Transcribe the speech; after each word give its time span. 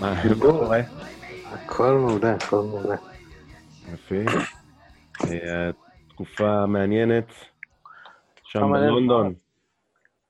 מה 0.00 0.14
קורה? 0.40 0.80
הכל 1.44 1.92
מעולה, 1.92 2.34
הכל 2.34 2.62
מעולה. 2.62 2.96
יפי. 3.92 4.24
אה, 5.24 5.70
תקופה 6.08 6.66
מעניינת. 6.66 7.24
שם. 8.42 8.72
בלונדון. 8.72 9.34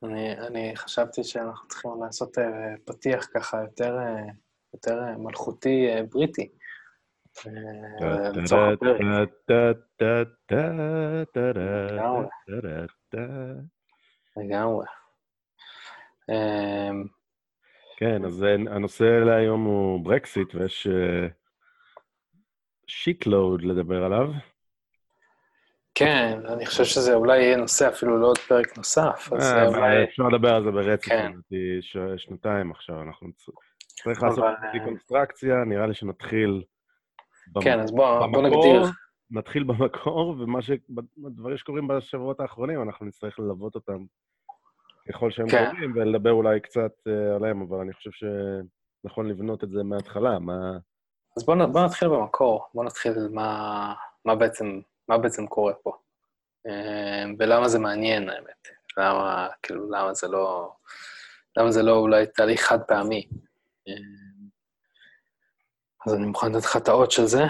אני, 0.02 0.38
אני 0.38 0.72
חשבתי 0.76 1.24
שאנחנו 1.24 1.68
צריכים 1.68 1.90
לעשות 2.04 2.38
אה, 2.38 2.44
פתיח 2.84 3.28
ככה 3.34 3.60
יותר, 3.60 3.96
יותר 4.74 4.96
מלכותי 5.18 5.86
בריטי. 6.10 6.48
הפרק. 12.48 12.90
לגמרי. 14.36 14.97
אה, 16.30 16.90
כן, 17.96 18.24
אז 18.24 18.44
אה, 18.44 18.54
הנושא 18.54 19.04
להיום 19.04 19.64
הוא 19.64 20.04
ברקסיט, 20.04 20.54
ויש 20.54 20.86
שיטלוד 22.86 23.62
לדבר 23.62 24.04
עליו. 24.04 24.30
כן, 25.98 26.38
אני 26.52 26.66
חושב 26.66 26.84
שזה 26.84 27.14
אולי 27.14 27.38
יהיה 27.38 27.56
נושא 27.56 27.88
אפילו 27.88 28.18
לעוד 28.18 28.38
פרק 28.38 28.76
נוסף, 28.76 29.28
אז 29.36 29.52
אה, 29.52 29.62
אה, 29.62 29.66
אולי... 29.66 30.04
אפשר 30.04 30.22
לדבר 30.22 30.54
על 30.54 30.64
זה 30.64 30.70
ברצף, 30.70 31.08
כן. 31.08 31.32
שנתיים 32.16 32.70
עכשיו, 32.70 33.02
אנחנו 33.02 33.28
צריך 34.02 34.22
לעשות 34.22 34.44
אה, 34.44 34.72
דיקונסטרקציה, 34.72 35.64
נראה 35.64 35.86
לי 35.86 35.94
שנתחיל 35.94 36.62
כן, 37.62 37.80
אז 37.80 37.90
בוא, 37.90 38.26
בוא 38.26 38.42
במקור, 38.42 38.66
נגדיר. 38.66 38.92
נתחיל 39.30 39.64
במקור, 39.64 40.28
ומה 40.38 40.62
ש... 40.62 40.70
שקורים 41.56 41.88
בשבועות 41.88 42.40
האחרונים, 42.40 42.82
אנחנו 42.82 43.06
נצטרך 43.06 43.38
ללוות 43.38 43.74
אותם 43.74 44.04
ככל 45.08 45.30
שהם 45.30 45.48
כן. 45.48 45.70
קורים, 45.70 45.92
ולדבר 45.94 46.30
אולי 46.30 46.60
קצת 46.60 46.92
אה, 47.08 47.36
עליהם, 47.36 47.62
אבל 47.62 47.78
אני 47.78 47.92
חושב 47.92 48.10
שנכון 48.10 49.28
לבנות 49.28 49.64
את 49.64 49.70
זה 49.70 49.82
מההתחלה, 49.82 50.38
מה... 50.38 50.78
אז 51.36 51.44
בוא, 51.44 51.54
נ- 51.54 51.72
בוא 51.72 51.84
נתחיל 51.84 52.08
במקור, 52.08 52.66
בוא 52.74 52.84
נתחיל 52.84 53.12
מה, 53.32 53.94
מה, 54.24 54.34
בעצם, 54.34 54.80
מה 55.08 55.18
בעצם 55.18 55.46
קורה 55.46 55.74
פה. 55.74 55.92
אה, 56.66 57.24
ולמה 57.38 57.68
זה 57.68 57.78
מעניין, 57.78 58.28
האמת. 58.28 58.68
למה, 58.96 59.48
כאילו, 59.62 59.90
למה 59.90 60.14
זה 60.14 60.28
לא... 60.28 60.72
למה 61.56 61.70
זה 61.70 61.82
לא 61.82 61.96
אולי 61.96 62.26
תהליך 62.26 62.60
חד 62.60 62.82
פעמי. 62.82 63.28
אה, 63.88 63.94
אז 66.06 66.14
אני 66.14 66.26
מוכן 66.26 66.52
לתת 66.52 66.64
לך 66.64 66.76
את 66.76 66.88
האות 66.88 67.10
של 67.10 67.24
זה. 67.24 67.42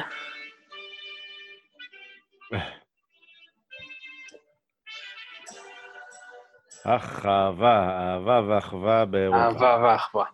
אך, 6.84 7.26
אהבה, 7.26 7.88
אהבה 8.00 8.40
ואחווה 8.48 9.04
באירופה. 9.04 9.40
אהבה 9.40 9.78
ואחווה. 9.84 10.24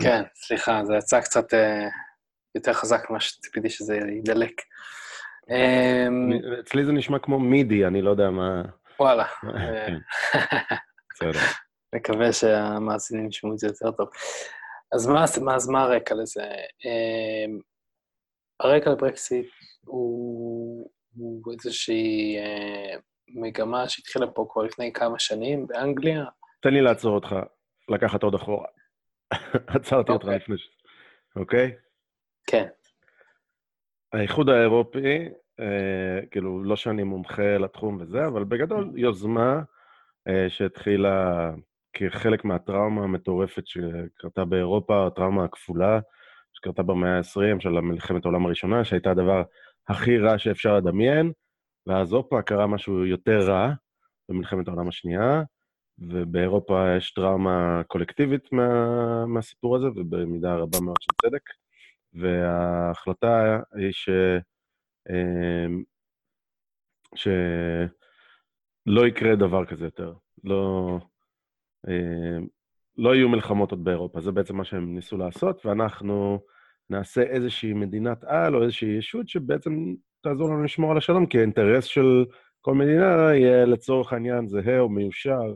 כן, 0.00 0.22
סליחה, 0.34 0.84
זה 0.84 0.96
יצא 0.96 1.20
קצת 1.20 1.54
אה, 1.54 1.88
יותר 2.54 2.72
חזק 2.72 3.10
ממה 3.10 3.20
שציפיתי 3.20 3.70
שזה 3.70 3.98
ידלק. 4.18 4.62
אה, 5.50 6.06
אצלי 6.60 6.84
זה 6.84 6.92
נשמע 6.92 7.18
כמו 7.18 7.38
מידי, 7.38 7.86
אני 7.86 8.02
לא 8.02 8.10
יודע 8.10 8.30
מה... 8.30 8.62
וואלה, 9.00 9.24
כן, 9.86 9.98
בסדר. 11.10 11.40
מקווה 11.94 12.32
שהמאזינים 12.32 13.28
ישמעו 13.28 13.52
את 13.52 13.58
זה 13.58 13.66
יותר 13.66 13.90
טוב. 13.90 14.08
אז 14.94 15.06
מה, 15.06 15.24
מה, 15.42 15.54
אז 15.54 15.68
מה 15.68 15.82
הרקע 15.82 16.14
לזה? 16.14 16.44
אמ, 16.84 17.58
הרקע 18.60 18.90
לברקסיט 18.90 19.46
הוא, 19.84 20.90
הוא 21.16 21.52
איזושהי 21.52 22.36
אה, 22.38 22.98
מגמה 23.28 23.88
שהתחילה 23.88 24.26
פה 24.26 24.46
כבר 24.50 24.62
לפני 24.62 24.92
כמה 24.92 25.18
שנים 25.18 25.66
באנגליה. 25.66 26.24
תן 26.60 26.74
לי 26.74 26.80
לעצור 26.80 27.14
אותך, 27.14 27.36
לקחת 27.88 28.22
עוד 28.22 28.34
אחורה. 28.34 28.66
עצרתי 29.76 30.12
אותך 30.12 30.24
אוקיי. 30.24 30.36
לפני 30.36 30.58
ש... 30.58 30.68
אוקיי? 31.36 31.72
כן, 32.46 32.66
האיחוד 34.12 34.48
האירופי, 34.48 35.28
אה, 35.60 36.26
כאילו, 36.30 36.64
לא 36.64 36.76
שאני 36.76 37.02
מומחה 37.02 37.58
לתחום 37.58 37.98
וזה, 38.00 38.26
אבל 38.26 38.44
בגדול 38.44 38.92
יוזמה 38.96 39.62
אה, 40.28 40.46
שהתחילה 40.48 41.50
כחלק 41.92 42.44
מהטראומה 42.44 43.04
המטורפת 43.04 43.66
שקרתה 43.66 44.44
באירופה, 44.44 45.06
הטראומה 45.06 45.44
הכפולה, 45.44 46.00
שקרתה 46.52 46.82
במאה 46.82 47.18
ה-20 47.18 47.60
של 47.60 47.68
מלחמת 47.68 48.24
העולם 48.24 48.46
הראשונה, 48.46 48.84
שהייתה 48.84 49.10
הדבר 49.10 49.42
הכי 49.88 50.18
רע 50.18 50.38
שאפשר 50.38 50.76
לדמיין, 50.76 51.32
ואז 51.86 52.12
הופה, 52.12 52.42
קרה 52.42 52.66
משהו 52.66 53.06
יותר 53.06 53.38
רע 53.38 53.72
במלחמת 54.28 54.68
העולם 54.68 54.88
השנייה, 54.88 55.42
ובאירופה 55.98 56.96
יש 56.96 57.12
טראומה 57.12 57.82
קולקטיבית 57.86 58.52
מה, 58.52 59.26
מהסיפור 59.26 59.76
הזה, 59.76 59.86
ובמידה 59.86 60.54
רבה 60.54 60.80
מאוד 60.80 60.96
של 61.00 61.10
צדק. 61.22 61.42
וההחלטה 62.12 63.60
היא 63.74 63.92
ש... 63.92 64.08
אמ, 65.10 65.82
שלא 67.14 67.36
יקרה 69.06 69.36
דבר 69.36 69.64
כזה 69.64 69.84
יותר. 69.84 70.14
לא, 70.44 70.98
אמ, 71.88 72.46
לא 72.96 73.14
יהיו 73.14 73.28
מלחמות 73.28 73.70
עוד 73.70 73.84
באירופה, 73.84 74.20
זה 74.20 74.32
בעצם 74.32 74.56
מה 74.56 74.64
שהם 74.64 74.94
ניסו 74.94 75.16
לעשות, 75.16 75.66
ואנחנו 75.66 76.40
נעשה 76.90 77.22
איזושהי 77.22 77.72
מדינת 77.72 78.24
על 78.24 78.56
או 78.56 78.62
איזושהי 78.62 78.88
ישות 78.88 79.28
שבעצם 79.28 79.94
תעזור 80.28 80.48
לנו 80.48 80.64
לשמור 80.64 80.90
על 80.90 80.98
השלום, 80.98 81.26
כי 81.26 81.38
האינטרס 81.38 81.84
של 81.84 82.24
כל 82.60 82.74
מדינה 82.74 83.34
יהיה 83.34 83.64
לצורך 83.64 84.12
העניין 84.12 84.48
זהה 84.48 84.78
או 84.80 84.88
מיושר 84.88 85.54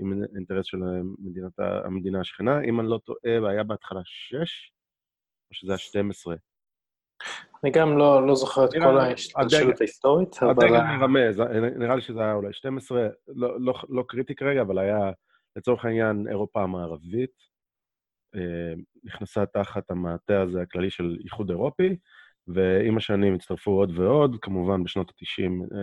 עם 0.00 0.22
האינטרס 0.32 0.66
של 0.66 0.78
מדינת, 1.18 1.52
המדינה 1.84 2.20
השכנה. 2.20 2.60
אם 2.60 2.80
אני 2.80 2.88
לא 2.88 3.00
טועה, 3.04 3.42
והיה 3.42 3.62
בהתחלה 3.62 4.00
שש, 4.04 4.72
או 5.50 5.54
שזה 5.54 5.72
היה 5.72 5.78
12. 5.78 6.34
אני 7.64 7.72
גם 7.72 7.98
לא, 7.98 8.26
לא 8.26 8.34
זוכר 8.34 8.64
את 8.64 8.70
כל 8.72 8.78
לי- 8.78 9.00
ההשתלשלות 9.00 9.80
ההיסטורית, 9.80 10.42
אבל... 10.42 10.50
הדגל 10.50 10.82
מרמז, 10.98 11.40
נראה 11.78 11.94
לי 11.94 12.00
שזה 12.00 12.20
היה 12.20 12.32
אולי 12.32 12.52
12, 12.52 13.08
לא, 13.28 13.60
לא, 13.60 13.74
לא 13.88 14.04
קריטי 14.08 14.34
כרגע, 14.34 14.60
אבל 14.60 14.78
היה 14.78 15.10
לצורך 15.56 15.84
העניין 15.84 16.28
אירופה 16.28 16.62
המערבית, 16.62 17.34
אה, 18.34 18.74
נכנסה 19.04 19.46
תחת 19.46 19.90
המעטה 19.90 20.42
הזה 20.42 20.62
הכללי 20.62 20.90
של 20.90 21.16
איחוד 21.24 21.50
אירופי, 21.50 21.96
ועם 22.48 22.96
השנים 22.96 23.34
הצטרפו 23.34 23.70
עוד 23.70 23.98
ועוד, 23.98 24.36
כמובן 24.42 24.84
בשנות 24.84 25.10
ה-90 25.10 25.74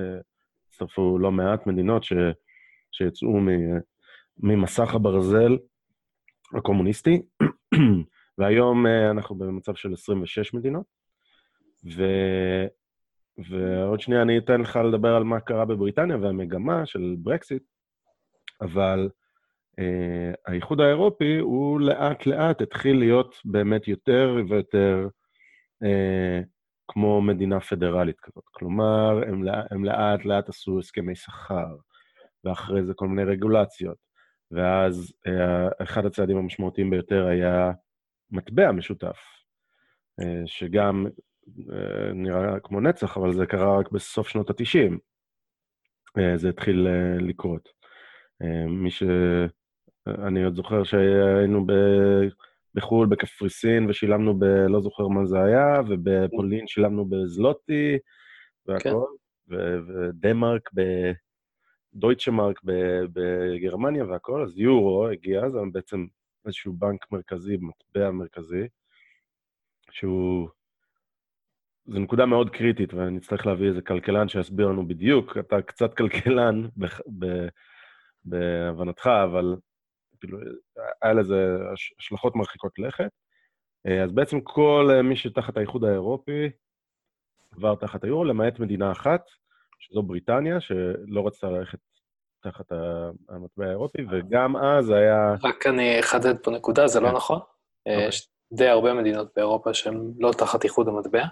הצטרפו 0.69 1.17
לא 1.19 1.31
מעט 1.31 1.67
מדינות 1.67 2.03
ש, 2.03 2.13
שיצאו 2.91 3.39
מ, 3.39 3.47
ממסך 4.37 4.95
הברזל 4.95 5.57
הקומוניסטי, 6.53 7.21
והיום 8.37 8.87
אה, 8.87 9.11
אנחנו 9.11 9.35
במצב 9.35 9.75
של 9.75 9.93
26 9.93 10.53
מדינות, 10.53 10.85
ו... 11.95 12.03
ועוד 13.49 13.99
שנייה 13.99 14.21
אני 14.21 14.37
אתן 14.37 14.61
לך 14.61 14.75
לדבר 14.75 15.15
על 15.15 15.23
מה 15.23 15.39
קרה 15.39 15.65
בבריטניה 15.65 16.17
והמגמה 16.17 16.85
של 16.85 17.15
ברקסיט, 17.19 17.63
אבל 18.61 19.09
אה, 19.79 20.31
האיחוד 20.47 20.81
האירופי 20.81 21.37
הוא 21.37 21.81
לאט-לאט 21.81 22.61
התחיל 22.61 22.99
להיות 22.99 23.35
באמת 23.45 23.87
יותר 23.87 24.35
ויותר 24.49 25.03
אה, 25.03 25.09
כמו 26.87 27.21
מדינה 27.21 27.59
פדרלית 27.59 28.19
כזאת. 28.19 28.43
כלומר, 28.51 29.21
הם, 29.27 29.43
הם 29.71 29.85
לאט-לאט 29.85 30.49
עשו 30.49 30.79
הסכמי 30.79 31.15
שכר, 31.15 31.75
ואחרי 32.43 32.83
זה 32.83 32.93
כל 32.93 33.07
מיני 33.07 33.23
רגולציות. 33.23 33.97
ואז 34.51 35.13
אה, 35.27 35.67
אחד 35.83 36.05
הצעדים 36.05 36.37
המשמעותיים 36.37 36.89
ביותר 36.89 37.27
היה 37.27 37.71
מטבע 38.31 38.71
משותף, 38.71 39.17
אה, 40.19 40.41
שגם 40.45 41.05
אה, 41.73 42.13
נראה 42.13 42.59
כמו 42.59 42.81
נצח, 42.81 43.17
אבל 43.17 43.33
זה 43.33 43.45
קרה 43.45 43.79
רק 43.79 43.91
בסוף 43.91 44.27
שנות 44.27 44.49
ה-90. 44.49 44.97
זה 46.35 46.49
התחיל 46.49 46.87
אה, 46.87 47.17
לקרות. 47.19 47.69
אה, 48.41 48.67
מי 48.67 48.91
ש... 48.91 49.03
אני 50.07 50.43
עוד 50.43 50.55
זוכר 50.55 50.83
שהיינו 50.83 51.65
ב... 51.65 51.71
בחו"ל, 52.77 53.07
בקפריסין, 53.07 53.89
ושילמנו 53.89 54.39
ב... 54.39 54.43
לא 54.43 54.81
זוכר 54.81 55.07
מה 55.07 55.25
זה 55.25 55.43
היה, 55.43 55.81
ובפולין 55.89 56.67
שילמנו 56.67 57.05
בזלוטי, 57.05 57.97
והכל, 58.65 59.05
ו... 59.49 59.55
ודנמרק 59.87 60.69
ב... 60.75 60.81
דויטשה 61.93 62.31
מרק 62.31 62.59
בגרמניה 63.13 64.05
והכל, 64.05 64.43
אז 64.43 64.57
יורו 64.57 65.07
הגיע, 65.07 65.49
זה 65.49 65.59
בעצם 65.71 66.05
איזשהו 66.45 66.73
בנק 66.73 67.11
מרכזי, 67.11 67.57
מטבע 67.57 68.11
מרכזי, 68.11 68.67
שהוא... 69.91 70.49
זו 71.85 71.99
נקודה 71.99 72.25
מאוד 72.25 72.49
קריטית, 72.49 72.93
ואני 72.93 73.17
אצטרך 73.17 73.45
להביא 73.45 73.67
איזה 73.67 73.81
כלכלן 73.81 74.27
שיסביר 74.27 74.67
לנו 74.67 74.87
בדיוק. 74.87 75.37
אתה 75.37 75.61
קצת 75.61 75.93
כלכלן 75.93 76.67
ב, 77.19 77.47
בהבנתך, 78.25 79.09
אבל 79.23 79.55
כאילו, 80.19 80.37
היה 81.01 81.13
לזה 81.13 81.57
השלכות 81.99 82.35
מרחיקות 82.35 82.79
לכת. 82.79 83.09
אה, 83.87 84.03
אז 84.03 84.11
בעצם 84.11 84.41
כל 84.41 84.89
מי 85.03 85.15
שתחת 85.15 85.57
האיחוד 85.57 85.83
האירופי 85.83 86.49
עבר 87.55 87.75
תחת 87.75 88.03
היורו, 88.03 88.23
למעט 88.23 88.59
מדינה 88.59 88.91
אחת, 88.91 89.29
שזו 89.79 90.01
בריטניה, 90.03 90.61
שלא 90.61 91.27
רצתה 91.27 91.49
ללכת 91.49 91.79
תחת 92.43 92.65
המטבע 93.29 93.65
האירופי, 93.65 94.01
וגם 94.11 94.57
אז 94.57 94.89
היה... 94.89 95.35
רק 95.43 95.67
אני 95.67 95.99
אחדד 95.99 96.37
פה 96.37 96.51
נקודה, 96.51 96.87
זה 96.87 96.99
לא 96.99 97.09
כן. 97.09 97.15
נכון. 97.15 97.39
אה, 97.87 97.93
אוקיי. 97.93 98.07
יש 98.07 98.29
די 98.53 98.67
הרבה 98.67 98.93
מדינות 98.93 99.31
באירופה 99.35 99.73
שהן 99.73 100.13
לא 100.19 100.31
תחת 100.37 100.63
איחוד 100.63 100.87
המטבע. 100.87 101.23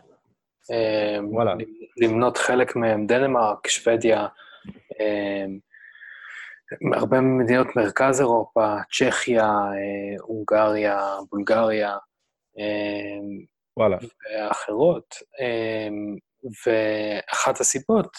אה, 0.71 1.17
וואלה. 1.31 1.53
למנות 1.97 2.37
חלק 2.37 2.75
מהן, 2.75 3.07
דנמרק, 3.07 3.67
שוודיה, 3.67 4.27
הרבה 6.93 7.21
מדינות 7.21 7.67
מרכז 7.75 8.19
אירופה, 8.19 8.75
צ'כיה, 8.91 9.51
הונגריה, 10.21 10.99
בולגריה, 11.31 11.97
וואלה. 13.77 13.97
ואחרות. 13.97 15.15
ואחת 16.65 17.59
הסיבות, 17.59 18.17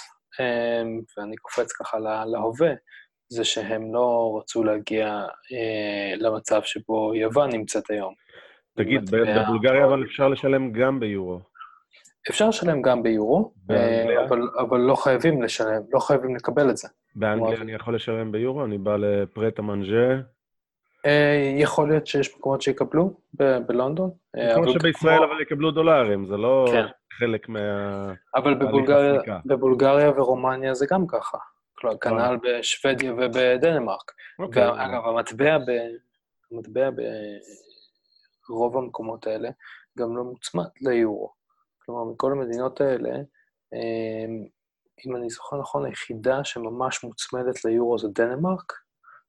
ואני 1.19 1.37
קופץ 1.37 1.73
ככה 1.73 1.99
להווה, 2.27 2.71
זה 3.29 3.45
שהם 3.45 3.95
לא 3.95 4.39
רצו 4.41 4.65
להגיע 4.65 5.07
אה, 5.53 6.17
למצב 6.17 6.61
שבו 6.63 7.15
יוון 7.15 7.51
נמצאת 7.53 7.91
היום. 7.91 8.15
תגיד, 8.77 9.11
בבולגריה 9.11 9.85
אבל 9.85 10.05
אפשר 10.05 10.29
לשלם 10.29 10.73
גם 10.73 11.01
ביורו. 11.01 11.41
אפשר 12.31 12.49
לשלם 12.49 12.83
גם 12.83 13.03
ביורו, 13.03 13.53
אה, 13.71 14.25
אבל, 14.25 14.49
אבל 14.59 14.81
לא 14.81 14.95
חייבים 14.95 15.43
לשלם, 15.43 15.83
לא 15.93 16.01
חייבים 16.01 16.37
לקבל 16.37 16.71
את 16.71 16.77
זה. 16.77 16.89
באנגליה 17.15 17.61
אני 17.61 17.73
יכול 17.73 17.95
לשלם 17.95 18.33
ביורו? 18.33 18.65
אני 18.65 18.79
בא 18.79 18.97
לפרטה 18.97 19.63
מנג'ה. 19.63 20.21
אה, 21.07 21.53
יכול 21.59 21.89
להיות 21.89 22.07
שיש 22.07 22.37
מקומות 22.37 22.63
שיקבלו 22.63 23.15
בלונדון. 23.67 24.11
אה, 24.37 24.55
כמו 24.55 24.69
שבישראל 24.69 25.25
אבל 25.25 25.41
יקבלו 25.41 25.71
דולרים, 25.71 26.27
זה 26.27 26.37
לא 26.37 26.67
כן. 26.73 26.85
חלק 27.19 27.49
מה... 27.49 27.61
אבל 28.35 28.55
בבולגריה, 28.55 29.21
בבולגריה 29.47 30.11
ורומניה 30.11 30.75
זה 30.75 30.87
גם 30.91 31.07
ככה. 31.07 31.39
כלומר, 31.79 31.97
כנ"ל 31.97 32.37
בשוודיה 32.43 33.13
ובדנמרק. 33.13 34.13
אוקיי. 34.39 34.71
ואגב, 34.71 35.07
המטבע, 35.07 35.59
ב... 35.59 35.71
המטבע 36.53 36.91
ברוב 38.49 38.77
המקומות 38.77 39.27
האלה 39.27 39.49
גם 39.99 40.17
לא 40.17 40.25
מוצמד 40.25 40.65
ליורו. 40.81 41.33
כלומר, 41.87 42.05
מכל 42.05 42.33
המדינות 42.33 42.81
האלה, 42.81 43.11
אה, 43.75 44.27
אם 45.07 45.17
אני 45.17 45.31
זוכר 45.31 45.61
נכון, 45.61 45.85
היחידה 45.85 46.45
שממש 46.45 47.05
מוצמדת 47.05 47.65
ליורו 47.65 47.99
זה 47.99 48.09
דנמרק, 48.09 48.73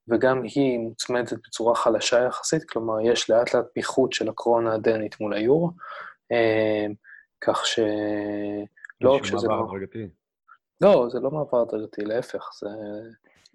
וגם 0.07 0.43
היא 0.43 0.79
מוצמדת 0.79 1.33
בצורה 1.33 1.75
חלשה 1.75 2.19
יחסית, 2.19 2.69
כלומר, 2.69 3.01
יש 3.01 3.29
לאט 3.29 3.53
לאט 3.53 3.65
פיחות 3.73 4.13
של 4.13 4.29
הקרונה 4.29 4.73
הדנית 4.73 5.19
מול 5.19 5.33
היורו, 5.33 5.71
אה, 6.31 6.85
כך 7.41 7.65
ש... 7.65 7.79
לא 9.01 9.15
רק 9.15 9.25
שזה 9.25 9.47
לא... 9.47 9.53
לא, 10.81 11.07
זה 11.09 11.19
לא 11.19 11.31
מעבר 11.31 11.61
הדרגתי, 11.61 12.01
להפך, 12.01 12.49
זה... 12.61 12.69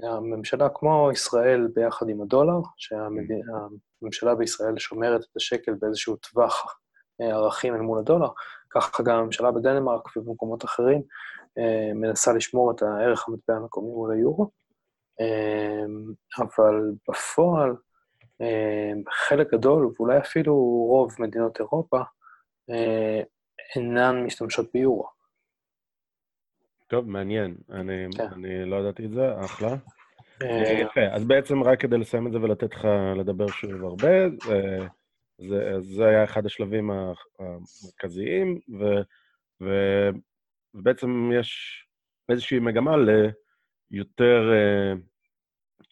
הממשלה 0.02 0.69
כמו 0.75 1.10
ישראל 1.12 1.69
ביחד 1.75 2.08
עם 2.08 2.22
הדולר, 2.22 2.60
שהממשלה 2.76 4.34
בישראל 4.34 4.78
שומרת 4.78 5.20
את 5.20 5.37
השקל 5.37 5.75
באיזשהו 5.75 6.16
טווח 6.16 6.81
אה, 7.20 7.26
ערכים 7.26 7.75
אל 7.75 7.81
מול 7.81 7.99
הדולר, 7.99 8.28
ככה 8.75 9.03
גם 9.03 9.19
הממשלה 9.19 9.51
בדנמרק 9.51 10.17
ובמקומות 10.17 10.65
אחרים 10.65 11.03
אה, 11.59 11.95
מנסה 11.95 12.33
לשמור 12.33 12.71
את 12.71 12.83
הערך 12.83 13.29
המטבע 13.29 13.57
המקומי 13.57 13.89
מול 13.89 14.13
היורו. 14.13 14.51
אמ, 15.21 16.13
אבל 16.39 16.93
בפועל, 17.09 17.77
אמ, 18.41 19.03
חלק 19.11 19.53
גדול, 19.53 19.93
ואולי 19.97 20.19
אפילו 20.19 20.55
רוב 20.89 21.15
מדינות 21.19 21.61
אירופה, 21.61 22.01
אה, 22.71 23.21
אינן 23.77 24.25
משתמשות 24.25 24.67
ביורו. 24.75 25.07
טוב, 26.87 27.09
מעניין. 27.09 27.55
אני, 27.71 28.07
כן. 28.17 28.27
אני 28.33 28.65
לא 28.65 28.77
ידעתי 28.77 29.07
את 29.07 29.11
זה, 29.11 29.41
אחלה. 29.45 29.77
אה, 30.43 30.73
יפה, 30.73 31.01
אז 31.13 31.25
בעצם 31.25 31.63
רק 31.63 31.81
כדי 31.81 31.99
לסיים 31.99 32.27
את 32.27 32.33
זה 32.33 32.41
ולתת 32.41 32.75
לך 32.75 32.85
לדבר 33.17 33.47
שוב 33.47 33.85
הרבה, 33.85 34.09
זה, 35.49 35.81
זה, 35.81 36.06
היה 36.06 36.25
אחד 36.25 36.47
השלבים 36.47 36.91
המרכזיים, 37.39 38.61
ו, 38.81 38.85
ו, 39.62 39.69
ובעצם 40.75 41.31
יש 41.35 41.83
איזושהי 42.29 42.59
מגמה 42.59 42.97
ליותר 43.91 44.50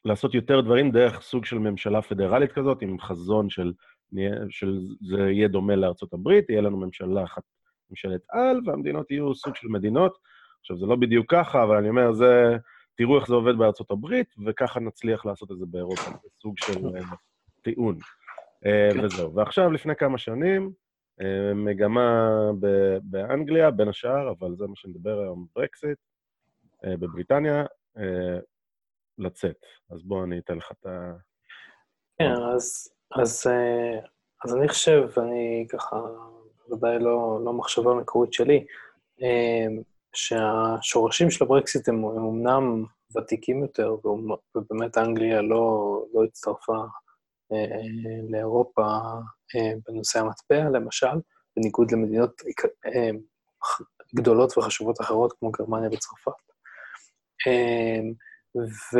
לעשות 0.04 0.34
יותר 0.34 0.60
דברים 0.60 0.90
דרך 0.90 1.20
סוג 1.20 1.44
של 1.44 1.58
ממשלה 1.58 2.02
פדרלית 2.02 2.52
כזאת, 2.52 2.82
עם 2.82 3.00
חזון 3.00 3.50
של, 3.50 3.72
של 4.48 4.80
זה 5.00 5.30
יהיה 5.30 5.48
דומה 5.48 5.76
לארצות 5.76 6.12
הברית, 6.12 6.50
יהיה 6.50 6.60
לנו 6.60 6.76
ממשלה 6.76 7.24
אחת, 7.24 7.42
ממשלת 7.90 8.20
על, 8.28 8.60
והמדינות 8.66 9.10
יהיו 9.10 9.34
סוג 9.34 9.56
של 9.56 9.68
מדינות. 9.68 10.18
עכשיו, 10.60 10.76
זה 10.76 10.86
לא 10.86 10.96
בדיוק 10.96 11.26
ככה, 11.30 11.62
אבל 11.62 11.76
אני 11.76 11.88
אומר, 11.88 12.12
זה, 12.12 12.56
תראו 12.94 13.18
איך 13.18 13.28
זה 13.28 13.34
עובד 13.34 13.56
בארצות 13.56 13.90
הברית, 13.90 14.34
וככה 14.46 14.80
נצליח 14.80 15.26
לעשות 15.26 15.50
את 15.50 15.58
זה 15.58 15.66
באירופה, 15.68 16.10
זה 16.10 16.28
סוג 16.42 16.58
של 16.58 16.86
uh, 16.86 17.16
טיעון. 17.62 17.98
Uh, 18.64 19.04
וזהו. 19.04 19.34
ועכשיו, 19.34 19.70
לפני 19.70 19.96
כמה 19.96 20.18
שנים, 20.18 20.72
uh, 21.20 21.54
מגמה 21.54 22.30
באנגליה, 23.02 23.70
בין 23.70 23.88
השאר, 23.88 24.30
אבל 24.30 24.56
זה 24.56 24.66
מה 24.66 24.76
שנדבר 24.76 25.20
היום, 25.20 25.46
ברקסיט, 25.54 25.98
uh, 26.84 26.96
בבריטניה, 26.96 27.64
לצאת. 29.20 29.56
אז 29.90 30.02
בוא 30.02 30.24
אני 30.24 30.38
אתן 30.38 30.56
לך 30.56 30.72
את 30.72 30.86
ה... 30.86 31.12
כן, 32.18 32.32
אז, 32.54 32.92
אז, 33.20 33.46
אה, 33.46 34.00
אז 34.44 34.56
אני 34.56 34.68
חושב, 34.68 35.08
אני 35.16 35.66
ככה, 35.68 35.96
ודאי 36.70 36.98
לא, 36.98 37.40
לא 37.44 37.52
מחשבה 37.52 37.94
מקורית 37.94 38.32
שלי, 38.32 38.66
אה, 39.22 39.66
שהשורשים 40.14 41.30
של 41.30 41.44
הברקסיט 41.44 41.88
הם, 41.88 42.04
הם 42.04 42.24
אמנם 42.24 42.84
ותיקים 43.16 43.62
יותר, 43.62 43.96
ובאמת 44.54 44.98
אנגליה 44.98 45.42
לא, 45.42 46.04
לא 46.14 46.24
הצטרפה 46.24 46.74
אה, 46.74 46.86
לאירופה 48.30 48.86
בנושא 49.88 50.18
המטבע, 50.18 50.70
למשל, 50.70 51.16
בניגוד 51.56 51.92
למדינות 51.92 52.42
גדולות 54.14 54.58
וחשובות 54.58 55.00
אחרות 55.00 55.32
כמו 55.32 55.50
גרמניה 55.50 55.88
וצרפת. 55.92 56.32
ו... 58.56 58.98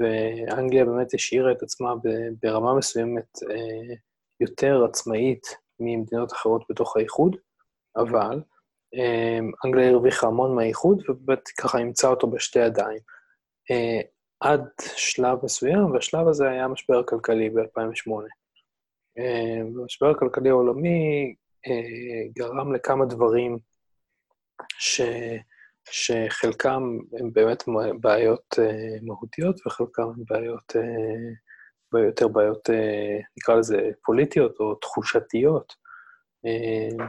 ואנגליה 0.00 0.84
באמת 0.84 1.14
השאירה 1.14 1.52
את 1.52 1.62
עצמה 1.62 1.94
ברמה 2.42 2.74
מסוימת 2.74 3.28
אה, 3.50 3.94
יותר 4.40 4.84
עצמאית 4.84 5.46
ממדינות 5.80 6.32
אחרות 6.32 6.64
בתוך 6.70 6.96
האיחוד, 6.96 7.36
אבל 7.96 8.42
אה, 8.94 9.38
אנגליה 9.64 9.90
הרוויחה 9.90 10.26
המון 10.26 10.54
מהאיחוד, 10.54 11.02
ובאמת 11.08 11.48
ככה 11.48 11.78
אימצה 11.78 12.08
אותו 12.08 12.26
בשתי 12.26 12.58
ידיים. 12.58 12.98
אה, 14.42 14.52
עד 14.52 14.64
שלב 14.96 15.38
מסוים, 15.44 15.90
והשלב 15.90 16.28
הזה 16.28 16.50
היה 16.50 16.64
המשבר 16.64 16.98
הכלכלי 16.98 17.50
ב-2008. 17.50 18.10
המשבר 19.82 20.10
הכלכלי 20.10 20.48
העולמי 20.48 21.34
גרם 22.36 22.74
לכמה 22.74 23.04
דברים 23.04 23.58
ש... 24.78 25.00
שחלקם 25.90 26.98
הם 27.18 27.32
באמת 27.32 27.64
בעיות 28.00 28.54
uh, 28.54 29.04
מהותיות 29.06 29.66
וחלקם 29.66 30.02
הם 30.02 30.24
בעיות, 30.30 30.72
יותר 31.94 32.28
בעיות, 32.28 32.70
נקרא 33.36 33.54
לזה 33.54 33.90
פוליטיות 34.04 34.60
או 34.60 34.74
תחושתיות. 34.74 35.74
Uh, 36.46 37.02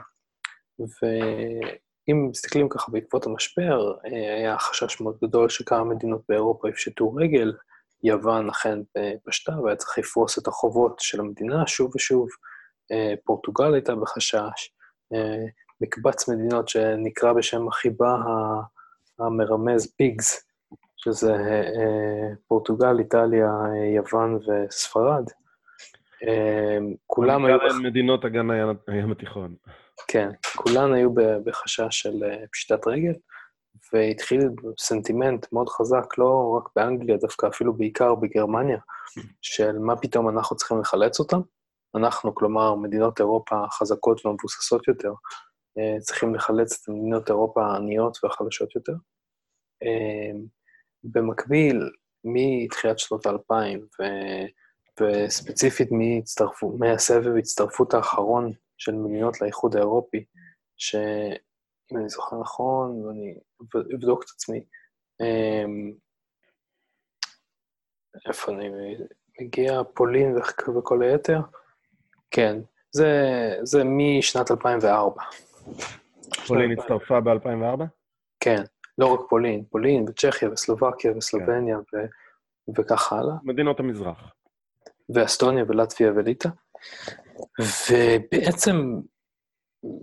ואם 2.08 2.28
מסתכלים 2.30 2.70
ככה 2.70 2.92
בעקבות 2.92 3.26
המשבר, 3.26 3.94
uh, 3.94 4.08
היה 4.08 4.58
חשש 4.60 5.02
מאוד 5.02 5.18
גדול 5.24 5.50
שכמה 5.50 5.84
מדינות 5.84 6.22
באירופה 6.30 6.70
יפשטו 6.70 7.14
רגל, 7.14 7.54
יוון 8.04 8.50
אכן 8.50 8.80
פשטה 9.26 9.60
והיה 9.60 9.76
צריך 9.76 9.98
לפרוס 9.98 10.38
את 10.38 10.48
החובות 10.48 10.96
של 11.00 11.20
המדינה 11.20 11.68
שוב 11.68 11.96
ושוב, 11.96 12.28
uh, 12.94 13.18
פורטוגל 13.26 13.74
הייתה 13.74 13.96
בחשש, 13.96 14.72
uh, 15.14 15.18
מקבץ 15.82 16.30
מדינות 16.30 16.70
שנקרא 16.70 17.34
בשם 17.34 17.68
החיבה 17.68 18.16
המרמז 19.20 19.94
פיגס, 19.98 20.46
שזה 20.98 21.34
אה, 21.34 22.36
פורטוגל, 22.48 23.00
איטליה, 23.00 23.52
יוון 23.96 24.36
וספרד. 24.36 25.24
אה, 26.28 26.78
כולם 27.08 27.46
היו... 27.46 27.58
מדינות 27.84 28.26
אגן 28.26 28.48
הים 28.88 29.12
התיכון. 29.12 29.56
כן, 30.08 30.30
כולן 30.56 30.94
היו 30.94 31.10
בחשש 31.44 31.88
של 31.90 32.24
פשיטת 32.52 32.88
רגל, 32.88 33.14
והתחיל 33.94 34.42
סנטימנט 34.80 35.46
מאוד 35.52 35.70
חזק, 35.70 36.18
לא 36.18 36.58
רק 36.58 36.70
באנגליה, 36.76 37.18
דווקא 37.18 37.48
אפילו 37.48 37.74
בעיקר 37.74 38.16
בגרמניה, 38.16 38.78
של 39.42 39.80
מה 39.80 39.96
פתאום 39.96 40.30
אנחנו 40.30 40.56
צריכים 40.56 40.80
לחלץ 40.80 41.20
אותם. 41.20 41.40
אנחנו, 41.96 42.36
כלומר, 42.36 42.76
מדינות 42.76 43.20
אירופה 43.20 43.56
החזקות 43.66 44.26
והמבוססות 44.26 44.88
יותר, 44.88 45.14
אה, 45.78 46.00
צריכים 46.00 46.36
לחלץ 46.36 46.82
את 46.82 46.90
מדינות 46.90 47.30
אירופה 47.30 47.66
העניות 47.66 48.18
והחלשות 48.24 48.76
יותר. 48.76 48.94
אה, 49.84 50.40
במקביל, 51.04 51.90
מתחילת 52.24 53.00
שנות 53.00 53.26
האלפיים, 53.26 53.86
וספציפית 55.02 55.90
מהסבב 56.80 57.38
הצטרפות 57.38 57.94
האחרון 57.94 58.52
של 58.86 58.92
מדינות 58.92 59.42
לאיחוד 59.42 59.76
האירופי, 59.76 60.26
שאם 60.78 61.98
אני 61.98 62.10
זוכר 62.10 62.40
נכון, 62.40 63.06
ואני 63.06 63.38
אבדוק 63.96 64.24
את 64.24 64.30
עצמי, 64.30 64.64
אמ, 65.22 65.94
איפה 68.28 68.52
אני 68.52 68.70
מגיע? 69.42 69.82
פולין 69.94 70.36
וכל 70.78 71.04
היתר? 71.04 71.40
כן, 72.32 72.60
זה, 72.92 73.12
זה 73.64 73.84
משנת 73.84 74.52
2004. 74.52 75.22
פולין 76.48 76.72
הצטרפה 76.72 77.22
ב-2004? 77.22 77.84
כן, 78.40 78.64
לא 78.98 79.14
רק 79.14 79.20
פולין, 79.30 79.64
פולין 79.70 80.06
וצ'כיה 80.10 80.50
וסלובקיה 80.52 81.18
וסלובניה 81.18 81.78
כן. 81.92 81.98
ו, 81.98 82.80
וכך 82.80 83.14
הלאה. 83.14 83.36
מדינות 83.44 83.80
המזרח. 83.80 84.34
ואסטוניה 85.10 85.64
ולטביה 85.68 86.12
וליטא. 86.16 86.50
ובעצם 87.90 89.00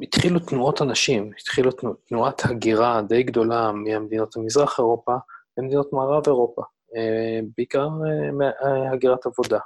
התחילו 0.02 0.40
תנועות 0.40 0.82
אנשים, 0.82 1.30
התחילו 1.40 1.70
תנועת 2.08 2.44
הגירה 2.44 3.02
די 3.02 3.22
גדולה 3.22 3.72
מהמדינות 3.72 4.36
המזרח 4.36 4.78
אירופה 4.78 5.12
למדינות 5.58 5.92
מערב 5.92 6.22
אירופה, 6.26 6.62
אה, 6.96 7.40
בעיקר 7.56 7.88
אה, 7.88 8.50
אה, 8.64 8.92
הגירת 8.92 9.26
עבודה. 9.26 9.58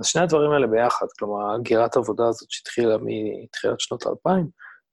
אז 0.00 0.06
שני 0.06 0.22
הדברים 0.22 0.50
האלה 0.50 0.66
ביחד, 0.66 1.06
כלומר, 1.18 1.54
הגירת 1.54 1.96
עבודה 1.96 2.28
הזאת 2.28 2.50
שהתחילה 2.50 2.96
מתחילת 3.02 3.80
שנות 3.80 4.06
האלפיים, 4.06 4.46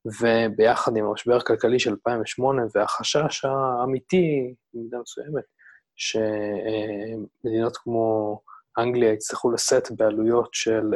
וביחד 0.06 0.98
עם 0.98 1.06
המשבר 1.06 1.36
הכלכלי 1.36 1.80
של 1.80 1.90
2008 1.90 2.62
והחשש 2.76 3.46
האמיתי, 3.46 4.54
במידה 4.74 4.98
מסוימת, 5.02 5.44
שמדינות 5.96 7.78
כמו 7.78 8.40
אנגליה 8.78 9.14
יצטרכו 9.14 9.52
לשאת 9.52 9.92
בעלויות 9.92 10.50
של 10.54 10.92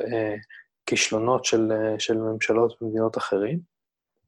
כישלונות 0.85 1.45
של, 1.45 1.71
של 1.99 2.17
ממשלות 2.17 2.73
במדינות 2.81 3.17
אחרים, 3.17 3.59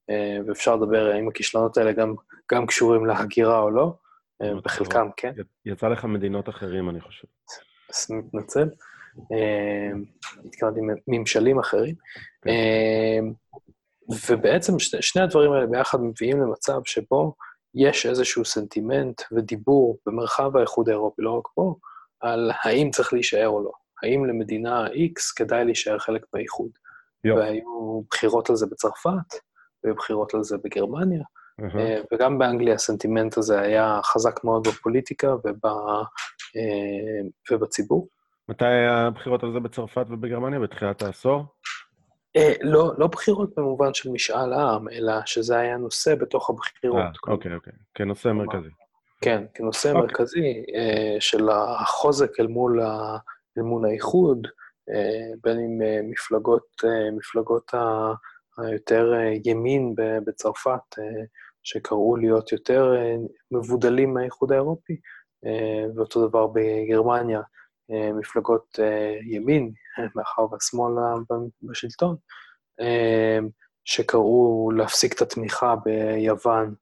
אה, 0.10 0.38
ואפשר 0.48 0.76
לדבר 0.76 1.12
האם 1.14 1.28
הכישלונות 1.28 1.78
האלה 1.78 1.92
גם, 1.92 2.16
גם 2.52 2.66
קשורים 2.66 3.06
להגירה 3.06 3.60
או 3.60 3.70
לא, 3.70 3.94
אה, 4.42 4.52
בחלקם 4.64 5.10
כן. 5.18 5.34
יצא 5.66 5.88
לך 5.88 6.06
מדינות 6.06 6.50
אחרים, 6.50 6.90
אני 6.90 7.02
חושב. 7.02 7.28
אז 7.90 8.08
מתנצל. 8.10 8.70
אה, 9.32 9.92
התכוונתי 10.46 10.80
ממשלים 11.08 11.60
אחרים. 11.60 11.96
כן. 12.42 12.52
ובעצם 14.30 14.80
שני, 14.80 15.02
שני 15.02 15.22
הדברים 15.22 15.52
האלה 15.52 15.66
ביחד 15.68 16.02
מביאים 16.02 16.42
למצב 16.42 16.80
שבו 16.86 17.36
יש 17.76 18.06
איזשהו 18.06 18.46
סנטימנט 18.46 19.22
ודיבור 19.32 19.98
במרחב 20.06 20.58
האיחוד 20.58 20.90
האירופי, 20.90 21.22
לא 21.22 21.38
רק 21.38 21.48
פה, 21.54 21.76
על 22.22 22.52
האם 22.64 22.92
צריך 22.92 23.14
להישאר 23.14 23.48
או 23.48 23.64
לא. 23.64 23.72
האם 24.04 24.26
למדינה 24.26 24.88
X 24.88 25.36
כדאי 25.36 25.66
להישאר 25.66 26.00
חלק 26.00 26.26
באיחוד. 26.34 26.70
יופ. 27.24 27.38
והיו 27.38 28.02
בחירות 28.12 28.50
על 28.50 28.56
זה 28.56 28.66
בצרפת, 28.66 29.34
והיו 29.84 29.96
בחירות 29.96 30.34
על 30.34 30.44
זה 30.44 30.58
בגרמניה, 30.64 31.24
uh-huh. 31.62 31.78
וגם 32.14 32.38
באנגליה 32.38 32.74
הסנטימנט 32.74 33.38
הזה 33.38 33.62
היה 33.62 34.00
חזק 34.04 34.44
מאוד 34.44 34.68
בפוליטיקה 34.68 35.34
וב, 35.34 35.66
אה, 35.66 37.52
ובציבור. 37.52 38.08
מתי 38.50 38.66
היה 38.66 39.08
הבחירות 39.08 39.44
על 39.44 39.54
זה 39.54 39.60
בצרפת 39.60 40.06
ובגרמניה? 40.10 40.60
בתחילת 40.60 41.02
העשור? 41.02 41.46
אה, 42.36 42.54
לא, 42.62 42.92
לא 42.98 43.08
בחירות 43.08 43.50
במובן 43.58 43.94
של 43.94 44.10
משאל 44.10 44.54
עם, 44.54 44.90
אלא 44.90 45.14
שזה 45.26 45.58
היה 45.58 45.78
נושא 45.78 46.16
בתוך 46.16 46.50
הבחירות. 46.50 46.98
אה, 46.98 47.34
אוקיי, 47.34 47.56
אוקיי. 47.56 47.74
כנושא 47.94 48.30
מרכזי. 48.30 48.70
כן, 49.22 49.44
כנושא 49.54 49.90
אוקיי. 49.90 50.02
מרכזי 50.02 50.64
אה, 50.76 51.16
של 51.20 51.50
החוזק 51.50 52.40
אל 52.40 52.48
מול 52.48 52.82
ה... 52.82 53.18
אל 53.58 53.64
מול 53.64 53.86
האיחוד, 53.86 54.48
אה, 54.90 55.32
בין 55.44 55.60
אם 55.60 55.82
אה, 55.82 56.00
מפלגות, 56.04 56.68
אה, 56.86 57.12
מפלגות 57.12 57.72
היותר 58.58 59.14
ימין 59.46 59.96
בצרפת, 60.26 60.96
שקראו 61.64 62.16
להיות 62.16 62.52
יותר 62.52 62.94
מבודלים 63.52 64.14
מהאיחוד 64.14 64.52
האירופי, 64.52 65.00
ואותו 65.96 66.28
דבר 66.28 66.48
בגרמניה, 66.48 67.42
מפלגות 67.90 68.80
ימין, 69.24 69.72
מאחר 70.16 70.42
והשמאל 70.52 70.94
בשלטון, 71.62 72.16
שקראו 73.86 74.72
להפסיק 74.76 75.14
את 75.14 75.22
התמיכה 75.22 75.76
ביוון 75.86 76.76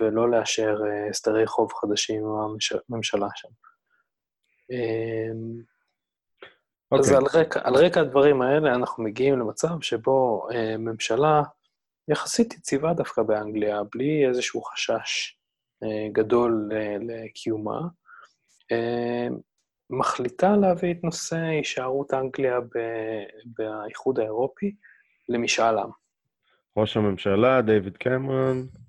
ולא 0.00 0.30
לאשר 0.30 0.78
הסדרי 1.10 1.46
חוב 1.46 1.72
חדשים 1.72 2.24
עם 2.24 2.56
הממשלה 2.90 3.28
שם. 3.34 3.48
Okay. 3.48 3.68
אז 6.92 7.12
אוקיי. 7.12 7.16
על 7.16 7.40
רקע, 7.40 7.60
על 7.64 7.74
רקע 7.74 8.00
הדברים 8.00 8.42
האלה 8.42 8.74
אנחנו 8.74 9.04
מגיעים 9.04 9.38
למצב 9.38 9.80
שבו 9.80 10.48
אה, 10.54 10.76
ממשלה 10.78 11.42
יחסית 12.08 12.54
יציבה 12.54 12.94
דווקא 12.94 13.22
באנגליה, 13.22 13.82
בלי 13.94 14.26
איזשהו 14.28 14.62
חשש 14.62 15.38
אה, 15.82 16.08
גדול 16.12 16.70
אה, 16.72 16.96
לקיומה, 17.00 17.80
אה, 18.72 19.28
מחליטה 19.90 20.56
להביא 20.56 20.92
את 20.92 21.04
נושא 21.04 21.36
הישארות 21.36 22.14
אנגליה 22.14 22.60
ב, 22.60 22.78
באיחוד 23.44 24.18
האירופי 24.18 24.74
למשאל 25.28 25.78
עם. 25.78 25.90
ראש 26.76 26.96
הממשלה, 26.96 27.62
דיוויד 27.62 27.96
קמרון, 27.96 28.58
אה, 28.58 28.80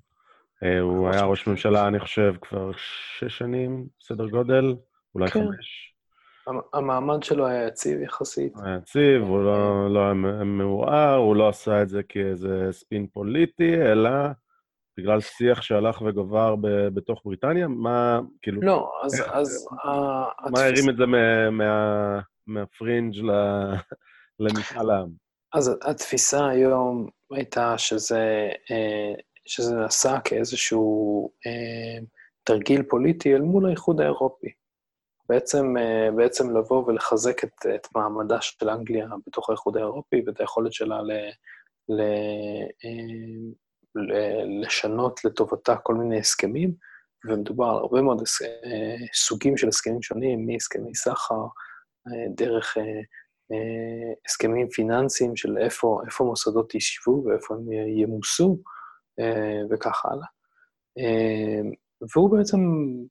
הוא 0.82 1.10
היה 1.10 1.24
ראש 1.24 1.48
ממשלה, 1.48 1.88
אני 1.88 2.00
חושב, 2.00 2.34
כבר 2.42 2.72
שש 2.76 3.38
שנים, 3.38 3.88
סדר 4.02 4.28
גודל, 4.28 4.76
אולי 5.16 5.28
כן. 5.32 5.40
חמש. 5.40 5.96
המעמד 6.74 7.24
שלו 7.24 7.48
היה 7.48 7.68
יציב 7.68 8.02
יחסית. 8.02 8.54
היה 8.64 8.76
יציב, 8.76 9.24
הוא 9.24 9.44
לא, 9.44 9.94
לא 9.94 10.00
היה 10.00 10.14
מעורער, 10.44 11.16
הוא 11.16 11.36
לא 11.36 11.50
עשה 11.50 11.82
את 11.82 11.90
זה 11.90 12.04
כאיזה 12.04 12.68
ספין 12.72 13.08
פוליטי, 13.08 13.76
אלא 13.82 14.10
בגלל 14.98 15.22
שיח 15.22 15.62
שהלך 15.62 16.02
וגובר 16.02 16.56
ב, 16.56 16.88
בתוך 16.88 17.22
בריטניה? 17.26 17.68
מה, 17.68 18.20
כאילו... 18.42 18.62
לא, 18.62 18.92
אז... 19.04 19.24
אז 19.32 19.68
מה 20.52 20.64
הרים 20.64 20.90
את 20.90 20.98
זה 20.98 21.06
מה, 21.06 21.50
מה, 21.50 22.20
מהפרינג' 22.48 23.16
למשאל 24.40 24.90
העם? 24.90 25.10
אז 25.54 25.78
התפיסה 25.84 26.48
היום 26.48 27.10
הייתה 27.32 27.78
שזה, 27.78 28.50
אה, 28.72 29.14
שזה 29.50 29.76
נעשה 29.76 30.18
כאיזשהו 30.24 31.30
אה, 31.48 32.06
תרגיל 32.44 32.84
פוליטי 32.84 33.36
אל 33.36 33.42
מול 33.42 33.66
האיחוד 33.66 34.02
האירופי. 34.02 34.48
בעצם, 35.30 35.78
אה, 35.78 36.12
בעצם 36.16 36.58
לבוא 36.58 36.86
ולחזק 36.86 37.44
את, 37.44 37.66
את 37.76 37.88
מעמדה 37.96 38.42
של 38.42 38.70
אנגליה 38.70 39.08
בתוך 39.28 39.50
האיחוד 39.50 39.78
האירופי 39.78 40.22
ואת 40.26 40.40
היכולת 40.40 40.74
שלה 40.74 41.02
ל, 41.02 41.12
ל, 41.90 42.02
אה, 42.86 43.46
ל, 43.96 44.62
לשנות 44.62 45.26
לטובתה 45.26 45.76
כל 45.76 45.96
מיני 45.96 46.20
הסכמים, 46.20 46.74
ומדובר 47.26 47.66
על 47.66 47.76
הרבה 47.76 48.02
מאוד 48.02 48.18
אה, 48.20 48.96
סוגים 49.16 49.58
של 49.58 49.68
הסכמים 49.68 50.02
שונים, 50.02 50.46
מהסכמי 50.48 50.96
סחר, 50.96 51.46
דרך 52.36 52.78
הסכמים 54.26 54.70
פיננסיים 54.70 55.36
של 55.36 55.58
איפה, 55.58 56.02
איפה 56.06 56.24
מוסדות 56.24 56.74
יישבו 56.74 57.24
ואיפה 57.26 57.56
הם 57.56 57.72
ימוסו, 57.72 58.58
וכך 59.70 60.06
הלאה. 60.06 60.28
והוא 62.02 62.38
בעצם 62.38 62.60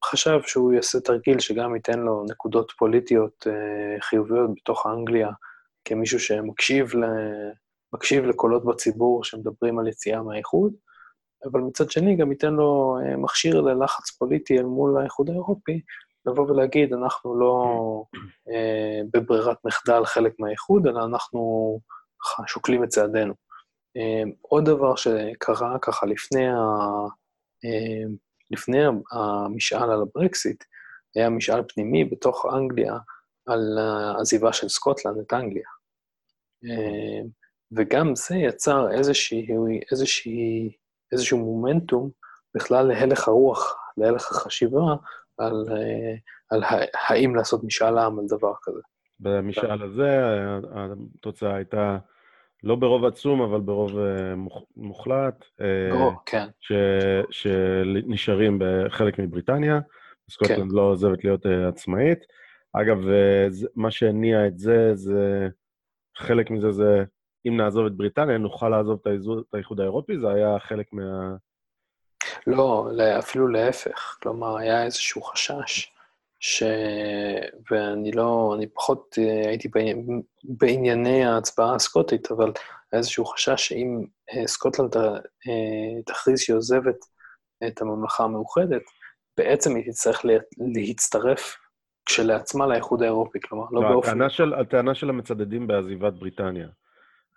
חשב 0.04 0.38
שהוא 0.42 0.72
יעשה 0.72 1.00
תרגיל 1.00 1.38
שגם 1.38 1.74
ייתן 1.74 1.98
לו 1.98 2.24
נקודות 2.30 2.72
פוליטיות 2.78 3.46
אה, 3.46 4.00
חיוביות 4.00 4.50
בתוך 4.56 4.86
אנגליה, 4.86 5.30
כמישהו 5.84 6.20
שמקשיב 6.20 6.96
ל... 6.96 7.04
מקשיב 7.92 8.24
לקולות 8.24 8.64
בציבור 8.64 9.24
שמדברים 9.24 9.78
על 9.78 9.88
יציאה 9.88 10.22
מהאיחוד, 10.22 10.72
אבל 11.44 11.60
מצד 11.60 11.90
שני 11.90 12.16
גם 12.16 12.32
ייתן 12.32 12.52
לו 12.52 12.98
אה, 13.02 13.16
מכשיר 13.16 13.60
ללחץ 13.60 14.10
פוליטי 14.10 14.58
אל 14.58 14.64
מול 14.64 15.00
האיחוד 15.00 15.30
האירופי, 15.30 15.80
לבוא 16.26 16.50
ולהגיד, 16.50 16.92
אנחנו 16.92 17.40
לא 17.40 17.64
אה, 18.50 19.00
בברירת 19.12 19.56
מחדל 19.64 20.04
חלק 20.04 20.32
מהאיחוד, 20.38 20.86
אלא 20.86 21.04
אנחנו 21.04 21.40
שוקלים 22.46 22.84
את 22.84 22.88
צעדינו. 22.88 23.34
אה, 23.96 24.22
עוד 24.42 24.64
דבר 24.64 24.96
שקרה 24.96 25.78
ככה 25.82 26.06
לפני 26.06 26.48
ה... 26.48 26.56
אה, 27.64 28.08
לפני 28.50 28.78
המשאל 29.12 29.90
על 29.90 30.02
הברקסיט, 30.02 30.64
היה 31.14 31.30
משאל 31.30 31.62
פנימי 31.68 32.04
בתוך 32.04 32.46
אנגליה 32.54 32.94
על 33.46 33.78
העזיבה 33.78 34.52
של 34.52 34.68
סקוטלנד 34.68 35.18
את 35.18 35.32
אנגליה. 35.32 35.68
וגם 37.72 38.14
זה 38.14 38.36
יצר 38.36 38.90
איזושהי, 38.90 39.46
איזושהי, 39.90 40.72
איזשהו 41.12 41.38
מומנטום 41.38 42.10
בכלל 42.54 42.86
להלך 42.86 43.28
הרוח, 43.28 43.76
להלך 43.96 44.30
החשיבה 44.30 44.80
על, 45.38 45.66
אה, 45.70 46.14
על 46.50 46.62
האם 47.08 47.36
לעשות 47.36 47.64
משאל 47.64 47.98
עם 47.98 48.18
על 48.18 48.26
דבר 48.26 48.52
כזה. 48.62 48.80
במשאל 49.20 49.82
הזה 49.82 50.20
התוצאה 51.16 51.54
הייתה 51.54 51.98
לא 52.62 52.76
ברוב 52.76 53.04
עצום, 53.04 53.42
אבל 53.42 53.60
ברוב 53.60 53.98
אה, 53.98 54.34
מוחלט. 54.76 55.44
ברוב, 55.90 56.14
כן. 56.26 56.46
ש, 56.60 56.72
שנשארים 57.30 58.58
בחלק 58.60 59.18
מבריטניה, 59.18 59.80
סקוטלנד 60.30 60.70
כן. 60.70 60.76
לא 60.76 60.82
עוזבת 60.82 61.24
להיות 61.24 61.46
עצמאית. 61.68 62.18
אגב, 62.72 62.98
מה 63.76 63.90
שהניע 63.90 64.46
את 64.46 64.58
זה, 64.58 64.90
זה... 64.94 65.48
חלק 66.18 66.50
מזה 66.50 66.72
זה, 66.72 67.04
אם 67.48 67.56
נעזוב 67.56 67.86
את 67.86 67.92
בריטניה, 67.92 68.38
נוכל 68.38 68.68
לעזוב 68.68 69.00
את 69.06 69.54
האיחוד 69.54 69.80
האירופי, 69.80 70.18
זה 70.18 70.28
היה 70.30 70.58
חלק 70.58 70.86
מה... 70.92 71.36
לא, 72.46 72.90
אפילו 73.18 73.48
להפך. 73.48 74.18
כלומר, 74.22 74.56
היה 74.56 74.84
איזשהו 74.84 75.22
חשש, 75.22 75.92
ש... 76.40 76.62
ואני 77.70 78.12
לא, 78.12 78.54
אני 78.56 78.66
פחות 78.66 79.18
אה, 79.18 79.48
הייתי 79.48 79.68
בענייני 80.44 81.24
ההצבעה 81.24 81.74
הסקוטית, 81.74 82.30
אבל 82.30 82.52
היה 82.92 82.98
איזשהו 82.98 83.24
חשש 83.24 83.68
שאם 83.68 84.04
אה, 84.34 84.46
סקוטלנד 84.46 84.96
אה, 84.96 86.02
תכריז 86.06 86.40
שהיא 86.40 86.56
עוזבת 86.56 86.96
את 87.66 87.82
הממלכה 87.82 88.24
המאוחדת, 88.24 88.82
בעצם 89.36 89.76
היא 89.76 89.84
תצטרך 89.84 90.22
להצטרף 90.74 91.56
כשלעצמה 92.06 92.66
לאיחוד 92.66 93.02
האירופי, 93.02 93.38
כלומר, 93.40 93.64
לא, 93.70 93.82
לא 93.82 93.88
באופן... 93.88 94.08
הטענה 94.08 94.30
של, 94.30 94.54
הטענה 94.54 94.94
של 94.94 95.10
המצדדים 95.10 95.66
בעזיבת 95.66 96.12
בריטניה 96.12 96.68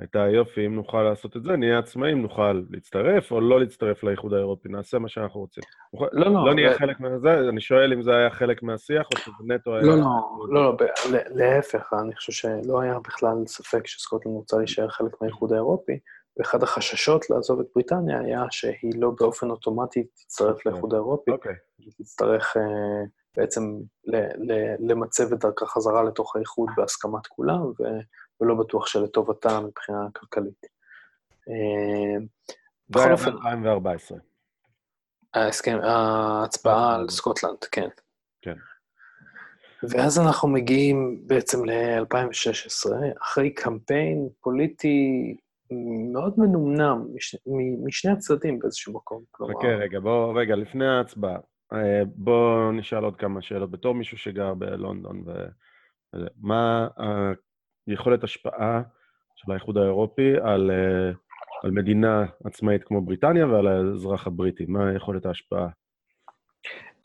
הייתה, 0.02 0.20
יופי, 0.20 0.66
אם 0.66 0.76
נוכל 0.76 1.04
לעשות 1.04 1.38
את 1.38 1.44
זה, 1.44 1.56
נהיה 1.56 1.80
עצמאים, 1.80 2.22
נוכל 2.22 2.62
להצטרף 2.70 3.32
או 3.32 3.42
לא 3.42 3.60
להצטרף 3.60 4.04
לאיחוד 4.04 4.34
האירופי, 4.34 4.70
נעשה 4.70 5.00
מה 5.00 5.10
שאנחנו 5.10 5.40
רוצים. 5.40 5.64
לא, 5.94 6.34
לא. 6.34 6.46
לא 6.46 6.54
נהיה 6.54 6.72
ו... 6.72 6.76
חלק 6.76 7.00
מזה, 7.00 7.40
אני 7.50 7.62
שואל 7.62 7.94
אם 7.94 8.02
זה 8.02 8.16
היה 8.16 8.30
חלק 8.30 8.64
מהשיח 8.64 9.08
או 9.14 9.18
שזה 9.18 9.44
נטו 9.48 9.76
היה... 9.76 9.84
לא, 9.84 9.96
לא, 9.98 10.06
לא, 10.50 10.78
לא, 11.12 11.22
להפך, 11.30 11.94
אני 12.02 12.16
חושב 12.16 12.32
שלא 12.32 12.82
היה 12.82 13.00
בכלל 13.08 13.36
ספק 13.48 13.88
שסקוטלנד 13.88 14.36
רוצה 14.36 14.58
להישאר 14.58 14.90
חלק 14.90 15.22
מהאיחוד 15.22 15.54
האירופי, 15.54 16.00
ואחד 16.38 16.64
החששות 16.64 17.30
לעזוב 17.30 17.60
את 17.60 17.66
בריטניה 17.76 18.20
היה 18.20 18.44
שהיא 18.52 18.92
לא 18.98 19.12
באופן 19.20 19.50
אוטומטי 19.50 20.04
תצטרף 20.04 20.50
okay. 20.50 20.58
אוקיי. 20.58 20.72
לאיחוד 20.72 20.94
האירופי, 20.94 21.32
okay. 21.32 21.56
היא 21.80 21.92
תצטרך... 21.98 22.58
Uh, 22.58 22.60
בעצם 23.38 23.62
למצב 24.80 25.34
את 25.34 25.40
דרכה 25.40 25.66
חזרה 25.66 26.04
לתוך 26.04 26.36
האיחוד 26.36 26.70
בהסכמת 26.78 27.28
כולם, 27.28 27.72
ולא 28.42 28.56
בטוח 28.56 28.88
שלטובתה 28.88 29.60
מבחינה 29.60 30.08
כלכלית. 30.16 30.66
אה, 31.50 32.26
בכל 32.90 33.12
אופן... 33.12 33.32
2014. 33.32 34.18
ההסכם, 35.34 35.78
ההצבעה 35.84 36.96
על 36.96 37.10
סקוטלנד, 37.10 37.64
כן. 37.72 37.88
כן. 38.42 38.56
ואז 39.90 40.20
אנחנו 40.20 40.48
מגיעים 40.48 41.22
בעצם 41.28 41.66
ל-2016, 41.66 42.92
אחרי 43.22 43.54
קמפיין 43.54 44.30
פוליטי 44.42 45.36
מאוד 46.14 46.34
מנומנם 46.38 47.08
מש, 47.14 47.36
משני 47.84 48.12
הצדדים 48.12 48.60
באיזשהו 48.60 48.94
מקום. 48.94 49.24
חכה 49.36 49.68
רגע, 49.68 50.00
בוא, 50.00 50.40
רגע, 50.42 50.56
לפני 50.56 50.88
ההצבעה. 50.88 51.38
אה, 51.74 52.02
בואו 52.06 52.72
נשאל 52.72 53.04
עוד 53.04 53.16
כמה 53.16 53.42
שאלות. 53.42 53.72
בתור 53.72 53.96
מישהו 53.96 54.18
שגר 54.18 54.54
בלונדון, 54.54 55.24
ו... 55.26 55.32
מה 56.42 56.88
היכולת 57.88 58.24
השפעה 58.24 58.82
של 59.36 59.52
האיחוד 59.52 59.78
האירופי 59.78 60.34
על, 60.44 60.72
אה, 60.72 61.12
על 61.64 61.72
מדינה 61.72 62.26
עצמאית 62.44 62.84
כמו 62.84 63.02
בריטניה 63.02 63.48
ועל 63.48 63.68
האזרח 63.68 64.28
הבריטי? 64.28 64.66
מה 64.68 64.96
יכולת 64.96 65.26
ההשפעה? 65.26 65.68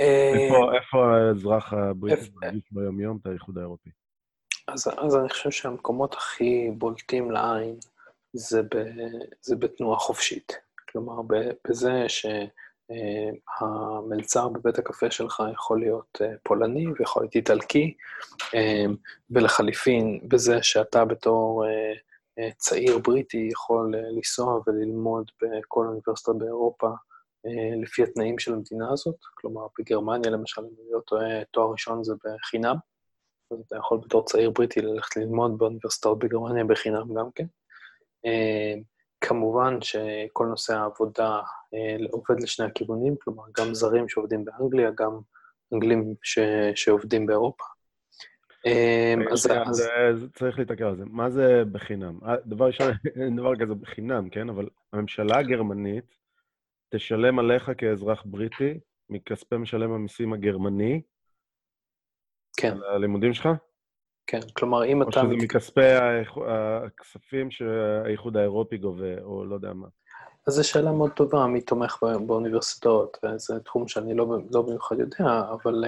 אה, 0.00 0.32
איפה, 0.34 0.74
איפה 0.74 1.16
האזרח 1.16 1.72
הבריטי 1.72 2.30
מרגיש 2.34 2.62
ביום-יום 2.70 3.18
את 3.22 3.26
האיחוד 3.26 3.58
האירופי? 3.58 3.90
אז, 4.68 4.88
אז 4.98 5.16
אני 5.16 5.28
חושב 5.28 5.50
שהמקומות 5.50 6.14
הכי 6.14 6.70
בולטים 6.78 7.30
לעין 7.30 7.76
זה, 8.32 8.62
ב, 8.62 8.76
זה 9.40 9.56
בתנועה 9.56 9.98
חופשית. 9.98 10.52
כלומר, 10.90 11.22
בזה 11.68 12.08
ש... 12.08 12.26
אה, 12.90 13.30
המלצר 13.60 14.48
בבית 14.48 14.78
הקפה 14.78 15.10
שלך 15.10 15.42
יכול 15.52 15.80
להיות 15.80 16.18
אה, 16.22 16.32
פולני 16.42 16.86
ויכול 16.98 17.22
להיות 17.22 17.34
איטלקי, 17.34 17.94
אה, 18.54 18.84
ולחליפין, 19.30 20.20
בזה 20.28 20.62
שאתה 20.62 21.04
בתור 21.04 21.64
צעיר 22.56 22.98
בריטי 22.98 23.48
יכול 23.52 23.94
לנסוע 23.96 24.60
וללמוד 24.66 25.30
בכל 25.42 25.86
אוניברסיטה 25.86 26.32
באירופה 26.32 26.88
לפי 27.82 28.02
התנאים 28.02 28.38
של 28.38 28.52
המדינה 28.52 28.92
הזאת. 28.92 29.16
כלומר, 29.34 29.66
בגרמניה, 29.78 30.30
למשל, 30.30 30.60
אם 30.60 30.66
אני 30.80 30.92
לא 30.92 31.00
טועה, 31.00 31.44
תואר 31.44 31.70
ראשון 31.72 32.04
זה 32.04 32.14
בחינם, 32.24 32.76
אז 33.50 33.58
אתה 33.66 33.76
יכול 33.76 33.98
בתור 33.98 34.24
צעיר 34.24 34.50
בריטי 34.50 34.80
ללכת 34.80 35.16
ללמוד 35.16 35.58
באוניברסיטאות 35.58 36.18
בגרמניה 36.18 36.64
בחינם 36.64 37.14
גם 37.14 37.30
כן. 37.34 37.46
כמובן 39.20 39.78
שכל 39.82 40.46
נושא 40.46 40.74
העבודה 40.74 41.40
עובד 42.10 42.42
לשני 42.42 42.66
הכיוונים, 42.66 43.14
כלומר, 43.20 43.44
גם 43.58 43.74
זרים 43.74 44.08
שעובדים 44.08 44.44
באנגליה, 44.44 44.90
גם 44.98 45.18
אנגלים 45.74 46.14
ש... 46.22 46.38
שעובדים 46.74 47.26
באירופה. 47.26 47.64
אה, 48.66 49.14
אז, 49.32 49.50
אז... 49.66 50.28
צריך 50.34 50.58
להתעכב 50.58 50.84
על 50.84 50.96
זה. 50.96 51.04
מה 51.06 51.30
זה 51.30 51.62
בחינם? 51.72 52.18
אה, 52.26 52.36
דבר 52.46 52.66
ראשון, 52.66 52.86
אין 53.16 53.36
דבר 53.40 53.56
כזה 53.56 53.74
בחינם, 53.74 54.28
כן? 54.30 54.48
אבל 54.48 54.68
הממשלה 54.92 55.38
הגרמנית 55.38 56.14
תשלם 56.94 57.38
עליך 57.38 57.70
כאזרח 57.78 58.22
בריטי, 58.26 58.78
מכספי 59.10 59.56
משלם 59.56 59.92
המיסים 59.92 60.32
הגרמני, 60.32 61.02
כן. 62.56 62.72
על 62.72 62.82
הלימודים 62.84 63.34
שלך? 63.34 63.48
כן, 64.26 64.40
כלומר, 64.52 64.84
אם 64.84 65.02
או 65.02 65.08
אתה... 65.08 65.20
או 65.20 65.26
שזה 65.26 65.36
מכספי 65.44 65.80
הכספים 66.86 67.50
שהאיחוד 67.50 68.36
האירופי 68.36 68.76
גובה, 68.76 69.22
או 69.22 69.44
לא 69.44 69.54
יודע 69.54 69.72
מה. 69.72 69.88
אז 70.48 70.54
זו 70.54 70.68
שאלה 70.68 70.92
מאוד 70.92 71.12
טובה, 71.12 71.46
מי 71.46 71.60
תומך 71.60 72.02
באוניברסיטאות, 72.26 73.16
זה 73.36 73.60
תחום 73.60 73.88
שאני 73.88 74.14
לא, 74.14 74.26
לא 74.50 74.62
במיוחד 74.62 74.98
יודע, 74.98 75.42
אבל, 75.50 75.84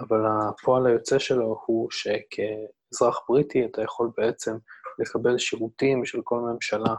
אבל 0.00 0.20
הפועל 0.26 0.86
היוצא 0.86 1.18
שלו 1.18 1.60
הוא 1.66 1.88
שכאזרח 1.90 3.20
בריטי 3.28 3.64
אתה 3.64 3.82
יכול 3.82 4.10
בעצם 4.16 4.56
לקבל 4.98 5.38
שירותים 5.38 6.04
של 6.04 6.20
כל 6.24 6.40
ממשלה 6.40 6.94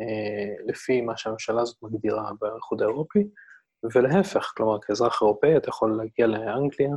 אה, 0.00 0.64
לפי 0.66 1.00
מה 1.00 1.16
שהממשלה 1.16 1.62
הזאת 1.62 1.82
מגדירה 1.82 2.30
באיחוד 2.40 2.82
האירופי, 2.82 3.28
ולהפך, 3.94 4.52
כלומר, 4.56 4.80
כאזרח 4.80 5.22
אירופאי 5.22 5.56
אתה 5.56 5.68
יכול 5.68 5.96
להגיע 5.96 6.26
לאנגליה, 6.26 6.94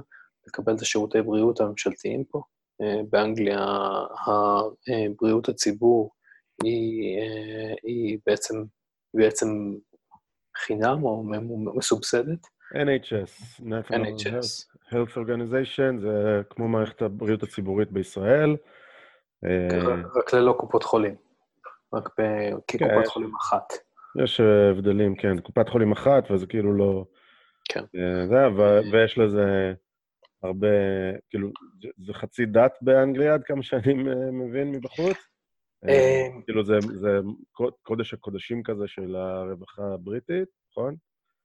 לקבל 0.47 0.75
את 0.75 0.81
השירותי 0.81 1.21
בריאות 1.21 1.61
הממשלתיים 1.61 2.23
פה, 2.23 2.41
אה, 2.81 3.01
באנגליה 3.09 3.65
בריאות 5.21 5.49
הציבור 5.49 6.11
היא, 6.63 7.19
אה, 7.19 7.73
היא 7.83 8.17
בעצם, 8.25 8.63
בעצם 9.13 9.47
חינם 10.57 11.03
או 11.03 11.23
מסובסדת. 11.75 12.47
NHS, 12.73 13.61
NHS. 13.61 14.73
Health 14.89 15.15
Organization, 15.15 16.01
זה 16.01 16.41
כמו 16.49 16.67
מערכת 16.67 17.01
הבריאות 17.01 17.43
הציבורית 17.43 17.91
בישראל. 17.91 18.55
אה, 19.45 19.95
רק 20.15 20.33
ללא 20.33 20.55
קופות 20.59 20.83
חולים, 20.83 21.15
רק 21.93 22.09
כקופת 22.67 22.89
כן, 22.89 23.05
חולים 23.05 23.35
אחת. 23.35 23.73
יש 24.23 24.39
הבדלים, 24.39 25.15
כן, 25.15 25.39
קופת 25.39 25.69
חולים 25.69 25.91
אחת, 25.91 26.31
וזה 26.31 26.45
כאילו 26.45 26.73
לא... 26.73 27.05
כן. 27.69 27.83
זה, 28.29 28.47
ויש 28.91 29.17
לזה 29.17 29.73
הרבה, 30.43 30.67
כאילו, 31.29 31.49
זה 31.97 32.13
חצי 32.13 32.45
דת 32.45 32.73
באנגליה, 32.81 33.33
עד 33.33 33.43
כמה 33.43 33.63
שאני 33.63 33.93
מבין 34.31 34.71
מבחוץ. 34.71 35.17
אה, 35.89 36.27
כאילו, 36.45 36.65
זה, 36.65 36.79
זה 36.95 37.19
קודש 37.83 38.13
הקודשים 38.13 38.63
כזה 38.63 38.87
של 38.87 39.15
הרווחה 39.15 39.93
הבריטית, 39.93 40.49
נכון? 40.71 40.95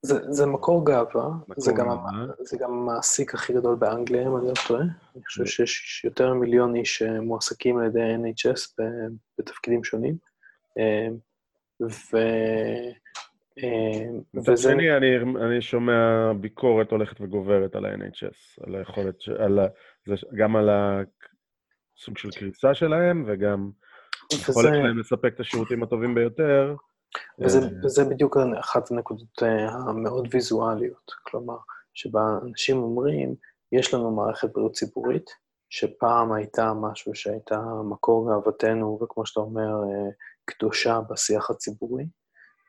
זה, 0.02 0.32
זה 0.32 0.46
מקור 0.46 0.86
גאווה, 0.86 1.28
זה, 1.56 1.72
גם, 1.72 1.88
זה 2.40 2.56
גם 2.60 2.72
המעסיק 2.72 3.34
הכי 3.34 3.52
גדול 3.52 3.74
באנגליה, 3.74 4.22
אם 4.22 4.36
אני 4.36 4.46
לא 4.46 4.52
טועה. 4.68 4.82
אני 4.82 5.24
חושב 5.24 5.46
שיש 5.46 6.04
יותר 6.04 6.34
ממיליון 6.34 6.76
איש 6.76 6.98
שמועסקים 6.98 7.78
על 7.78 7.86
ידי 7.86 8.14
NHS 8.14 8.84
בתפקידים 9.38 9.84
שונים. 9.84 10.16
אה, 10.78 11.08
ו... 11.82 12.16
אה, 13.58 14.10
מצד 14.34 14.56
שני, 14.56 14.96
אני, 14.96 15.16
אני 15.16 15.62
שומע 15.62 16.32
ביקורת 16.40 16.90
הולכת 16.90 17.20
וגוברת 17.20 17.76
על 17.76 17.84
ה-NHS, 17.84 18.66
על 18.66 18.74
היכולת, 18.74 19.14
על 19.38 19.58
ה, 19.58 19.66
זה, 20.06 20.14
גם 20.36 20.56
על 20.56 20.70
הסוג 20.70 22.18
של 22.18 22.30
קריסה 22.30 22.74
שלהם, 22.74 23.24
וגם 23.26 23.70
היכולת 24.32 24.74
שלהם 24.74 24.98
לספק 24.98 25.34
את 25.34 25.40
השירותים 25.40 25.82
הטובים 25.82 26.14
ביותר. 26.14 26.74
וזה, 27.38 27.58
אה, 27.58 27.68
וזה 27.84 28.04
בדיוק 28.04 28.36
אחת 28.60 28.90
הנקודות 28.90 29.42
אה, 29.42 29.68
המאוד 29.68 30.28
ויזואליות, 30.30 31.12
כלומר, 31.22 31.56
שבה 31.94 32.38
אנשים 32.42 32.76
אומרים, 32.76 33.34
יש 33.72 33.94
לנו 33.94 34.10
מערכת 34.10 34.52
בריאות 34.52 34.72
ציבורית, 34.72 35.30
שפעם 35.70 36.32
הייתה 36.32 36.72
משהו 36.74 37.14
שהייתה 37.14 37.60
מקור 37.90 38.30
גאוותנו, 38.30 38.98
וכמו 39.02 39.26
שאתה 39.26 39.40
אומר, 39.40 39.68
קדושה 40.44 41.00
בשיח 41.10 41.50
הציבורי, 41.50 42.04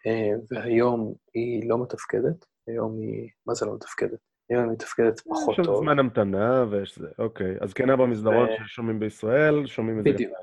אה, 0.07 0.31
והיום 0.51 1.13
היא 1.33 1.69
לא 1.69 1.77
מתפקדת, 1.83 2.45
היום 2.67 2.97
היא, 2.99 3.29
מה 3.45 3.53
זה 3.53 3.65
לא 3.65 3.75
מתפקדת? 3.75 4.19
היום 4.49 4.63
היא 4.63 4.71
מתפקדת 4.71 5.19
פחות 5.19 5.49
יש 5.49 5.55
שם 5.55 5.63
טוב. 5.63 5.83
זמן 5.83 5.99
המתנה 5.99 6.65
ויש 6.69 6.99
זה, 6.99 7.07
אוקיי. 7.19 7.55
אז 7.61 7.73
כן 7.73 7.89
ו- 8.43 8.67
ששומעים 8.67 8.99
בישראל, 8.99 9.65
שומעים 9.65 9.99
את 9.99 10.03
זה 10.03 10.09
בדיוק. 10.11 10.33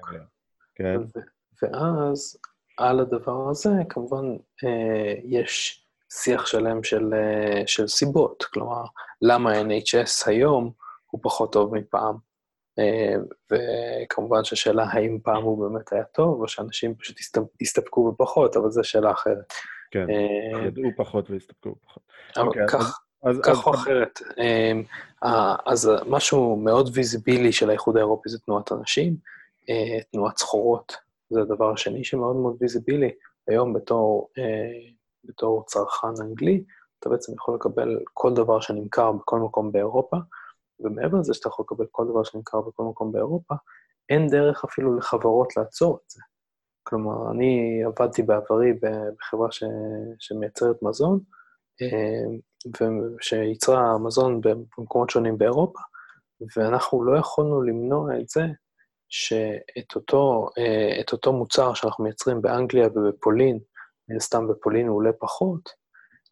כן, 0.77 0.97
ו- 1.17 1.21
ואז 1.63 2.39
על 2.79 3.01
הדבר 3.01 3.49
הזה, 3.51 3.71
כמובן, 3.89 4.25
אה, 4.65 5.15
יש 5.25 5.83
שיח 6.13 6.47
שלם 6.47 6.83
של, 6.83 7.15
אה, 7.15 7.63
של 7.67 7.87
סיבות. 7.87 8.43
כלומר, 8.45 8.83
למה 9.23 9.61
NHS 9.61 10.27
היום 10.27 10.73
הוא 11.11 11.21
פחות 11.23 11.53
טוב 11.53 11.75
מפעם? 11.75 12.15
אה, 12.79 13.15
וכמובן 13.53 14.45
שהשאלה 14.45 14.85
האם 14.91 15.19
פעם 15.23 15.43
הוא 15.43 15.69
באמת 15.71 15.93
היה 15.93 16.05
טוב, 16.05 16.41
או 16.43 16.49
שאנשים 16.49 16.95
פשוט 16.95 17.17
הסת- 17.19 17.49
הסתפקו 17.61 18.13
בפחות, 18.13 18.57
אבל 18.57 18.71
זו 18.71 18.85
שאלה 18.85 19.11
אחרת. 19.11 19.53
כן. 19.91 20.07
אה, 20.11 20.67
ידעו 20.67 20.91
פחות 20.97 21.31
והסתפקו 21.31 21.75
פחות. 21.87 22.03
אבל 22.37 22.47
אוקיי, 22.47 22.67
כך, 22.69 23.01
אז- 23.23 23.37
אז- 23.37 23.41
כך 23.45 23.67
או 23.67 23.75
אחרת. 23.75 24.21
אמ, 24.39 24.83
ה- 25.23 25.71
אז 25.73 25.91
משהו 26.09 26.57
מאוד 26.57 26.91
visibly 26.95 27.53
של 27.53 27.71
האיחוד 27.71 27.97
האירופי 27.97 28.29
זה 28.29 28.39
תנועת 28.39 28.73
אנשים, 28.73 29.13
אה, 29.13 29.19
תנועת 30.13 30.39
סחורות, 30.39 30.97
זה 31.31 31.41
הדבר 31.41 31.73
השני 31.73 32.05
שמאוד 32.05 32.37
מאוד 32.37 32.57
visibly. 32.61 33.11
היום 33.49 33.73
בתור, 33.73 34.29
אה, 34.39 34.91
בתור 35.25 35.65
צרכן 35.67 36.09
אנגלי, 36.21 36.65
אתה 36.99 37.09
בעצם 37.09 37.33
יכול 37.35 37.55
לקבל 37.55 38.01
כל 38.15 38.35
דבר 38.35 38.61
שנמכר 38.61 39.13
בכל 39.13 39.39
מקום 39.39 39.73
באירופה, 39.73 40.17
ומעבר 40.81 41.19
לזה 41.19 41.35
שאתה 41.35 41.49
יכול 41.49 41.65
לקבל 41.69 41.87
כל 41.91 42.07
דבר 42.09 42.25
שנמכר 42.25 42.61
בכל 42.61 42.83
מקום 42.83 43.13
באירופה, 43.13 43.55
אין 44.09 44.29
דרך 44.29 44.65
אפילו 44.65 44.97
לחברות 44.97 45.57
לעצור 45.57 45.99
את 46.05 46.11
זה. 46.11 46.21
כלומר, 46.83 47.31
אני 47.31 47.83
עבדתי 47.85 48.23
בעברי 48.23 48.73
בחברה 49.19 49.53
ש... 49.53 49.65
שמייצרת 50.19 50.83
מזון, 50.83 51.21
אה, 51.83 52.37
ושייצרה 53.21 53.99
מזון 53.99 54.41
במקומות 54.41 55.11
שונים 55.11 55.39
באירופה, 55.39 55.81
ואנחנו 56.57 57.05
לא 57.05 57.19
יכולנו 57.19 57.63
למנוע 57.63 58.21
את 58.21 58.29
זה 58.29 58.43
שאת 59.09 59.95
אותו, 59.95 60.49
אה, 60.59 61.01
את 61.01 61.13
אותו 61.13 61.33
מוצר 61.33 61.75
שאנחנו 61.75 62.05
מייצרים 62.05 62.43
באנגליה 62.43 62.89
ובפולין, 62.95 63.59
מן 64.09 64.17
הסתם 64.17 64.49
בפולין 64.49 64.89
הוא 64.89 64.97
עולה 64.97 65.13
פחות, 65.19 65.71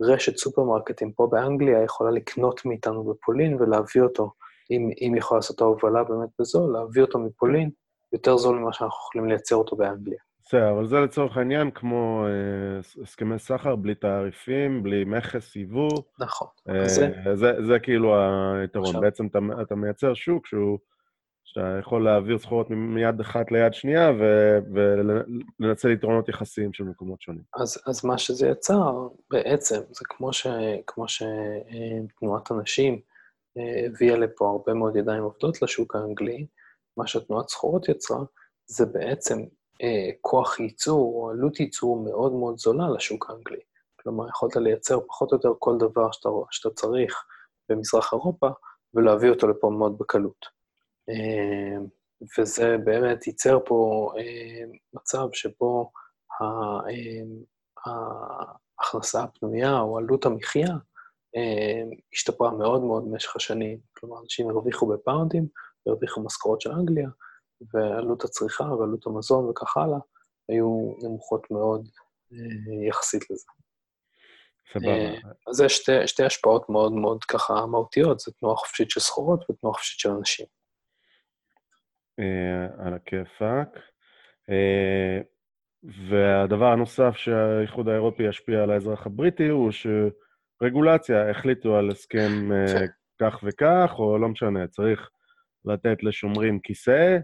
רשת 0.01 0.37
סופרמרקטים 0.37 1.13
פה 1.13 1.29
באנגליה 1.31 1.83
יכולה 1.83 2.11
לקנות 2.11 2.65
מאיתנו 2.65 3.05
בפולין 3.05 3.57
ולהביא 3.61 4.03
אותו, 4.03 4.33
אם, 4.71 4.91
אם 5.01 5.15
יכולה 5.17 5.39
לעשות 5.39 5.57
את 5.57 5.61
ההובלה 5.61 6.05
באמת 6.05 6.29
בזול, 6.39 6.73
להביא 6.73 7.03
אותו 7.03 7.19
מפולין 7.19 7.71
יותר 8.13 8.37
זול 8.37 8.59
ממה 8.59 8.73
שאנחנו 8.73 8.99
יכולים 8.99 9.29
לייצר 9.29 9.57
אותו 9.57 9.77
באנגליה. 9.77 10.19
בסדר, 10.47 10.71
אבל 10.71 10.87
זה 10.87 11.01
לצורך 11.01 11.37
העניין 11.37 11.71
כמו 11.71 12.27
אה, 12.27 13.03
הסכמי 13.03 13.39
סחר, 13.39 13.77
בלי 13.77 13.95
תעריפים, 13.95 14.83
בלי 14.83 15.05
מכס, 15.05 15.57
יבוא. 15.57 15.91
נכון. 16.19 16.49
אה, 16.69 16.89
זה, 17.61 17.79
כאילו 17.83 18.17
היתרון. 18.61 19.01
בעצם 19.01 19.27
אתה 19.63 19.75
מייצר 19.75 20.15
שוק 20.15 20.47
שהוא, 20.47 20.79
שאתה 21.44 21.76
יכול 21.80 22.04
להעביר 22.04 22.38
סחורות 22.38 22.70
מיד 22.70 23.20
אחת 23.20 23.52
ליד 23.52 23.74
שנייה 23.74 24.12
ו- 24.20 24.59
ולנצל 24.72 25.90
יתרונות 25.90 26.28
יחסיים 26.28 26.72
של 26.72 26.85
מקומות 26.85 27.20
שונים. 27.20 27.42
אז, 27.54 27.83
אז 27.87 28.04
מה 28.04 28.18
שזה 28.18 28.48
יצר, 28.48 29.09
בעצם, 29.30 29.80
זה 29.90 30.04
כמו, 30.04 30.33
ש, 30.33 30.46
כמו 30.87 31.04
שתנועת 31.09 32.50
הנשים 32.50 33.00
אה, 33.59 33.87
הביאה 33.87 34.16
לפה 34.16 34.50
הרבה 34.50 34.74
מאוד 34.74 34.96
ידיים 34.96 35.22
עובדות 35.22 35.62
לשוק 35.62 35.96
האנגלי, 35.96 36.46
מה 36.96 37.07
שתנועת 37.07 37.48
סחורות 37.48 37.88
יצרה, 37.88 38.20
זה 38.66 38.87
בעצם 38.87 39.38
אה, 39.83 40.11
כוח 40.20 40.61
ייצור 40.61 41.14
או 41.14 41.30
עלות 41.30 41.61
ייצור 41.61 42.04
מאוד 42.04 42.33
מאוד 42.33 42.59
זולה 42.59 42.90
לשוק 42.96 43.30
האנגלי. 43.30 43.61
כלומר, 44.02 44.28
יכולת 44.28 44.57
לייצר 44.57 45.00
פחות 45.09 45.33
או 45.33 45.37
יותר 45.37 45.52
כל 45.59 45.78
דבר 45.78 46.12
שאתה, 46.12 46.28
שאתה 46.50 46.74
צריך 46.74 47.24
במזרח 47.68 48.12
אירופה, 48.12 48.48
ולהביא 48.94 49.30
אותו 49.30 49.48
לפה 49.48 49.70
מאוד 49.70 49.98
בקלות. 49.98 50.54
אה, 51.09 51.77
וזה 52.38 52.77
באמת 52.85 53.27
ייצר 53.27 53.59
פה 53.67 54.11
אה, 54.19 54.64
מצב 54.95 55.29
שבו 55.33 55.90
אה, 56.43 56.79
ההכנסה 57.87 59.23
הפנויה 59.23 59.81
או 59.81 59.99
עלות 59.99 60.27
המחיה 60.27 60.77
השתפרה 62.12 62.51
מאוד 62.51 62.83
מאוד 62.83 63.05
במשך 63.05 63.37
השנים. 63.37 63.79
כלומר, 63.99 64.23
אנשים 64.23 64.51
הרוויחו 64.51 64.87
בפאונדים, 64.87 65.47
והרוויחו 65.87 66.23
משכורות 66.23 66.61
של 66.61 66.73
אנגליה, 66.73 67.09
ועלות 67.75 68.25
הצריכה 68.25 68.64
ועלות 68.64 69.07
המזון 69.07 69.49
וכך 69.51 69.77
הלאה 69.77 69.99
היו 70.49 70.95
נמוכות 71.03 71.51
מאוד 71.51 71.88
יחסית 72.88 73.31
לזה. 73.31 73.47
סבבה. 74.73 75.29
אז 75.51 75.57
זה 75.57 75.69
שתי, 75.69 76.07
שתי 76.07 76.25
השפעות 76.25 76.69
מאוד 76.69 76.93
מאוד 76.93 77.25
ככה 77.25 77.67
מהותיות, 77.67 78.21
זה 78.21 78.33
תנועה 78.33 78.57
חופשית 78.57 78.90
של 78.90 79.01
סחורות 79.01 79.51
ותנועה 79.51 79.75
חופשית 79.75 80.01
של 80.01 80.11
אנשים. 80.11 80.47
אה, 82.18 82.87
על 82.87 82.94
הכיפאק. 82.94 83.79
אה, 84.50 85.20
והדבר 86.09 86.66
הנוסף 86.66 87.16
שהאיחוד 87.16 87.88
האירופי 87.88 88.22
ישפיע 88.22 88.62
על 88.62 88.70
האזרח 88.70 89.07
הבריטי 89.07 89.48
הוא 89.48 89.70
שרגולציה, 89.70 91.31
החליטו 91.31 91.77
על 91.77 91.90
הסכם 91.90 92.53
אה. 92.53 92.87
כך 93.20 93.40
וכך, 93.42 93.94
או 93.98 94.18
לא 94.18 94.29
משנה, 94.29 94.66
צריך 94.66 95.11
לתת 95.64 96.03
לשומרים 96.03 96.61
כיסא, 96.61 97.18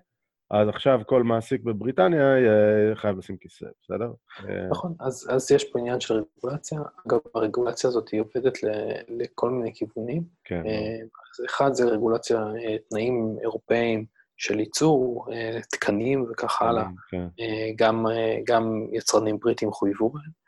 אז 0.50 0.68
עכשיו 0.68 1.00
כל 1.06 1.22
מעסיק 1.22 1.62
בבריטניה 1.62 2.38
יהיה 2.38 2.96
חייב 2.96 3.18
לשים 3.18 3.36
כיסא, 3.36 3.66
בסדר? 3.82 4.12
אה, 4.48 4.68
נכון, 4.70 4.94
אז, 5.00 5.28
אז 5.30 5.52
יש 5.52 5.64
פה 5.72 5.78
עניין 5.78 6.00
של 6.00 6.14
רגולציה. 6.14 6.80
אגב, 7.06 7.18
הרגולציה 7.34 7.90
הזאת 7.90 8.08
היא 8.08 8.20
עובדת 8.20 8.62
ל, 8.62 8.68
לכל 9.08 9.50
מיני 9.50 9.74
כיוונים. 9.74 10.22
כן, 10.44 10.62
אה, 10.66 10.98
אז 11.02 11.44
אחד 11.46 11.72
זה 11.72 11.84
רגולציה, 11.84 12.38
אה, 12.38 12.76
תנאים 12.88 13.36
אירופאיים 13.42 14.06
של 14.40 14.60
ייצור, 14.60 15.26
אה, 15.32 15.58
תקנים 15.70 16.26
וכך 16.30 16.62
הלאה. 16.62 16.84
כן. 17.10 17.26
אה, 17.40 17.70
גם, 17.76 18.06
אה, 18.06 18.36
גם 18.44 18.86
יצרנים 18.92 19.38
בריטים 19.38 19.72
חויבו 19.72 20.10
בהם. 20.10 20.40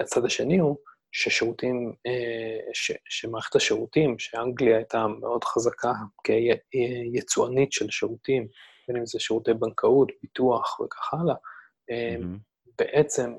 הצד 0.00 0.24
השני 0.24 0.58
הוא 0.58 0.76
ששירותים, 1.12 1.94
ש, 2.72 2.92
שמערכת 3.08 3.56
השירותים, 3.56 4.18
שאנגליה 4.18 4.76
הייתה 4.76 5.06
מאוד 5.06 5.44
חזקה 5.44 5.92
כיצואנית 6.24 7.72
של 7.72 7.90
שירותים, 7.90 8.48
בין 8.88 8.96
אם 8.96 9.06
זה 9.06 9.20
שירותי 9.20 9.54
בנקאות, 9.54 10.12
ביטוח 10.22 10.80
וכך 10.80 11.14
הלאה, 11.14 11.34
אה. 11.90 12.16
בעצם 12.78 13.34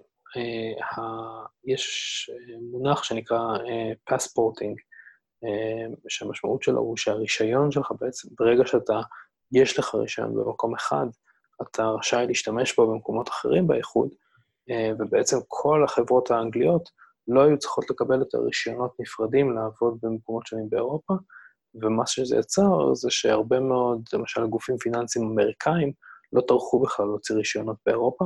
יש 1.65 2.29
מונח 2.71 3.03
שנקרא 3.03 3.57
פספורטינג, 4.05 4.79
שהמשמעות 6.07 6.63
שלו 6.63 6.79
הוא 6.79 6.97
שהרישיון 6.97 7.71
שלך 7.71 7.91
בעצם, 7.99 8.27
ברגע 8.39 8.65
שאתה, 8.65 9.01
יש 9.51 9.79
לך 9.79 9.95
רישיון 9.95 10.35
במקום 10.35 10.75
אחד, 10.75 11.05
אתה 11.61 11.87
רשאי 11.87 12.27
להשתמש 12.27 12.75
בו 12.75 12.91
במקומות 12.91 13.29
אחרים 13.29 13.67
באיחוד, 13.67 14.09
אה, 14.69 14.91
ובעצם 14.99 15.37
כל 15.47 15.83
החברות 15.83 16.31
האנגליות 16.31 16.89
לא 17.27 17.41
היו 17.41 17.57
צריכות 17.57 17.89
לקבל 17.89 18.19
יותר 18.19 18.37
רישיונות 18.37 18.99
נפרדים 18.99 19.55
לעבוד 19.55 19.97
במקומות 20.01 20.47
שונים 20.47 20.69
באירופה, 20.69 21.13
ומה 21.75 22.07
שזה 22.07 22.37
יצר 22.37 22.93
זה 22.93 23.09
שהרבה 23.09 23.59
מאוד, 23.59 24.01
למשל 24.13 24.47
גופים 24.47 24.77
פיננסיים 24.77 25.27
אמריקאים, 25.27 25.91
לא 26.33 26.41
טרחו 26.41 26.79
בכלל 26.79 27.05
להוציא 27.05 27.35
רישיונות 27.35 27.77
באירופה, 27.85 28.25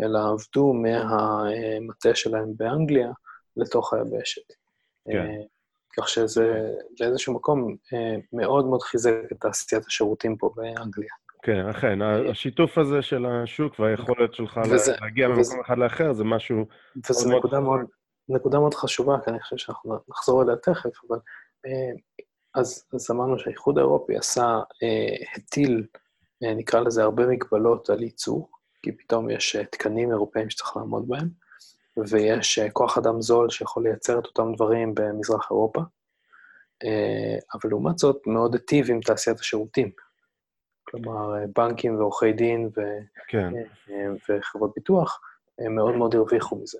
אלא 0.00 0.18
עבדו 0.18 0.72
מהמטה 0.72 2.14
שלהם 2.14 2.52
באנגליה 2.56 3.10
לתוך 3.56 3.94
היבשת. 3.94 4.52
כן. 5.04 5.40
כך 5.96 6.08
שזה 6.08 6.70
באיזשהו 7.00 7.34
מקום 7.34 7.76
אה, 7.92 8.16
מאוד 8.32 8.66
מאוד 8.66 8.82
חיזק 8.82 9.12
את 9.32 9.40
תעשיית 9.40 9.86
השירותים 9.86 10.36
פה 10.36 10.50
באנגליה. 10.56 11.10
כן, 11.42 11.66
אכן, 11.70 11.98
השיתוף 12.02 12.78
הזה 12.78 13.02
של 13.02 13.26
השוק 13.26 13.80
והיכולת 13.80 14.34
שלך 14.34 14.60
וזה- 14.70 14.94
להגיע 15.00 15.30
וזה- 15.30 15.38
ממקום 15.52 15.64
אחד 15.64 15.78
לאחר 15.78 16.12
זה 16.12 16.24
משהו... 16.24 16.66
וזו 17.10 17.28
מאוד 17.28 17.38
נקודה. 17.38 17.60
מאוד, 17.60 17.80
נקודה 18.28 18.58
מאוד 18.58 18.74
חשובה, 18.74 19.16
כי 19.24 19.30
אני 19.30 19.40
חושב 19.40 19.56
שאנחנו 19.56 19.96
נחזור 20.08 20.42
אליה 20.42 20.56
תכף, 20.56 20.90
אבל... 21.08 21.18
אה, 21.66 21.92
אז, 22.54 22.84
אז 22.94 23.10
אמרנו 23.10 23.38
שהאיחוד 23.38 23.78
האירופי 23.78 24.16
עשה, 24.16 24.42
אה, 24.82 25.16
הטיל, 25.36 25.86
נקרא 26.42 26.80
לזה, 26.80 27.02
הרבה 27.02 27.26
מגבלות 27.26 27.90
על 27.90 28.02
ייצור, 28.02 28.50
כי 28.82 28.92
פתאום 28.92 29.30
יש 29.30 29.56
תקנים 29.70 30.10
אירופאים 30.10 30.50
שצריך 30.50 30.76
לעמוד 30.76 31.08
בהם, 31.08 31.28
ויש 32.10 32.58
אה, 32.58 32.70
כוח 32.70 32.98
אדם 32.98 33.20
זול 33.20 33.50
שיכול 33.50 33.82
לייצר 33.82 34.18
את 34.18 34.26
אותם 34.26 34.54
דברים 34.54 34.94
במזרח 34.94 35.46
אירופה, 35.50 35.80
אה, 36.84 37.36
אבל 37.54 37.70
לעומת 37.70 37.98
זאת 37.98 38.22
מאוד 38.26 38.54
היטיב 38.54 38.90
עם 38.90 39.00
תעשיית 39.00 39.38
השירותים. 39.40 39.90
כלומר, 40.88 41.34
אה, 41.38 41.44
בנקים 41.56 41.96
ועורכי 41.98 42.32
דין 42.32 42.68
ו, 42.76 42.80
כן. 43.28 43.52
וחברות 44.28 44.72
ביטוח, 44.76 45.20
הם 45.58 45.74
מאוד 45.74 45.94
מאוד 45.96 46.14
הרוויחו 46.14 46.56
מזה. 46.62 46.78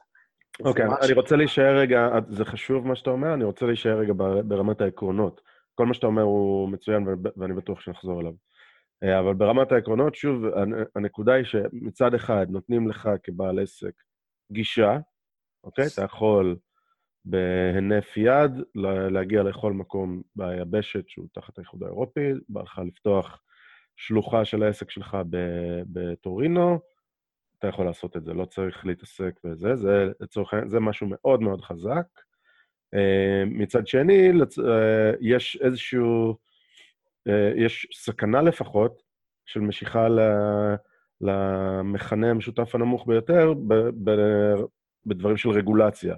אוקיי, 0.64 0.86
ומה 0.86 0.96
אני 0.98 1.08
ש- 1.08 1.10
רוצה 1.16 1.36
להישאר 1.36 1.76
רגע, 1.78 2.08
זה 2.28 2.44
חשוב 2.44 2.86
מה 2.86 2.96
שאתה 2.96 3.10
אומר, 3.10 3.34
אני 3.34 3.44
רוצה 3.44 3.66
להישאר 3.66 3.98
רגע 3.98 4.12
בר- 4.12 4.42
ברמת 4.42 4.80
העקרונות. 4.80 5.40
כל 5.74 5.86
מה 5.86 5.94
שאתה 5.94 6.06
אומר 6.06 6.22
הוא 6.22 6.68
מצוין 6.68 7.06
ואני- 7.36 7.54
בטוח 7.54 7.80
שנחזור 7.80 8.20
אליו. 8.20 8.32
אבל 9.20 9.34
ברמת 9.34 9.72
העקרונות, 9.72 10.14
שוב, 10.14 10.44
הנ- 10.44 10.84
הנקודה 10.96 11.32
היא 11.34 11.44
שמצד 11.44 12.14
אחד 12.14 12.46
נותנים 12.50 12.88
לך 12.88 13.08
כבעל 13.22 13.58
עסק 13.58 13.92
גישה, 14.52 14.98
אוקיי? 15.64 15.84
אתה 15.94 16.02
יכול 16.02 16.56
בהינף 17.24 18.16
יד 18.16 18.52
להגיע 19.10 19.42
לכל 19.42 19.72
מקום 19.72 20.22
ביבשת 20.36 21.08
שהוא 21.08 21.26
תחת 21.32 21.58
האיחוד 21.58 21.82
האירופי, 21.82 22.32
בא 22.48 22.62
לך 22.62 22.80
לפתוח 22.86 23.40
שלוחה 23.96 24.44
של 24.44 24.62
העסק 24.62 24.90
שלך 24.90 25.16
בטורינו, 25.92 26.78
אתה 27.58 27.68
יכול 27.68 27.86
לעשות 27.86 28.16
את 28.16 28.24
זה, 28.24 28.34
לא 28.34 28.44
צריך 28.44 28.86
להתעסק 28.86 29.40
בזה, 29.44 29.76
זה 29.76 30.10
לצורך 30.20 30.52
העניין, 30.52 30.68
זה 30.68 30.80
משהו 30.80 31.06
מאוד 31.10 31.40
מאוד 31.40 31.60
חזק. 31.60 32.06
אה, 32.94 33.44
מצד 33.46 33.86
שני, 33.86 34.30
אה, 34.68 35.12
יש 35.20 35.58
איזשהו, 35.60 36.36
אה, 37.28 37.52
יש 37.56 37.86
סכנה 37.94 38.42
לפחות 38.42 39.02
של 39.46 39.60
משיכה 39.60 40.08
למכנה 41.20 42.30
המשותף 42.30 42.74
הנמוך 42.74 43.06
ביותר 43.06 43.52
בדברים 45.06 45.36
של 45.36 45.50
רגולציה. 45.50 46.14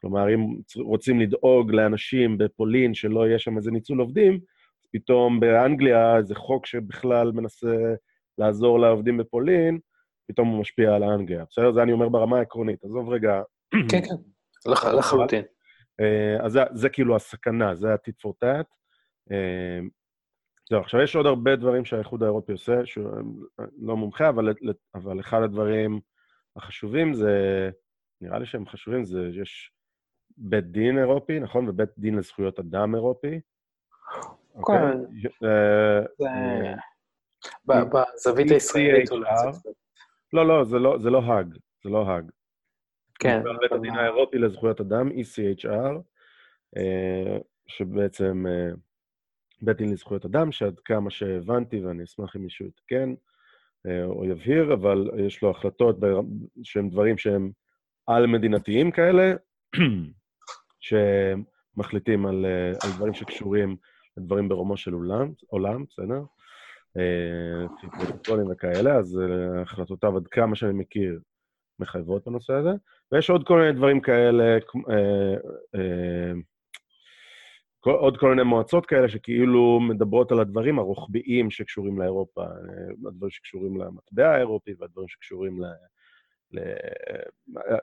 כלומר, 0.00 0.34
אם 0.34 0.56
רוצים 0.76 1.20
לדאוג 1.20 1.72
לאנשים 1.72 2.38
בפולין 2.38 2.94
שלא 2.94 3.26
יהיה 3.26 3.38
שם 3.38 3.56
איזה 3.56 3.70
ניצול 3.70 4.00
עובדים, 4.00 4.40
פתאום 4.92 5.40
באנגליה 5.40 6.22
זה 6.22 6.34
חוק 6.34 6.66
שבכלל 6.66 7.32
מנסה 7.32 7.94
לעזור 8.38 8.80
לעובדים 8.80 9.18
בפולין, 9.18 9.78
פתאום 10.28 10.48
הוא 10.48 10.60
משפיע 10.60 10.94
על 10.94 11.02
האנגליה. 11.02 11.44
בסדר? 11.50 11.72
זה 11.72 11.82
אני 11.82 11.92
אומר 11.92 12.08
ברמה 12.08 12.38
העקרונית. 12.38 12.84
עזוב 12.84 13.08
רגע... 13.08 13.42
כן, 13.90 14.00
כן, 14.00 14.14
לחלוטין. 14.70 15.42
אה, 16.00 16.44
אז 16.44 16.52
זה, 16.52 16.60
זה 16.72 16.88
כאילו 16.88 17.16
הסכנה, 17.16 17.74
זה 17.74 17.92
ה-tit 17.92 18.26
for 18.26 18.32
tat. 18.44 18.66
אה, 20.72 20.76
זהו, 20.76 20.80
עכשיו 20.80 21.00
יש 21.00 21.16
עוד 21.16 21.26
הרבה 21.26 21.56
דברים 21.56 21.84
שהאיחוד 21.84 22.22
האירופי 22.22 22.52
עושה, 22.52 22.86
שהוא 22.86 23.04
לא 23.78 23.96
מומחה, 23.96 24.28
אבל, 24.28 24.54
אבל 24.94 25.20
אחד 25.20 25.42
הדברים 25.42 26.00
החשובים 26.56 27.14
זה, 27.14 27.70
נראה 28.20 28.38
לי 28.38 28.46
שהם 28.46 28.66
חשובים, 28.66 29.04
זה 29.04 29.30
יש 29.42 29.72
בית 30.36 30.64
דין 30.64 30.98
אירופי, 30.98 31.40
נכון? 31.40 31.68
ובית 31.68 31.88
דין 31.98 32.18
לזכויות 32.18 32.58
אדם 32.58 32.94
אירופי. 32.94 33.40
אה, 35.44 36.74
בזווית 37.66 38.50
הישראלית 38.50 39.10
אולי 39.10 39.30
לא, 40.32 40.48
לא, 40.48 40.98
זה 40.98 41.10
לא 41.10 41.22
האג, 41.22 41.54
זה 41.84 41.90
לא 41.90 42.06
האג. 42.06 42.30
כן. 43.18 43.42
בית 43.60 43.72
הדין 43.72 43.94
האירופי 43.94 44.38
לזכויות 44.38 44.80
אדם, 44.80 45.08
ECHR, 45.08 45.94
אה, 46.76 47.38
שבעצם 47.66 48.44
אה, 48.46 48.70
בית 49.62 49.76
דין 49.76 49.92
לזכויות 49.92 50.24
אדם, 50.24 50.52
שעד 50.52 50.78
כמה 50.84 51.10
שהבנתי, 51.10 51.80
ואני 51.84 52.04
אשמח 52.04 52.36
אם 52.36 52.42
מישהו 52.42 52.66
יתקן 52.66 53.14
אה, 53.86 54.04
או 54.04 54.24
יבהיר, 54.24 54.74
אבל 54.74 55.10
יש 55.18 55.42
לו 55.42 55.50
החלטות 55.50 55.96
שהם 56.62 56.88
דברים 56.88 57.18
שהם 57.18 57.50
על-מדינתיים 58.06 58.90
כאלה, 58.90 59.32
שמחליטים 61.76 62.26
על, 62.26 62.46
על 62.84 62.90
דברים 62.96 63.14
שקשורים 63.14 63.76
לדברים 64.16 64.48
ברומו 64.48 64.76
של 64.76 64.92
עולם, 64.92 65.32
עולם 65.46 65.84
בסדר? 65.90 66.22
פרוטוקולים 67.90 68.50
וכאלה, 68.50 68.96
אז 68.96 69.20
החלטותיו, 69.62 70.16
עד 70.16 70.26
כמה 70.26 70.56
שאני 70.56 70.72
מכיר, 70.72 71.20
מחייבות 71.80 72.24
בנושא 72.26 72.52
הזה, 72.52 72.70
ויש 73.12 73.30
עוד 73.30 73.46
כל 73.46 73.58
מיני 73.58 73.72
דברים 73.72 74.00
כאלה, 74.00 74.58
אה, 74.90 75.34
אה, 75.74 76.32
עוד 77.84 78.16
כל 78.16 78.30
מיני 78.30 78.42
מועצות 78.42 78.86
כאלה 78.86 79.08
שכאילו 79.08 79.80
מדברות 79.80 80.32
על 80.32 80.40
הדברים 80.40 80.78
הרוחביים 80.78 81.50
שקשורים 81.50 82.00
לאירופה, 82.00 82.42
אה, 82.42 83.08
הדברים 83.08 83.30
שקשורים 83.30 83.76
למטבע 83.76 84.34
האירופי 84.34 84.74
והדברים 84.78 85.08
שקשורים 85.08 85.62
ל... 85.62 85.64
ל... 86.52 86.60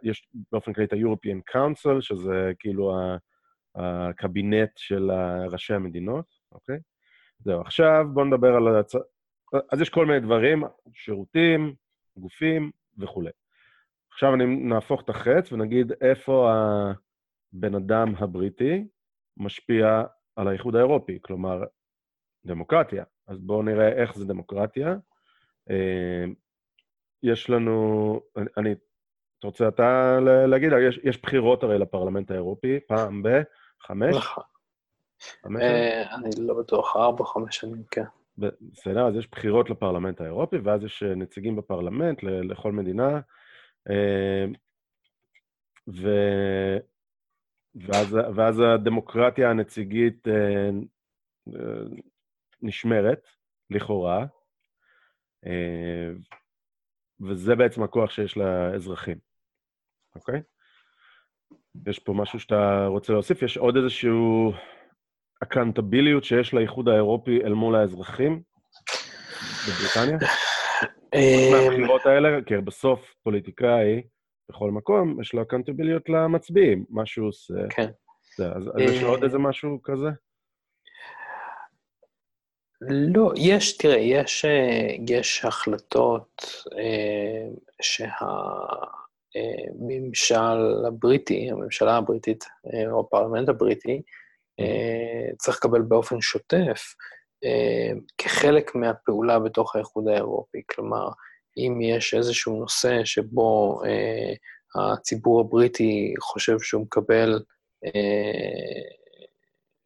יש 0.03 0.27
באופן 0.51 0.73
כללי 0.73 0.87
את 0.87 0.93
ה-European 0.93 1.55
Council, 1.55 2.01
שזה 2.01 2.51
כאילו 2.59 2.93
הקבינט 3.75 4.69
של 4.75 5.11
ראשי 5.51 5.73
המדינות, 5.73 6.25
אוקיי? 6.51 6.77
זהו, 7.39 7.61
עכשיו 7.61 8.05
בואו 8.13 8.25
נדבר 8.25 8.55
על... 8.55 8.75
הצ... 8.75 8.95
אז 9.71 9.81
יש 9.81 9.89
כל 9.89 10.05
מיני 10.05 10.19
דברים, 10.19 10.63
שירותים, 10.93 11.73
גופים 12.17 12.71
וכולי. 12.97 13.31
עכשיו 14.11 14.33
אני 14.33 14.45
נהפוך 14.45 15.01
את 15.01 15.09
החץ 15.09 15.51
ונגיד 15.51 15.91
איפה 16.01 16.51
הבן 17.53 17.75
אדם 17.75 18.13
הבריטי 18.17 18.87
משפיע 19.37 20.03
על 20.35 20.47
האיחוד 20.47 20.75
האירופי, 20.75 21.19
כלומר, 21.21 21.63
דמוקרטיה. 22.45 23.03
אז 23.27 23.39
בואו 23.39 23.63
נראה 23.63 23.87
איך 23.87 24.17
זה 24.17 24.25
דמוקרטיה. 24.25 24.95
אה, 25.69 26.25
יש 27.23 27.49
לנו, 27.49 28.21
אני, 28.57 28.71
אתה 29.39 29.47
רוצה 29.47 29.67
אתה 29.67 30.19
להגיד? 30.47 30.71
יש, 30.87 30.99
יש 31.03 31.21
בחירות 31.21 31.63
הרי 31.63 31.79
לפרלמנט 31.79 32.31
האירופי, 32.31 32.79
פעם 32.87 33.23
בחמש? 33.23 34.15
נכון. 34.15 34.43
אה, 35.61 36.15
אני 36.15 36.29
לא 36.37 36.59
בטוח, 36.59 36.95
ארבע, 36.95 37.25
חמש 37.25 37.57
שנים, 37.57 37.83
כן. 37.91 38.03
בסדר, 38.37 39.07
אז 39.07 39.15
יש 39.15 39.31
בחירות 39.31 39.69
לפרלמנט 39.69 40.21
האירופי, 40.21 40.57
ואז 40.57 40.83
יש 40.83 41.03
נציגים 41.03 41.55
בפרלמנט 41.55 42.23
לכל 42.23 42.71
מדינה. 42.71 43.19
אמ, 43.89 44.53
ו... 45.87 46.09
ואז, 47.75 48.17
ואז 48.35 48.59
הדמוקרטיה 48.59 49.49
הנציגית 49.49 50.27
אה, 50.27 50.69
אה, 51.55 51.83
נשמרת, 52.61 53.27
לכאורה, 53.69 54.25
אה, 55.45 56.11
וזה 57.21 57.55
בעצם 57.55 57.83
הכוח 57.83 58.11
שיש 58.11 58.37
לאזרחים, 58.37 59.17
אוקיי? 60.15 60.41
יש 61.87 61.99
פה 61.99 62.13
משהו 62.13 62.39
שאתה 62.39 62.85
רוצה 62.87 63.13
להוסיף? 63.13 63.41
יש 63.41 63.57
עוד 63.57 63.77
איזשהו 63.77 64.53
אקנטביליות 65.43 66.23
שיש 66.23 66.53
לאיחוד 66.53 66.89
האירופי 66.89 67.43
אל 67.43 67.53
מול 67.53 67.75
האזרחים 67.75 68.41
בבריטניה? 69.67 70.17
מהבחירות 71.51 72.05
האלה, 72.05 72.29
כי 72.45 72.57
בסוף 72.57 73.15
פוליטיקאי, 73.23 74.01
בכל 74.49 74.71
מקום, 74.71 75.21
יש 75.21 75.33
לו 75.33 75.41
אקאונטביליות 75.41 76.09
למצביעים, 76.09 76.85
מה 76.89 77.05
שהוא 77.05 77.27
עושה. 77.27 77.53
כן. 77.69 77.89
אז, 78.39 78.67
אז 78.67 78.73
יש 78.79 79.03
עוד 79.03 79.23
איזה 79.23 79.37
משהו 79.37 79.79
כזה? 79.83 80.09
לא, 82.81 83.33
יש, 83.37 83.77
תראה, 83.77 83.97
יש, 83.97 84.45
יש 85.09 85.45
החלטות 85.45 86.43
אה, 86.77 87.49
שהממשל 89.81 90.85
הבריטי, 90.87 91.51
הממשלה 91.51 91.97
הבריטית, 91.97 92.45
אה, 92.73 92.91
או 92.91 92.99
הפרלמנט 92.99 93.49
הבריטי, 93.49 94.01
אה, 94.59 95.35
צריך 95.37 95.57
לקבל 95.57 95.81
באופן 95.81 96.21
שוטף, 96.21 96.95
אה, 97.43 97.91
כחלק 98.17 98.75
מהפעולה 98.75 99.39
בתוך 99.39 99.75
האיחוד 99.75 100.07
האירופי. 100.07 100.61
כלומר, 100.71 101.09
אם 101.57 101.81
יש 101.81 102.13
איזשהו 102.13 102.59
נושא 102.59 103.05
שבו 103.05 103.81
אה, 103.85 104.33
הציבור 104.75 105.41
הבריטי 105.41 106.13
חושב 106.19 106.59
שהוא 106.59 106.81
מקבל 106.81 107.39
אה, 107.85 108.97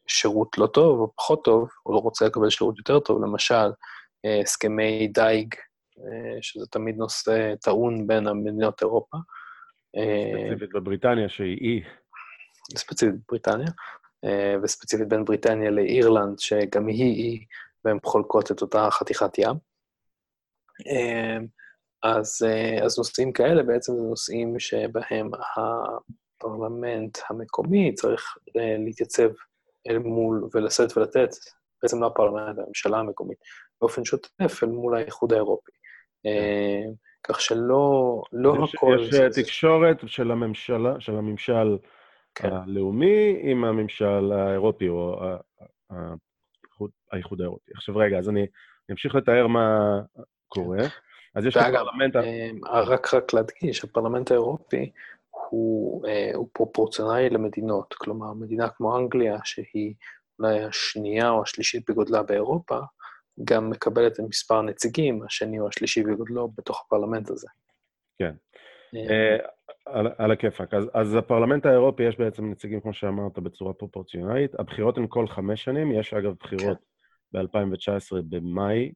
שירות 0.07 0.57
לא 0.57 0.67
טוב 0.67 0.99
או 0.99 1.11
פחות 1.15 1.43
טוב, 1.43 1.69
או 1.85 1.93
לא 1.93 1.99
רוצה 1.99 2.25
לקבל 2.25 2.49
שירות 2.49 2.77
יותר 2.77 2.99
טוב, 2.99 3.23
למשל, 3.23 3.71
אה, 4.25 4.39
הסכמי 4.41 5.07
דייג, 5.07 5.55
אה, 5.99 6.41
שזה 6.41 6.65
תמיד 6.71 6.97
נושא 6.97 7.55
טעון 7.61 8.07
בין 8.07 8.27
המדינות 8.27 8.81
אירופה. 8.81 9.17
אה, 9.97 10.47
ספציפית 10.47 10.69
בבריטניה, 10.73 11.29
שהיא 11.29 11.57
אי. 11.61 11.81
ספציפית 12.77 13.15
בבריטניה. 13.27 13.67
אה, 14.25 14.55
וספציפית 14.63 15.07
בין 15.07 15.25
בריטניה 15.25 15.71
לאירלנד, 15.71 16.39
שגם 16.39 16.87
היא 16.87 17.15
אי, 17.15 17.45
והן 17.85 17.97
חולקות 18.05 18.51
את 18.51 18.61
אותה 18.61 18.87
חתיכת 18.91 19.37
ים. 19.37 19.55
אה, 22.05 22.17
אז, 22.17 22.39
אה, 22.45 22.85
אז 22.85 22.97
נושאים 22.97 23.33
כאלה 23.33 23.63
בעצם 23.63 23.93
זה 23.95 24.01
נושאים 24.01 24.59
שבהם 24.59 25.31
הפרלמנט 25.57 27.17
המקומי 27.29 27.93
צריך 27.93 28.37
להתייצב 28.85 29.29
אל 29.89 29.97
מול 29.97 30.49
ולשאת 30.53 30.97
ולתת, 30.97 31.29
בעצם 31.83 32.01
לא 32.01 32.07
הפרלמנט, 32.07 32.59
הממשלה 32.59 32.97
המקומית, 32.97 33.37
באופן 33.81 34.05
שוטף 34.05 34.63
אל 34.63 34.69
מול 34.69 34.95
האיחוד 34.95 35.33
האירופי. 35.33 35.71
כך 37.23 37.41
שלא 37.41 38.21
לא 38.31 38.55
יש, 38.63 38.75
הכל... 38.75 38.97
יש 39.01 39.09
זה... 39.09 39.27
תקשורת 39.33 39.97
של 40.05 40.31
הממשלה, 40.31 40.95
של 40.99 41.15
הממשל 41.15 41.77
כן. 42.35 42.49
הלאומי 42.53 43.39
עם 43.41 43.63
הממשל 43.63 44.31
האירופי, 44.31 44.89
או 44.89 45.19
האיחוד 47.11 47.41
האירופי. 47.41 47.71
עכשיו 47.75 47.95
רגע, 47.97 48.17
אז 48.17 48.29
אני 48.29 48.45
אמשיך 48.91 49.15
לתאר 49.15 49.47
מה 49.47 49.99
קורה. 50.47 50.77
אז 51.35 51.45
יש 51.45 51.57
את 51.57 51.61
הפרלמנט... 51.61 52.15
אה, 52.15 52.81
רק 52.81 53.13
רק 53.13 53.33
להדגיש, 53.33 53.83
הפרלמנט 53.83 54.31
האירופי 54.31 54.91
הוא, 55.29 56.07
אה, 56.07 56.31
הוא 56.35 56.49
פרופורציונלי 56.53 57.29
למדינות. 57.29 57.93
כלומר, 57.93 58.33
מדינה 58.33 58.69
כמו 58.69 58.97
אנגליה, 58.97 59.37
שהיא 59.43 59.93
אולי 60.39 60.63
השנייה 60.63 61.29
או 61.29 61.41
השלישית 61.43 61.89
בגודלה 61.89 62.23
באירופה, 62.23 62.79
גם 63.43 63.69
מקבלת 63.69 64.19
מספר 64.19 64.55
הנציגים, 64.55 65.23
השני 65.23 65.59
או 65.59 65.67
השלישי 65.67 66.03
בגודלו, 66.03 66.51
בתוך 66.57 66.83
הפרלמנט 66.85 67.29
הזה. 67.29 67.47
כן. 68.19 68.33
אה, 68.95 69.37
על, 69.85 70.07
על 70.17 70.31
הכיפאק. 70.31 70.73
אז, 70.73 70.89
אז 70.93 71.15
הפרלמנט 71.15 71.65
האירופי 71.65 72.03
יש 72.03 72.17
בעצם 72.17 72.51
נציגים, 72.51 72.79
כמו 72.79 72.93
שאמרת, 72.93 73.39
בצורה 73.39 73.73
פרופורציונלית. 73.73 74.59
הבחירות 74.59 74.97
הן 74.97 75.05
כל 75.09 75.27
חמש 75.27 75.63
שנים, 75.63 75.91
יש 75.91 76.13
אגב 76.13 76.33
בחירות 76.39 76.77
כן. 77.33 77.39
ב-2019 77.39 78.21
במאי. 78.29 78.91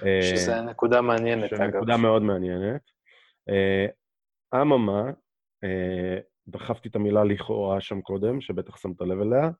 שזה 0.00 0.58
uh, 0.58 0.62
נקודה 0.62 1.00
מעניינת, 1.00 1.52
אגב. 1.52 1.76
נקודה 1.76 1.96
מאוד 1.96 2.22
מעניינת. 2.22 2.80
Uh, 3.50 4.60
אממה, 4.60 5.10
uh, 5.64 6.22
דחפתי 6.48 6.88
את 6.88 6.96
המילה 6.96 7.24
לכאורה 7.24 7.80
שם 7.80 8.00
קודם, 8.00 8.40
שבטח 8.40 8.76
שמת 8.76 9.00
לב 9.00 9.20
אליה. 9.20 9.50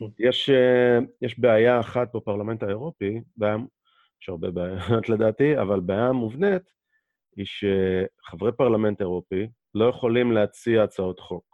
יש, 0.28 0.50
יש 1.22 1.38
בעיה 1.38 1.80
אחת 1.80 2.16
בפרלמנט 2.16 2.62
האירופי, 2.62 3.20
בעיה, 3.36 3.56
יש 4.22 4.28
הרבה 4.28 4.50
בעיות 4.50 5.08
לדעתי, 5.12 5.58
אבל 5.60 5.80
בעיה 5.80 6.12
מובנית, 6.12 6.62
היא 7.36 7.46
שחברי 7.46 8.52
פרלמנט 8.52 9.00
אירופי 9.00 9.48
לא 9.74 9.84
יכולים 9.84 10.32
להציע 10.32 10.82
הצעות 10.82 11.20
חוק. 11.20 11.50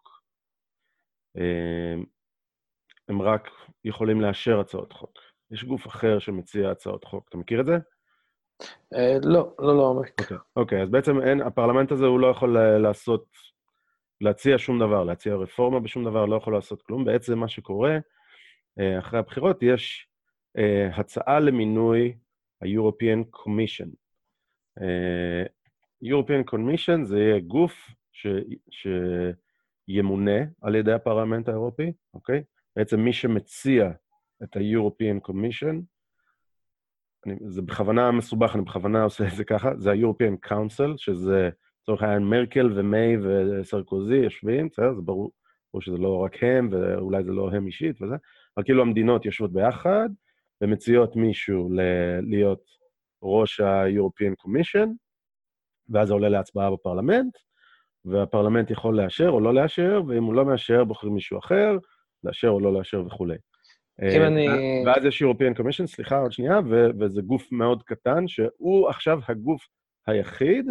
הם 3.08 3.22
רק 3.22 3.50
יכולים 3.84 4.20
לאשר 4.20 4.60
הצעות 4.60 4.92
חוק. 4.92 5.18
יש 5.50 5.64
גוף 5.64 5.86
אחר 5.86 6.18
שמציע 6.18 6.70
הצעות 6.70 7.04
חוק. 7.04 7.28
אתה 7.28 7.38
מכיר 7.38 7.60
את 7.60 7.66
זה? 7.66 7.76
אה, 8.94 9.16
לא, 9.22 9.54
לא 9.58 9.76
לעומק. 9.76 10.20
לא, 10.20 10.24
אוקיי, 10.24 10.38
אוקיי, 10.56 10.82
אז 10.82 10.90
בעצם 10.90 11.20
אין, 11.20 11.40
הפרלמנט 11.40 11.92
הזה 11.92 12.06
הוא 12.06 12.20
לא 12.20 12.26
יכול 12.26 12.58
לעשות, 12.58 13.26
להציע 14.20 14.58
שום 14.58 14.78
דבר, 14.78 15.04
להציע 15.04 15.34
רפורמה 15.34 15.80
בשום 15.80 16.04
דבר, 16.04 16.26
לא 16.26 16.36
יכול 16.36 16.52
לעשות 16.52 16.82
כלום. 16.82 17.04
בעצם 17.04 17.38
מה 17.38 17.48
שקורה, 17.48 17.98
אה, 18.80 18.98
אחרי 18.98 19.18
הבחירות, 19.18 19.62
יש 19.62 20.08
אה, 20.58 20.88
הצעה 20.96 21.40
למינוי 21.40 22.16
ה-European 22.62 23.36
Commission. 23.36 23.88
European 26.04 26.52
Commission 26.52 27.04
זה 27.04 27.18
יהיה 27.18 27.40
גוף 27.40 27.90
ש, 28.12 28.26
שימונה 28.70 30.40
על 30.62 30.74
ידי 30.74 30.92
הפרלמנט 30.92 31.48
האירופי, 31.48 31.92
אוקיי? 32.14 32.42
בעצם 32.76 33.00
מי 33.00 33.12
שמציע 33.12 33.90
את 34.42 34.56
ה-European 34.56 35.30
Commission, 35.30 35.76
אני, 37.26 37.36
זה 37.46 37.62
בכוונה 37.62 38.10
מסובך, 38.10 38.54
אני 38.54 38.62
בכוונה 38.62 39.02
עושה 39.02 39.26
את 39.26 39.36
זה 39.36 39.44
ככה, 39.44 39.70
זה 39.78 39.90
ה-European 39.90 40.48
Council, 40.48 40.92
שזה 40.96 41.50
לצורך 41.82 42.02
העניין 42.02 42.22
מרקל 42.22 42.72
ומיי 42.78 43.16
וסרקוזי 43.22 44.16
יושבים, 44.16 44.68
בסדר? 44.68 44.94
זה 44.94 45.02
ברור, 45.02 45.30
ברור 45.72 45.82
שזה 45.82 45.98
לא 45.98 46.16
רק 46.16 46.42
הם, 46.42 46.68
ואולי 46.72 47.24
זה 47.24 47.32
לא 47.32 47.50
הם 47.50 47.66
אישית 47.66 48.02
וזה, 48.02 48.14
אבל 48.56 48.64
כאילו 48.64 48.82
המדינות 48.82 49.24
יושבות 49.24 49.52
ביחד 49.52 50.08
ומציעות 50.60 51.16
מישהו 51.16 51.72
ל- 51.72 52.20
להיות 52.30 52.60
ראש 53.22 53.60
ה-European 53.60 54.44
Commission, 54.46 54.88
ואז 55.88 56.08
זה 56.08 56.14
עולה 56.14 56.28
להצבעה 56.28 56.70
בפרלמנט, 56.70 57.36
והפרלמנט 58.04 58.70
יכול 58.70 58.96
לאשר 58.96 59.28
או 59.28 59.40
לא 59.40 59.54
לאשר, 59.54 60.02
ואם 60.08 60.24
הוא 60.24 60.34
לא 60.34 60.44
מאשר, 60.44 60.84
בוחרים 60.84 61.14
מישהו 61.14 61.38
אחר, 61.38 61.78
לאשר 62.24 62.48
או 62.48 62.60
לא 62.60 62.72
לאשר 62.72 63.02
וכולי. 63.06 63.36
אם 64.02 64.22
אה, 64.22 64.26
אני... 64.26 64.48
ואז 64.86 65.04
יש 65.04 65.22
European 65.22 65.58
Commission, 65.58 65.86
סליחה, 65.86 66.18
עוד 66.18 66.32
שנייה, 66.32 66.60
ו- 66.70 66.88
וזה 67.00 67.22
גוף 67.22 67.52
מאוד 67.52 67.82
קטן, 67.82 68.28
שהוא 68.28 68.88
עכשיו 68.88 69.20
הגוף 69.28 69.66
היחיד 70.06 70.66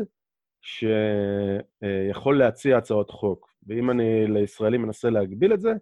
שיכול 0.62 2.38
להציע 2.40 2.78
הצעות 2.78 3.10
חוק. 3.10 3.56
ואם 3.68 3.92
אני 3.92 4.28
לישראלים 4.28 4.82
מנסה 4.82 5.10
להגביל 5.10 5.54
את 5.54 5.62
זה, 5.62 5.74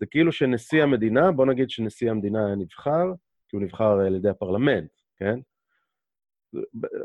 זה 0.00 0.06
כאילו 0.06 0.32
שנשיא 0.32 0.82
המדינה, 0.82 1.32
בוא 1.32 1.46
נגיד 1.46 1.70
שנשיא 1.70 2.10
המדינה 2.10 2.54
נבחר, 2.54 3.04
כי 3.48 3.56
הוא 3.56 3.62
נבחר 3.62 3.90
על 3.90 4.16
ידי 4.16 4.28
הפרלמנט, 4.28 4.90
כן? 5.16 5.38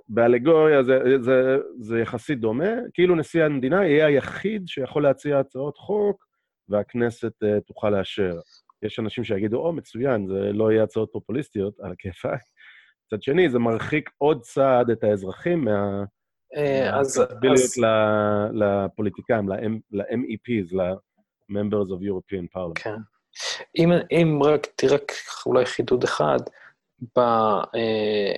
באלגוריה 0.09 0.83
זה, 0.83 0.99
זה, 1.21 1.57
זה 1.79 1.99
יחסית 1.99 2.39
דומה, 2.39 2.73
כאילו 2.93 3.15
נשיא 3.15 3.43
המדינה 3.43 3.85
יהיה 3.85 4.05
היחיד 4.05 4.67
שיכול 4.67 5.03
להציע 5.03 5.39
הצעות 5.39 5.77
חוק 5.77 6.25
והכנסת 6.69 7.33
uh, 7.43 7.61
תוכל 7.61 7.89
לאשר. 7.89 8.39
יש 8.83 8.99
אנשים 8.99 9.23
שיגידו, 9.23 9.57
או, 9.57 9.73
מצוין, 9.73 10.27
זה 10.27 10.51
לא 10.53 10.71
יהיה 10.71 10.83
הצעות 10.83 11.09
פופוליסטיות, 11.11 11.79
על 11.79 11.91
הכיפאק. 11.91 12.41
מצד 13.05 13.23
שני, 13.23 13.49
זה 13.49 13.59
מרחיק 13.59 14.09
עוד 14.17 14.41
צעד 14.41 14.89
את 14.89 15.03
האזרחים 15.03 15.65
מה... 15.65 16.03
אה, 16.55 16.99
אז... 16.99 17.23
לפוליטיקאים, 18.53 19.49
ל-MEPs, 19.91 20.75
ל-Members 20.75 21.89
of 21.89 22.01
European 22.01 22.55
Parliament. 22.55 22.83
כן. 22.83 22.95
אם, 23.77 23.91
אם 24.11 24.39
רק, 24.43 24.67
תראה 24.75 24.97
אולי 25.45 25.65
חידוד 25.65 26.03
אחד, 26.03 26.39
ב, 27.17 27.19
אה, 27.19 28.33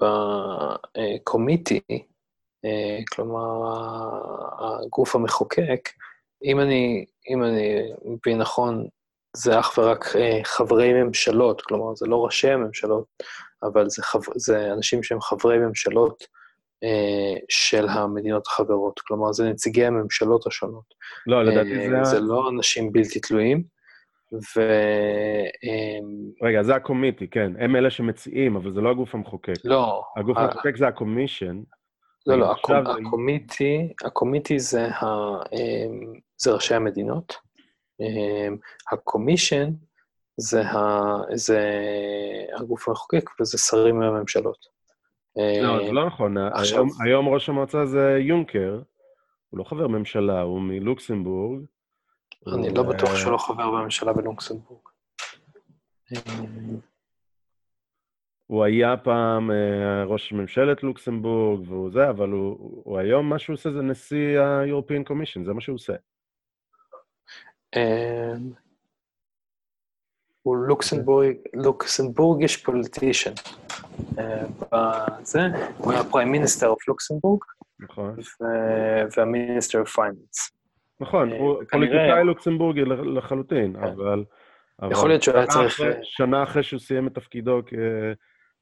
בקומיטי, 0.00 1.80
אה, 2.64 2.98
כלומר, 3.14 3.50
הגוף 4.58 5.14
המחוקק, 5.14 5.88
אם 6.44 6.60
אני, 6.60 7.04
אם 7.28 7.44
אני 7.44 7.92
מבין 8.04 8.38
נכון, 8.38 8.88
זה 9.36 9.58
אך 9.60 9.78
ורק 9.78 10.16
אה, 10.16 10.40
חברי 10.44 10.92
ממשלות, 10.92 11.62
כלומר, 11.62 11.94
זה 11.94 12.06
לא 12.06 12.24
ראשי 12.24 12.50
הממשלות, 12.50 13.04
אבל 13.62 13.88
זה, 13.88 14.02
חבר, 14.02 14.32
זה 14.36 14.72
אנשים 14.72 15.02
שהם 15.02 15.20
חברי 15.20 15.58
ממשלות 15.58 16.24
אה, 16.84 17.40
של 17.48 17.88
המדינות 17.88 18.46
החברות, 18.46 19.00
כלומר, 19.00 19.32
זה 19.32 19.48
נציגי 19.48 19.86
הממשלות 19.86 20.46
השונות. 20.46 20.84
לא, 21.26 21.44
לדעתי 21.44 21.90
זה... 21.90 22.04
זה 22.04 22.20
לא 22.20 22.50
אנשים 22.50 22.92
בלתי 22.92 23.20
תלויים. 23.20 23.62
ו... 24.32 24.60
רגע, 26.42 26.62
זה 26.62 26.74
הקומיטי, 26.74 27.26
כן. 27.28 27.52
הם 27.58 27.76
אלה 27.76 27.90
שמציעים, 27.90 28.56
אבל 28.56 28.72
זה 28.72 28.80
לא 28.80 28.90
הגוף 28.90 29.14
המחוקק. 29.14 29.54
לא. 29.64 30.02
הגוף 30.16 30.38
ה... 30.38 30.40
המחוקק 30.40 30.76
זה 30.76 30.88
הקומישן. 30.88 31.60
לא, 32.26 32.38
לא, 32.38 32.52
הקומ... 32.52 32.76
הקומיטי, 32.86 33.92
הקומיטי 34.04 34.58
זה, 34.58 34.86
ה... 34.86 35.06
אמ, 35.52 36.14
זה 36.36 36.52
ראשי 36.52 36.74
המדינות. 36.74 37.36
אמ, 38.00 38.56
הקומישן 38.92 39.70
זה, 40.36 40.62
ה... 40.62 40.78
זה 41.34 41.60
הגוף 42.58 42.88
המחוקק 42.88 43.30
וזה 43.40 43.58
שרים 43.58 43.98
מהממשלות. 43.98 44.80
לא, 45.36 45.86
זה 45.86 45.92
לא 45.92 46.06
נכון. 46.06 46.36
עכשיו... 46.38 46.78
היום, 46.78 46.88
היום 47.04 47.28
ראש 47.28 47.48
המועצה 47.48 47.86
זה 47.86 48.16
יונקר, 48.20 48.80
הוא 49.50 49.58
לא 49.58 49.64
חבר 49.64 49.88
ממשלה, 49.88 50.40
הוא 50.40 50.60
מלוקסמבורג. 50.60 51.64
אני 52.46 52.74
לא 52.74 52.82
בטוח 52.82 53.16
שהוא 53.16 53.32
לא 53.32 53.38
חבר 53.38 53.70
בממשלה 53.70 54.12
בלוקסמבורג. 54.12 54.80
הוא 58.46 58.64
היה 58.64 58.96
פעם 58.96 59.50
אה, 59.50 60.04
ראש 60.04 60.32
ממשלת 60.32 60.82
לוקסמבורג 60.82 61.70
והוא 61.70 61.90
זה, 61.92 62.10
אבל 62.10 62.28
הוא, 62.28 62.82
הוא 62.84 62.98
היום, 62.98 63.28
מה 63.28 63.38
שהוא 63.38 63.54
עושה 63.54 63.70
זה 63.70 63.82
נשיא 63.82 64.40
ה-European 64.40 65.10
Commission, 65.10 65.44
זה 65.44 65.52
מה 65.52 65.60
שהוא 65.60 65.74
עושה. 65.74 65.92
אמ, 67.76 68.50
הוא 70.42 70.56
לוקסמבורג, 70.56 71.36
Luxembourgish 71.54 72.56
politician. 72.56 73.32
בזה, 74.72 75.40
הוא 75.78 75.92
היה 75.92 76.04
Prime 76.04 76.32
Minister 76.32 76.68
of 76.68 76.88
Luxembourg, 76.88 77.40
נכון. 77.80 78.16
וה 79.16 79.29
Minister 79.29 79.80
of 79.80 79.94
Finance. 79.94 80.50
נכון, 81.00 81.32
אה, 81.32 81.38
הוא 81.38 81.62
פוליטיקאי 81.70 82.24
לוקסמבורגי 82.24 82.80
לחלוטין, 83.14 83.76
כן. 83.76 83.82
אבל... 83.82 84.24
יכול 84.90 85.08
להיות 85.08 85.22
שהוא 85.22 85.36
היה 85.36 85.46
צריך... 85.46 85.80
שנה 86.02 86.42
אחרי 86.42 86.62
שהוא 86.62 86.80
סיים 86.80 87.06
את 87.06 87.14
תפקידו 87.14 87.62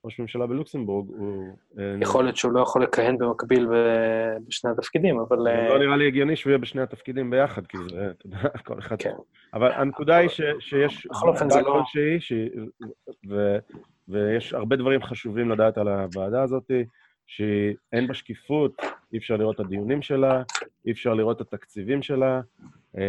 כראש 0.09 0.21
ממשלה 0.21 0.47
בלוקסמבורג, 0.47 1.09
הוא... 1.09 1.57
אה, 1.79 1.95
יכול 2.01 2.25
להיות 2.25 2.37
שהוא 2.37 2.53
לא 2.53 2.61
יכול 2.61 2.83
לכהן 2.83 3.19
במקביל 3.19 3.69
בשני 4.47 4.71
התפקידים, 4.71 5.19
אבל... 5.19 5.49
אה, 5.49 5.69
לא 5.69 5.79
נראה 5.79 5.97
לי 5.97 6.07
הגיוני 6.07 6.37
שהוא 6.37 6.51
יהיה 6.51 6.59
בשני 6.59 6.83
התפקידים 6.83 7.31
ביחד, 7.31 7.67
כי 7.67 7.79
זה, 7.91 8.11
אתה 8.11 8.27
יודע, 8.27 8.39
כל 8.67 8.79
אחד... 8.79 8.97
כן. 8.99 9.15
אבל 9.55 9.73
הנקודה 9.73 10.17
היא 10.17 10.29
שיש... 10.59 11.07
בכל 11.07 11.29
אופן 11.29 11.51
זה 11.51 11.61
לא... 11.61 11.83
ויש 14.09 14.55
הרבה 14.55 14.77
דברים 14.77 15.03
חשובים 15.03 15.51
לדעת 15.51 15.79
על 15.79 15.89
הוועדה 15.89 16.43
הזאת. 16.43 16.71
שאין 17.27 18.07
בה 18.07 18.15
שקיפות, 18.15 18.83
אי 19.13 19.19
אפשר 19.19 19.37
לראות 19.37 19.55
את 19.55 19.61
הדיונים 19.61 20.03
שלה, 20.03 20.43
אי 20.87 20.93
אפשר 20.93 21.15
לראות 21.15 21.41
את 21.41 21.55
התקציבים 21.55 22.03
שלה. 22.03 22.41
Uh, 22.97 23.01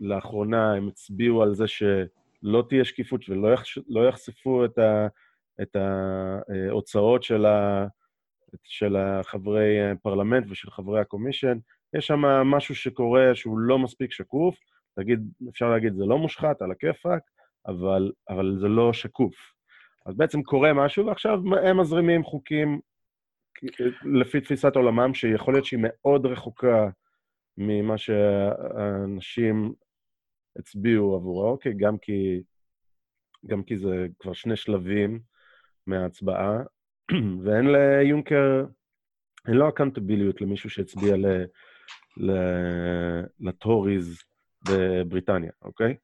לאחרונה 0.00 0.72
הם 0.72 0.88
הצביעו 0.88 1.42
על 1.42 1.54
זה 1.54 1.64
שלא 1.66 2.64
תהיה 2.68 2.84
שקיפות 2.84 3.28
ולא. 3.28 3.48
לא 3.88 4.08
יחשפו 4.08 4.64
את, 4.64 4.78
ה... 4.78 5.06
את 5.62 5.76
ההוצאות 5.76 7.22
של, 7.22 7.46
ה... 7.46 7.86
של 8.64 8.96
החברי 8.96 9.78
פרלמנט 10.02 10.46
ושל 10.50 10.70
חברי 10.70 11.00
הקומישן. 11.00 11.58
יש 11.96 12.06
שם 12.06 12.20
משהו 12.26 12.74
שקורה 12.74 13.34
שהוא 13.34 13.58
לא 13.58 13.78
מספיק 13.78 14.12
שקוף, 14.12 14.56
תגיד, 14.96 15.20
אפשר 15.50 15.70
להגיד, 15.70 15.94
זה 15.94 16.04
לא 16.04 16.18
מושחת, 16.18 16.62
על 16.62 16.70
הכיפאק, 16.70 17.22
אבל, 17.66 18.12
אבל 18.28 18.56
זה 18.60 18.68
לא 18.68 18.92
שקוף. 18.92 19.34
אז 20.06 20.16
בעצם 20.16 20.42
קורה 20.42 20.72
משהו, 20.72 21.06
ועכשיו 21.06 21.38
הם 21.62 21.80
מזרימים 21.80 22.24
חוקים 22.24 22.80
לפי 24.20 24.40
תפיסת 24.40 24.76
עולמם, 24.76 25.14
שיכול 25.14 25.54
להיות 25.54 25.64
שהיא 25.64 25.80
מאוד 25.82 26.26
רחוקה 26.26 26.88
ממה 27.58 27.98
שאנשים 27.98 29.72
הצביעו 30.58 31.16
עבורו, 31.16 31.48
אוקיי? 31.50 31.72
גם 31.76 31.98
כי, 31.98 32.42
גם 33.46 33.62
כי 33.62 33.78
זה 33.78 34.06
כבר 34.18 34.32
שני 34.32 34.56
שלבים 34.56 35.20
מההצבעה, 35.86 36.62
ואין 37.44 37.72
ליונקר, 37.72 38.64
אין 39.48 39.54
לו 39.54 39.68
אקאונטביליות 39.68 40.40
למישהו 40.40 40.70
שהצביע 40.70 41.16
ל, 41.16 41.44
לטוריז 43.40 44.22
בבריטניה, 44.68 45.50
אוקיי? 45.62 45.96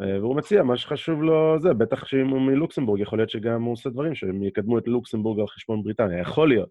אה, 0.00 0.20
והוא 0.20 0.36
מציע, 0.36 0.62
מה 0.62 0.76
שחשוב 0.76 1.22
לו 1.22 1.56
זה, 1.60 1.72
בטח 1.74 2.04
שאם 2.04 2.28
הוא 2.28 2.40
מלוקסמבורג, 2.40 3.00
יכול 3.00 3.18
להיות 3.18 3.30
שגם 3.30 3.62
הוא 3.62 3.72
עושה 3.72 3.90
דברים 3.90 4.14
שהם 4.14 4.42
יקדמו 4.42 4.78
את 4.78 4.88
לוקסמבורג 4.88 5.40
על 5.40 5.46
חשבון 5.46 5.82
בריטניה, 5.82 6.20
יכול 6.20 6.48
להיות. 6.48 6.70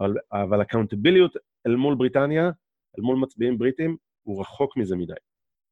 אבל, 0.00 0.14
אבל 0.32 0.62
אקאונטביליות 0.62 1.36
אל 1.66 1.76
מול 1.76 1.94
בריטניה, 1.94 2.50
אל 2.98 3.02
מול 3.02 3.16
מצביעים 3.16 3.58
בריטים, 3.58 3.96
הוא 4.22 4.40
רחוק 4.40 4.76
מזה 4.76 4.96
מדי, 4.96 5.12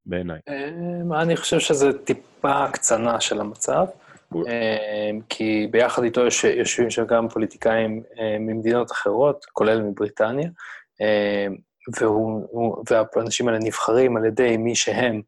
בעיניי. 0.07 0.41
אה, 0.49 1.23
אני 1.23 1.37
חושב 1.37 1.59
שזו 1.59 1.93
טיפה 1.93 2.71
קצנה 2.73 3.21
של 3.21 3.41
המצב, 3.41 3.87
כי 5.29 5.67
ביחד 5.71 6.03
איתו 6.03 6.21
יושבים 6.57 6.91
שם 6.91 7.05
גם 7.07 7.29
פוליטיקאים 7.29 8.03
ממדינות 8.41 8.93
אחרות, 8.93 9.45
כולל 9.53 9.83
מבריטניה, 9.83 10.49
והוא, 11.97 12.85
והאנשים 12.91 13.49
האלה 13.49 13.59
נבחרים 13.63 14.17
על 14.17 14.25
ידי 14.25 14.57
מי 14.57 14.77
שהם 14.77 15.23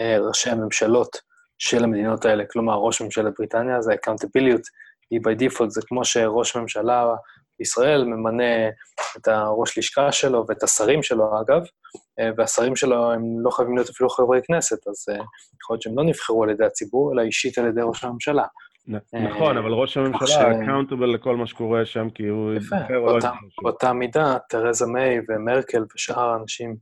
אה, 0.00 0.18
ראשי 0.20 0.50
הממשלות 0.50 1.20
של 1.58 1.84
המדינות 1.84 2.24
האלה, 2.24 2.44
כלומר, 2.50 2.74
ראש 2.74 3.00
ממשלת 3.00 3.32
בריטניה, 3.38 3.82
זה 3.82 3.94
אקאונטביליות, 3.94 4.60
היא 5.10 5.20
by 5.20 5.40
default, 5.40 5.68
זה 5.68 5.80
כמו 5.86 6.04
שראש 6.04 6.56
ממשלה 6.56 7.14
בישראל 7.58 8.04
ממנה 8.04 8.68
את 9.16 9.28
הראש 9.28 9.78
לשכה 9.78 10.12
שלו 10.12 10.44
ואת 10.48 10.62
השרים 10.62 11.02
שלו, 11.02 11.40
אגב, 11.40 11.62
והשרים 12.36 12.76
שלו 12.76 13.12
הם 13.12 13.22
לא 13.44 13.50
חייבים 13.50 13.76
להיות 13.76 13.88
אפילו 13.88 14.10
חברי 14.10 14.40
כנסת, 14.42 14.88
אז 14.88 15.06
אה, 15.10 15.24
יכול 15.62 15.74
להיות 15.74 15.82
שהם 15.82 15.98
לא 15.98 16.04
נבחרו 16.04 16.44
על 16.44 16.50
ידי 16.50 16.64
הציבור, 16.64 17.12
אלא 17.12 17.22
אישית 17.22 17.58
על 17.58 17.66
ידי 17.66 17.80
ראש 17.84 18.04
הממשלה. 18.04 18.44
נכון, 19.12 19.56
אבל 19.56 19.72
ראש 19.72 19.96
הממשלה 19.96 20.64
accountable 20.64 21.14
לכל 21.14 21.36
מה 21.36 21.46
שקורה 21.46 21.86
שם, 21.86 22.10
כי 22.10 22.26
הוא 22.26 22.52
או 22.94 23.18
לא 23.18 23.28
באותה 23.62 23.92
מידה, 23.92 24.36
תרזה 24.48 24.86
מיי 24.86 25.20
ומרקל 25.28 25.84
ושאר 25.94 26.28
האנשים 26.28 26.76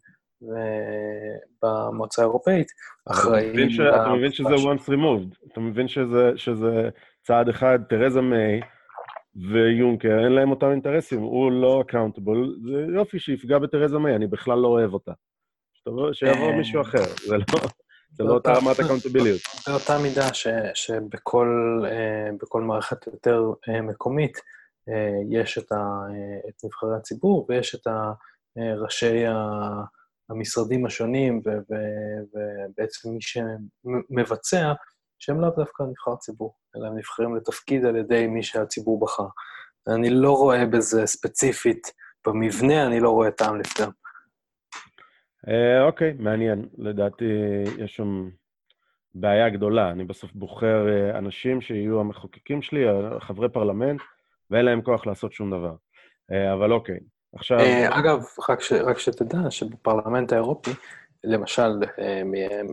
במועצה 1.62 2.22
האירופאית 2.22 2.66
אחראים... 3.10 3.68
אתה 3.94 4.08
מבין 4.08 4.32
שזה 4.32 4.54
once 4.54 4.88
removed, 4.88 5.50
אתה 5.52 5.60
מבין 5.60 5.88
שזה 6.36 6.88
צעד 7.22 7.48
אחד, 7.48 7.78
תרזה 7.88 8.20
מיי 8.20 8.60
ויונקר, 9.52 10.24
אין 10.24 10.32
להם 10.32 10.50
אותם 10.50 10.70
אינטרסים, 10.70 11.20
הוא 11.20 11.52
לא 11.52 11.80
accountable, 11.80 12.56
זה 12.64 12.86
יופי 12.94 13.18
שיפגע 13.18 13.58
בתרזה 13.58 13.98
מיי, 13.98 14.16
אני 14.16 14.26
בכלל 14.26 14.58
לא 14.58 14.68
אוהב 14.68 14.94
אותה. 14.94 15.12
שיבוא 16.12 16.50
אה, 16.50 16.56
מישהו 16.56 16.82
אחר, 16.82 17.04
זה 17.26 17.36
לא... 17.36 17.44
זה 18.10 18.24
לא 18.24 18.32
אותה 18.32 18.52
רמת 18.52 18.80
אקאונטביליות. 18.80 19.40
באותה 19.66 19.98
מידה 19.98 20.34
שבכל 20.74 22.60
מערכת 22.60 23.06
יותר 23.06 23.42
אה, 23.68 23.82
מקומית 23.82 24.38
יש 25.30 25.58
את 25.58 25.72
נבחרי 26.64 26.96
הציבור 26.96 27.46
ויש 27.48 27.74
את 27.74 27.86
ראשי 28.56 29.24
המשרדים 30.30 30.86
השונים, 30.86 31.42
ובעצם 31.46 33.10
מי 33.10 33.18
שמבצע, 33.20 34.72
שהם 35.18 35.40
לאו 35.40 35.50
דווקא 35.50 35.82
נבחר 35.82 36.16
ציבור, 36.16 36.54
אלא 36.76 36.86
הם 36.86 36.98
נבחרים 36.98 37.36
לתפקיד 37.36 37.84
על 37.84 37.96
ידי 37.96 38.26
מי 38.26 38.42
שהציבור 38.42 39.00
בחר. 39.00 39.26
אני 39.88 40.10
לא 40.10 40.32
רואה 40.32 40.66
בזה 40.66 41.06
ספציפית, 41.06 41.92
במבנה 42.26 42.86
אני 42.86 43.00
לא 43.00 43.10
רואה 43.10 43.30
טעם 43.30 43.60
לפגם. 43.60 43.90
אה, 45.48 45.82
אוקיי, 45.82 46.14
מעניין. 46.18 46.68
לדעתי 46.78 47.24
יש 47.78 47.96
שם 47.96 48.28
בעיה 49.14 49.48
גדולה. 49.48 49.90
אני 49.90 50.04
בסוף 50.04 50.32
בוחר 50.32 50.88
אה, 50.88 51.18
אנשים 51.18 51.60
שיהיו 51.60 52.00
המחוקקים 52.00 52.62
שלי, 52.62 52.84
חברי 53.20 53.48
פרלמנט, 53.48 54.00
ואין 54.50 54.64
להם 54.64 54.82
כוח 54.82 55.06
לעשות 55.06 55.32
שום 55.32 55.50
דבר. 55.50 55.74
אה, 56.32 56.52
אבל 56.52 56.72
אוקיי, 56.72 56.98
עכשיו... 57.34 57.58
אה, 57.58 57.98
אגב, 57.98 58.24
רק, 58.48 58.60
ש, 58.60 58.72
רק 58.72 58.98
שתדע 58.98 59.50
שבפרלמנט 59.50 60.32
האירופי, 60.32 60.70
למשל, 61.26 61.70
אה, 61.98 62.22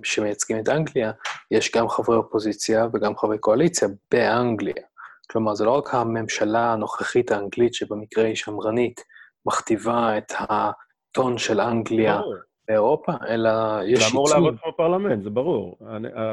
שמייצגים 0.03 0.59
את 0.59 0.69
אנגליה, 0.69 1.11
יש 1.51 1.71
גם 1.75 1.89
חברי 1.89 2.15
אופוזיציה 2.15 2.87
וגם 2.93 3.17
חברי 3.17 3.37
קואליציה 3.37 3.87
באנגליה. 4.11 4.83
כלומר, 5.31 5.55
זה 5.55 5.65
לא 5.65 5.71
רק 5.71 5.93
הממשלה 5.93 6.73
הנוכחית 6.73 7.31
האנגלית, 7.31 7.73
שבמקרה 7.73 8.25
היא 8.25 8.35
שמרנית, 8.35 9.01
מכתיבה 9.45 10.17
את 10.17 10.33
הטון 10.39 11.37
של 11.37 11.61
אנגליה 11.61 12.21
באירופה, 12.67 13.11
אלא 13.27 13.49
יש 13.83 13.89
ייצוג. 13.89 14.07
זה 14.09 14.11
אמור 14.11 14.29
לעבוד 14.29 14.59
כמו 14.63 14.73
פרלמנט, 14.77 15.23
זה 15.23 15.29
ברור. 15.29 15.77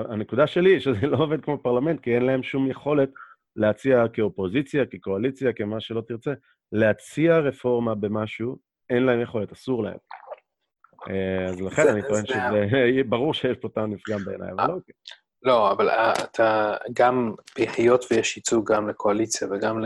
הנקודה 0.09 0.47
שלי 0.47 0.71
היא 0.71 0.81
שזה 0.81 1.07
לא 1.13 1.17
עובד 1.17 1.41
כמו 1.41 1.59
פרלמנט, 1.59 2.01
כי 2.01 2.15
אין 2.15 2.23
להם 2.23 2.43
שום 2.43 2.71
יכולת 2.71 3.11
להציע 3.57 4.05
כאופוזיציה, 4.13 4.87
כקואליציה, 4.87 5.53
כמה 5.53 5.81
שלא 5.81 6.01
תרצה, 6.01 6.33
להציע 6.73 7.39
רפורמה 7.39 7.95
במשהו, 7.95 8.57
אין 8.91 9.03
להם 9.03 9.21
יכולת, 9.21 9.53
אסור 9.53 9.83
להם. 9.83 9.99
אה, 11.09 11.47
אז 11.49 11.61
לכן 11.61 11.89
אני 11.89 12.03
טוען 12.03 12.27
שזה, 12.27 12.67
ברור 13.09 13.35
שיש 13.35 13.57
פה 13.57 13.69
טעם 13.69 13.93
נפגם 13.93 14.19
בעיניי, 14.25 14.53
אבל 14.53 14.69
לא 14.69 14.73
אוקיי. 14.73 14.95
לא, 15.43 15.73
אבל 15.73 15.89
אה, 15.91 16.13
אתה 16.13 16.77
גם, 16.93 17.35
היות 17.77 18.05
ויש 18.11 18.37
ייצוג 18.37 18.73
גם 18.73 18.89
לקואליציה 18.89 19.49
וגם 19.51 19.81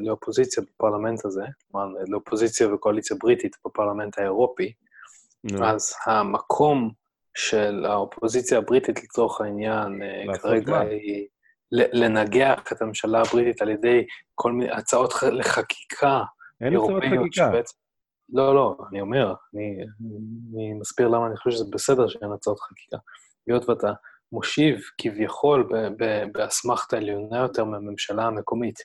לאופוזיציה 0.00 0.62
בפרלמנט 0.62 1.24
הזה, 1.24 1.44
כלומר, 1.72 1.86
לאופוזיציה 2.08 2.74
וקואליציה 2.74 3.16
בריטית 3.20 3.56
בפרלמנט 3.66 4.18
האירופי, 4.18 4.72
אז 5.62 5.94
המקום 6.06 6.90
של 7.34 7.84
האופוזיציה 7.88 8.58
הבריטית 8.58 9.02
לצורך 9.04 9.40
העניין, 9.40 10.02
אה, 10.02 10.38
כרגע 10.38 10.80
היא 10.80 11.26
לנגח 11.72 12.72
את 12.72 12.82
הממשלה 12.82 13.20
הבריטית 13.20 13.62
על 13.62 13.68
ידי 13.68 14.06
כל 14.34 14.52
מיני 14.52 14.72
הצעות 14.72 15.12
לחקיקה 15.32 16.22
אין 16.60 16.76
הצעות 16.76 17.02
חקיקה. 17.04 17.50
לא, 18.32 18.54
לא, 18.54 18.76
אני 18.90 19.00
אומר, 19.00 19.34
אני, 19.54 19.84
אני 20.54 20.72
מסביר 20.72 21.08
למה 21.08 21.26
אני 21.26 21.36
חושב 21.36 21.50
שזה 21.50 21.64
בסדר 21.72 22.08
שאין 22.08 22.32
הצעות 22.32 22.60
חקיקה. 22.60 22.96
היות 23.46 23.68
ואתה 23.68 23.92
מושיב 24.32 24.80
כביכול 24.98 25.68
באסמכתה 26.32 26.96
עליונה 26.96 27.38
יותר 27.38 27.64
מהממשלה 27.64 28.24
המקומית 28.24 28.78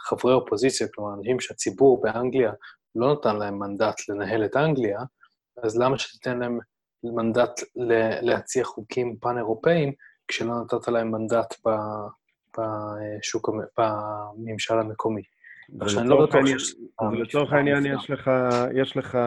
חברי 0.00 0.32
אופוזיציה, 0.32 0.86
כלומר, 0.94 1.14
אנשים 1.14 1.40
שהציבור 1.40 2.02
באנגליה 2.02 2.52
לא 2.94 3.12
נתן 3.12 3.36
להם 3.36 3.58
מנדט 3.58 4.08
לנהל 4.08 4.44
את 4.44 4.56
אנגליה, 4.56 5.00
אז 5.62 5.78
למה 5.78 5.98
שתיתן 5.98 6.38
להם 6.38 6.58
מנדט 7.04 7.60
להציע 8.22 8.64
חוקים 8.64 9.16
פן-אירופאיים, 9.20 9.92
כשלא 10.28 10.54
נתת 10.60 10.88
להם 10.88 11.10
מנדט 11.10 11.54
בשוק, 12.58 13.50
בממשל 13.78 14.78
המקומי. 14.78 15.22
עכשיו, 15.80 16.04
לא 16.04 16.26
העניין 17.52 17.86
יש 17.86 18.10
לך, 18.10 18.30
יש 18.74 18.96
לך 18.96 19.18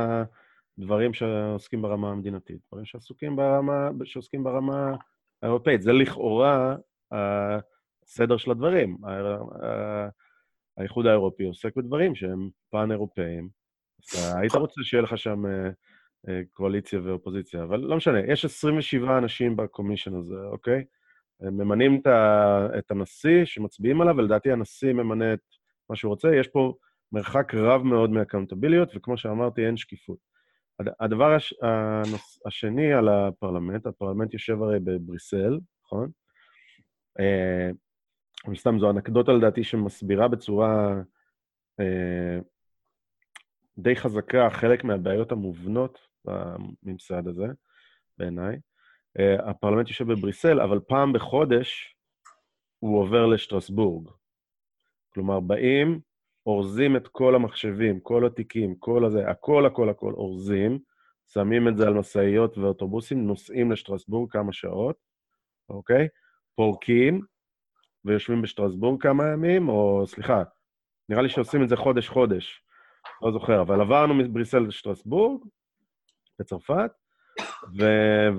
דברים 0.79 1.13
שעוסקים 1.13 1.81
ברמה 1.81 2.11
המדינתית, 2.11 2.57
דברים 2.71 2.85
שעסוקים 2.85 3.35
ברמה, 3.35 3.89
שעוסקים 4.03 4.43
ברמה 4.43 4.95
האירופאית. 5.41 5.81
זה 5.81 5.93
לכאורה 5.93 6.75
הסדר 7.11 8.37
של 8.37 8.51
הדברים. 8.51 8.97
האיחוד 10.77 11.05
האירופי 11.05 11.43
עוסק 11.43 11.75
בדברים 11.75 12.15
שהם 12.15 12.49
פן-אירופאיים. 12.69 13.49
היית 14.35 14.55
רוצה 14.55 14.83
שיהיה 14.83 15.03
לך 15.03 15.17
שם 15.17 15.45
אה, 15.45 15.69
אה, 16.29 16.41
קואליציה 16.53 16.99
ואופוזיציה, 17.03 17.63
אבל 17.63 17.79
לא 17.79 17.97
משנה, 17.97 18.19
יש 18.19 18.45
27 18.45 19.17
אנשים 19.17 19.55
בקומישן 19.55 20.15
הזה, 20.15 20.35
אוקיי? 20.51 20.83
ממנים 21.41 22.01
את 22.77 22.91
הנשיא 22.91 23.45
שמצביעים 23.45 24.01
עליו, 24.01 24.17
ולדעתי 24.17 24.51
הנשיא 24.51 24.93
ממנה 24.93 25.33
את 25.33 25.39
מה 25.89 25.95
שהוא 25.95 26.09
רוצה. 26.09 26.35
יש 26.35 26.47
פה 26.47 26.73
מרחק 27.11 27.53
רב 27.53 27.83
מאוד 27.83 28.09
מאקאונטביליות, 28.09 28.95
וכמו 28.95 29.17
שאמרתי, 29.17 29.65
אין 29.65 29.77
שקיפות. 29.77 30.17
הדבר 30.99 31.33
הש... 31.33 31.53
הנוס... 31.61 32.39
השני 32.45 32.93
על 32.93 33.09
הפרלמנט, 33.09 33.87
הפרלמנט 33.87 34.33
יושב 34.33 34.61
הרי 34.61 34.79
בבריסל, 34.79 35.59
נכון? 35.85 36.09
אה, 37.19 37.69
סתם 38.55 38.79
זו 38.79 38.89
אנקדוטה 38.89 39.31
לדעתי 39.31 39.63
שמסבירה 39.63 40.27
בצורה 40.27 40.93
אה, 41.79 42.39
די 43.77 43.95
חזקה 43.95 44.49
חלק 44.49 44.83
מהבעיות 44.83 45.31
המובנות 45.31 45.99
בממסד 46.25 47.27
הזה, 47.27 47.47
בעיניי. 48.17 48.59
אה, 49.19 49.49
הפרלמנט 49.49 49.87
יושב 49.87 50.11
בבריסל, 50.11 50.61
אבל 50.61 50.79
פעם 50.87 51.13
בחודש 51.13 51.95
הוא 52.79 52.99
עובר 52.99 53.25
לשטרסבורג. 53.25 54.09
כלומר, 55.17 55.39
באים, 55.39 55.99
אורזים 56.45 56.95
את 56.95 57.07
כל 57.07 57.35
המחשבים, 57.35 57.99
כל 57.99 58.25
התיקים, 58.25 58.75
כל 58.75 59.05
הזה, 59.05 59.29
הכל, 59.29 59.65
הכל, 59.65 59.89
הכל 59.89 60.13
אורזים, 60.13 60.79
שמים 61.33 61.67
את 61.67 61.77
זה 61.77 61.87
על 61.87 61.93
משאיות 61.93 62.57
ואוטובוסים, 62.57 63.27
נוסעים 63.27 63.71
לשטרסבורג 63.71 64.31
כמה 64.31 64.53
שעות, 64.53 64.95
אוקיי? 65.69 66.07
פורקים, 66.55 67.21
ויושבים 68.05 68.41
בשטרסבורג 68.41 69.03
כמה 69.03 69.27
ימים, 69.27 69.69
או 69.69 70.03
סליחה, 70.07 70.43
נראה 71.09 71.21
לי 71.21 71.29
שעושים 71.29 71.63
את 71.63 71.69
זה 71.69 71.75
חודש-חודש, 71.75 72.63
לא 73.21 73.31
זוכר, 73.31 73.61
אבל 73.61 73.81
עברנו 73.81 74.13
מבריסל 74.13 74.59
לשטרסבורג, 74.59 75.41
בצרפת, 76.39 76.91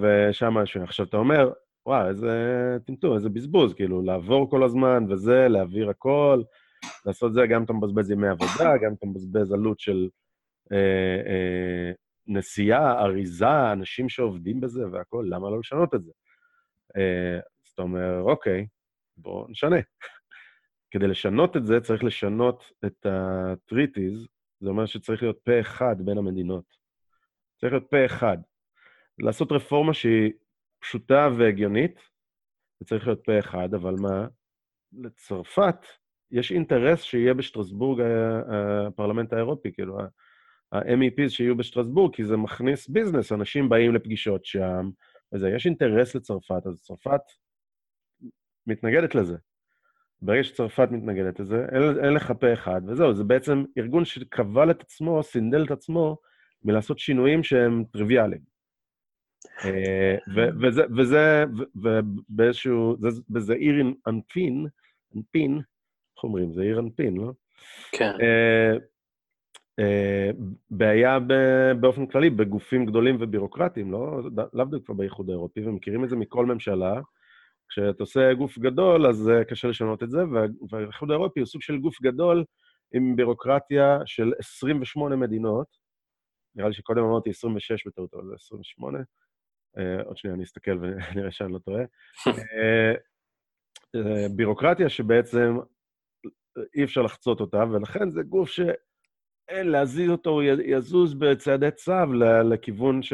ושם 0.00 0.54
משהו. 0.54 0.82
עכשיו, 0.82 1.06
אתה 1.06 1.16
אומר, 1.16 1.52
וואי, 1.86 2.08
איזה 2.08 2.76
טמטום, 2.86 3.14
איזה 3.14 3.28
בזבוז, 3.28 3.74
כאילו, 3.74 4.02
לעבור 4.02 4.50
כל 4.50 4.62
הזמן 4.62 5.04
וזה, 5.08 5.48
להעביר 5.48 5.90
הכל, 5.90 6.42
לעשות 7.06 7.32
זה, 7.32 7.40
גם 7.50 7.64
אתה 7.64 7.72
מבזבז 7.72 8.10
ימי 8.10 8.28
עבודה, 8.28 8.76
גם 8.82 8.94
אתה 8.98 9.06
מבזבז 9.06 9.52
עלות 9.52 9.80
של, 9.80 10.08
אה, 10.72 11.22
אה, 11.26 11.92
נסיעה, 12.26 13.00
אריזה, 13.00 13.72
אנשים 13.72 14.08
שעובדים 14.08 14.60
בזה 14.60 14.88
והכול, 14.92 15.28
למה 15.28 15.50
לא 15.50 15.58
לשנות 15.58 15.94
את 15.94 16.04
זה? 16.04 16.12
אה, 16.96 17.36
אז 17.36 17.70
אתה 17.74 17.82
אומר, 17.82 18.20
אוקיי, 18.20 18.66
בואו 19.16 19.46
נשנה. 19.48 19.76
כדי 20.90 21.06
לשנות 21.06 21.56
את 21.56 21.66
זה, 21.66 21.80
צריך 21.80 22.04
לשנות 22.04 22.72
את 22.84 23.06
הטריטיז, 23.06 24.26
זה 24.60 24.68
אומר 24.68 24.86
שצריך 24.86 25.22
להיות 25.22 25.38
פה 25.44 25.60
אחד 25.60 25.96
בין 25.98 26.18
המדינות. 26.18 26.64
צריך 27.60 27.72
להיות 27.72 27.90
פה 27.90 28.06
אחד. 28.06 28.38
לעשות 29.18 29.52
רפורמה 29.52 29.94
שהיא 29.94 30.32
פשוטה 30.80 31.28
והגיונית, 31.38 32.00
זה 32.80 32.86
צריך 32.86 33.06
להיות 33.06 33.20
פה 33.24 33.38
אחד, 33.38 33.74
אבל 33.74 33.94
מה? 33.94 34.26
לצרפת 34.92 35.86
יש 36.30 36.52
אינטרס 36.52 37.02
שיהיה 37.02 37.34
בשטרסבורג 37.34 38.02
הפרלמנט 38.86 39.32
האירופי, 39.32 39.72
כאילו, 39.72 39.98
ה-MEPs 40.72 41.28
שיהיו 41.28 41.56
בשטרסבורג, 41.56 42.14
כי 42.14 42.24
זה 42.24 42.36
מכניס 42.36 42.88
ביזנס, 42.88 43.32
אנשים 43.32 43.68
באים 43.68 43.94
לפגישות 43.94 44.44
שם, 44.44 44.90
וזה, 45.32 45.50
יש 45.50 45.66
אינטרס 45.66 46.14
לצרפת, 46.14 46.66
אז 46.66 46.82
צרפת 46.82 47.20
מתנגדת 48.66 49.14
לזה. 49.14 49.36
ברגע 50.22 50.44
שצרפת 50.44 50.88
מתנגדת 50.90 51.40
לזה, 51.40 51.66
אין, 51.72 52.04
אין 52.04 52.12
לך 52.12 52.32
פה 52.40 52.52
אחד, 52.52 52.80
וזהו, 52.86 53.14
זה 53.14 53.24
בעצם 53.24 53.64
ארגון 53.78 54.04
שכבל 54.04 54.70
את 54.70 54.80
עצמו, 54.80 55.22
סינדל 55.22 55.64
את 55.64 55.70
עצמו, 55.70 56.16
מלעשות 56.64 56.98
שינויים 56.98 57.42
שהם 57.42 57.84
טריוויאליים. 57.92 58.42
אה, 59.64 60.16
וזה, 60.62 60.82
וזה, 60.96 61.44
ובאיזשהו, 61.74 62.96
וזה 63.34 63.54
עיר 63.54 63.74
אנפין, 64.08 64.66
אנפין, 65.16 65.60
איך 66.18 66.24
אומרים? 66.24 66.52
זה 66.52 66.62
עיר 66.62 66.78
אנפין, 66.78 67.16
לא? 67.16 67.32
כן. 67.92 68.12
אה, 68.20 68.76
אה, 69.78 70.30
בעיה 70.70 71.18
באופן 71.80 72.06
כללי 72.06 72.30
בגופים 72.30 72.86
גדולים 72.86 73.16
ובירוקרטיים, 73.20 73.92
לא? 73.92 74.20
לאו 74.52 74.64
דווקא 74.64 74.92
באיחוד 74.92 75.30
האירופי, 75.30 75.66
ומכירים 75.66 76.04
את 76.04 76.08
זה 76.08 76.16
מכל 76.16 76.46
ממשלה. 76.46 77.00
כשאתה 77.68 78.02
עושה 78.02 78.34
גוף 78.34 78.58
גדול, 78.58 79.06
אז 79.06 79.30
קשה 79.48 79.68
לשנות 79.68 80.02
את 80.02 80.10
זה, 80.10 80.18
והאיחוד 80.70 81.10
האירופי 81.10 81.40
הוא 81.40 81.46
סוג 81.46 81.62
של 81.62 81.78
גוף 81.78 82.02
גדול 82.02 82.44
עם 82.94 83.16
בירוקרטיה 83.16 83.98
של 84.06 84.32
28 84.38 85.16
מדינות. 85.16 85.66
נראה 86.54 86.68
לי 86.68 86.74
שקודם 86.74 87.04
אמרתי 87.04 87.30
26 87.30 87.86
בטעות, 87.86 88.14
אבל 88.14 88.24
זה 88.28 88.34
28. 88.34 88.98
Uh, 88.98 89.02
עוד 90.04 90.16
שנייה, 90.16 90.34
אני 90.34 90.44
אסתכל 90.44 90.78
ונראה 90.80 91.30
שאני 91.30 91.52
לא 91.52 91.58
טועה. 91.58 91.82
בירוקרטיה 94.36 94.88
שבעצם 94.88 95.56
אי 96.74 96.84
אפשר 96.84 97.02
לחצות 97.02 97.40
אותה, 97.40 97.64
ולכן 97.70 98.10
זה 98.10 98.22
גוף 98.22 98.48
שאין 98.48 99.68
להזיז 99.68 100.10
אותו, 100.10 100.30
הוא 100.30 100.42
יזוז 100.42 101.14
בצעדי 101.14 101.70
צו 101.70 102.12
לכיוון 102.50 103.02
ש... 103.02 103.12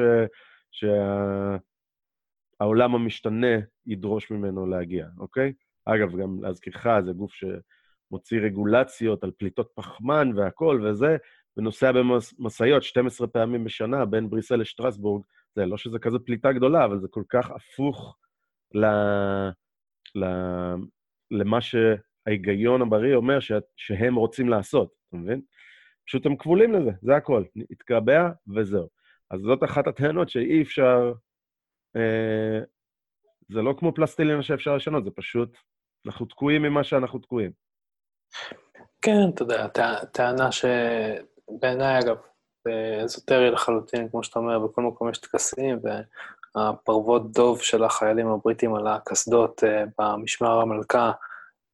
שהעולם 0.70 1.60
שה... 2.90 2.96
המשתנה 2.96 3.56
ידרוש 3.86 4.30
ממנו 4.30 4.66
להגיע, 4.66 5.06
אוקיי? 5.18 5.52
אגב, 5.84 6.16
גם 6.16 6.42
להזכירך, 6.42 6.86
זה 7.04 7.12
גוף 7.12 7.32
שמוציא 7.32 8.40
רגולציות 8.40 9.24
על 9.24 9.30
פליטות 9.38 9.72
פחמן 9.74 10.30
והכול 10.36 10.86
וזה, 10.86 11.16
ונוסע 11.56 11.92
במשאיות 11.92 12.82
12 12.82 13.26
פעמים 13.26 13.64
בשנה 13.64 14.04
בין 14.04 14.30
בריסל 14.30 14.56
לשטרסבורג. 14.56 15.22
זה 15.56 15.66
לא 15.66 15.76
שזה 15.76 15.98
כזה 15.98 16.18
פליטה 16.18 16.52
גדולה, 16.52 16.84
אבל 16.84 17.00
זה 17.00 17.08
כל 17.10 17.22
כך 17.28 17.50
הפוך 17.50 18.16
ל... 18.74 18.84
ל... 20.14 20.24
למה 21.30 21.60
שההיגיון 22.24 22.82
הבריא 22.82 23.14
אומר 23.14 23.40
ש... 23.40 23.52
שהם 23.76 24.14
רוצים 24.14 24.48
לעשות, 24.48 24.92
אתה 25.08 25.16
מבין? 25.16 25.40
פשוט 26.06 26.26
הם 26.26 26.36
כבולים 26.36 26.72
לזה, 26.72 26.90
זה 27.02 27.16
הכל. 27.16 27.44
התקבע 27.70 28.30
וזהו. 28.54 28.88
אז 29.30 29.40
זאת 29.40 29.64
אחת 29.64 29.86
הטענות 29.86 30.28
שאי 30.28 30.62
אפשר... 30.62 31.12
אה, 31.96 32.60
זה 33.48 33.62
לא 33.62 33.74
כמו 33.78 33.94
פלסטלינה 33.94 34.42
שאפשר 34.42 34.76
לשנות, 34.76 35.04
זה 35.04 35.10
פשוט, 35.10 35.56
אנחנו 36.06 36.26
תקועים 36.26 36.62
ממה 36.62 36.84
שאנחנו 36.84 37.18
תקועים. 37.18 37.50
כן, 39.02 39.28
אתה 39.34 39.42
יודע, 39.42 39.66
טענה 40.12 40.48
שבעיניי, 40.52 41.98
אגב, 41.98 42.16
אזוטרי 43.04 43.50
לחלוטין, 43.50 44.08
כמו 44.08 44.24
שאתה 44.24 44.38
אומר, 44.38 44.58
בכל 44.58 44.82
מקום 44.82 45.10
יש 45.10 45.18
טקסים, 45.18 45.78
והפרוות 46.54 47.32
דוב 47.32 47.62
של 47.62 47.84
החיילים 47.84 48.28
הבריטים 48.28 48.74
על 48.74 48.86
הקסדות 48.86 49.64
אה, 49.64 49.84
במשמר 49.98 50.60
המלכה 50.60 51.12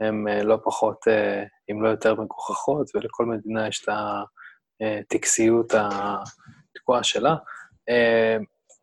הן 0.00 0.28
אה, 0.28 0.42
לא 0.42 0.58
פחות, 0.64 1.08
אה, 1.08 1.44
אם 1.70 1.82
לא 1.82 1.88
יותר 1.88 2.14
מגוחכות, 2.14 2.90
ולכל 2.94 3.26
מדינה 3.26 3.68
יש 3.68 3.84
את 3.84 3.88
הטקסיות 4.80 5.74
התקועה 5.74 7.02
שלה. 7.02 7.34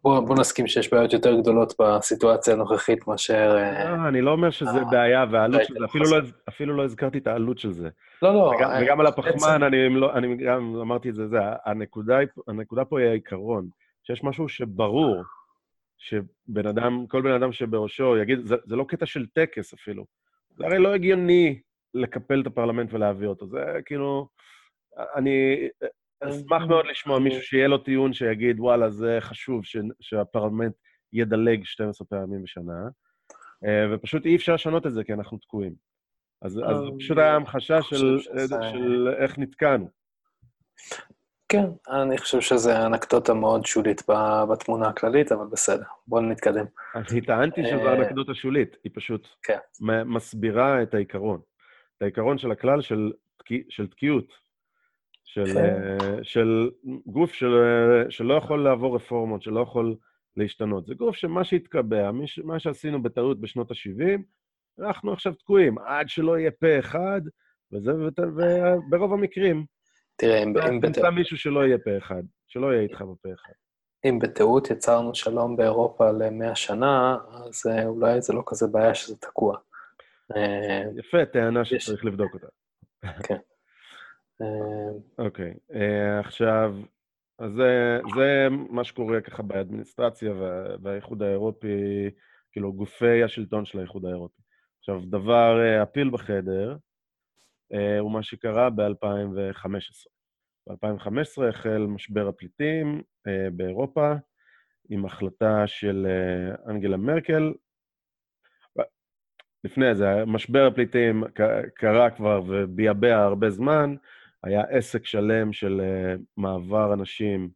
בוא, 0.03 0.19
בוא 0.19 0.35
נסכים 0.35 0.67
שיש 0.67 0.93
בעיות 0.93 1.13
יותר 1.13 1.39
גדולות 1.39 1.73
בסיטואציה 1.81 2.53
הנוכחית 2.53 3.07
מאשר... 3.07 3.55
לא, 3.55 4.07
אני 4.07 4.21
לא 4.21 4.31
אומר 4.31 4.49
שזה 4.49 4.79
בעיה, 4.91 5.25
והעלות 5.31 5.61
של 5.63 5.73
זה, 5.79 5.85
אפילו 5.85 6.05
לא, 6.05 6.17
אפילו 6.49 6.77
לא 6.77 6.83
הזכרתי 6.83 7.17
את 7.17 7.27
העלות 7.27 7.59
של 7.59 7.71
זה. 7.71 7.89
לא, 8.21 8.33
לא. 8.33 8.51
וגם, 8.55 8.71
I... 8.71 8.73
וגם 8.83 8.99
על 8.99 9.07
הפחמן, 9.07 9.63
אני, 9.63 9.89
לא, 9.89 10.13
אני 10.13 10.37
גם 10.37 10.75
אמרתי 10.81 11.09
את 11.09 11.15
זה, 11.15 11.27
זה, 11.27 11.37
הנקודה, 11.65 12.17
הנקודה 12.47 12.85
פה 12.85 12.99
היא 12.99 13.07
העיקרון, 13.07 13.67
שיש 14.03 14.23
משהו 14.23 14.49
שברור, 14.49 15.23
שבן 15.97 16.67
אדם, 16.67 17.05
כל 17.07 17.21
בן 17.21 17.31
אדם 17.31 17.51
שבראשו 17.51 18.17
יגיד, 18.17 18.45
זה, 18.45 18.55
זה 18.65 18.75
לא 18.75 18.85
קטע 18.87 19.05
של 19.05 19.25
טקס 19.25 19.73
אפילו. 19.73 20.05
זה 20.57 20.65
הרי 20.65 20.79
לא 20.79 20.93
הגיוני 20.93 21.59
לקפל 21.93 22.41
את 22.41 22.47
הפרלמנט 22.47 22.93
ולהביא 22.93 23.27
אותו. 23.27 23.47
זה 23.47 23.59
כאילו, 23.85 24.29
אני 25.15 25.67
אשמח 26.23 26.63
מאוד 26.67 26.85
לשמוע 26.85 27.19
מישהו 27.19 27.41
שיהיה 27.41 27.67
לו 27.67 27.77
טיעון 27.77 28.13
שיגיד, 28.13 28.59
וואלה, 28.59 28.89
זה 28.89 29.17
חשוב 29.19 29.65
ש, 29.65 29.77
שהפרלמנט 30.01 30.73
ידלג 31.13 31.65
12 31.65 32.07
פעמים 32.07 32.43
בשנה, 32.43 32.87
אה, 33.65 33.85
ופשוט 33.95 34.25
אי 34.25 34.35
אפשר 34.35 34.53
לשנות 34.53 34.87
את 34.87 34.93
זה 34.93 35.03
כי 35.03 35.13
אנחנו 35.13 35.37
תקועים. 35.37 35.73
אז, 36.41 36.51
זה 36.51 36.61
פשוט 36.99 37.17
היה 37.17 37.35
המחשה 37.35 37.81
של, 37.81 38.17
של 38.71 39.07
איך 39.17 39.39
נתקענו. 39.39 39.89
כן, 41.49 41.65
אני 41.89 42.17
חושב 42.17 42.41
שזו 42.41 42.71
אנקדוטה 42.85 43.33
מאוד 43.33 43.65
שולית 43.65 44.03
בתמונה 44.51 44.87
הכללית, 44.87 45.31
אבל 45.31 45.45
בסדר, 45.51 45.83
בואו 46.07 46.21
נתקדם. 46.21 46.65
אני 46.95 47.21
טענתי 47.21 47.61
שזו 47.63 47.87
אה, 47.87 47.93
אנקדוטה 47.93 48.33
שולית, 48.33 48.77
היא 48.83 48.91
פשוט 48.95 49.27
כן. 49.43 49.57
מסבירה 50.05 50.83
את 50.83 50.93
העיקרון. 50.93 51.39
את 51.97 52.01
העיקרון 52.01 52.37
של 52.37 52.51
הכלל 52.51 52.81
של, 52.81 53.11
של 53.69 53.87
תקיעות, 53.87 54.33
של, 55.23 55.45
כן. 55.53 55.57
אה, 55.57 56.23
של 56.23 56.69
גוף 57.05 57.33
של, 57.33 57.53
שלא 58.09 58.33
יכול 58.33 58.63
לעבור 58.63 58.95
רפורמות, 58.95 59.41
שלא 59.41 59.59
יכול 59.59 59.95
להשתנות. 60.37 60.85
זה 60.85 60.93
גוף 60.93 61.15
שמה 61.15 61.43
שהתקבע, 61.43 62.11
מה 62.43 62.59
שעשינו 62.59 63.03
בטעות 63.03 63.41
בשנות 63.41 63.71
ה-70, 63.71 64.21
אנחנו 64.79 65.13
עכשיו 65.13 65.33
תקועים, 65.33 65.77
עד 65.77 66.09
שלא 66.09 66.39
יהיה 66.39 66.51
פה 66.51 66.79
אחד, 66.79 67.21
וזה, 67.71 67.91
וברוב 68.89 69.13
המקרים, 69.13 69.65
תראה, 70.17 70.43
אם... 70.43 70.57
אם 70.57 70.79
תמצא 70.81 71.09
מישהו 71.09 71.37
שלא 71.37 71.65
יהיה 71.65 71.77
פה 71.77 71.97
אחד, 71.97 72.23
שלא 72.47 72.67
יהיה 72.67 72.81
איתך 72.81 73.01
בפה 73.01 73.29
אחד. 73.33 73.53
אם 74.05 74.19
בטעות 74.19 74.71
יצרנו 74.71 75.15
שלום 75.15 75.55
באירופה 75.55 76.11
למאה 76.11 76.55
שנה, 76.55 77.17
אז 77.31 77.63
אה, 77.69 77.85
אולי 77.85 78.21
זה 78.21 78.33
לא 78.33 78.43
כזה 78.45 78.67
בעיה 78.67 78.95
שזה 78.95 79.17
תקוע. 79.17 79.57
אה, 80.35 80.83
יפה, 80.97 81.25
טענה 81.25 81.65
שצריך 81.65 82.05
לבדוק 82.05 82.33
אותה. 82.33 82.47
כן. 83.23 83.37
אה, 84.41 85.25
אוקיי, 85.25 85.53
עכשיו, 86.19 86.75
אז 87.39 87.51
זה, 87.51 87.99
זה 88.15 88.47
מה 88.69 88.83
שקורה 88.83 89.21
ככה 89.21 89.43
באדמיניסטרציה 89.43 90.33
והאיחוד 90.81 91.21
האירופי, 91.21 92.09
כאילו 92.51 92.73
גופי 92.73 93.23
השלטון 93.23 93.65
של 93.65 93.79
האיחוד 93.79 94.05
האירופי. 94.05 94.41
עכשיו, 94.79 95.01
דבר, 95.05 95.59
הפיל 95.81 96.09
בחדר, 96.09 96.75
הוא 97.99 98.11
מה 98.11 98.23
שקרה 98.23 98.69
ב-2015. 98.69 100.07
ב-2015 100.67 101.43
החל 101.49 101.85
משבר 101.87 102.27
הפליטים 102.27 103.01
אה, 103.27 103.47
באירופה, 103.51 104.13
עם 104.89 105.05
החלטה 105.05 105.67
של 105.67 106.07
אה, 106.09 106.71
אנגלה 106.71 106.97
מרקל. 106.97 107.53
לפני 109.63 109.95
זה, 109.95 110.25
משבר 110.25 110.67
הפליטים 110.67 111.23
קרה 111.75 112.09
כבר 112.09 112.41
וביעבע 112.47 113.23
הרבה 113.23 113.49
זמן, 113.49 113.95
היה 114.43 114.61
עסק 114.61 115.05
שלם 115.05 115.53
של 115.53 115.81
מעבר 116.37 116.93
אנשים 116.93 117.49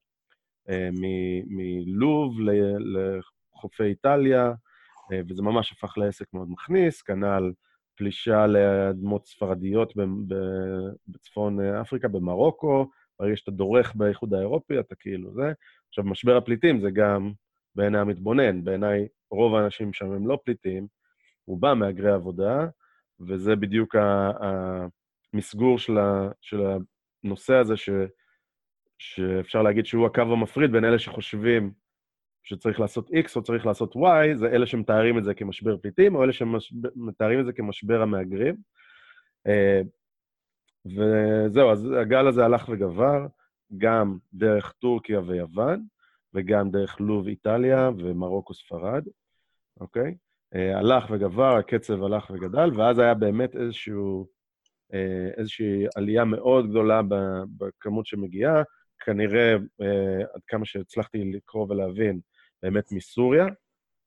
מלוב 1.47 2.37
לחופי 2.79 3.83
איטליה, 3.83 4.53
וזה 5.29 5.41
ממש 5.41 5.71
הפך 5.71 5.97
לעסק 5.97 6.33
מאוד 6.33 6.47
מכניס, 6.51 7.01
כנ"ל 7.01 7.51
פלישה 8.01 8.47
לאדמות 8.47 9.25
ספרדיות 9.25 9.93
בצפון 11.07 11.59
אפריקה, 11.61 12.07
במרוקו, 12.07 12.89
ברגע 13.19 13.35
שאתה 13.35 13.51
דורך 13.51 13.95
באיחוד 13.95 14.33
האירופי, 14.33 14.79
אתה 14.79 14.95
כאילו 14.95 15.33
זה. 15.33 15.51
עכשיו, 15.87 16.03
משבר 16.03 16.37
הפליטים 16.37 16.81
זה 16.81 16.89
גם 16.91 17.31
בעיני 17.75 17.97
המתבונן, 17.97 18.63
בעיניי 18.63 19.07
רוב 19.31 19.55
האנשים 19.55 19.93
שם 19.93 20.11
הם 20.11 20.27
לא 20.27 20.39
פליטים, 20.45 20.87
רובם 21.47 21.79
מהגרי 21.79 22.11
עבודה, 22.11 22.67
וזה 23.19 23.55
בדיוק 23.55 23.95
המסגור 25.33 25.79
של, 25.79 25.97
של 26.41 26.61
הנושא 27.23 27.53
הזה 27.53 27.77
ש, 27.77 27.89
שאפשר 28.99 29.61
להגיד 29.61 29.85
שהוא 29.85 30.05
הקו 30.05 30.21
המפריד 30.21 30.71
בין 30.71 30.85
אלה 30.85 30.99
שחושבים 30.99 31.71
שצריך 32.43 32.79
לעשות 32.79 33.09
X 33.09 33.35
או 33.35 33.43
צריך 33.43 33.65
לעשות 33.65 33.95
Y, 33.95 34.35
זה 34.35 34.47
אלה 34.47 34.65
שמתארים 34.65 35.17
את 35.17 35.23
זה 35.23 35.33
כמשבר 35.33 35.77
פליטים, 35.77 36.15
או 36.15 36.23
אלה 36.23 36.33
שמתארים 36.33 37.39
את 37.39 37.45
זה 37.45 37.53
כמשבר 37.53 38.01
המהגרים. 38.01 38.55
אה, 39.47 39.81
וזהו, 40.85 41.71
אז 41.71 41.91
הגל 42.01 42.27
הזה 42.27 42.45
הלך 42.45 42.69
וגבר, 42.69 43.25
גם 43.77 44.17
דרך 44.33 44.71
טורקיה 44.71 45.19
ויוון, 45.19 45.83
וגם 46.33 46.71
דרך 46.71 46.99
לוב, 46.99 47.27
איטליה 47.27 47.89
ומרוקו, 47.97 48.53
ספרד, 48.53 49.03
אוקיי? 49.79 50.15
אה, 50.55 50.77
הלך 50.77 51.05
וגבר, 51.11 51.55
הקצב 51.57 52.03
הלך 52.03 52.29
וגדל, 52.29 52.69
ואז 52.75 52.99
היה 52.99 53.13
באמת 53.13 53.55
איזשהו, 53.55 54.27
אה, 54.93 55.29
איזושהי 55.37 55.85
עלייה 55.95 56.25
מאוד 56.25 56.69
גדולה 56.69 57.01
בכמות 57.57 58.05
שמגיעה, 58.05 58.63
כנראה, 59.05 59.55
עד 60.33 60.41
כמה 60.47 60.65
שהצלחתי 60.65 61.31
לקרוא 61.33 61.67
ולהבין, 61.69 62.19
באמת 62.63 62.91
מסוריה, 62.91 63.45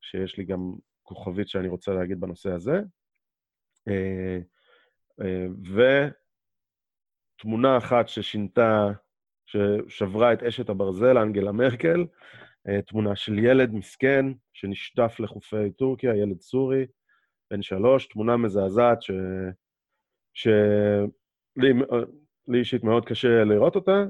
שיש 0.00 0.38
לי 0.38 0.44
גם 0.44 0.72
כוכבית 1.02 1.48
שאני 1.48 1.68
רוצה 1.68 1.92
להגיד 1.92 2.20
בנושא 2.20 2.50
הזה. 2.50 2.80
אה, 3.88 4.38
אה, 5.20 5.46
ותמונה 7.38 7.78
אחת 7.78 8.08
ששינתה, 8.08 8.88
ששברה 9.46 10.32
את 10.32 10.42
אשת 10.42 10.68
הברזל, 10.68 11.18
אנגלה 11.18 11.52
מרקל, 11.52 12.06
אה, 12.68 12.82
תמונה 12.82 13.16
של 13.16 13.38
ילד 13.38 13.74
מסכן 13.74 14.26
שנשטף 14.52 15.16
לחופי 15.18 15.70
טורקיה, 15.70 16.16
ילד 16.16 16.40
סורי, 16.40 16.86
בן 17.50 17.62
שלוש, 17.62 18.06
תמונה 18.06 18.36
מזעזעת 18.36 19.02
ש... 19.02 19.10
שלי 20.34 21.72
לי 22.48 22.58
אישית 22.58 22.84
מאוד 22.84 23.04
קשה 23.04 23.44
לראות 23.44 23.76
אותה, 23.76 24.04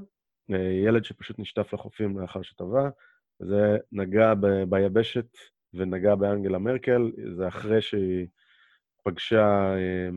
ילד 0.84 1.04
שפשוט 1.04 1.38
נשטף 1.38 1.74
לחופים 1.74 2.18
לאחר 2.18 2.42
שטבע. 2.42 2.88
זה 3.38 3.76
נגע 3.92 4.34
ב, 4.34 4.46
ביבשת 4.68 5.36
ונגע 5.74 6.14
באנגלה 6.14 6.58
מרקל, 6.58 7.12
זה 7.36 7.48
אחרי 7.48 7.82
שהיא 7.82 8.26
פגשה, 9.04 9.74
אה, 9.76 10.08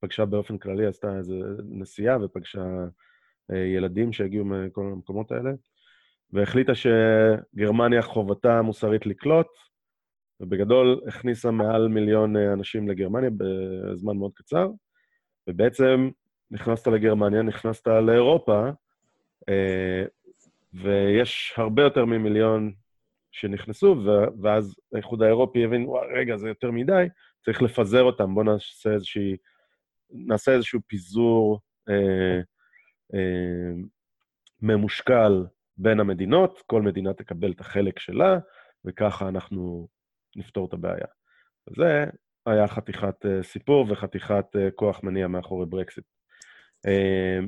פגשה 0.00 0.24
באופן 0.24 0.58
כללי, 0.58 0.86
עשתה 0.86 1.16
איזו 1.16 1.34
נסיעה 1.64 2.24
ופגשה 2.24 2.64
אה, 3.52 3.56
ילדים 3.58 4.12
שהגיעו 4.12 4.44
מכל 4.44 4.90
המקומות 4.92 5.32
האלה, 5.32 5.50
והחליטה 6.32 6.72
שגרמניה 6.74 8.02
חובתה 8.02 8.58
המוסרית 8.58 9.06
לקלוט, 9.06 9.46
ובגדול 10.40 11.00
הכניסה 11.06 11.50
מעל 11.50 11.88
מיליון 11.88 12.36
אה, 12.36 12.52
אנשים 12.52 12.88
לגרמניה 12.88 13.30
בזמן 13.30 14.16
מאוד 14.16 14.32
קצר, 14.34 14.68
ובעצם 15.48 16.10
נכנסת 16.50 16.86
לגרמניה, 16.86 17.42
נכנסת 17.42 17.86
לאירופה, 17.86 18.70
ויש 20.82 21.54
הרבה 21.56 21.82
יותר 21.82 22.04
ממיליון 22.04 22.72
שנכנסו, 23.32 23.96
ואז 24.42 24.76
האיחוד 24.94 25.22
האירופי 25.22 25.64
הבין, 25.64 25.84
וואי, 25.86 26.06
רגע, 26.14 26.36
זה 26.36 26.48
יותר 26.48 26.70
מדי, 26.70 27.06
צריך 27.44 27.62
לפזר 27.62 28.02
אותם, 28.02 28.34
בואו 28.34 28.44
נעשה 28.44 28.90
איזושהי... 28.92 29.36
נעשה 30.10 30.52
איזשהו 30.52 30.80
פיזור 30.86 31.60
אה, 31.88 32.40
אה, 33.14 33.72
ממושקל 34.62 35.46
בין 35.76 36.00
המדינות, 36.00 36.62
כל 36.66 36.82
מדינה 36.82 37.14
תקבל 37.14 37.52
את 37.52 37.60
החלק 37.60 37.98
שלה, 37.98 38.38
וככה 38.84 39.28
אנחנו 39.28 39.88
נפתור 40.36 40.66
את 40.68 40.72
הבעיה. 40.72 41.06
זה 41.76 42.04
היה 42.46 42.68
חתיכת 42.68 43.26
אה, 43.26 43.42
סיפור 43.42 43.86
וחתיכת 43.88 44.46
אה, 44.56 44.70
כוח 44.70 45.02
מניע 45.02 45.28
מאחורי 45.28 45.66
ברקסיט. 45.66 46.04
אה, 46.86 47.38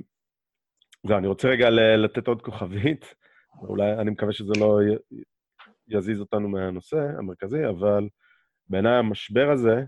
זהו, 1.07 1.19
אני 1.19 1.27
רוצה 1.27 1.49
רגע 1.49 1.71
לתת 1.97 2.27
עוד 2.27 2.43
כוכבית. 2.43 3.15
אולי, 3.63 3.93
אני 3.93 4.11
מקווה 4.11 4.33
שזה 4.33 4.53
לא 4.61 4.79
יזיז 5.89 6.21
אותנו 6.21 6.49
מהנושא 6.49 6.97
המרכזי, 7.19 7.69
אבל 7.69 8.09
בעיניי 8.69 8.95
המשבר 8.95 9.51
הזה, 9.51 9.85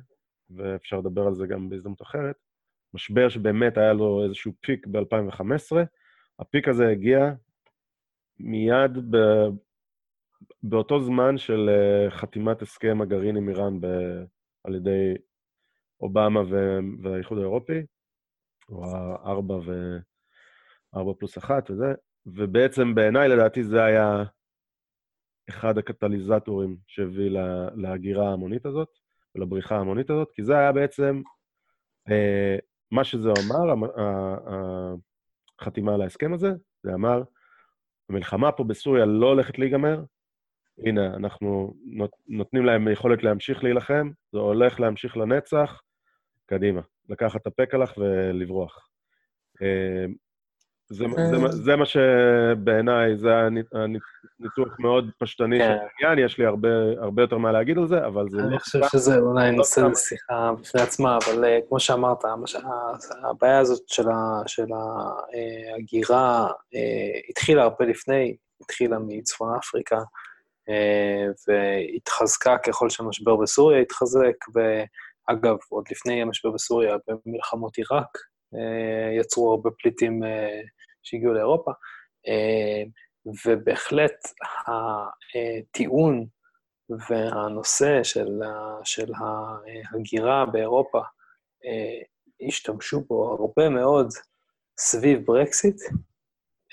ואפשר 0.51 0.99
לדבר 0.99 1.27
על 1.27 1.35
זה 1.35 1.47
גם 1.47 1.69
בהזדמנות 1.69 2.03
אחרת, 2.03 2.37
משבר 2.95 3.29
שבאמת 3.29 3.79
היה 3.79 3.93
לו 3.93 4.25
איזשהו 4.25 4.53
פיק 4.61 4.87
ב-2015, 4.87 5.77
הפיק 6.39 6.69
הזה 6.69 6.89
הגיע 6.89 7.33
מיד 8.39 8.99
ב... 9.11 9.17
באותו 10.63 11.01
זמן 11.01 11.39
של 11.39 11.69
אה, 11.69 12.11
חתימת 12.11 12.63
הסכם 12.63 13.01
הגרעין 13.01 13.37
עם 13.37 13.49
איראן 13.49 13.81
ב... 13.81 13.87
על 14.65 14.75
ידי 14.75 15.15
אובמה 16.01 16.41
והאיחוד 17.03 17.39
האירופי, 17.39 17.83
או 18.69 18.85
הארבע 18.85 19.55
ו... 19.55 19.99
ארבע 20.97 21.13
פלוס 21.19 21.39
אחת 21.39 21.71
וזה, 21.71 21.95
ובעצם 22.27 22.95
בעיניי, 22.95 23.29
לדעתי, 23.29 23.65
זה 23.65 23.85
היה 23.85 24.25
אחד 25.49 25.79
הקטליזטורים 25.79 26.77
שהביא 26.87 27.31
לה, 27.31 27.69
להגירה 27.75 28.29
ההמונית 28.29 28.67
הזאת, 28.67 28.89
ולבריחה 29.35 29.77
ההמונית 29.77 30.11
הזאת, 30.11 30.31
כי 30.35 30.45
זה 30.45 30.59
היה 30.59 30.73
בעצם 30.73 31.23
אה, 32.11 32.57
מה 32.91 33.05
שזה 33.05 33.29
אמר, 33.29 33.87
החתימה 35.61 35.95
על 35.95 36.03
ההסכם 36.03 36.33
הזה, 36.33 36.51
זה 36.83 36.95
אמר, 36.95 37.23
המלחמה 38.09 38.53
פה 38.53 38.65
בסוריה 38.65 39.05
לא 39.07 39.27
הולכת 39.27 39.59
להיגמר, 39.59 40.05
הנה, 40.79 41.07
אנחנו 41.07 41.75
נות, 41.85 42.11
נותנים 42.29 42.65
להם 42.65 42.89
יכולת 42.89 43.23
להמשיך 43.23 43.65
להילחם, 43.65 44.11
זה 44.33 44.39
הולך 44.39 44.81
להמשיך 44.81 45.17
לנצח, 45.17 45.83
קדימה. 46.47 46.81
לקחת 47.09 47.41
את 47.41 47.47
הפקלח 47.47 47.95
ולברוח. 47.99 48.89
אה, 50.91 50.97
זה, 50.97 51.05
זה, 51.31 51.47
אה. 51.47 51.53
זה 51.53 51.77
מה 51.77 51.87
שבעיניי, 51.87 53.17
זה 53.17 53.29
היה 53.29 53.49
ניתוח 54.41 54.77
מאוד 54.79 55.11
פשטני 55.19 55.59
כן. 55.59 55.65
של 55.65 56.07
העניין, 56.07 56.27
יש 56.27 56.39
לי 56.39 56.47
הרבה, 56.47 56.69
הרבה 56.99 57.23
יותר 57.23 57.39
מה 57.39 57.53
להגיד 57.53 57.79
על 57.79 57.89
זה, 57.89 58.07
אבל 58.07 58.29
זה 58.31 58.37
לא... 58.37 58.43
אני 58.43 58.59
חושב 58.59 58.81
שזה 58.93 59.19
אולי 59.19 59.51
לא 59.51 59.57
נושא 59.57 59.81
לשיחה 59.81 60.53
בפני 60.61 60.83
עצמה, 60.83 61.19
אבל 61.25 61.45
uh, 61.45 61.69
כמו 61.69 61.81
שאמרת, 61.81 62.25
המש... 62.25 62.57
הבעיה 63.23 63.59
הזאת 63.59 63.89
של, 63.89 64.09
ה, 64.09 64.43
של 64.47 64.67
ההגירה 65.73 66.49
uh, 66.49 67.31
התחילה 67.31 67.63
הרבה 67.63 67.85
לפני, 67.85 68.37
התחילה 68.61 68.99
מצפון 68.99 69.55
אפריקה, 69.57 69.99
uh, 69.99 71.33
והתחזקה 71.49 72.59
ככל 72.59 72.91
שהמשבר 72.91 73.37
בסוריה 73.37 73.81
התחזק, 73.81 74.37
ואגב, 74.55 75.57
עוד 75.69 75.85
לפני 75.91 76.23
המשבר 76.23 76.51
בסוריה, 76.51 76.97
במלחמות 77.07 77.77
עיראק, 77.77 78.19
יצרו 79.19 79.51
הרבה 79.51 79.71
פליטים 79.79 80.23
שהגיעו 81.11 81.35
לאירופה, 81.35 81.71
אה, 82.29 82.83
ובהחלט 83.47 84.29
הטיעון 84.67 86.27
והנושא 87.11 88.03
של, 88.03 88.41
של 88.85 89.13
ההגירה 89.17 90.47
באירופה, 90.47 90.99
אה, 91.65 92.03
השתמשו 92.49 93.01
בו 93.01 93.37
הרבה 93.41 93.69
מאוד 93.69 94.09
סביב 94.79 95.27
ברקסיט, 95.27 95.77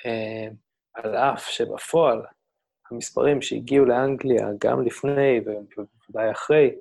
אה, 0.06 0.48
על 0.94 1.16
אף 1.16 1.48
שבפועל 1.48 2.22
המספרים 2.92 3.42
שהגיעו 3.42 3.86
לאנגליה 3.86 4.48
גם 4.64 4.86
לפני 4.86 5.40
ובוודאי 5.46 6.32
אחרי, 6.32 6.76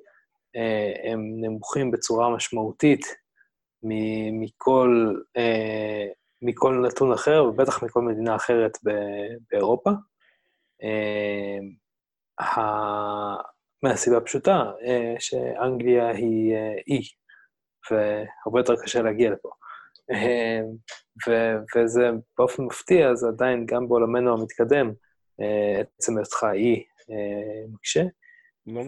הם 1.03 1.19
נמוכים 1.41 1.91
בצורה 1.91 2.35
משמעותית 2.35 3.05
מכל 4.31 5.15
מכל 6.41 6.81
נתון 6.87 7.13
אחר, 7.13 7.43
ובטח 7.43 7.83
מכל 7.83 8.01
מדינה 8.01 8.35
אחרת 8.35 8.77
באירופה. 9.51 9.89
אה, 10.83 11.57
מהסיבה 13.83 14.17
הפשוטה, 14.17 14.71
אה, 14.87 15.15
שאנגליה 15.19 16.09
היא 16.09 16.55
אה, 16.55 16.73
אי, 16.87 17.01
והרבה 17.91 18.59
יותר 18.59 18.75
קשה 18.83 19.01
להגיע 19.01 19.31
לפה. 19.31 19.49
וזה 21.75 22.09
באופן 22.37 22.63
מפתיע, 22.63 23.15
זה 23.15 23.27
עדיין 23.27 23.65
גם 23.65 23.87
בעולמנו 23.87 24.33
המתקדם, 24.33 24.91
עצם 25.97 26.17
היותך 26.17 26.45
אי 26.53 26.83
מקשה. 27.73 28.03
לא 28.67 28.81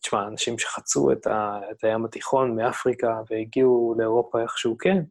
תשמע, 0.00 0.28
אנשים 0.28 0.58
שחצו 0.58 1.12
את, 1.12 1.26
ה, 1.26 1.60
את 1.70 1.84
הים 1.84 2.04
התיכון 2.04 2.56
מאפריקה 2.56 3.20
והגיעו 3.30 3.94
לאירופה 3.98 4.42
איכשהו 4.42 4.78
כן, 4.78 5.02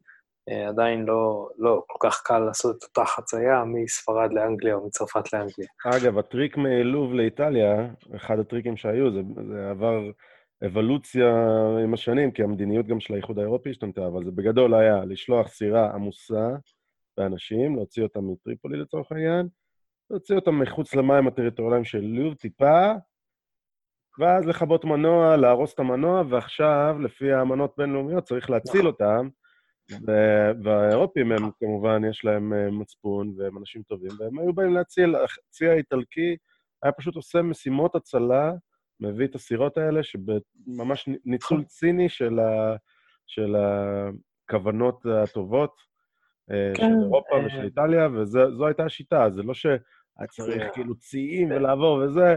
אה, 0.48 0.68
עדיין 0.68 1.04
לא, 1.04 1.48
לא 1.58 1.82
כל 1.86 2.08
כך 2.08 2.22
קל 2.24 2.38
לעשות 2.38 2.76
את 2.76 2.82
אותה 2.82 3.04
חצייה 3.04 3.64
מספרד 3.66 4.32
לאנגליה 4.32 4.74
או 4.74 4.86
מצרפת 4.86 5.32
לאנגליה. 5.32 5.68
אגב, 5.84 6.18
הטריק 6.18 6.56
מלוב 6.56 7.14
לאיטליה, 7.14 7.86
אחד 8.16 8.38
הטריקים 8.38 8.76
שהיו, 8.76 9.12
זה, 9.12 9.20
זה 9.48 9.70
עבר 9.70 10.10
אבולוציה 10.66 11.46
עם 11.84 11.94
השנים, 11.94 12.30
כי 12.30 12.42
המדיניות 12.42 12.86
גם 12.86 13.00
של 13.00 13.14
האיחוד 13.14 13.38
האירופי 13.38 13.70
השתנתה, 13.70 14.06
אבל 14.06 14.24
זה 14.24 14.30
בגדול 14.30 14.74
היה 14.74 15.04
לשלוח 15.04 15.48
סירה 15.48 15.90
עמוסה 15.94 16.48
באנשים, 17.16 17.76
להוציא 17.76 18.02
אותם 18.02 18.30
מטריפולי 18.32 18.78
לצורך 18.78 19.12
העניין, 19.12 19.48
להוציא 20.10 20.36
אותם 20.36 20.58
מחוץ 20.58 20.94
למים 20.94 21.26
הטריטוריאליים 21.26 21.84
של 21.84 22.00
לוב 22.00 22.34
טיפה, 22.34 22.92
ואז 24.20 24.46
לכבות 24.46 24.84
מנוע, 24.84 25.36
להרוס 25.36 25.74
את 25.74 25.78
המנוע, 25.78 26.22
ועכשיו, 26.28 26.96
לפי 27.00 27.32
האמנות 27.32 27.74
בינלאומיות, 27.78 28.24
צריך 28.24 28.50
להציל 28.50 28.86
אותם, 28.86 29.28
ו- 30.06 30.50
והאירופים 30.64 31.32
הם 31.32 31.50
כמובן, 31.58 32.02
יש 32.10 32.24
להם 32.24 32.52
אה, 32.52 32.70
מצפון 32.70 33.34
והם 33.36 33.58
אנשים 33.58 33.82
טובים, 33.82 34.10
והם 34.18 34.38
היו 34.38 34.52
באים 34.52 34.74
להציל, 34.74 35.14
הצי 35.48 35.68
האיטלקי 35.68 36.36
היה 36.82 36.92
פשוט 36.92 37.16
עושה 37.16 37.42
משימות 37.42 37.94
הצלה, 37.94 38.52
מביא 39.00 39.26
את 39.26 39.34
הסירות 39.34 39.78
האלה, 39.78 40.00
שממש 40.02 41.08
ניצול 41.24 41.64
ציני 41.64 42.08
של, 42.08 42.38
ה- 42.38 42.76
של 43.26 43.56
הכוונות 43.56 45.06
הטובות 45.06 45.74
אה, 46.50 46.72
כן, 46.74 46.82
של 46.82 47.02
אירופה 47.02 47.36
אה. 47.36 47.46
ושל 47.46 47.64
איטליה, 47.64 48.08
וזו 48.08 48.66
הייתה 48.66 48.84
השיטה, 48.84 49.30
זה 49.30 49.42
לא 49.42 49.54
שהיה 50.16 50.28
צריך 50.28 50.62
כאילו 50.74 50.98
ציים 50.98 51.50
ולעבור 51.50 51.98
וזה, 51.98 52.36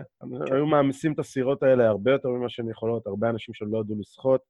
היו 0.51 0.65
מעמיסים 0.65 1.13
את 1.13 1.19
הסירות 1.19 1.63
האלה 1.63 1.87
הרבה 1.87 2.11
יותר 2.11 2.29
ממה 2.29 2.49
שהן 2.49 2.69
יכולות, 2.69 3.07
הרבה 3.07 3.29
אנשים 3.29 3.53
שלא 3.53 3.79
ידעו 3.79 3.95
לשחות. 3.99 4.41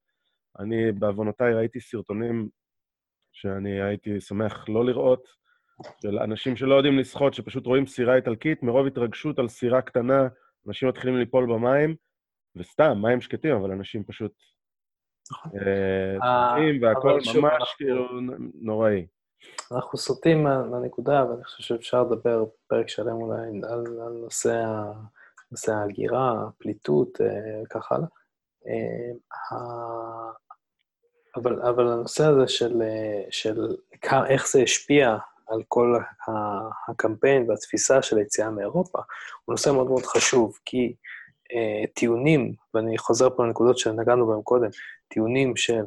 אני, 0.59 0.91
בעוונותיי, 0.91 1.53
ראיתי 1.53 1.80
סרטונים 1.80 2.49
שאני 3.32 3.82
הייתי 3.82 4.21
שמח 4.21 4.69
לא 4.69 4.86
לראות, 4.86 5.28
של 6.01 6.19
אנשים 6.19 6.55
שלא 6.55 6.76
יודעים 6.76 6.99
לשחות, 6.99 7.34
שפשוט 7.34 7.65
רואים 7.65 7.88
סירה 7.88 8.15
איטלקית, 8.15 8.63
מרוב 8.63 8.88
התרגשות 8.88 9.39
על 9.39 9.47
סירה 9.47 9.82
קטנה, 9.82 10.28
אנשים 10.67 10.89
מתחילים 10.89 11.17
ליפול 11.17 11.45
במים, 11.45 11.95
וסתם, 12.55 12.97
מים 13.01 13.21
שקטים, 13.21 13.55
אבל 13.55 13.71
אנשים 13.71 14.03
פשוט... 14.03 14.32
אה, 15.32 16.15
אה, 16.24 16.49
צוחקים 16.49 16.82
והכל 16.82 17.19
ממש 17.36 17.76
כאילו 17.78 18.07
נוראי. 18.53 19.05
אנחנו 19.72 19.98
סוטים 19.98 20.44
מה- 20.44 20.64
מהנקודה, 20.64 21.26
ואני 21.30 21.44
חושב 21.44 21.64
שאפשר 21.64 22.04
לדבר 22.04 22.46
פרק 22.68 22.89
שלם 22.89 23.16
אולי 23.22 23.48
על, 23.64 24.00
על 24.06 24.14
נושא, 24.22 24.64
נושא 25.52 25.72
ההגירה, 25.72 26.44
הפליטות, 26.48 27.22
אה, 27.22 27.62
וכך 27.64 27.91
הלאה. 27.91 28.08
אה, 28.68 29.12
אבל, 31.36 31.62
אבל 31.62 31.88
הנושא 31.88 32.26
הזה 32.26 32.48
של, 32.48 32.82
אה, 32.82 33.24
של 33.32 33.76
איך 34.28 34.48
זה 34.52 34.62
השפיע 34.62 35.18
על 35.48 35.64
כל 35.68 35.98
הקמפיין 36.88 37.50
והתפיסה 37.50 38.02
של 38.02 38.18
היציאה 38.18 38.50
מאירופה, 38.50 39.00
הוא 39.46 39.54
נושא 39.54 39.70
מאוד 39.70 39.88
מאוד 39.88 40.06
חשוב, 40.06 40.60
כי 40.66 40.96
טיעונים, 41.94 42.54
ואני 42.74 42.98
חוזר 42.98 43.30
פה 43.36 43.46
לנקודות 43.46 43.78
שנגענו 43.78 44.28
בהן 44.28 44.41
קודם, 44.41 44.70
טיעונים 45.08 45.56
של 45.56 45.84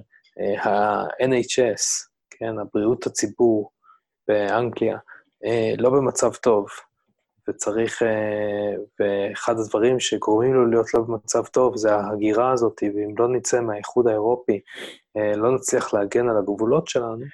ה-NHS, 0.65 2.09
כן, 2.39 2.59
הבריאות 2.59 3.07
הציבור 3.07 3.71
באנגליה, 4.29 4.99
אה, 5.45 5.75
לא 5.79 5.91
במצב 5.91 6.35
טוב, 6.35 6.67
וצריך, 7.49 8.03
אה, 8.03 8.75
ואחד 9.01 9.59
הדברים 9.59 10.01
שגורמים 10.01 10.55
לו 10.55 10.67
להיות 10.67 10.95
לא 10.95 11.01
במצב 11.01 11.47
טוב 11.47 11.77
זה 11.77 11.95
ההגירה 11.95 12.53
הזאת, 12.53 12.83
ואם 12.83 13.15
לא 13.19 13.29
נצא 13.29 13.61
מהאיחוד 13.61 14.09
האירופי, 14.09 14.61
אה, 15.17 15.37
לא 15.37 15.55
נצליח 15.55 15.95
להגן 15.95 16.29
על 16.29 16.39
הגבולות 16.39 16.89
שלנו, 16.89 17.25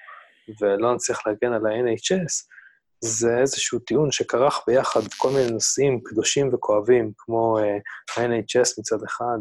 ולא 0.61 0.94
נצליח 0.94 1.26
להגן 1.26 1.53
על 1.53 1.66
ה-NHS, 1.66 2.53
זה 3.00 3.38
איזשהו 3.38 3.78
טיעון 3.78 4.11
שכרך 4.11 4.61
ביחד 4.66 5.00
כל 5.16 5.28
מיני 5.30 5.50
נושאים 5.50 6.00
קדושים 6.05 6.55
וכואבים, 6.55 7.12
כמו 7.18 7.59
ה-NHS 7.59 8.74
מצד 8.78 9.03
אחד, 9.05 9.38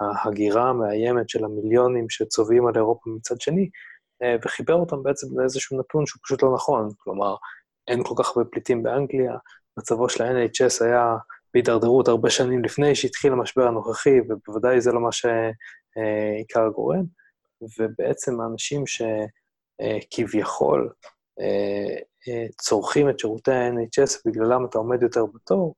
וההגירה 0.00 0.68
המאיימת 0.68 1.28
של 1.28 1.44
המיליונים 1.44 2.10
שצובעים 2.10 2.66
על 2.66 2.74
אירופה 2.76 3.10
מצד 3.10 3.40
שני, 3.40 3.68
וחיבר 4.44 4.74
אותם 4.74 5.02
בעצם 5.02 5.26
לאיזשהו 5.38 5.78
נתון 5.78 6.06
שהוא 6.06 6.20
פשוט 6.24 6.42
לא 6.42 6.54
נכון. 6.54 6.88
כלומר, 6.98 7.34
אין 7.88 8.04
כל 8.04 8.14
כך 8.18 8.36
הרבה 8.36 8.50
פליטים 8.50 8.82
באנגליה, 8.82 9.36
מצבו 9.76 10.08
של 10.08 10.24
ה-NHS 10.24 10.84
היה 10.84 11.16
בהידרדרות 11.54 12.08
הרבה 12.08 12.30
שנים 12.30 12.64
לפני 12.64 12.94
שהתחיל 12.94 13.32
המשבר 13.32 13.66
הנוכחי, 13.66 14.20
ובוודאי 14.28 14.80
זה 14.80 14.92
לא 14.92 15.00
מה 15.00 15.12
שעיקר 15.12 16.66
הגורם, 16.66 17.04
ובעצם 17.78 18.40
האנשים 18.40 18.84
שכביכול 18.86 20.92
אה, 21.40 21.96
אה, 22.28 22.46
צורכים 22.58 23.10
את 23.10 23.18
שירותי 23.18 23.52
ה-NHS 23.52 24.20
ובגללם 24.26 24.64
אתה 24.64 24.78
עומד 24.78 25.02
יותר 25.02 25.24
בתור, 25.34 25.74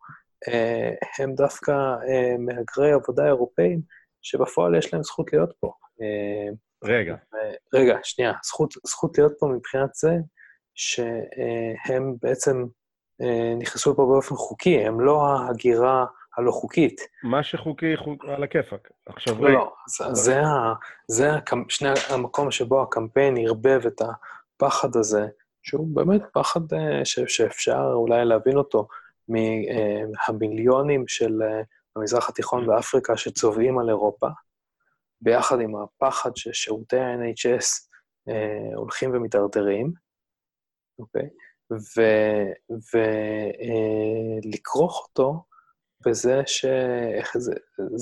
אה, 0.48 0.90
הם 1.18 1.34
דווקא 1.34 1.72
אה, 2.08 2.36
מהגרי 2.38 2.92
עבודה 2.92 3.26
אירופאים, 3.26 3.80
שבפועל 4.22 4.74
יש 4.74 4.94
להם 4.94 5.02
זכות 5.02 5.32
להיות 5.32 5.52
פה. 5.60 5.72
רגע, 6.84 7.16
רגע, 7.74 7.98
שנייה, 8.02 8.32
זכות, 8.44 8.74
זכות 8.86 9.18
להיות 9.18 9.32
פה 9.38 9.46
מבחינת 9.46 9.94
זה 9.94 10.12
שהם 10.74 12.14
בעצם 12.22 12.64
אה, 13.22 13.54
נכנסו 13.58 13.92
לפה 13.92 14.06
באופן 14.06 14.34
חוקי, 14.34 14.84
הם 14.86 15.00
לא 15.00 15.26
ההגירה 15.26 16.06
הלא 16.36 16.50
חוקית. 16.50 17.00
מה 17.22 17.42
שחוקי, 17.42 17.96
חוק 17.96 18.24
על 18.24 18.42
הכיפאק. 18.42 18.90
עכשיו 19.06 19.42
לא, 19.42 19.48
רגע, 19.48 19.58
לא, 19.58 19.72
זה, 19.88 20.04
זה, 20.12 20.40
ה, 20.40 20.74
זה 21.08 21.34
הקמ, 21.34 21.62
שני 21.68 21.88
המקום 22.08 22.50
שבו 22.50 22.82
הקמפיין 22.82 23.36
ערבב 23.38 23.80
את 23.86 24.02
הפחד 24.02 24.96
הזה, 24.96 25.26
שהוא 25.62 25.86
באמת 25.96 26.22
פחד 26.32 26.60
אה, 26.72 27.04
ש, 27.04 27.20
שאפשר 27.26 27.90
אולי 27.94 28.24
להבין 28.24 28.56
אותו 28.56 28.88
מהמיליונים 29.28 31.08
של 31.08 31.42
אה, 31.42 31.62
המזרח 31.96 32.28
התיכון 32.28 32.68
ואפריקה 32.68 33.16
שצובעים 33.16 33.78
על 33.78 33.88
אירופה, 33.88 34.28
ביחד 35.24 35.60
עם 35.60 35.76
הפחד 35.76 36.30
ששירותי 36.36 36.98
ה-NHS 36.98 37.88
אה, 38.28 38.76
הולכים 38.76 39.10
ומידרדרים, 39.14 39.92
אוקיי? 40.98 41.28
ולכרוך 44.44 44.96
אה, 44.96 45.02
אותו 45.08 45.44
בזה 46.06 46.42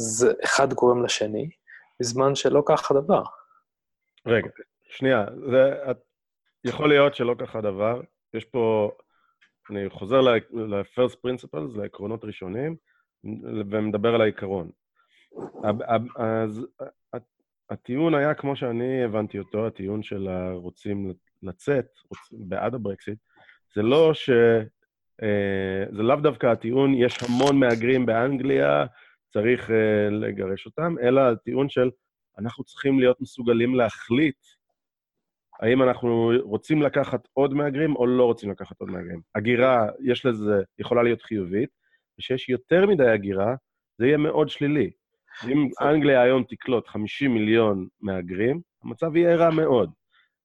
שאחד 0.04 0.72
גורם 0.72 1.04
לשני, 1.04 1.50
בזמן 2.00 2.34
שלא 2.34 2.62
כך 2.68 2.90
הדבר. 2.90 3.22
רגע, 4.26 4.48
שנייה, 4.90 5.26
זה, 5.50 5.90
את, 5.90 5.96
יכול 6.64 6.88
להיות 6.88 7.14
שלא 7.14 7.34
ככה 7.38 7.58
הדבר. 7.58 8.00
יש 8.34 8.44
פה, 8.44 8.90
אני 9.70 9.90
חוזר 9.90 10.20
ל-first 10.20 11.16
principles, 11.26 11.78
לעקרונות 11.78 12.24
ראשונים, 12.24 12.76
ומדבר 13.70 14.14
על 14.14 14.20
העיקרון. 14.20 14.70
אז 16.16 16.66
הטיעון 17.70 18.14
היה, 18.14 18.34
כמו 18.34 18.56
שאני 18.56 19.04
הבנתי 19.04 19.38
אותו, 19.38 19.66
הטיעון 19.66 20.02
של 20.02 20.28
הרוצים 20.28 21.12
לצאת, 21.42 21.86
רוצים, 22.08 22.48
בעד 22.48 22.74
הברקסיט, 22.74 23.18
זה 23.74 23.82
לא 23.82 24.14
ש... 24.14 24.30
זה 25.92 26.02
לאו 26.02 26.16
דווקא 26.16 26.46
הטיעון, 26.46 26.94
יש 26.94 27.18
המון 27.22 27.60
מהגרים 27.60 28.06
באנגליה, 28.06 28.86
צריך 29.32 29.70
לגרש 30.10 30.66
אותם, 30.66 30.94
אלא 31.02 31.20
הטיעון 31.20 31.68
של 31.68 31.90
אנחנו 32.38 32.64
צריכים 32.64 33.00
להיות 33.00 33.20
מסוגלים 33.20 33.74
להחליט 33.74 34.36
האם 35.62 35.82
אנחנו 35.82 36.32
רוצים 36.42 36.82
לקחת 36.82 37.28
עוד 37.32 37.54
מהגרים 37.54 37.96
או 37.96 38.06
לא 38.06 38.24
רוצים 38.24 38.50
לקחת 38.50 38.80
עוד 38.80 38.90
מהגרים. 38.90 39.20
הגירה, 39.34 39.88
יש 40.00 40.26
לזה, 40.26 40.62
יכולה 40.78 41.02
להיות 41.02 41.22
חיובית, 41.22 41.70
וכשיש 42.18 42.48
יותר 42.48 42.86
מדי 42.86 43.08
הגירה, 43.08 43.54
זה 43.98 44.06
יהיה 44.06 44.16
מאוד 44.16 44.48
שלילי. 44.48 44.90
אם 45.48 45.68
אנגליה 45.80 46.22
היום 46.22 46.44
תקלוט 46.48 46.88
50 46.88 47.34
מיליון 47.34 47.88
מהגרים, 48.00 48.60
המצב 48.84 49.16
יהיה 49.16 49.36
רע 49.36 49.50
מאוד. 49.50 49.92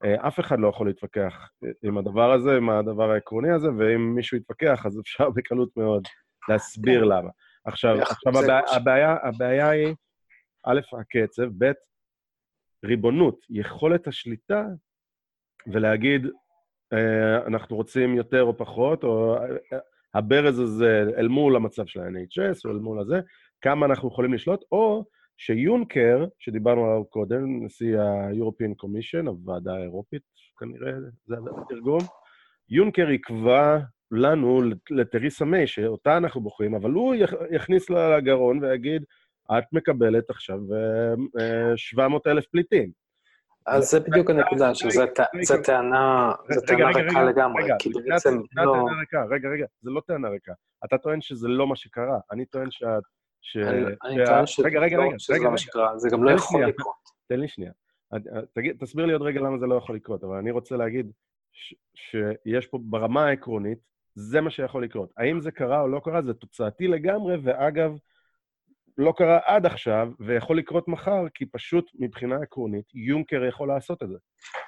אף 0.03 0.39
אחד 0.39 0.59
לא 0.59 0.67
יכול 0.67 0.87
להתווכח 0.87 1.49
עם 1.83 1.97
הדבר 1.97 2.31
הזה, 2.31 2.57
עם 2.57 2.69
הדבר 2.69 3.11
העקרוני 3.11 3.51
הזה, 3.51 3.67
ואם 3.77 4.15
מישהו 4.15 4.37
יתווכח, 4.37 4.85
אז 4.85 4.99
אפשר 4.99 5.29
בקלות 5.29 5.77
מאוד 5.77 6.07
להסביר 6.49 7.03
למה. 7.03 7.29
עכשיו, 7.65 8.01
עכשיו 8.01 8.39
הבעיה, 8.39 8.61
הבעיה, 8.75 9.17
הבעיה 9.23 9.69
היא, 9.69 9.95
א', 10.63 10.79
הקצב, 10.99 11.47
ב', 11.57 11.71
ריבונות, 12.85 13.39
יכולת 13.49 14.07
השליטה, 14.07 14.65
ולהגיד, 15.67 16.27
אנחנו 17.47 17.75
רוצים 17.75 18.15
יותר 18.15 18.43
או 18.43 18.57
פחות, 18.57 19.03
או 19.03 19.37
הברז 20.13 20.59
הזה 20.59 21.03
אל 21.17 21.27
מול 21.27 21.55
המצב 21.55 21.85
של 21.85 21.99
ה-NHS, 21.99 22.61
או 22.65 22.71
אל 22.71 22.75
מול 22.75 22.99
הזה, 22.99 23.19
כמה 23.61 23.85
אנחנו 23.85 24.07
יכולים 24.07 24.33
לשלוט, 24.33 24.63
או 24.71 25.05
שיונקר, 25.37 26.25
שדיברנו 26.39 26.85
עליו 26.85 27.05
קודם, 27.05 27.65
נשיא 27.65 27.99
ה-European 27.99 28.83
Commission, 28.83 29.27
הוועדה 29.27 29.73
האירופית, 29.75 30.21
כנראה, 30.59 30.91
זה 31.25 31.35
התרגום, 31.61 32.01
יונקר 32.69 33.09
יקבע 33.09 33.79
לנו, 34.11 34.61
לתריסה 34.89 35.45
מיי, 35.45 35.67
שאותה 35.67 36.17
אנחנו 36.17 36.41
בוחרים, 36.41 36.75
אבל 36.75 36.91
הוא 36.91 37.15
יכניס 37.51 37.89
לה 37.89 38.17
לגרון 38.17 38.63
ויגיד, 38.63 39.03
את 39.57 39.63
מקבלת 39.73 40.29
עכשיו 40.29 40.59
700 41.75 42.27
אלף 42.27 42.45
פליטים. 42.45 42.91
אז 43.65 43.83
זה 43.83 43.99
בדיוק 43.99 44.29
הנקודה, 44.29 44.75
שזו 44.75 45.03
טענה, 45.63 46.31
ריקה 46.69 47.23
לגמרי, 47.23 47.63
כי 47.79 47.89
בעצם 48.09 48.39
לא... 48.55 48.85
רגע, 49.29 49.49
רגע, 49.49 49.65
זה 49.81 49.91
לא 49.91 50.01
טענה 50.07 50.29
ריקה. 50.29 50.53
אתה 50.85 50.97
טוען 50.97 51.21
שזה 51.21 51.47
לא 51.47 51.67
מה 51.67 51.75
שקרה, 51.75 52.19
אני 52.31 52.45
טוען 52.45 52.71
שאת... 52.71 53.03
ש... 53.41 53.57
אני 54.05 54.25
טוען 54.25 54.45
שזה 55.17 55.37
לא 55.43 55.51
מה 55.51 55.57
שקרה, 55.57 55.97
זה 55.97 56.09
גם 56.11 56.23
לא 56.23 56.31
יכול 56.31 56.65
לקרות. 56.65 56.95
תן 57.27 57.39
לי 57.39 57.47
שנייה. 57.47 57.71
תגיד, 58.53 58.77
תסביר 58.79 59.05
לי 59.05 59.13
עוד 59.13 59.21
רגע 59.21 59.41
למה 59.41 59.57
זה 59.57 59.65
לא 59.65 59.75
יכול 59.75 59.95
לקרות, 59.95 60.23
אבל 60.23 60.35
אני 60.35 60.51
רוצה 60.51 60.77
להגיד 60.77 61.11
שיש 61.95 62.67
פה 62.67 62.79
ברמה 62.81 63.25
העקרונית, 63.25 63.79
זה 64.15 64.41
מה 64.41 64.49
שיכול 64.49 64.83
לקרות. 64.83 65.13
האם 65.17 65.41
זה 65.41 65.51
קרה 65.51 65.81
או 65.81 65.87
לא 65.87 66.01
קרה, 66.03 66.21
זה 66.21 66.33
תוצאתי 66.33 66.87
לגמרי, 66.87 67.37
ואגב, 67.43 67.97
לא 68.97 69.13
קרה 69.17 69.39
עד 69.45 69.65
עכשיו, 69.65 70.07
ויכול 70.19 70.57
לקרות 70.57 70.87
מחר, 70.87 71.23
כי 71.33 71.45
פשוט 71.45 71.85
מבחינה 71.99 72.35
עקרונית, 72.35 72.85
יונקר 72.95 73.43
יכול 73.45 73.67
לעשות 73.67 74.03
את 74.03 74.09
זה. 74.09 74.15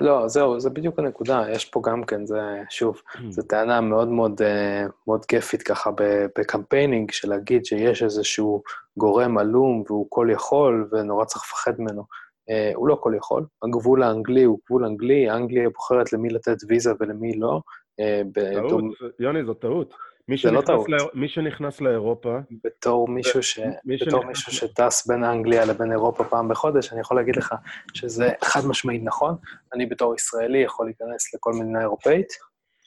לא, 0.02 0.28
זהו, 0.28 0.60
זה 0.60 0.70
בדיוק 0.70 1.00
הנקודה. 1.00 1.44
יש 1.52 1.66
פה 1.66 1.82
גם 1.86 2.04
כן, 2.04 2.26
זה, 2.26 2.40
שוב, 2.70 3.02
זו 3.30 3.42
טענה 3.42 3.82
מאוד 3.82 4.08
מאוד, 4.08 4.42
אה, 4.42 4.86
מאוד 5.08 5.26
כיפית 5.26 5.62
ככה 5.64 5.92
ב 6.38 6.43
campaigning, 6.43 7.12
של 7.12 7.30
להגיד 7.30 7.66
שיש 7.66 8.04
איזשהו 8.04 8.62
גורם 8.98 9.38
עלום 9.38 9.84
והוא 9.88 10.06
כל 10.10 10.28
יכול 10.32 10.90
ונורא 10.92 11.26
צריך 11.26 11.44
לפחד 11.46 11.82
ממנו. 11.82 12.04
אה, 12.50 12.72
הוא 12.76 12.88
לא 12.88 12.98
כל 13.02 13.14
יכול. 13.18 13.46
הגבול 13.64 14.04
האנגלי 14.04 14.44
הוא 14.44 14.60
גבול 14.66 14.86
אנגלי, 14.86 15.32
אנגליה 15.32 15.70
בוחרת 15.70 16.14
למי 16.14 16.30
לתת 16.30 16.58
ויזה 16.68 16.92
ולמי 17.00 17.38
לא. 17.40 17.62
אה, 18.00 18.22
טעות, 18.34 18.66
בדום- 18.68 18.92
יוני, 19.20 19.46
זו 19.46 19.54
טעות. 19.54 19.94
מי 20.30 20.36
לא 20.36 20.38
שנכנס 20.38 20.66
טעות. 20.66 20.90
לאיר- 20.90 21.08
מי 21.14 21.30
שנכנס 21.30 21.82
לאירופה, 21.82 22.38
בתור 22.64 23.08
מישהו, 23.08 23.44
ש... 23.44 23.60
מי 23.86 23.96
בתור 23.98 24.10
שנכנס- 24.22 24.28
מישהו 24.28 24.52
שטס 24.52 25.08
בין 25.08 25.24
אנגליה 25.24 25.66
לבין 25.66 25.92
אירופה 25.92 26.24
פעם 26.24 26.48
בחודש, 26.48 26.92
אני 26.94 27.02
יכול 27.02 27.18
להגיד 27.18 27.36
לך 27.36 27.56
שזה 27.94 28.30
חד 28.44 28.66
משמעית 28.68 29.02
נכון. 29.04 29.36
אני 29.74 29.86
בתור 29.86 30.16
ישראלי 30.16 30.58
יכול 30.58 30.86
להיכנס 30.86 31.34
לכל 31.34 31.54
מדינה 31.54 31.82
אירופאית, 31.82 32.28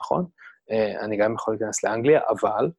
נכון? 0.00 0.24
אה, 0.70 1.00
אני 1.04 1.16
גם 1.16 1.34
יכול 1.34 1.54
להיכנס 1.54 1.84
לאנגליה, 1.84 2.20
אבל 2.28 2.70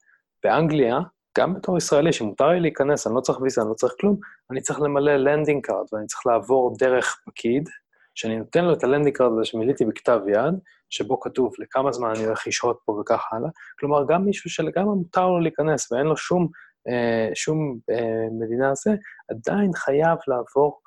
באנגליה, 0.43 0.99
גם 1.37 1.53
בתור 1.53 1.77
ישראלי, 1.77 2.13
שמותר 2.13 2.47
לי 2.47 2.59
להיכנס, 2.59 3.07
אני 3.07 3.15
לא 3.15 3.21
צריך 3.21 3.41
ויזה, 3.41 3.61
אני 3.61 3.69
לא 3.69 3.73
צריך 3.73 3.93
כלום, 4.01 4.19
אני 4.51 4.61
צריך 4.61 4.81
למלא 4.81 5.15
landing 5.15 5.65
card, 5.65 5.85
ואני 5.93 6.05
צריך 6.07 6.25
לעבור 6.25 6.75
דרך 6.79 7.21
פקיד, 7.25 7.69
שאני 8.15 8.37
נותן 8.37 8.65
לו 8.65 8.73
את 8.73 8.83
ה 8.83 8.88
landing 8.88 9.17
card 9.17 9.31
הזה 9.31 9.45
שמילאתי 9.45 9.85
בכתב 9.85 10.19
יד, 10.27 10.53
שבו 10.93 11.19
כתוב 11.19 11.53
לכמה 11.59 11.91
זמן 11.91 12.09
אני 12.15 12.25
הולך 12.25 12.47
לשהות 12.47 12.79
פה 12.85 12.91
וכך 12.91 13.23
הלאה. 13.31 13.49
כלומר, 13.79 14.05
גם 14.09 14.25
מישהו 14.25 14.49
שלגמרי 14.49 14.95
מותר 14.95 15.27
לו 15.27 15.39
להיכנס 15.39 15.91
ואין 15.91 16.05
לו 16.05 16.17
שום, 16.17 16.47
אה, 16.89 17.29
שום 17.35 17.77
אה, 17.91 18.25
מדינה 18.41 18.75
זה, 18.75 18.91
עדיין 19.31 19.73
חייב 19.75 20.17
לעבור 20.27 20.79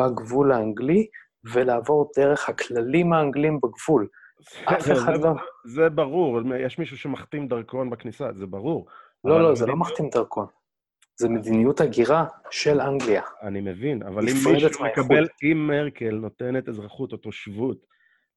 בגבול 0.00 0.52
האנגלי 0.52 1.06
ולעבור 1.52 2.10
דרך 2.16 2.48
הכללים 2.48 3.12
האנגלים 3.12 3.58
בגבול. 3.62 4.08
אף 4.64 4.90
אחד 4.90 5.14
זה- 5.14 5.22
לא... 5.22 5.30
זה 5.66 5.88
ברור, 5.88 6.40
יש 6.58 6.78
מישהו 6.78 6.98
שמחתים 6.98 7.48
דרכון 7.48 7.90
בכניסה, 7.90 8.28
זה 8.36 8.46
ברור. 8.46 8.86
לא, 9.24 9.42
לא, 9.42 9.54
זה 9.54 9.66
לא 9.66 9.76
מחתים 9.76 10.08
דרכון. 10.14 10.46
זה 11.20 11.28
מדיניות 11.28 11.80
הגירה 11.80 12.24
של 12.50 12.80
אנגליה. 12.80 13.22
אני 13.42 13.60
מבין, 13.60 14.02
אבל 14.02 14.28
אם 14.28 14.34
מישהו. 14.52 14.84
מקבל, 14.84 15.26
אם 15.42 15.66
מרקל 15.66 16.10
נותנת 16.10 16.68
אזרחות 16.68 17.12
או 17.12 17.16
תושבות 17.16 17.78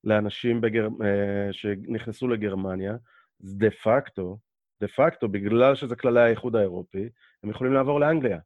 לאנשים 0.03 0.61
בגר... 0.61 0.87
אה, 1.03 1.53
שנכנסו 1.53 2.27
לגרמניה, 2.27 2.95
דה 3.41 3.71
פקטו, 3.71 4.37
דה 4.81 4.87
פקטו, 4.87 5.27
בגלל 5.27 5.75
שזה 5.75 5.95
כללי 5.95 6.21
האיחוד 6.21 6.55
האירופי, 6.55 7.09
הם 7.43 7.49
יכולים 7.49 7.73
לעבור 7.73 7.99
לאנגליה. 7.99 8.39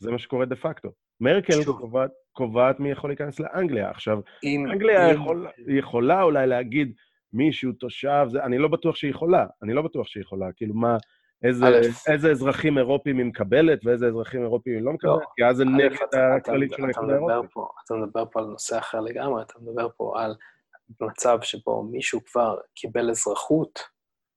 זה 0.00 0.10
מה 0.10 0.18
שקורה 0.18 0.44
דה 0.46 0.56
פקטו. 0.56 0.92
מרקל. 1.20 1.64
קובעת, 1.64 2.10
קובעת 2.32 2.80
מי 2.80 2.90
יכול 2.90 3.10
להיכנס 3.10 3.40
לאנגליה. 3.40 3.90
עכשיו, 3.90 4.18
אם... 4.44 4.66
אנגליה 4.70 5.10
אם- 5.10 5.14
יכול, 5.14 5.46
יכולה 5.68 6.22
אולי 6.22 6.46
להגיד 6.46 6.92
מישהו 7.32 7.72
תושב, 7.72 8.26
זה, 8.28 8.44
אני 8.44 8.58
לא 8.58 8.68
בטוח 8.68 8.96
שהיא 8.96 9.10
יכולה, 9.10 9.46
אני 9.62 9.74
לא 9.74 9.82
בטוח 9.82 10.06
שהיא 10.06 10.20
יכולה. 10.20 10.52
כאילו, 10.52 10.74
מה, 10.74 10.96
איזה, 11.44 11.66
איזה 12.08 12.30
אזרחים 12.30 12.78
אירופים 12.78 13.18
היא 13.18 13.26
מקבלת 13.26 13.84
ואיזה 13.84 14.06
אזרחים 14.06 14.42
אירופים 14.42 14.74
היא 14.74 14.82
לא 14.82 14.92
מקבלת, 14.92 15.22
כי 15.36 15.44
אז 15.44 15.56
זה 15.56 15.64
הכללים 16.36 16.68
אתה 16.68 16.76
של 16.76 16.84
האיחוד 16.84 17.10
האירופי. 17.10 17.60
אתה 17.84 17.94
מדבר 17.94 18.24
פה 18.32 18.40
על 18.40 18.46
נושא 18.46 18.78
אחר 18.78 19.00
לגמרי, 19.00 19.42
אתה 19.42 19.54
מדבר 19.60 19.88
פה 19.96 20.22
על 20.22 20.34
מצב 21.00 21.38
שבו 21.42 21.82
מישהו 21.82 22.20
כבר 22.24 22.56
קיבל 22.74 23.10
אזרחות 23.10 23.80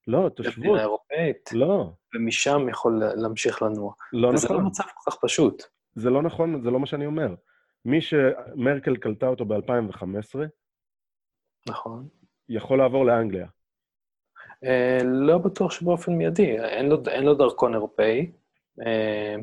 לא, 0.06 0.28
תושבות, 0.28 0.56
במדינה 0.56 0.80
אירופאית, 0.80 1.50
לא, 1.52 1.92
ומשם 2.14 2.68
יכול 2.70 3.02
להמשיך 3.16 3.62
לנוע. 3.62 3.92
לא 4.12 4.28
וזה 4.28 4.48
לא 4.48 4.54
נכון. 4.54 4.66
מצב 4.66 4.82
כל 4.82 5.10
כך 5.10 5.18
פשוט. 5.22 5.62
זה 5.94 6.10
לא 6.10 6.22
נכון, 6.22 6.62
זה 6.62 6.70
לא 6.70 6.80
מה 6.80 6.86
שאני 6.86 7.06
אומר. 7.06 7.34
מי 7.84 8.00
שמרקל 8.00 8.96
קלטה 8.96 9.28
אותו 9.28 9.44
ב-2015, 9.44 10.38
נכון. 11.68 12.08
יכול 12.48 12.78
לעבור 12.78 13.06
לאנגליה. 13.06 13.46
אה, 14.64 14.98
לא 15.04 15.38
בטוח 15.38 15.72
שבאופן 15.72 16.12
מיידי, 16.12 16.58
אין 16.58 16.88
לו, 16.88 16.96
אין 17.08 17.24
לו 17.24 17.34
דרכון 17.34 17.74
אירופאי, 17.74 18.32
אה, 18.86 19.34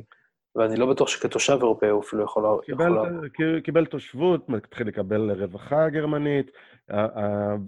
ואני 0.56 0.76
לא 0.76 0.86
בטוח 0.86 1.08
שכתושב 1.08 1.58
אירופאי 1.62 1.90
הוא 1.90 2.02
אפילו 2.02 2.24
יכול... 2.24 2.44
יכול 2.44 2.62
קיבל. 2.66 3.30
ק- 3.30 3.64
קיבל 3.64 3.86
תושבות, 3.86 4.50
מתחיל 4.50 4.88
לקבל 4.88 5.32
רווחה 5.32 5.90
גרמנית. 5.90 6.52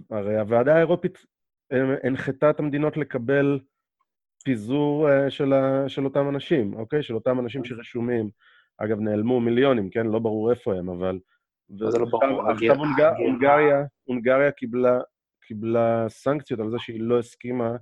הרי 0.10 0.40
הוועדה 0.40 0.76
האירופית 0.76 1.26
אה, 1.72 1.96
הנחתה 2.04 2.50
את 2.50 2.60
המדינות 2.60 2.98
לקבל 2.98 3.60
פיזור 4.44 5.10
אה, 5.10 5.30
של, 5.30 5.54
ה, 5.54 5.90
של 5.90 6.06
אותם 6.06 6.30
אנשים, 6.30 6.74
אוקיי? 6.74 7.04
של 7.04 7.16
אותם 7.16 7.40
אנשים 7.40 7.66
שרשומים. 7.66 8.30
אגב, 8.78 9.00
נעלמו 9.00 9.40
מיליונים, 9.40 9.90
כן? 9.90 10.08
לא 10.08 10.20
ברור 10.20 10.52
איפה 10.52 10.74
הם, 10.76 10.90
אבל... 10.90 11.20
זה 11.70 12.00
לא 12.00 12.06
ברור? 12.06 12.52
עכשיו, 12.52 12.76
הונגריה, 13.18 13.84
הונגריה 14.04 14.52
קיבלה, 14.52 15.00
קיבלה 15.44 16.06
סנקציות 16.10 16.60
על 16.60 16.72
זה 16.72 16.78
שהיא 16.80 17.02
לא 17.02 17.20
הסכימה 17.20 17.76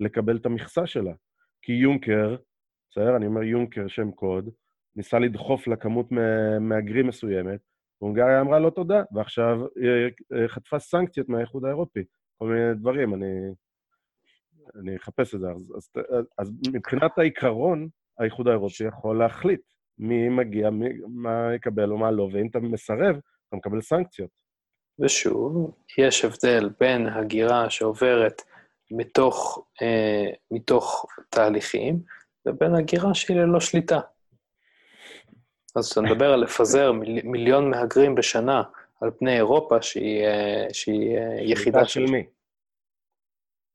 לקבל 0.00 0.36
את 0.36 0.46
המכסה 0.46 0.86
שלה. 0.86 1.12
כי 1.62 1.72
יונקר, 1.72 2.36
בסדר? 2.94 3.16
אני 3.16 3.26
אומר 3.26 3.42
יונקר, 3.42 3.88
שם 3.88 4.10
קוד, 4.10 4.50
ניסה 4.96 5.18
לדחוף 5.18 5.66
לה 5.66 5.76
כמות 5.76 6.12
מה- 6.12 6.58
מהגרים 6.58 7.06
מסוימת, 7.06 7.60
והונגריה 8.00 8.40
אמרה 8.40 8.58
לא 8.58 8.70
תודה, 8.70 9.02
ועכשיו 9.12 9.60
היא 9.76 10.10
אה, 10.34 10.48
חטפה 10.48 10.78
סנקציות 10.78 11.28
מהאיחוד 11.28 11.64
האירופי, 11.64 12.04
כל 12.38 12.48
מיני 12.48 12.74
דברים, 12.74 13.14
אני, 13.14 13.36
אני 14.80 14.96
אחפש 14.96 15.34
את 15.34 15.40
זה. 15.40 15.46
אז, 15.50 15.72
אז, 15.76 16.26
אז 16.38 16.52
מבחינת 16.72 17.18
העיקרון, 17.18 17.88
האיחוד 18.18 18.48
האירופי 18.48 18.84
יכול 18.84 19.18
להחליט 19.18 19.60
מי 19.98 20.28
מגיע, 20.28 20.70
מי, 20.70 20.88
מה 21.08 21.54
יקבל 21.54 21.90
או 21.90 21.98
מה 21.98 22.10
לא, 22.10 22.28
ואם 22.32 22.46
אתה 22.46 22.60
מסרב, 22.60 23.16
אתה 23.48 23.56
מקבל 23.56 23.80
סנקציות. 23.80 24.30
ושוב, 24.98 25.74
יש 25.98 26.24
הבדל 26.24 26.70
בין 26.80 27.06
הגירה 27.06 27.70
שעוברת 27.70 28.42
מתוך, 28.90 29.66
אה, 29.82 30.30
מתוך 30.50 31.06
תהליכים, 31.28 31.98
לבין 32.46 32.74
הגירה 32.74 33.14
שהיא 33.14 33.36
ללא 33.36 33.60
שליטה. 33.60 34.00
אז 35.76 35.86
כשאתה 35.86 36.00
מדבר 36.00 36.32
על 36.32 36.40
לפזר 36.40 36.92
מיל, 36.92 37.20
מיליון 37.24 37.70
מהגרים 37.70 38.14
בשנה 38.14 38.62
על 39.00 39.10
פני 39.18 39.36
אירופה, 39.36 39.82
שהיא, 39.82 40.24
אה, 40.24 40.66
שהיא 40.72 41.18
אה, 41.18 41.36
יחידה 41.40 41.84
של 41.84 42.04
מי? 42.04 42.26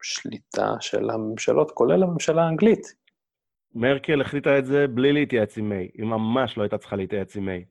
שליטה 0.02 0.76
של 0.80 1.10
הממשלות, 1.10 1.72
כולל 1.72 2.04
הממשלה 2.04 2.44
האנגלית. 2.44 2.96
מרקל 3.76 4.22
החליטה 4.22 4.60
את 4.60 4.66
זה 4.66 4.88
בלי 4.88 5.14
להתייעץ 5.14 5.58
עם 5.58 5.70
מיי. 5.70 5.90
היא 5.94 6.06
ממש 6.06 6.58
לא 6.58 6.64
הייתה 6.64 6.78
צריכה 6.78 6.96
להתייעץ 6.96 7.36
עם 7.36 7.46
מיי. 7.46 7.66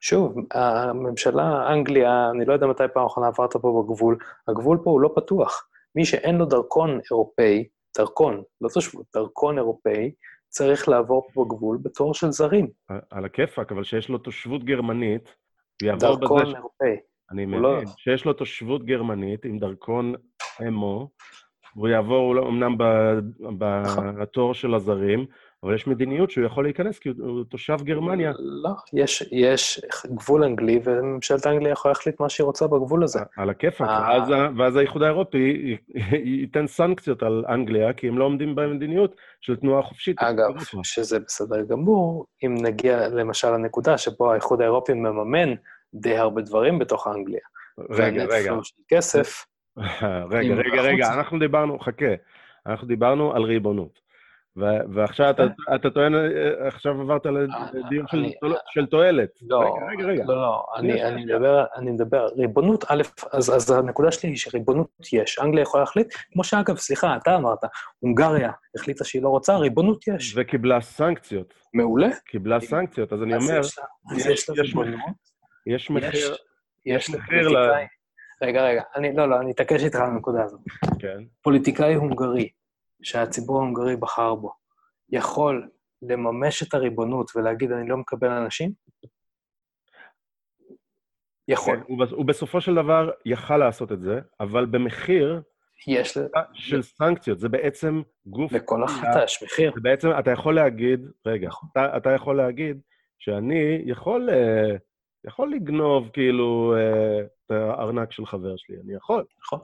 שוב, 0.00 0.34
הממשלה, 0.54 1.72
אנגליה, 1.72 2.30
אני 2.30 2.44
לא 2.44 2.52
יודע 2.52 2.66
מתי 2.66 2.82
פעם 2.94 3.06
אחרונה 3.06 3.28
עברת 3.28 3.56
פה 3.56 3.82
בגבול, 3.82 4.18
הגבול 4.48 4.78
פה 4.84 4.90
הוא 4.90 5.00
לא 5.00 5.12
פתוח. 5.16 5.68
מי 5.94 6.04
שאין 6.04 6.36
לו 6.36 6.44
דרכון 6.44 7.00
אירופאי, 7.10 7.68
דרכון, 7.98 8.42
לא 8.60 8.68
תושבות, 8.68 9.06
דרכון 9.14 9.58
אירופאי, 9.58 10.12
צריך 10.50 10.88
לעבור 10.88 11.28
פה 11.34 11.44
בגבול 11.44 11.78
בתור 11.82 12.14
של 12.14 12.30
זרים. 12.30 12.68
על 13.10 13.24
הכיפאק, 13.24 13.72
אבל 13.72 13.84
שיש 13.84 14.08
לו 14.08 14.18
תושבות 14.18 14.64
גרמנית, 14.64 15.34
הוא 15.82 15.86
יעבור 15.88 16.16
דרכון 16.20 16.42
בזה... 16.42 16.50
ש... 16.50 16.54
אירופאי. 16.54 16.96
אני 17.30 17.42
הוא 17.42 17.50
מבין, 17.50 17.62
לא- 17.62 17.80
שיש 17.96 18.24
לו 18.24 18.32
תושבות 18.32 18.84
גרמנית 18.84 19.44
עם 19.44 19.58
דרכון 19.58 20.14
אמו, 20.68 21.10
והוא 21.76 21.88
יעבור 21.88 22.48
אמנם 22.48 22.78
ב- 22.78 23.20
נכון. 23.82 24.20
בתור 24.20 24.54
של 24.54 24.74
הזרים, 24.74 25.26
אבל 25.64 25.74
יש 25.74 25.86
מדיניות 25.86 26.30
שהוא 26.30 26.44
יכול 26.46 26.64
להיכנס, 26.64 26.98
כי 26.98 27.08
הוא- 27.08 27.44
תושב 27.44 27.76
גרמניה. 27.82 28.32
לא, 28.38 28.70
יש, 28.92 29.28
יש 29.32 29.80
גבול 30.06 30.44
אנגלי, 30.44 30.80
וממשלת 30.84 31.46
אנגליה 31.46 31.72
יכולה 31.72 31.92
להחליט 31.92 32.20
מה 32.20 32.28
שהיא 32.28 32.44
רוצה 32.44 32.66
בגבול 32.66 33.04
הזה. 33.04 33.20
על 33.36 33.50
הכיפאק, 33.50 33.88
אה. 33.88 34.08
ואז 34.08 34.28
ואז 34.58 34.76
האיחוד 34.76 35.02
האירופי 35.02 35.76
ייתן 36.24 36.66
סנקציות 36.66 37.22
על 37.22 37.44
אנגליה, 37.48 37.92
כי 37.92 38.08
הם 38.08 38.18
לא 38.18 38.24
עומדים 38.24 38.54
במדיניות 38.54 39.16
של 39.40 39.56
תנועה 39.56 39.82
חופשית. 39.82 40.18
אגב. 40.18 40.50
שזה 40.82 41.18
בסדר 41.18 41.62
גמור, 41.64 42.26
אם 42.44 42.54
נגיע 42.62 43.08
למשל 43.08 43.50
לנקודה 43.50 43.98
שבו 43.98 44.32
האיחוד 44.32 44.60
האירופי 44.60 44.92
מממן 44.92 45.54
די 45.94 46.16
הרבה 46.16 46.42
דברים 46.42 46.78
בתוך 46.78 47.06
אנגליה. 47.06 47.40
רגע, 47.90 48.24
רגע, 48.24 48.54
כסף, 48.88 49.46
רגע, 50.30 50.54
רגע, 50.54 50.82
רגע. 50.82 51.12
אנחנו 51.14 51.38
דיברנו, 51.38 51.78
חכה, 51.78 52.14
אנחנו 52.66 52.86
דיברנו 52.86 53.34
על 53.34 53.42
ריבונות. 53.42 54.09
ו- 54.56 54.94
ועכשיו 54.94 55.30
אתה, 55.30 55.42
אתה 55.74 55.90
טוען, 55.90 56.14
אה, 56.14 56.66
עכשיו 56.66 57.00
עברת 57.00 57.26
לדיון 57.26 58.06
של, 58.08 58.16
אני- 58.18 58.34
תועל- 58.40 58.54
של 58.70 58.86
תועלת. 58.86 59.28
לא, 59.42 59.76
רגע, 59.90 60.06
רגע. 60.06 60.24
לא, 60.24 60.34
לא, 60.34 60.64
אני, 60.76 61.04
אני. 61.04 61.24
מדבר, 61.24 61.64
אני 61.76 61.90
מדבר, 61.90 62.26
ריבונות, 62.36 62.84
א', 62.88 63.02
אז, 63.32 63.56
אז 63.56 63.70
הנקודה 63.70 64.12
שלי 64.12 64.28
היא 64.30 64.36
שריבונות 64.36 64.88
יש, 65.12 65.38
אנגליה 65.38 65.62
יכולה 65.62 65.82
להחליט, 65.82 66.14
כמו 66.32 66.44
שאגב, 66.44 66.76
סליחה, 66.76 67.16
אתה 67.16 67.36
אמרת, 67.36 67.58
הונגריה 67.98 68.50
החליטה 68.76 69.04
שהיא 69.04 69.22
לא 69.22 69.28
רוצה, 69.28 69.56
ריבונות 69.56 70.08
יש. 70.08 70.34
וקיבלה 70.36 70.80
סנקציות, 70.80 71.54
מעולה. 71.74 72.08
קיבלה 72.26 72.60
סנקציות, 72.60 73.12
אז 73.12 73.22
אני 73.22 73.34
אומר, 73.36 73.60
יש 75.66 75.90
מחיר, 75.90 76.34
יש 76.86 77.10
מחיר 77.10 77.48
ל-. 77.48 77.56
רגע, 78.42 78.62
רגע, 78.64 78.82
אני, 78.96 79.16
לא, 79.16 79.28
לא, 79.28 79.40
אני 79.40 79.50
אתעקש 79.52 79.84
איתך 79.84 79.96
על 79.96 80.06
הנקודה 80.06 80.44
הזאת. 80.44 80.60
כן, 80.98 81.18
פוליטיקאי 81.42 81.94
הונגרי, 81.94 82.48
שהציבור 83.02 83.56
ההונגרי 83.56 83.96
בחר 83.96 84.34
בו, 84.34 84.52
יכול 85.12 85.68
לממש 86.02 86.62
את 86.62 86.74
הריבונות 86.74 87.30
ולהגיד, 87.36 87.72
אני 87.72 87.88
לא 87.88 87.96
מקבל 87.96 88.28
אנשים? 88.30 88.72
יכול. 91.48 91.76
כן, 91.76 91.82
הוא, 91.88 91.98
בס- 92.04 92.12
הוא 92.12 92.24
בסופו 92.24 92.60
של 92.60 92.74
דבר 92.74 93.10
יכל 93.24 93.56
לעשות 93.56 93.92
את 93.92 94.00
זה, 94.00 94.20
אבל 94.40 94.66
במחיר 94.66 95.42
יש, 95.86 96.18
של 96.54 96.82
סנקציות. 96.82 97.40
זה 97.40 97.48
בעצם 97.48 98.02
גוף... 98.26 98.52
לכל 98.52 98.84
החלטה 98.84 99.24
יש 99.24 99.42
מחיר. 99.42 99.72
זה 99.74 99.80
בעצם, 99.80 100.08
אתה 100.18 100.30
יכול 100.30 100.54
להגיד, 100.54 101.00
רגע, 101.26 101.48
נכון. 101.48 101.68
אתה, 101.72 101.96
אתה 101.96 102.10
יכול 102.10 102.36
להגיד 102.36 102.80
שאני 103.18 103.82
יכול, 103.86 104.30
אה, 104.30 104.76
יכול 105.26 105.52
לגנוב 105.52 106.10
כאילו 106.12 106.74
אה, 106.76 107.20
את 107.20 107.50
הארנק 107.50 108.12
של 108.12 108.26
חבר 108.26 108.56
שלי, 108.56 108.76
אני 108.84 108.94
יכול. 108.94 109.24
נכון. 109.40 109.58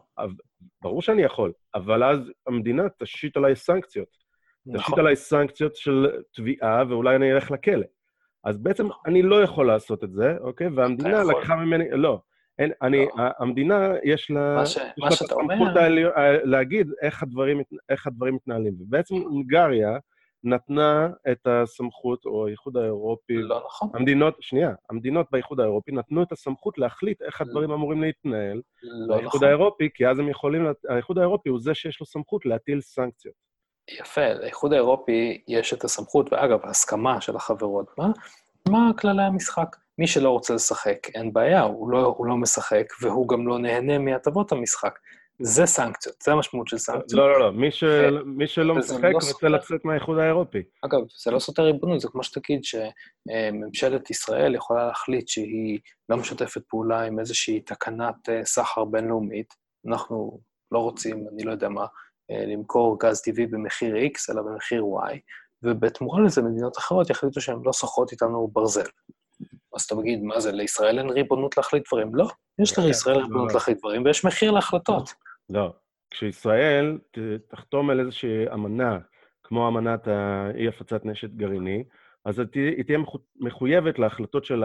ברור 0.83 1.03
שאני 1.03 1.23
יכול, 1.23 1.53
אבל 1.75 2.05
אז 2.05 2.19
המדינה 2.47 2.83
תשית 2.99 3.37
עליי 3.37 3.57
סנקציות. 3.57 4.09
תשית 4.09 4.75
נכון. 4.77 4.99
עליי 4.99 5.17
סנקציות 5.17 5.77
של 5.77 6.07
תביעה, 6.35 6.83
ואולי 6.89 7.17
אני 7.17 7.33
אלך 7.33 7.51
לכלא. 7.51 7.87
אז 8.45 8.59
בעצם 8.59 8.87
אני 9.07 9.23
לא 9.23 9.43
יכול 9.43 9.67
לעשות 9.67 10.05
את 10.05 10.13
זה, 10.13 10.37
אוקיי? 10.41 10.69
והמדינה. 10.69 11.25
לקחה 11.25 11.57
ממני... 11.57 11.85
לא. 11.91 12.21
אין, 12.59 12.73
אני, 12.83 13.07
לא. 13.19 13.25
המדינה, 13.39 13.89
יש 14.05 14.31
לה, 14.31 14.55
מה 14.55 14.67
ש- 14.67 14.77
יש 14.77 14.83
מה 14.99 15.07
לה 15.07 15.09
את 15.09 15.13
שאתה 15.19 15.35
אומר- 15.35 15.75
להגיד 16.45 16.91
איך 17.03 17.23
הדברים, 17.23 17.61
איך 17.89 18.07
הדברים 18.07 18.35
מתנהלים. 18.35 18.75
ובעצם 18.81 19.15
הונגריה 19.15 19.99
נתנה 20.47 21.09
את 21.33 21.47
הסמכות, 21.47 22.27
או 22.27 22.47
האיחוד 22.47 22.77
האירופי, 22.77 23.37
לא 23.37 23.63
נכון. 23.67 23.89
המדינות, 23.95 24.37
שנייה, 24.41 24.71
המדינות 24.91 25.27
באיחוד 25.31 25.61
האירופי 25.61 25.93
נתנו 25.93 26.23
את 26.23 26.33
הסמכות 26.33 26.79
להחליט 26.79 27.23
איך 27.23 27.41
הדברים 27.41 27.71
אמורים 27.71 28.03
להתנהל 28.03 28.63
לא 28.83 29.17
באיחוד 29.17 29.37
נכון. 29.37 29.49
האירופי, 29.49 29.89
כי 29.95 30.07
אז 30.07 30.19
הם 30.19 30.29
יכולים, 30.29 30.67
האיחוד 30.89 31.19
האירופי 31.19 31.49
הוא 31.49 31.61
זה 31.61 31.75
שיש 31.75 32.01
לו 32.01 32.07
סמכות 32.07 32.47
להטיל 32.47 32.81
סנקציות. 32.81 33.35
יפה, 34.01 34.33
לאיחוד 34.35 34.73
האירופי 34.73 35.43
יש 35.49 35.73
את 35.73 35.85
הסמכות, 35.85 36.33
ואגב, 36.33 36.59
ההסכמה 36.65 37.21
של 37.21 37.37
החברות, 37.37 37.87
מה, 37.99 38.07
מה 38.69 38.91
כללי 38.99 39.23
המשחק? 39.23 39.77
מי 39.99 40.07
שלא 40.07 40.31
רוצה 40.31 40.55
לשחק, 40.55 40.99
אין 41.15 41.33
בעיה, 41.33 41.63
הוא 41.63 41.91
לא, 41.91 42.15
הוא 42.17 42.27
לא 42.27 42.37
משחק, 42.37 42.87
והוא 43.03 43.29
גם 43.29 43.49
לא 43.49 43.59
נהנה 43.59 43.99
מהטבות 43.99 44.53
המשחק. 44.53 44.99
זה 45.39 45.67
סנקציות, 45.67 46.17
זה 46.23 46.33
המשמעות 46.33 46.69
של 46.69 46.79
סנקציות. 46.79 47.13
לא, 47.13 47.33
לא, 47.33 47.41
לא, 47.41 47.53
מי, 47.53 47.71
ש... 47.71 47.85
כן. 47.85 48.15
מי 48.25 48.47
שלא 48.47 48.75
משחק 48.75 49.05
לא 49.05 49.09
רוצה. 49.13 49.49
לצאת 49.49 49.85
מהאיחוד 49.85 50.19
האירופי. 50.19 50.63
אגב, 50.85 51.01
זה 51.25 51.31
לא 51.31 51.39
סותר 51.39 51.63
ריבונות, 51.63 52.01
זה 52.01 52.09
כמו 52.09 52.23
שתגיד 52.23 52.61
שממשלת 52.65 54.11
ישראל 54.11 54.55
יכולה 54.55 54.87
להחליט 54.87 55.29
שהיא 55.29 55.79
לא 56.09 56.17
משתפת 56.17 56.63
פעולה 56.69 57.03
עם 57.03 57.19
איזושהי 57.19 57.61
תקנת 57.61 58.29
אה, 58.29 58.45
סחר 58.45 58.85
בינלאומית. 58.85 59.55
אנחנו 59.89 60.41
לא 60.73 60.79
רוצים, 60.79 61.27
אני 61.33 61.45
לא 61.45 61.51
יודע 61.51 61.69
מה, 61.69 61.87
אה, 62.31 62.45
למכור 62.47 62.99
גז 63.01 63.21
טבעי 63.21 63.47
במחיר 63.47 63.95
X, 63.95 64.33
אלא 64.33 64.43
במחיר 64.43 64.83
Y, 64.83 65.17
ובתמורה 65.63 66.21
לזה 66.21 66.43
מדינות 66.43 66.79
אחרות 66.79 67.11
יחליטו 67.11 67.41
שהן 67.41 67.59
לא 67.65 67.73
סוחרות 67.73 68.13
איתנו 68.13 68.49
ברזל. 68.53 68.87
אז 69.75 69.83
אתה 69.83 69.95
מגיד, 69.95 70.23
מה 70.23 70.41
זה, 70.41 70.53
לישראל 70.53 70.99
אין 70.99 71.11
ריבונות 71.11 71.57
להחליט 71.57 71.85
דברים? 71.89 72.15
לא, 72.15 72.29
יש 72.59 72.79
לישראל 72.79 73.17
לא, 73.17 73.23
ריבונות. 73.23 73.55
להחליט 73.55 73.79
דברים, 73.79 74.05
ויש 74.05 74.25
מחיר 74.25 74.51
להחלטות. 74.51 75.11
לא. 75.51 75.73
כשישראל 76.11 76.99
תחתום 77.49 77.91
על 77.91 78.01
איזושהי 78.01 78.49
אמנה, 78.55 78.99
כמו 79.45 79.69
אמנת 79.69 80.09
האי-הפצת 80.09 81.05
נשק 81.05 81.29
גרעיני, 81.31 81.85
אז 82.25 82.39
היא 82.39 82.47
תהיה- 82.85 82.99
מחויבת 83.41 83.99
להחלטות 83.99 84.45
של 84.45 84.63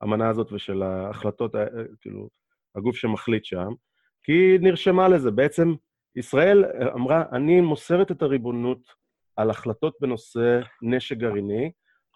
האמנה 0.00 0.28
הזאת 0.28 0.52
ושל 0.52 0.82
ההחלטות, 0.82 1.54
ה- 1.54 1.64
כאילו, 2.00 2.28
הגוף 2.74 2.96
שמחליט 2.96 3.44
שם, 3.44 3.68
כי 4.22 4.32
היא 4.32 4.60
נרשמה 4.60 5.08
לזה. 5.08 5.30
בעצם 5.30 5.74
ישראל 6.16 6.64
אמרה, 6.94 7.24
אני 7.32 7.60
מוסרת 7.60 8.10
את 8.10 8.22
הריבונות 8.22 8.78
על 9.36 9.50
החלטות 9.50 9.96
בנושא 10.00 10.60
נשק 10.82 11.16
גרעיני 11.16 11.70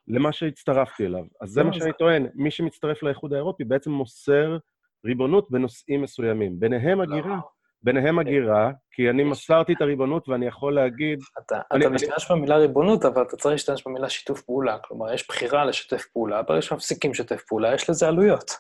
למה 0.08 0.32
שהצטרפתי 0.32 1.06
אליו. 1.06 1.24
אז 1.40 1.48
זה 1.50 1.60
לא, 1.60 1.66
מה 1.66 1.72
שאני 1.72 1.92
טוען, 1.98 2.26
מי 2.34 2.50
שמצטרף 2.50 3.02
לאיחוד 3.02 3.32
האירופי 3.32 3.64
בעצם 3.64 3.90
מוסר 3.90 4.58
ריבונות 5.04 5.50
בנושאים 5.50 6.02
מסוימים. 6.02 6.60
ביניהם 6.60 7.00
הגירה. 7.00 7.40
ביניהם 7.84 8.18
הגירה, 8.18 8.70
כי 8.90 9.10
אני 9.10 9.24
מסרתי 9.24 9.72
את 9.72 9.80
הריבונות 9.80 10.28
ואני 10.28 10.46
יכול 10.46 10.74
להגיד, 10.74 11.18
אתה, 11.38 11.60
אני- 11.72 11.80
אתה 11.80 11.88
אני- 11.88 11.94
משתמש 11.94 12.30
במילה 12.30 12.56
ריבונות, 12.56 13.04
אבל 13.04 13.22
אתה 13.22 13.36
צריך 13.36 13.52
להשתמש 13.52 13.86
במילה 13.86 14.08
שיתוף 14.08 14.42
פעולה. 14.42 14.78
כלומר, 14.78 15.12
יש 15.12 15.28
בחירה 15.28 15.64
לשתף 15.64 16.04
פעולה, 16.12 16.42
ברגע 16.42 16.62
שמפסיקים 16.62 17.10
לשתף 17.10 17.42
פעולה, 17.48 17.74
יש 17.74 17.90
לזה 17.90 18.08
עלויות. 18.08 18.50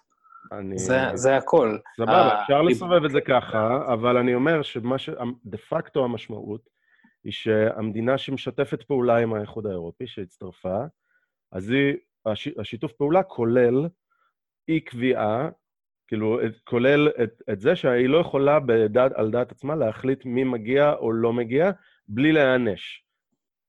אני... 0.52 0.78
זה, 0.78 0.98
זה 1.14 1.36
הכל. 1.36 1.76
סבבה, 1.96 2.12
ה- 2.12 2.42
אפשר 2.42 2.62
לסובב 2.62 3.04
את 3.04 3.10
זה 3.10 3.20
ככה, 3.20 3.78
אבל 3.92 4.16
אני 4.16 4.34
אומר 4.34 4.62
שמה 4.62 4.98
ש... 4.98 5.10
דה 5.44 5.58
פקטו 5.58 6.04
המשמעות 6.04 6.60
היא 7.24 7.32
שהמדינה 7.32 8.18
שמשתפת 8.18 8.82
פעולה 8.82 9.16
עם 9.16 9.34
האיחוד 9.34 9.66
האירופי, 9.66 10.06
שהצטרפה, 10.06 10.78
אז 11.52 11.70
היא, 11.70 11.94
הש... 12.26 12.48
השיתוף 12.60 12.92
פעולה 12.92 13.22
כולל 13.22 13.88
אי 14.68 14.80
קביעה, 14.80 15.48
כאילו, 16.08 16.44
את- 16.46 16.60
כולל 16.64 17.08
את, 17.22 17.42
את 17.52 17.60
זה 17.60 17.76
שהיא 17.76 18.08
לא 18.08 18.18
יכולה 18.18 18.60
בדעת, 18.60 19.12
על 19.14 19.30
דעת 19.30 19.52
עצמה 19.52 19.74
להחליט 19.74 20.24
מי 20.24 20.44
מגיע 20.44 20.92
או 20.92 21.12
לא 21.12 21.32
מגיע, 21.32 21.70
בלי 22.08 22.32
להיענש. 22.32 23.00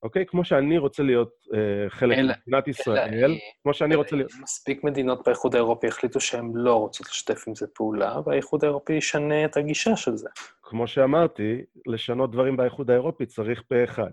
אוקיי? 0.04 0.26
כמו 0.26 0.46
שאני 0.46 0.78
רוצה 0.78 1.04
להיות 1.04 1.32
אה, 1.54 1.60
חלק 1.90 2.18
אלא- 2.18 2.34
ממדינת 2.46 2.68
ישראל, 2.68 3.36
כמו 3.64 3.74
שאני 3.74 3.96
רוצה 3.96 4.16
להיות... 4.16 4.32
מספיק 4.42 4.84
מדינות 4.84 5.26
באיחוד 5.26 5.56
האירופי 5.56 5.88
החליטו 5.88 6.20
שהן 6.20 6.52
לא 6.56 6.76
רוצות 6.76 7.08
לשתף 7.08 7.44
עם 7.48 7.56
זה 7.56 7.68
פעולה, 7.76 8.20
והאיחוד 8.26 8.64
האירופי 8.64 8.94
ישנה 8.94 9.46
את 9.46 9.58
הגישה 9.58 9.96
של 9.96 10.16
זה. 10.16 10.30
כמו 10.64 10.88
שאמרתי, 10.88 11.62
לשנות 11.88 12.32
דברים 12.32 12.58
באיחוד 12.58 12.92
האירופי 12.92 13.26
צריך 13.26 13.64
פה 13.70 13.84
אחד. 13.84 14.12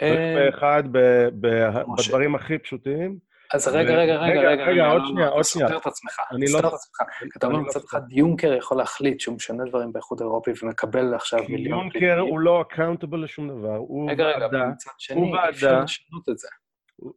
צריך 0.00 0.18
אה, 0.18 0.34
פה 0.50 0.56
אחד 0.58 0.82
ב- 0.92 1.28
ב- 1.40 1.82
כמו 1.84 1.98
ש- 1.98 2.08
בדברים 2.08 2.34
הכי 2.34 2.58
פשוטים. 2.58 3.18
אז 3.54 3.68
רגע, 3.68 3.94
רגע, 3.94 4.16
רגע, 4.16 4.40
רגע, 4.40 4.50
רגע, 4.50 4.64
רגע, 4.64 4.86
עוד 4.86 5.00
לא, 5.02 5.08
שנייה, 5.08 5.26
לא, 5.26 5.30
עוד 5.32 5.40
אתה 5.40 5.48
שנייה. 5.48 5.68
סותר 5.68 5.78
את 5.80 5.86
עצמך, 5.86 6.20
לא 6.32 6.46
סותר 6.46 6.68
את. 6.68 6.72
עצמך. 6.74 6.98
אתה 7.36 7.46
אומר, 7.46 7.58
מצד. 7.58 7.80
אחד 7.84 8.12
יונקר 8.12 8.52
יכול 8.54 8.76
להחליט 8.78 9.20
שהוא 9.20 9.34
משנה 9.34 9.64
דברים 9.64 9.92
באיחוד 9.92 10.20
האירופי 10.20 10.50
ומקבל 10.62 11.14
עכשיו 11.14 11.40
מיליון 11.48 11.78
יונקר 11.78 12.18
הוא 12.20 12.40
לא 12.40 12.60
accountable 12.62 13.24
לשום 13.24 13.48
דבר, 13.48 13.76
הוא 13.76 14.10
רגע, 14.10 14.24
רגע, 14.24 14.38
ועדה. 14.38 14.66
מצד 14.66 14.90
שני, 14.98 15.32
ועדה. 15.32 15.48
אפשר 15.50 15.80
לשנות 15.82 16.28
את 16.28 16.38
זה. 16.38 16.48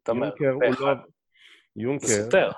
אתה 0.03 0.11
אומר, 0.11 0.25
יונקר 0.27 0.49
הוא 0.49 0.61
פה 0.61 0.85
לא... 0.85 0.91
אחד. 0.93 0.95
יונקר, 1.75 2.05
זה 2.07 2.23
סותר. 2.23 2.51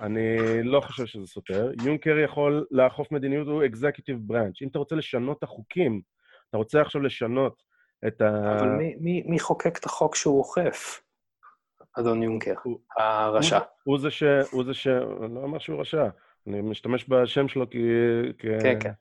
אני 0.00 0.36
לא 0.62 0.80
חושב 0.80 1.06
שזה 1.06 1.26
סותר. 1.26 1.70
יונקר 1.84 2.18
יכול 2.18 2.66
לאכוף 2.70 3.12
מדיניות, 3.12 3.46
הוא 3.48 3.64
executive 3.64 4.16
branch. 4.20 4.62
אם 4.62 4.68
אתה 4.68 4.78
רוצה 4.78 4.94
לשנות 4.96 5.38
את 5.38 5.42
החוקים, 5.42 6.00
אתה 6.48 6.56
רוצה 6.58 6.80
עכשיו 6.80 7.00
לשנות 7.02 7.62
את 8.06 8.20
ה... 8.20 8.28
אבל 8.58 8.68
מי- 8.68 8.96
מי- 9.00 9.22
מי 9.26 9.38
חוקק 9.40 9.78
את 9.78 9.84
החוק 9.84 10.14
שהוא 10.14 10.38
אוכף? 10.38 11.00
אדון 11.98 12.22
יונקר, 12.22 12.54
הוא- 12.62 12.78
הרשע. 12.98 13.56
הוא- 13.58 13.64
הוא 13.84 13.98
זה 13.98 14.10
ש... 14.10 14.22
הוא 14.52 14.64
זה 14.64 14.74
ש... 14.74 14.86
אני 14.86 15.34
לא 15.34 15.40
אומר 15.40 15.58
שהוא 15.58 15.80
רשע. 15.80 16.08
אני 16.46 16.60
משתמש 16.60 17.06
בשם 17.08 17.48
שלו 17.48 17.66
כ... 17.70 17.74
כ... 18.38 18.46
כן, 18.62 18.78
כן. 18.80 18.92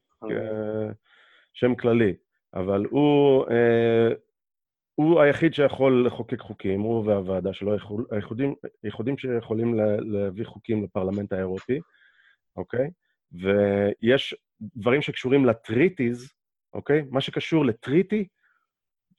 כשם 1.54 1.76
כללי, 1.76 2.14
אבל 2.54 2.86
הוא, 2.90 3.46
אה, 3.52 4.10
הוא 4.96 5.22
היחיד 5.22 5.54
שיכול 5.54 6.06
לחוקק 6.06 6.40
חוקים, 6.40 6.82
הוא 6.82 7.06
והוועדה 7.06 7.54
שלו, 7.54 7.74
היחוד- 7.74 8.06
היחודים, 8.12 8.56
היחודים 8.84 9.18
שיכולים 9.18 9.74
לה- 9.74 9.98
להביא 10.02 10.46
חוקים 10.46 10.84
לפרלמנט 10.84 11.34
האירופי, 11.34 11.80
אוקיי? 12.58 12.90
ויש 13.32 14.36
דברים 14.62 15.02
שקשורים 15.02 15.46
ל 15.46 15.55
treaties, 15.55 16.34
אוקיי? 16.74 17.04
מה 17.10 17.22
שקשור 17.22 17.66
ל 17.66 17.73
treaty, 17.74 18.28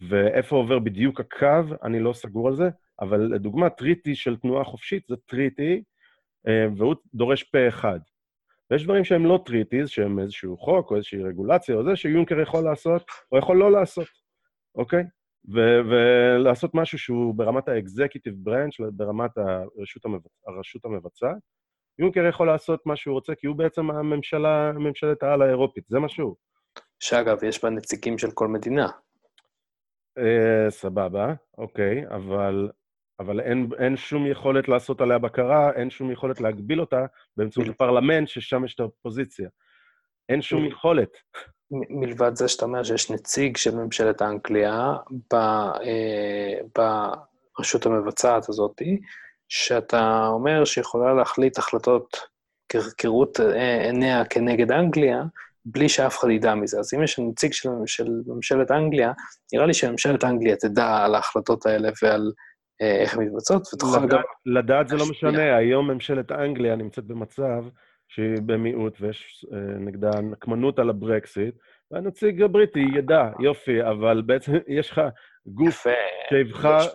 ואיפה 0.09 0.57
עובר 0.57 0.79
בדיוק 0.79 1.21
הקו, 1.21 1.47
אני 1.83 2.01
לא 2.01 2.13
סגור 2.13 2.49
על 2.49 2.55
זה, 2.57 2.69
אבל 3.01 3.21
לדוגמה, 3.21 3.71
treaty 3.71 4.15
של 4.15 4.37
תנועה 4.37 4.65
חופשית 4.65 5.03
זה 5.09 5.17
treaty, 5.17 5.83
אה, 6.49 6.67
והוא 6.77 6.95
דורש 7.15 7.43
פה 7.43 7.69
אחד. 7.69 8.01
ויש 8.71 8.85
דברים 8.85 9.05
שהם 9.05 9.27
לא 9.27 9.43
treaties, 9.47 9.89
שהם 9.89 10.19
איזשהו 10.19 10.57
חוק 10.57 10.91
או 10.91 10.97
איזושהי 10.97 11.23
רגולציה 11.23 11.75
או 11.75 11.85
זה, 11.85 11.97
שיונקר 11.97 12.41
יכול 12.41 12.65
לעשות, 12.65 13.03
או 13.33 13.39
יכול 13.39 13.57
לא 13.57 13.73
לעשות, 13.73 14.09
אוקיי? 14.75 15.05
ו- 15.55 15.81
ולעשות 15.91 16.75
משהו 16.75 16.99
שהוא 16.99 17.35
ברמת 17.35 17.69
ה-executive 17.69 18.49
branch, 18.49 18.91
ברמת 18.93 19.31
הרשות, 19.37 20.05
המבצ... 20.05 20.31
הרשות 20.47 20.85
המבצעת. 20.85 21.39
יונקר 21.99 22.27
יכול 22.29 22.47
לעשות 22.47 22.87
מה 22.87 22.97
שהוא 22.97 23.15
רוצה, 23.15 23.35
כי 23.35 23.47
הוא 23.47 23.57
בעצם 23.57 23.91
הממשלה, 23.91 24.73
ממשלת 24.73 25.23
העל 25.23 25.43
האירופית, 25.43 25.85
זה 25.89 25.99
מה 25.99 26.09
שהוא. 26.09 26.37
שאגב, 27.01 27.45
יש 27.45 27.65
בה 27.65 27.71
נציגים 27.71 28.19
של 28.19 28.31
כל 28.35 28.49
מדינה. 28.49 28.87
אה, 30.19 30.71
סבבה, 30.71 31.35
אוקיי, 31.59 32.09
אבל, 32.09 32.71
אבל 33.21 33.41
אין, 33.41 33.69
אין 33.79 33.97
שום 33.97 34.27
יכולת 34.27 34.69
לעשות 34.69 35.01
עליה 35.01 35.19
בקרה, 35.19 35.73
אין 35.73 35.91
שום 35.91 36.11
יכולת 36.11 36.41
להגביל 36.41 36.81
אותה 36.81 37.07
באמצעות. 37.37 37.69
הפרלמנט, 37.69 38.29
ששם 38.29 38.65
יש 38.65 38.75
את 38.75 38.81
האופוזיציה. 38.81 39.49
אין 40.29 40.43
שום. 40.43 40.65
יכולת. 40.65 41.11
מלבד 41.71 42.37
זה 42.37 42.49
שאתה 42.49 42.65
אומר 42.65 42.83
שיש 42.83 43.11
נציג 43.11 43.57
של 43.57 43.77
ממשלת 43.77 44.23
אנגליה 44.23 44.93
ב, 45.33 45.35
אה, 45.35 46.59
ברשות 47.59 47.87
המבצעת 47.87 48.49
הזאת, 48.49 48.83
שאתה 49.49 50.27
אומר 50.27 50.65
שיכולה 50.65 51.15
להחליט 51.15 51.59
החלטות 51.59 52.17
כראות 52.99 53.41
אה, 53.41 53.83
עיניה 53.83 54.25
כנגד 54.25 54.73
אנגליה, 54.73 55.23
בלי 55.65 55.89
שאף 55.89 56.19
אחד 56.19 56.31
ידע 56.31 56.55
מזה. 56.55 56.79
אז 56.79 56.95
אם 56.95 57.03
יש 57.03 57.19
נציג 57.19 57.53
של, 57.53 57.69
של 57.87 58.09
ממשלת 58.27 58.71
אנגליה, 58.71 59.13
נראה 59.53 59.67
לי 59.67 59.75
שממשלת 59.75 60.25
אנגליה 60.25 60.57
תדע 60.57 60.97
על 60.97 61.15
ההחלטות 61.15 61.67
האלה 61.67 61.91
ועל 62.03 62.33
איך 62.81 63.15
הן 63.15 63.25
מתבצעות, 63.25 63.63
ותוכל 63.75 64.07
גם... 64.09 64.21
לדעת- 64.47 64.89
זה 64.89 64.97
לא. 64.97 65.05
משנה, 65.11 65.57
היום 65.57 65.91
ממשלת 65.91 66.33
אנגליה 66.33 66.77
נמצאת 66.77 67.05
במצב 67.05 67.65
שהיא 68.09 68.37
במיעוט 68.47 68.97
ויש 69.01 69.47
אה, 69.53 69.59
נגדה 69.59 70.11
נקמנות 70.21 70.79
על 70.79 70.91
הברקסיט, 70.91 71.55
והנציג 71.91 72.43
הבריטי 72.43 72.85
ידע, 72.95 73.31
יופי, 73.41 73.83
אבל 73.83 74.23
בעצם 74.27 74.53
יש 74.79 74.91
לך 74.91 75.01
גוף. 75.47 75.87
שיבחר, 76.29 76.79
יש 76.79 76.89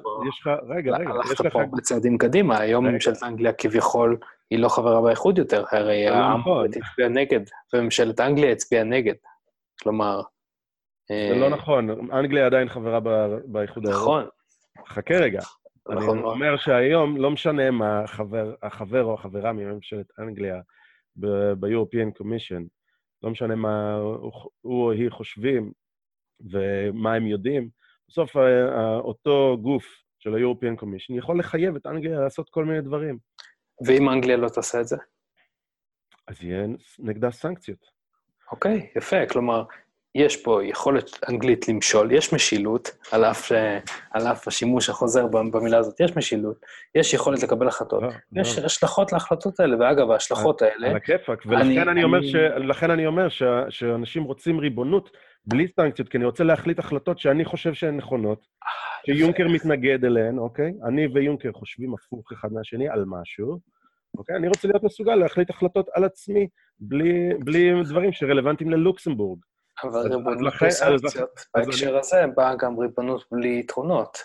פה- 0.44 0.52
לך, 0.52 0.60
רגע, 0.70 0.98
רגע, 0.98 1.10
יש 1.10 1.30
הלכת 1.32 1.46
לך... 1.46 1.54
פה 1.54 1.62
הרבה 1.62 1.82
צעדים 1.82 2.18
קדימה, 2.18 2.58
היום. 2.60 2.86
ממשלת 2.88 3.24
אנגליה 3.24 3.54
כביכול 3.54 4.18
היא 4.52 4.60
לא 4.60 4.70
חברה 4.70 5.02
באיחוד 5.02 5.38
יותר, 5.38 5.64
הרי 5.72 6.06
לא 6.10 6.16
העם 6.16 6.40
נכון. 6.40 6.66
הצביע 6.68 7.08
נגד, 7.08 7.40
וממשלת 7.74 8.20
אנגליה 8.20 8.52
הצביעה 8.52 8.84
נגד. 8.84 9.14
כלומר... 9.84 10.22
זה 11.10 11.34
אה, 11.34 11.40
לא 11.40 11.50
נכון, 11.50 12.12
אנגליה 12.12 12.46
עדיין 12.46 12.70
חברה 12.70 13.00
באיחוד 13.46 13.86
האירופי. 13.86 14.04
נכון, 14.04 14.26
חכה 14.88 15.16
רגע. 15.16 15.42
אני 15.90 15.96
נכון. 16.00 16.20
אומר 16.24 16.58
שהיום, 16.58 17.18
לא 17.18 17.32
משנה 17.32 17.72
מה 17.72 18.04
החבר, 18.04 18.56
החבר 18.62 19.04
או 19.04 19.14
החברה 19.14 19.54
מממשלת 19.54 20.06
אנגליה 20.20 20.62
ב-European 21.16 22.22
Commission, 22.22 22.64
לא 23.24 23.30
משנה 23.30 23.56
מה 23.56 23.96
הוא 23.96 24.32
או 24.64 24.92
היא 24.92 25.10
חושבים 25.10 25.72
ומה 26.52 27.14
הם 27.14 27.28
יודעים, 27.28 27.70
בסוף 28.10 28.36
ה- 28.36 28.40
ה- 28.76 28.98
אותו 28.98 29.58
גוף 29.62 29.86
של 30.20 30.34
ה-European 30.34 30.82
Commission 30.82 31.18
יכול 31.18 31.40
לחייב 31.40 31.76
את 31.76 31.86
אנגליה 31.86 32.20
לעשות 32.20 32.50
כל 32.50 32.66
מיני 32.66 32.82
דברים. 32.82 33.18
ואם 33.88 34.10
אנגליה 34.10 34.38
לא 34.38 34.50
תעשה 34.50 34.82
את 34.82 34.88
זה? 34.88 34.96
אז 36.28 36.44
יהיה 36.44 36.68
נגדה 37.00 37.32
סנקציות. 37.32 37.86
אוקיי, 38.52 38.92
יפה, 38.96 39.26
כלומר, 39.30 39.64
יש 40.16 40.44
פה 40.44 40.64
יכולת 40.64 41.10
אנגלית 41.30 41.68
למשול, 41.68 42.12
יש 42.12 42.34
משילות, 42.34 42.92
על 43.12 43.26
אף, 43.26 43.52
אה, 43.52 43.80
על 44.12 44.28
אף 44.28 44.48
השימוש 44.48 44.90
החוזר 44.90 45.28
במילה 45.28 45.78
הזאת, 45.78 46.00
יש 46.00 46.18
משילות, 46.18 46.66
יש 46.96 47.14
יכולת 47.14 47.44
לקבל 47.44 47.68
החלטות, 47.68 48.04
לא, 48.04 48.10
יש 48.42 48.60
לא. 48.60 48.66
השלכות 48.66 49.14
להחלטות 49.14 49.60
האלה, 49.60 49.76
ואגב, 49.80 50.12
ההשלכות 50.12 50.62
האלה, 50.62 50.90
על 50.90 50.96
הכיפאק, 50.96 51.46
אני- 51.48 51.56
ולכן 51.56 51.90
אני 51.90 52.04
אומר 52.04 52.18
אני- 52.18 52.28
ש- 52.28 52.36
לכן 52.58 52.92
אני 52.92 53.06
אומר 53.06 53.30
ש- 53.30 53.44
שאנשים 53.70 54.24
רוצים 54.24 54.60
ריבונות 54.60 55.10
בלי 55.46 55.68
סנקציות, 55.76 56.10
כי 56.10 56.18
אני 56.18 56.26
רוצה 56.26 56.44
להחליט 56.44 56.80
החלטות 56.80 57.20
שאני 57.20 57.46
חושב 57.46 57.74
שהן 57.74 57.98
נכונות, 57.98 58.46
שיונקר 59.06 59.48
מתנגד 59.48 60.06
אליהן, 60.06 60.38
אוקיי? 60.38 60.74
אני 60.88 61.08
ויונקר 61.08 61.52
חושבים 61.54 61.94
הפוך 61.94 62.32
אחד 62.32 62.54
מהשני 62.54 62.90
על 62.90 63.04
משהו, 63.08 63.60
אוקיי? 64.18 64.36
אני 64.36 64.48
רוצה 64.48 64.68
להיות 64.68 64.84
מסוגל 64.84 65.16
להחליט 65.16 65.50
החלטות 65.50 65.88
על 65.94 66.04
עצמי, 66.04 66.48
בלי, 66.80 67.30
בלי 67.40 67.84
דברים 67.84 68.12
שרלוונטיים 68.14 68.70
ללוקסמבורג. 68.72 69.40
אבל 69.84 70.00
אז- 70.00 70.06
ריבונות 70.06 70.54
אז 70.54 70.60
בלי 70.60 70.68
אז- 70.68 70.74
סנקציות, 70.74 71.30
אז 71.56 71.66
בהקשר 71.66 71.98
הזה 71.98 72.26
באה 72.36 72.56
גם 72.56 72.80
ריבונות 72.80 73.26
בלי 73.32 73.60
יתרונות. 73.60 74.18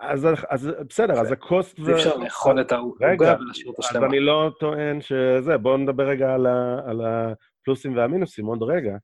אז, 0.00 0.26
אז 0.50 0.70
בסדר, 0.88 1.20
אז 1.20 1.32
הקוסט... 1.32 1.78
אי 1.78 1.92
אפשר 1.92 2.16
לאכול 2.16 2.60
את 2.60 2.72
העוגה 2.72 3.06
ולהשאיר 3.40 3.68
אותה 3.68 3.82
אז 3.82 3.88
שלמה. 3.88 4.06
אני 4.06 4.20
לא 4.20 4.50
טוען 4.60 5.00
שזה, 5.00 5.56
בואו 5.58 5.76
נדבר 5.76 6.08
רגע 6.08 6.34
על, 6.34 6.46
ה, 6.46 6.80
על 6.86 7.00
הפלוסים 7.04 7.96
והמינוסים 7.96 8.46
עוד 8.46 8.62
רגע, 8.62 8.96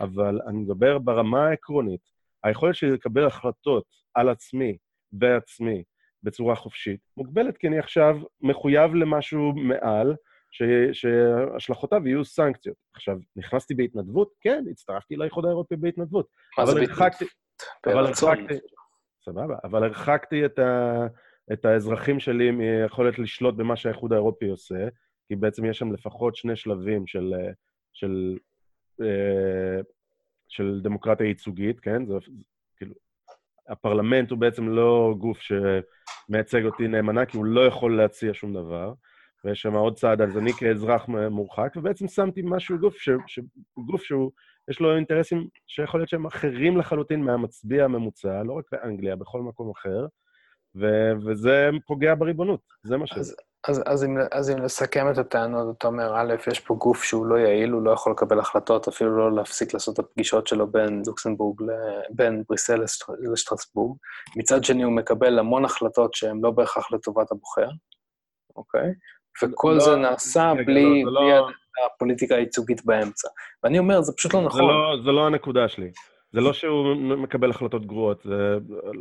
אבל 0.00 0.40
אני 0.46 0.58
מדבר 0.58 0.98
ברמה 0.98 1.46
העקרונית. 1.48 2.00
היכולת 2.44 2.74
שלי 2.74 2.90
לקבל 2.90 3.26
החלטות 3.26 3.84
על 4.14 4.28
עצמי, 4.28 4.76
בעצמי, 5.12 5.82
בצורה 6.22 6.54
חופשית, 6.54 7.00
מוגבלת, 7.16 7.56
כי 7.58 7.68
אני 7.68 7.78
עכשיו 7.78 8.16
מחויב 8.40 8.94
למשהו 8.94 9.52
מעל, 9.56 10.14
ש, 10.52 10.62
שהשלכותיו 10.92 12.08
יהיו 12.08 12.24
סנקציות. 12.24 12.76
עכשיו, 12.94 13.18
נכנסתי 13.36 13.74
בהתנדבות? 13.74 14.32
כן, 14.40 14.64
הצטרפתי 14.70 15.16
לאיחוד 15.16 15.44
האירופי 15.44 15.76
בהתנדבות. 15.76 16.26
מה 16.58 16.66
זה 16.66 16.80
הרחקתי, 16.80 17.24
אבל? 17.86 18.06
הרחקתי, 18.06 18.54
סבבה, 19.24 19.56
אבל 19.64 19.84
הרחקתי 19.84 20.44
את, 20.44 20.58
ה, 20.58 21.06
את 21.52 21.64
האזרחים 21.64 22.20
שלי 22.20 22.50
מיכולת 22.50 23.18
לשלוט 23.18 23.54
במה 23.54 23.76
שהאיחוד 23.76 24.12
האירופי 24.12 24.48
עושה, 24.48 24.88
כי 25.28 25.36
בעצם 25.36 25.64
יש 25.64 25.78
שם 25.78 25.92
לפחות 25.92 26.36
שני 26.36 26.56
שלבים 26.56 27.06
של, 27.06 27.34
אה, 27.34 27.52
של, 27.92 28.38
אה, 29.02 29.80
של 30.48 30.80
דמוקרטיה 30.82 31.26
ייצוגית, 31.26 31.80
כן? 31.80 32.06
זה 32.06 32.14
כאילו, 32.76 32.94
הפרלמנט 33.68 34.30
הוא 34.30 34.38
בעצם 34.38 34.68
לא 34.68 35.14
גוף 35.18 35.38
שמייצג 35.40 36.64
אותי 36.64 36.88
נאמנה, 36.88 37.26
כי 37.26 37.36
הוא 37.36 37.44
לא 37.44 37.66
יכול 37.66 37.96
להציע 37.96 38.34
שום 38.34 38.54
דבר, 38.54 38.92
ויש 39.44 39.62
שם 39.62 39.74
עוד 39.74 39.96
צעד, 39.96 40.20
אז 40.20 40.38
אני 40.38 40.52
כאזרח 40.52 41.08
מורחק, 41.08 41.72
ובעצם 41.76 42.08
שמתי 42.08 42.42
משהו, 42.44 42.78
גוף, 42.78 42.96
ש, 42.96 43.10
ש, 43.26 43.40
גוף 43.86 44.02
שהוא, 44.02 44.30
יש 44.70 44.80
לו 44.80 44.96
אינטרסים 44.96 45.46
שיכול 45.66 46.00
להיות 46.00 46.08
שהם 46.08 46.26
אחרים 46.26 46.76
לחלוטין 46.76 47.24
מהמצביע 47.24 47.84
הממוצע, 47.84 48.42
לא 48.42 48.52
רק 48.52 48.64
באנגליה, 48.72 49.16
בכל 49.16 49.40
מקום 49.40 49.70
אחר, 49.70 50.06
ו- 50.76 51.12
וזה 51.26 51.70
פוגע 51.86 52.14
בריבונות, 52.14 52.60
זה 52.82 52.96
מה 52.96 53.06
שזה. 53.06 53.34
אז, 53.68 53.82
אז, 53.86 54.04
אם, 54.04 54.16
אז 54.32 54.50
אם 54.50 54.62
לסכם 54.62 55.10
את 55.10 55.18
הטענות, 55.18 55.76
אתה 55.78 55.86
אומר, 55.86 56.16
א', 56.16 56.34
יש 56.50 56.60
פה 56.60 56.74
גוף 56.74 57.04
שהוא 57.04 57.26
לא 57.26 57.34
יעיל, 57.38 57.70
הוא 57.70 57.82
לא 57.82 57.90
יכול 57.90 58.12
לקבל 58.12 58.40
החלטות, 58.40 58.88
אפילו 58.88 59.18
לא 59.18 59.36
להפסיק 59.36 59.74
לעשות 59.74 60.00
את 60.00 60.04
הפגישות 60.04 60.46
שלו 60.46 60.66
בין 60.66 61.02
לוקסמבורג, 61.06 61.62
בין 62.10 62.42
בריסל 62.48 62.82
לשטר- 62.82 63.12
לשטרסבורג. 63.32 63.96
מצד 64.36 64.64
שני, 64.64 64.82
הוא 64.82 64.92
מקבל 64.92 65.38
המון 65.38 65.64
החלטות 65.64 66.14
שהן 66.14 66.40
לא 66.42 66.50
בהכרח 66.50 66.92
לטובת 66.92 67.32
הבוחר, 67.32 67.68
אוקיי? 68.56 68.92
וכל 69.42 69.72
לא, 69.72 69.80
זה 69.80 69.96
נעשה 69.96 70.52
רגע, 70.52 70.62
בלי, 70.64 71.02
לא, 71.04 71.10
זה 71.12 71.18
בלי 71.20 71.30
לא- 71.30 71.48
הפוליטיקה 71.94 72.34
הייצוגית 72.34 72.84
באמצע. 72.84 73.28
ואני 73.62 73.78
אומר, 73.78 74.00
זה 74.00 74.12
פשוט 74.16 74.34
לא 74.34 74.40
זה 74.40 74.46
נכון. 74.46 74.60
לא, 74.60 74.96
זה 75.04 75.12
לא 75.12 75.26
הנקודה 75.26 75.68
שלי. 75.68 75.90
זה 76.32 76.40
לא 76.40 76.52
שהוא 76.52 76.94
מקבל 76.96 77.50
החלטות 77.50 77.86
גרועות, 77.86 78.22
זה 78.24 78.56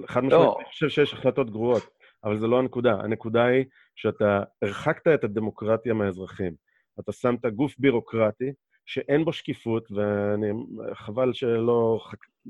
חד 0.07 0.23
משמעית, 0.23 0.43
לא. 0.45 0.55
אני 0.59 0.65
חושב 0.65 0.89
שיש 0.89 1.13
החלטות 1.13 1.49
גרועות, 1.51 1.83
אבל 2.23 2.39
זה 2.39 2.47
לא 2.47 2.59
הנקודה. 2.59 2.93
הנקודה 3.03 3.45
היא 3.45 3.65
שאתה 3.95 4.43
הרחקת 4.61 5.07
את 5.07 5.23
הדמוקרטיה 5.23 5.93
מהאזרחים. 5.93 6.53
אתה 6.99 7.11
שמת 7.11 7.45
גוף 7.45 7.75
בירוקרטי 7.79 8.51
שאין 8.85 9.25
בו 9.25 9.33
שקיפות, 9.33 9.87
וחבל 10.91 11.33
שלא. 11.33 11.99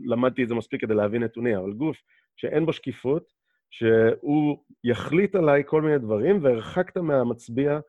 למדתי 0.06 0.44
את 0.44 0.50
זה 0.50 0.56
מספיק 0.56 0.82
כדי 0.82 0.94
להבין 0.94 1.24
נתונים, 1.24 1.58
אבל 1.58 1.74
גוף 1.74 1.98
שאין 2.36 2.66
בו 2.66 2.74
שקיפות, 2.74 3.24
שהוא 3.72 4.58
יחליט 4.84 5.36
עליי 5.36 5.64
כל 5.66 5.82
מיני 5.82 5.98
דברים, 5.98 6.44
והרחקת 6.44 6.98
מהמצביע 6.98 7.80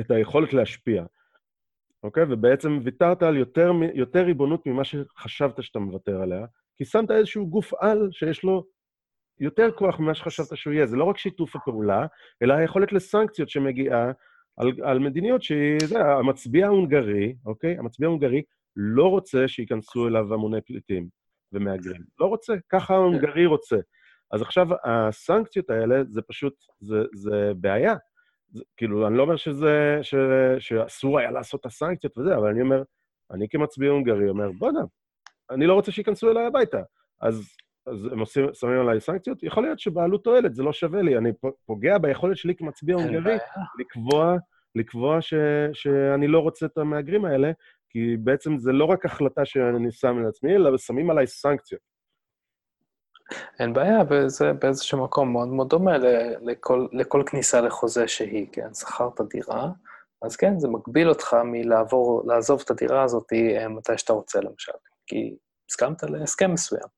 את 0.00 0.10
היכולת 0.10 0.52
להשפיע. 0.52 1.04
אוקיי? 2.02 2.24
ובעצם 2.28 2.78
ויתרת 2.84 3.22
על 3.22 3.36
יותר, 3.36 3.72
יותר 3.94 4.24
ריבונות 4.24 4.66
ממה 4.66 4.84
שחשבת 4.84 5.62
שאתה 5.62 5.78
מוותר 5.78 6.22
עליה, 6.22 6.46
כי 6.76 6.84
שמת 6.84 7.10
איזשהו 7.10 7.46
גוף 7.46 7.74
על 7.74 8.08
שיש 8.12 8.44
לו 8.44 8.64
יותר 9.40 9.70
כוח 9.70 10.00
ממה 10.00 10.14
שחשבת 10.14 10.56
שהוא 10.56 10.72
יהיה. 10.72 10.86
זה 10.86 10.96
לא 10.96 11.04
רק 11.04 11.18
שיתוף 11.18 11.56
הפעולה, 11.56 12.06
אלא 12.42 12.54
היכולת 12.54 12.92
לסנקציות 12.92 13.48
שמגיעה 13.48 14.12
על, 14.56 14.72
על 14.82 14.98
מדיניות 14.98 15.42
שהיא, 15.42 15.78
זה, 15.86 16.00
המצביע 16.00 16.66
ההונגרי, 16.66 17.34
אוקיי? 17.46 17.78
המצביע 17.78 18.08
ההונגרי 18.08 18.42
לא 18.76 19.08
רוצה 19.08 19.48
שייכנסו 19.48 20.08
אליו 20.08 20.34
המוני 20.34 20.60
פליטים 20.60 21.08
ומהגרים. 21.52 22.02
לא 22.20 22.26
רוצה, 22.26 22.54
ככה 22.68 22.94
ההונגרי 22.94 23.46
רוצה. 23.46 23.76
אז 24.32 24.42
עכשיו, 24.42 24.68
הסנקציות 24.84 25.70
האלה, 25.70 26.04
זה 26.08 26.22
פשוט, 26.22 26.54
זה, 26.80 26.96
זה 27.14 27.52
בעיה. 27.56 27.94
זה, 28.48 28.62
כאילו, 28.76 29.06
אני 29.06 29.16
לא 29.16 29.22
אומר 29.22 29.36
שזה, 29.36 29.98
ש, 30.02 30.14
שאסור 30.58 31.18
היה 31.18 31.30
לעשות 31.30 31.60
את 31.60 31.66
הסנקציות 31.66 32.18
וזה, 32.18 32.36
אבל 32.36 32.48
אני 32.48 32.62
אומר, 32.62 32.82
אני 33.30 33.48
כמצביע 33.48 33.90
הונגרי 33.90 34.28
אומר, 34.28 34.50
בוא'נה, 34.58 34.80
אני 35.50 35.66
לא 35.66 35.74
רוצה 35.74 35.92
שייכנסו 35.92 36.30
אליי 36.30 36.46
הביתה. 36.46 36.82
אז, 37.20 37.42
אז 37.86 38.04
הם 38.12 38.18
עושים, 38.20 38.46
שמים 38.52 38.80
עליי 38.80 39.00
סנקציות, 39.00 39.42
יכול 39.42 39.62
להיות 39.62 39.78
שבעלות 39.78 40.24
תועלת, 40.24 40.54
זה 40.54 40.62
לא 40.62 40.72
שווה 40.72 41.02
לי, 41.02 41.18
אני 41.18 41.30
פוגע 41.66 41.98
ביכולת 41.98 42.36
שלי 42.36 42.54
כמצביע 42.54 42.94
הונגרי. 42.94 43.36
לקבוע, 43.78 44.36
לקבוע 44.74 45.20
ש, 45.20 45.34
שאני 45.72 46.28
לא 46.28 46.38
רוצה 46.38 46.66
את 46.66 46.78
המהגרים 46.78 47.24
האלה, 47.24 47.52
כי 47.90 48.16
בעצם 48.16 48.58
זה 48.58 48.72
לא 48.72 48.84
רק 48.84 49.04
החלטה 49.04 49.44
שאני 49.44 49.92
שם 49.92 50.18
לעצמי, 50.18 50.56
אלא 50.56 50.78
שמים 50.78 51.10
עליי 51.10 51.26
סנקציות. 51.26 51.91
אין 53.60 53.72
בעיה, 53.72 53.98
וזה 54.10 54.52
באיזשהו 54.52 55.04
מקום 55.04 55.32
מאוד 55.32 55.48
מאוד 55.48 55.68
דומה 55.68 55.98
לכל, 56.42 56.86
לכל 56.92 57.22
כניסה 57.26 57.60
לחוזה 57.60 58.08
שהיא, 58.08 58.46
כן? 58.52 58.74
שכרת 58.74 59.20
דירה, 59.30 59.68
אז 60.22 60.36
כן, 60.36 60.58
זה 60.58 60.68
מגביל 60.68 61.08
אותך 61.08 61.36
מלעבור, 61.44 62.22
לעזוב 62.26 62.62
את 62.64 62.70
הדירה 62.70 63.02
הזאת 63.02 63.32
אה, 63.32 63.68
מתי 63.68 63.98
שאתה 63.98 64.12
רוצה, 64.12 64.40
למשל, 64.40 64.72
כי 65.06 65.36
הסכמת 65.70 66.02
להסכם 66.02 66.52
מסוים. 66.52 66.88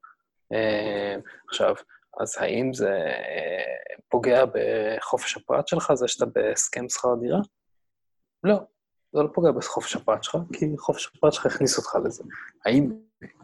אה, 0.52 1.16
עכשיו, 1.48 1.74
אז 2.20 2.34
האם 2.38 2.72
זה 2.72 2.90
אה, 2.90 3.94
פוגע 4.08 4.44
בחופש 4.54 5.36
הפרט 5.36 5.68
שלך, 5.68 5.94
זה 5.94 6.08
שאתה 6.08 6.26
בהסכם 6.26 6.88
שכר 6.88 7.14
דירה? 7.20 7.40
לא, 8.44 8.60
זה 9.12 9.22
לא 9.22 9.28
פוגע 9.34 9.50
בחופש 9.52 9.96
הפרט 9.96 10.22
שלך, 10.22 10.36
כי 10.52 10.66
חופש 10.78 11.12
הפרט 11.16 11.32
שלך 11.32 11.46
הכניס 11.46 11.78
אותך 11.78 11.96
לזה. 12.04 12.24
האם 12.66 12.90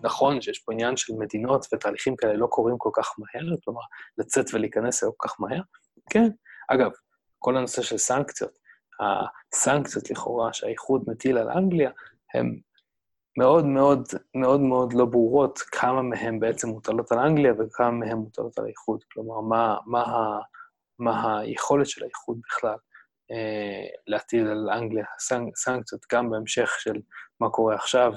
נכון 0.02 0.40
שיש 0.40 0.58
פה 0.58 0.72
עניין 0.72 0.96
של 0.96 1.12
מדינות 1.18 1.66
ותהליכים 1.72 2.16
כאלה 2.16 2.34
לא 2.34 2.46
קורים 2.46 2.78
כל 2.78 2.90
כך 2.92 3.14
מהר, 3.18 3.56
כלומר, 3.64 3.80
לצאת 4.18 4.54
ולהיכנס 4.54 5.02
לא 5.02 5.10
כל 5.16 5.28
כך 5.28 5.40
מהר? 5.40 5.60
כן. 6.10 6.28
אגב, 6.68 6.90
כל 7.38 7.56
הנושא 7.56 7.82
של 7.82 7.98
סנקציות, 7.98 8.58
הסנקציות 9.00 10.10
לכאורה 10.10 10.52
שהאיחוד 10.52 11.04
מטיל 11.06 11.38
על 11.38 11.50
אנגליה, 11.50 11.90
הן 12.34 12.60
מאוד 13.38 13.64
מאוד 13.64 14.08
מאוד 14.34 14.60
מאוד 14.60 14.92
לא 14.92 15.04
ברורות 15.04 15.58
כמה 15.58 16.02
מהן 16.02 16.40
בעצם 16.40 16.68
מוטלות 16.68 17.12
על 17.12 17.18
אנגליה 17.18 17.52
וכמה 17.58 17.90
מהן 17.90 18.18
מוטלות 18.18 18.58
על 18.58 18.64
האיחוד. 18.64 19.04
כלומר, 19.12 19.40
מה, 19.40 19.76
מה, 19.86 20.02
ה, 20.02 20.40
מה 20.98 21.38
היכולת 21.38 21.86
של 21.86 22.04
האיחוד 22.04 22.40
בכלל 22.48 22.76
אה, 23.30 23.86
להטיל 24.06 24.48
על 24.48 24.70
אנגליה 24.70 25.04
סנק, 25.18 25.56
סנקציות, 25.56 26.00
גם 26.12 26.30
בהמשך 26.30 26.70
של 26.78 27.00
מה 27.40 27.50
קורה 27.50 27.74
עכשיו 27.74 28.12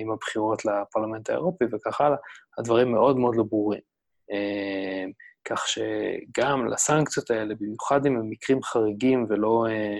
עם 0.00 0.10
הבחירות 0.10 0.64
לפרלמנט 0.64 1.30
האירופי 1.30 1.64
וכך 1.72 2.00
הלאה, 2.00 2.18
הדברים 2.58 2.92
מאוד 2.92 3.16
מאוד 3.16 3.36
לא 3.36 3.42
ברורים. 3.42 3.80
אה, 4.32 5.04
כך 5.46 5.68
שגם 5.68 6.66
לסנקציות 6.66 7.30
האלה, 7.30 7.54
במיוחד 7.60 8.06
אם 8.06 8.16
הם 8.16 8.30
מקרים 8.30 8.62
חריגים 8.62 9.26
ולא, 9.28 9.66
אה, 9.70 9.98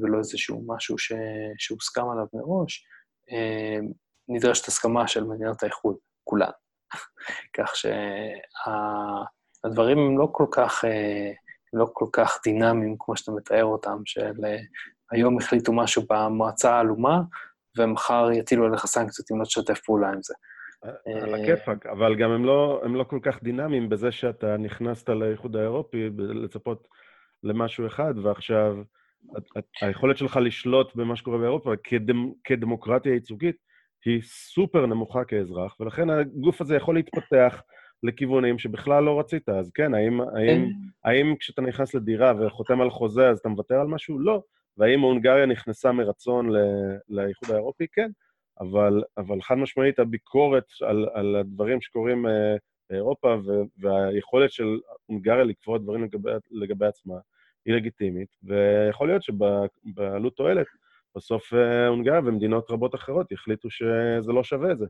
ולא 0.00 0.18
איזשהו 0.18 0.64
משהו 0.66 0.98
ש, 0.98 1.12
שהוסכם 1.58 2.08
עליו 2.08 2.26
מראש, 2.32 2.86
אה, 3.32 3.78
נדרשת 4.28 4.68
הסכמה 4.68 5.08
של 5.08 5.24
מדינות 5.24 5.62
האיחוד, 5.62 5.96
כולן. 6.24 6.50
כך 7.56 7.72
שהדברים 9.64 9.98
הם 9.98 10.18
לא 10.18 10.28
כל 10.32 10.46
כך, 10.50 10.84
אה, 10.84 11.30
לא 11.72 11.86
כל 11.92 12.06
כך 12.12 12.40
דינמיים 12.44 12.96
כמו 12.98 13.16
שאתה 13.16 13.32
מתאר 13.32 13.64
אותם, 13.64 14.02
של 14.04 14.32
היום 15.10 15.38
החליטו 15.38 15.72
משהו 15.72 16.02
במועצה 16.10 16.74
העלומה, 16.74 17.20
ומחר 17.78 18.30
יטילו 18.32 18.66
עליך 18.66 18.86
סנקציות 18.86 19.30
אם 19.32 19.40
לא 19.40 19.44
תשתף 19.44 19.80
פעולה 19.80 20.08
עם 20.08 20.22
זה. 20.22 20.34
על 21.22 21.34
הכיפאק, 21.34 21.86
אבל 21.86 22.16
גם 22.16 22.30
הם 22.30 22.44
לא, 22.44 22.80
הם 22.84 22.94
לא 22.94 23.04
כל 23.04 23.18
כך 23.22 23.42
דינמיים 23.42 23.88
בזה 23.88 24.12
שאתה 24.12 24.56
נכנסת 24.56 25.08
לאיחוד 25.08 25.56
האירופי 25.56 26.10
לצפות 26.18 26.88
למשהו 27.42 27.86
אחד, 27.86 28.14
ועכשיו 28.22 28.76
היכולת 29.82 30.16
שלך 30.16 30.38
לשלוט 30.42 30.94
במה 30.94 31.16
שקורה 31.16 31.38
באירופה 31.38 31.72
כדמ, 31.84 32.30
כדמוקרטיה 32.44 33.12
ייצוגית 33.12 33.56
היא 34.04 34.22
סופר 34.22 34.86
נמוכה 34.86 35.24
כאזרח, 35.24 35.76
ולכן 35.80 36.10
הגוף 36.10 36.60
הזה 36.60 36.76
יכול 36.76 36.94
להתפתח 36.94 37.62
לכיוונים 38.02 38.58
שבכלל 38.58 39.04
לא 39.04 39.20
רצית. 39.20 39.48
אז 39.48 39.70
כן, 39.70 39.94
האם, 39.94 40.20
האם, 40.20 40.66
כן. 40.66 40.68
האם 41.04 41.34
כשאתה 41.36 41.62
נכנס 41.62 41.94
לדירה 41.94 42.32
וחותם 42.40 42.80
על 42.80 42.90
חוזה, 42.90 43.28
אז 43.28 43.38
אתה 43.38 43.48
מוותר 43.48 43.80
על 43.80 43.86
משהו? 43.86 44.18
לא. 44.18 44.42
והאם 44.76 45.00
הונגריה 45.00 45.46
נכנסה 45.46 45.92
מרצון 45.92 46.50
לאיחוד 47.08 47.50
האירופי? 47.50 47.86
כן. 47.92 48.10
אבל, 48.60 49.02
אבל 49.16 49.42
חד 49.42 49.54
משמעית 49.54 49.98
הביקורת 49.98 50.64
על, 50.80 51.08
על 51.14 51.36
הדברים 51.36 51.80
שקורים 51.80 52.26
אה, 52.26 52.56
באירופה 52.90 53.36
והיכולת 53.78 54.50
של 54.52 54.78
הונגריה 55.06 55.44
לקבוע 55.44 55.78
דברים 55.78 56.04
לגבי, 56.04 56.30
לגבי 56.50 56.86
עצמה 56.86 57.14
היא 57.66 57.74
לגיטימית, 57.74 58.28
ויכול 58.42 59.08
להיות 59.08 59.22
שבעלות 59.22 60.36
תועלת, 60.36 60.66
בסוף 61.16 61.54
אה, 61.54 61.86
הונגריה 61.86 62.20
ומדינות 62.24 62.70
רבות 62.70 62.94
אחרות 62.94 63.32
יחליטו 63.32 63.70
שזה 63.70 64.32
לא 64.32 64.44
שווה 64.44 64.72
את 64.72 64.78
זה. 64.78 64.86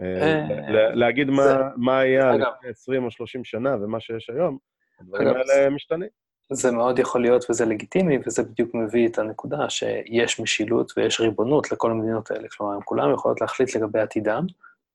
אה, 0.00 0.46
להגיד 0.94 1.30
מה 1.76 1.98
היה 1.98 2.32
לפני 2.32 2.70
20 2.70 3.04
או 3.04 3.10
30 3.10 3.44
שנה 3.44 3.74
ומה 3.74 4.00
שיש 4.00 4.30
היום, 4.30 4.58
הדברים 5.00 5.28
האלה 5.28 5.70
משתנים. 5.70 6.08
זה 6.52 6.70
מאוד 6.70 6.98
יכול 6.98 7.22
להיות 7.22 7.50
וזה 7.50 7.64
לגיטימי, 7.64 8.18
וזה 8.26 8.42
בדיוק 8.42 8.74
מביא 8.74 9.08
את 9.08 9.18
הנקודה 9.18 9.70
שיש 9.70 10.40
משילות 10.40 10.92
ויש 10.96 11.20
ריבונות 11.20 11.72
לכל 11.72 11.90
המדינות 11.90 12.30
האלה. 12.30 12.48
כלומר, 12.48 12.74
הם 12.74 12.80
כולם 12.84 13.14
יכולות 13.14 13.40
להחליט 13.40 13.76
לגבי 13.76 14.00
עתידם, 14.00 14.46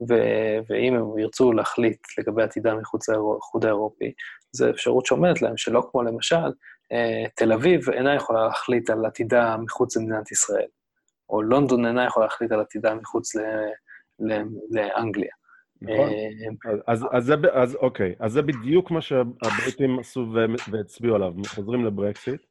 ו- 0.09 0.57
ואם 0.69 0.93
הם 0.93 1.17
ירצו 1.17 1.51
להחליט 1.53 1.99
לגבי 2.17 2.43
עתידם 2.43 2.77
מחוץ 2.77 3.09
לאיחוד 3.09 3.65
האירופי, 3.65 4.11
זו 4.51 4.69
אפשרות 4.69 5.05
שעומדת 5.05 5.41
להם, 5.41 5.57
שלא 5.57 5.87
כמו 5.91 6.03
למשל, 6.03 6.51
אה, 6.91 7.23
תל 7.35 7.53
אביב 7.53 7.89
אינה 7.89 8.15
יכולה 8.15 8.45
להחליט 8.45 8.89
על 8.89 9.05
עתידה 9.05 9.57
מחוץ 9.57 9.97
למדינת 9.97 10.31
ישראל, 10.31 10.67
או 11.29 11.41
לונדון 11.41 11.85
אינה 11.85 12.05
יכולה 12.05 12.25
להחליט 12.25 12.51
על 12.51 12.59
עתידה 12.59 12.95
מחוץ 12.95 13.35
ל- 13.35 13.39
ל- 14.19 14.43
לאנגליה. 14.71 15.31
נכון. 15.81 16.09
אה, 16.09 16.71
אז, 16.87 17.05
אז, 17.11 17.25
זה, 17.25 17.35
אז 17.53 17.75
אוקיי, 17.75 18.15
אז 18.19 18.31
זה 18.31 18.41
בדיוק 18.41 18.91
מה 18.91 19.01
שהבריטים 19.01 19.99
עשו 19.99 20.33
והצביעו 20.71 21.15
עליו. 21.15 21.33
חוזרים 21.47 21.85
לברקסיט. 21.85 22.41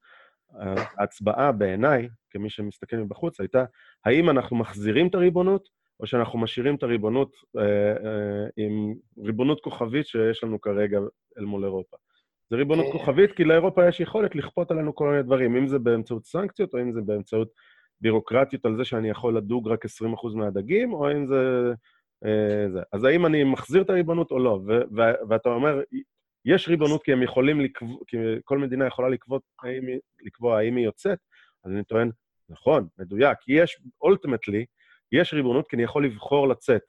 ההצבעה 0.98 1.52
בעיניי, 1.52 2.08
כמי 2.30 2.50
שמסתכל 2.50 2.96
מבחוץ, 2.96 3.40
הייתה 3.40 3.64
האם 4.04 4.30
אנחנו 4.30 4.56
מחזירים 4.56 5.06
את 5.06 5.14
הריבונות, 5.14 5.68
או 6.00 6.06
שאנחנו 6.06 6.38
משאירים 6.38 6.74
את 6.74 6.82
הריבונות 6.82 7.36
אה, 7.58 7.62
אה, 8.06 8.46
עם 8.56 8.94
ריבונות 9.18 9.60
כוכבית 9.60 10.06
שיש 10.06 10.44
לנו 10.44 10.60
כרגע 10.60 10.98
אל 11.38 11.44
מול 11.44 11.64
אירופה. 11.64 11.96
זה 12.50 12.56
ריבונות 12.56 12.86
כן. 12.86 12.92
כוכבית, 12.92 13.32
כי 13.32 13.44
לאירופה 13.44 13.88
יש 13.88 14.00
יכולת 14.00 14.34
לכפות 14.34 14.70
עלינו 14.70 14.94
כל 14.94 15.10
מיני 15.10 15.22
דברים, 15.22 15.56
אם 15.56 15.66
זה 15.66 15.78
באמצעות 15.78 16.24
סנקציות, 16.24 16.74
או 16.74 16.80
אם 16.80 16.92
זה 16.92 17.00
באמצעות 17.00 17.48
בירוקרטיות 18.00 18.64
על 18.64 18.76
זה 18.76 18.84
שאני 18.84 19.10
יכול 19.10 19.36
לדוג 19.36 19.68
רק 19.68 19.84
20% 19.84 19.88
מהדגים, 20.34 20.92
או 20.92 21.12
אם 21.12 21.26
זה 21.26 21.72
זה. 22.72 22.82
אז 22.92 23.04
האם 23.04 23.26
אני 23.26 23.44
מחזיר 23.44 23.82
את 23.82 23.90
הריבונות 23.90 24.30
או 24.30 24.38
לא? 24.38 24.60
ואתה 25.28 25.48
אומר, 25.48 25.80
יש 26.44 26.68
ריבונות 26.68 27.02
כי 27.02 27.12
הם 27.12 27.22
יכולים 27.22 27.60
לקבוע, 27.60 27.96
כי 28.06 28.16
כל 28.44 28.58
מדינה 28.58 28.86
יכולה 28.86 29.08
לקבוע 29.08 29.38
האם, 29.62 29.82
לקבוע 30.26 30.58
האם 30.58 30.76
היא 30.76 30.84
יוצאת, 30.84 31.18
אז 31.64 31.72
אני 31.72 31.84
טוען, 31.84 32.10
נכון, 32.48 32.88
מדויק, 32.98 33.38
יש, 33.48 33.80
אולטימטלי, 34.00 34.64
יש 35.12 35.34
ריבונות 35.34 35.68
כי 35.68 35.76
אני 35.76 35.82
יכול 35.82 36.04
לבחור 36.04 36.48
לצאת, 36.48 36.82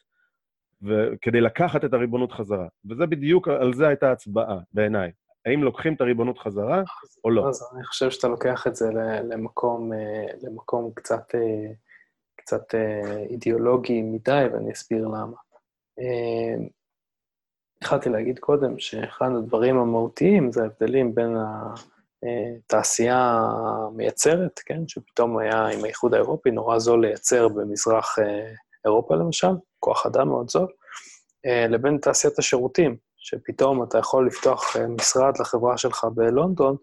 כדי 1.21 1.41
לקחת 1.41 1.85
את 1.85 1.93
הריבונות 1.93 2.31
חזרה. 2.31 2.67
וזה 2.89 3.05
בדיוק, 3.05 3.47
על 3.47 3.73
זה 3.73 3.87
הייתה 3.87 4.11
הצבעה, 4.11 4.57
בעיניי. 4.73 5.11
האם 5.45 5.63
לוקחים 5.63 5.93
את 5.93 6.01
הריבונות 6.01 6.39
חזרה 6.39 6.83
או 7.23 7.29
לא? 7.29 7.49
אז 7.49 7.69
אני 7.75 7.83
חושב 7.83 8.09
שאתה 8.09 8.27
לוקח 8.27 8.67
את 8.67 8.75
זה 8.75 8.89
למקום, 9.23 9.93
אה, 9.93 10.25
למקום 10.43 10.91
קצת... 10.95 11.35
אה, 12.53 12.59
קצת 12.59 12.75
אה, 12.75 13.17
אידיאולוגי 13.29 14.01
מדי, 14.01 14.45
ואני 14.53 14.71
אסביר 14.71 15.07
למה. 15.07 15.37
אה, 15.99 16.65
התחלתי 17.77 18.09
להגיד 18.09 18.39
קודם 18.39 18.79
שאחד 18.79 19.29
הדברים 19.37 19.77
המהותיים 19.77 20.51
זה 20.51 20.63
ההבדלים 20.63 21.15
בין 21.15 21.35
התעשייה 22.65 23.41
המייצרת, 23.87 24.59
כן, 24.65 24.87
שפתאום 24.87 25.37
היה 25.37 25.67
עם 25.67 25.83
האיחוד 25.83 26.13
האירופי 26.13 26.51
נורא 26.51 26.79
זול 26.79 27.01
לייצר 27.01 27.47
במזרח 27.47 28.19
אה, 28.19 28.53
אירופה 28.85 29.15
למשל, 29.15 29.51
כוח 29.79 30.05
אדם 30.05 30.27
מאוד 30.27 30.49
זול, 30.49 30.67
לבין 31.69 31.97
תעשיית 31.97 32.39
השירותים, 32.39 32.97
שפתאום 33.17 33.83
אתה 33.83 33.97
יכול 33.97 34.27
לפתוח 34.27 34.77
משרד 34.77 35.39
לחברה 35.39 35.77
שלך 35.77 36.05
בלונדון 36.15 36.75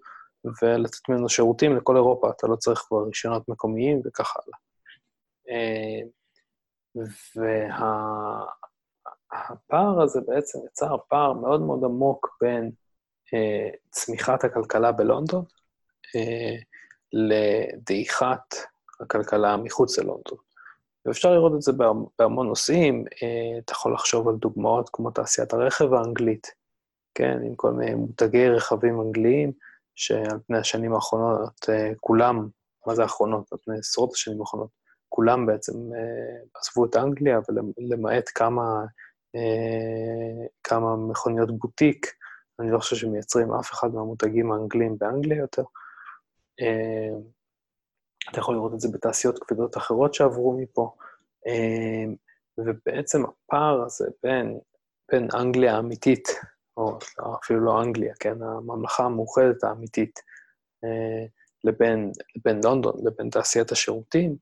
ולתת 0.63 1.09
ממנו 1.09 1.29
שירותים 1.29 1.77
לכל 1.77 1.97
אירופה, 1.97 2.31
אתה 2.31 2.47
לא 2.47 2.57
צריך 2.57 2.79
כבר 2.89 3.05
רישיונות 3.07 3.49
מקומיים 3.49 4.01
וכך 4.05 4.37
הלאה. 4.37 4.68
והפער 9.33 10.03
הזה 10.03 10.21
בעצם 10.27 10.59
יצר 10.67 10.97
פער 11.09 11.33
מאוד 11.33 11.61
מאוד 11.61 11.85
עמוק 11.85 12.37
בין 12.41 12.71
אה, 13.35 13.69
צמיחת 13.91 14.45
הכלכלה 14.45 14.93
בלונדון 14.93 15.45
אה, 16.17 16.57
לדעיכת 17.13 18.55
הכלכלה 19.01 19.57
מחוץ 19.57 19.99
ללונדון. 19.99 20.39
ואפשר 21.07 21.35
לראות 21.35 21.53
את 21.55 21.63
זה 21.63 21.73
בהמון 22.19 22.47
נושאים, 22.47 23.05
אה, 23.23 23.59
אתה 23.59 23.73
יכול 23.73 23.95
לחשוב 23.95 24.29
על 24.29 24.37
דוגמאות 24.37 24.91
כמו 24.93 25.11
תעשיית 25.11 25.53
הרכב 25.53 25.95
האנגלית, 25.95 26.55
כן, 27.15 27.39
עם 27.45 27.55
כל 27.55 27.73
מיני 27.73 27.95
מותגי 27.95 28.49
רכבים 28.49 29.01
אנגליים, 29.01 29.53
שעל 29.95 30.39
פני 30.47 30.59
השנים 30.59 30.95
האחרונות, 30.95 31.67
כולם, 32.01 32.49
מה 32.87 32.95
זה 32.95 33.03
האחרונות? 33.03 33.53
על 33.53 33.59
פני 33.65 33.79
עשרות 33.79 34.13
השנים 34.13 34.41
האחרונות, 34.41 34.69
כולם 35.09 35.47
בעצם 35.47 35.73
אה, 35.73 36.41
עזבו 36.55 36.87
את 36.87 36.97
אנגליה, 36.97 37.41
ולמעט 37.79 38.31
כמה, 38.35 38.85
אה, 39.37 40.47
כמה 40.63 40.97
מכוניות 40.97 41.59
בוטיק, 41.59 42.07
אני 42.61 42.71
לא 42.71 42.79
חושב 42.79 42.97
שמייצרים 42.97 43.55
אף 43.55 43.73
אחד 43.73 43.95
מהמותגים 43.95 44.53
האנגליים 44.53 44.99
באנגליה 44.99 45.39
יותר. 45.39 45.63
אה, 46.61 47.19
אתה 48.31 48.39
יכול 48.39 48.55
לראות 48.55 48.75
את 48.75 48.81
זה 48.81 48.89
בתעשיות 48.93 49.39
כבדות 49.39 49.77
אחרות 49.77 50.15
שעברו 50.15 50.59
מפה. 50.61 50.95
ובעצם 52.59 53.23
הפער 53.25 53.83
הזה 53.83 54.07
בין, 54.23 54.59
בין 55.13 55.29
אנגליה 55.35 55.77
האמיתית, 55.77 56.29
או 56.77 56.99
אפילו 57.45 57.61
לא 57.61 57.83
אנגליה, 57.83 58.15
כן, 58.21 58.43
הממלכה 58.43 59.05
המאוחדת 59.05 59.65
האמיתית, 59.65 60.21
לבין, 61.65 62.13
לבין 62.37 62.61
לונדון, 62.65 62.93
לבין 63.05 63.31
תעשיית 63.31 63.73
השירותים, 63.73 64.37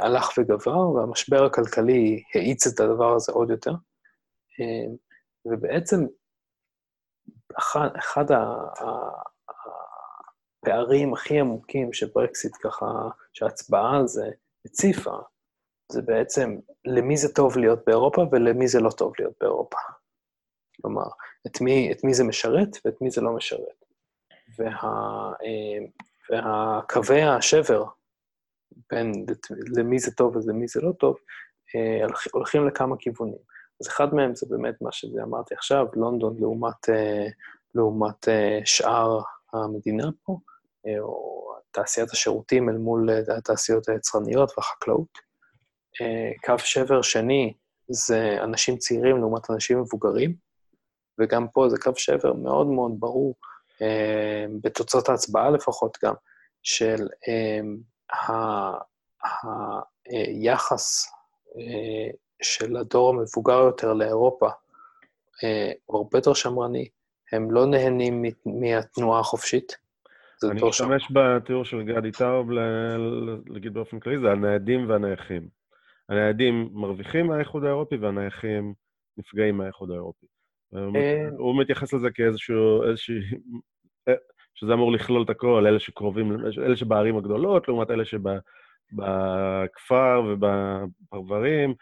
הלך 0.00 0.30
וגבר, 0.38 0.90
והמשבר 0.90 1.44
הכלכלי 1.44 2.22
האיץ 2.34 2.66
את 2.66 2.80
הדבר 2.80 3.14
הזה 3.14 3.32
עוד 3.32 3.50
יותר. 3.50 3.72
אה, 4.60 4.86
ובעצם 5.44 6.06
אחד, 7.58 7.88
אחד 7.98 8.24
הפערים 10.62 11.12
הכי 11.12 11.40
עמוקים 11.40 11.92
שברקסיט 11.92 12.52
ככה, 12.62 12.86
שההצבעה 13.32 13.96
על 13.96 14.06
זה 14.06 14.30
הציפה, 14.64 15.16
זה 15.92 16.02
בעצם 16.02 16.58
למי 16.84 17.16
זה 17.16 17.34
טוב 17.34 17.58
להיות 17.58 17.78
באירופה 17.86 18.22
ולמי 18.32 18.68
זה 18.68 18.80
לא 18.80 18.90
טוב 18.90 19.12
להיות 19.18 19.34
באירופה. 19.40 19.78
כלומר, 20.80 21.06
את 21.46 21.60
מי, 21.60 21.92
את 21.92 22.04
מי 22.04 22.14
זה 22.14 22.24
משרת 22.24 22.68
ואת 22.84 23.00
מי 23.00 23.10
זה 23.10 23.20
לא 23.20 23.32
משרת. 23.36 23.84
וה, 24.58 24.72
אה, 25.42 25.78
והקווי 26.30 27.22
השבר 27.22 27.84
בין 28.92 29.12
למי 29.76 29.98
זה 29.98 30.10
טוב 30.10 30.36
ולמי 30.36 30.68
זה 30.68 30.80
לא 30.80 30.92
טוב, 30.92 31.16
אה, 31.76 32.06
הולכים 32.32 32.66
לכמה 32.66 32.96
כיוונים. 32.98 33.38
אז 33.80 33.88
אחד 33.88 34.14
מהם 34.14 34.34
זה 34.34 34.46
באמת 34.50 34.74
מה 34.82 34.92
שאמרתי 34.92 35.54
עכשיו, 35.54 35.86
לונדון 35.96 36.36
לעומת, 36.40 36.88
אה, 36.88 37.26
לעומת 37.74 38.28
אה, 38.28 38.60
שאר 38.64 39.20
המדינה 39.52 40.08
פה, 40.24 40.38
או 41.00 41.54
תעשיית 41.70 42.10
השירותים 42.10 42.68
אל 42.68 42.76
מול 42.76 43.10
התעשיות 43.36 43.88
היצרניות 43.88 44.52
והחקלאות. 44.56 45.32
קו 46.46 46.58
שבר 46.58 47.02
שני 47.02 47.54
זה 47.88 48.36
אנשים 48.42 48.76
צעירים 48.76 49.16
לעומת 49.16 49.50
אנשים 49.50 49.80
מבוגרים, 49.80 50.34
וגם 51.20 51.48
פה 51.48 51.68
זה 51.68 51.76
קו 51.78 51.90
שבר 51.96 52.32
מאוד 52.32 52.66
מאוד 52.66 52.92
ברור, 52.98 53.34
בתוצאות 54.62 55.08
ההצבעה 55.08 55.50
לפחות 55.50 55.98
גם, 56.04 56.14
של 56.62 57.08
היחס 60.06 61.12
של 62.42 62.76
הדור 62.76 63.10
המבוגר 63.10 63.58
יותר 63.58 63.92
לאירופה 63.92 64.48
הוא 65.84 65.98
הרבה 65.98 66.18
יותר 66.18 66.34
שמרני, 66.34 66.88
הם 67.32 67.50
לא 67.50 67.66
נהנים 67.66 68.24
מהתנועה 68.46 69.20
החופשית. 69.20 69.76
אני 70.50 70.60
משתמש 70.68 71.12
בתיאור 71.12 71.64
של 71.64 71.82
גדי 71.82 72.12
טאוב, 72.12 72.50
להגיד 73.46 73.74
באופן 73.74 74.00
כללי, 74.00 74.18
זה 74.18 74.32
הניידים 74.32 74.88
והנייחים. 74.88 75.48
הניידים 76.08 76.68
מרוויחים 76.72 77.26
מהאיחוד 77.26 77.64
האירופי 77.64 77.96
והנייחים 77.96 78.74
נפגעים 79.16 79.56
מהאיחוד 79.56 79.90
האירופי. 79.90 80.26
אה. 80.74 81.28
הוא 81.38 81.60
מתייחס 81.60 81.92
לזה 81.92 82.10
כאיזשהו, 82.10 82.82
איזושהי... 82.90 83.14
אה, 83.14 83.38
שזה 84.54 84.72
אמור 84.72 84.92
לכלול 84.92 85.22
את 85.22 85.30
הכל, 85.30 85.66
אלה 85.66 85.80
שקרובים, 85.80 86.32
אלה 86.58 86.76
שבערים 86.76 87.16
הגדולות, 87.16 87.68
לעומת 87.68 87.90
אלה 87.90 88.04
שבכפר 88.92 90.22
ובפרברים, 90.28 91.74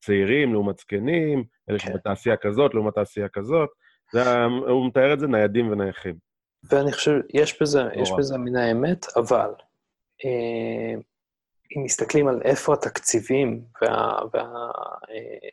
צעירים 0.00 0.52
לעומת 0.52 0.78
זקנים, 0.78 1.44
אלה 1.70 1.78
כן. 1.78 1.86
שבתעשייה 1.86 2.36
כזאת 2.36 2.74
לעומת 2.74 2.94
תעשייה 2.94 3.28
כזאת. 3.28 3.70
זה, 4.12 4.44
הוא 4.44 4.86
מתאר 4.86 5.12
את 5.12 5.20
זה 5.20 5.26
ניידים 5.26 5.72
ונייחים. 5.72 6.14
ואני 6.70 6.92
חושב, 6.92 7.20
יש 7.34 7.62
בזה, 7.62 7.82
יש 7.94 8.10
בזה 8.18 8.38
מן 8.38 8.56
האמת, 8.56 9.06
אבל 9.16 9.50
אה, 10.24 10.94
אם 11.76 11.84
מסתכלים 11.84 12.28
על 12.28 12.42
איפה 12.44 12.74
התקציבים 12.74 13.62
וה, 13.82 14.18
וה, 14.32 14.42
אה, 15.10 15.48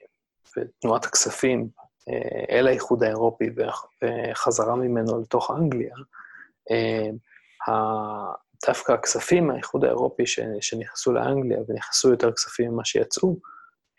ותנועת 0.58 1.06
הכספים 1.06 1.70
אה, 2.10 2.46
אל 2.50 2.68
האיחוד 2.68 3.04
האירופי 3.04 3.50
וחזרה 3.56 4.76
ממנו 4.76 5.22
לתוך 5.22 5.52
אנגליה, 5.52 5.96
דווקא 8.68 8.92
הכספים 8.92 9.48
מהאיחוד 9.48 9.86
האירופי 9.86 10.24
שנכנסו 10.62 11.14
לאנגליה 11.14 11.60
ונכנסו 11.68 12.12
יותר 12.12 12.32
כספים 12.32 12.72
ממה 12.72 12.86
שיצאו, 12.86 13.38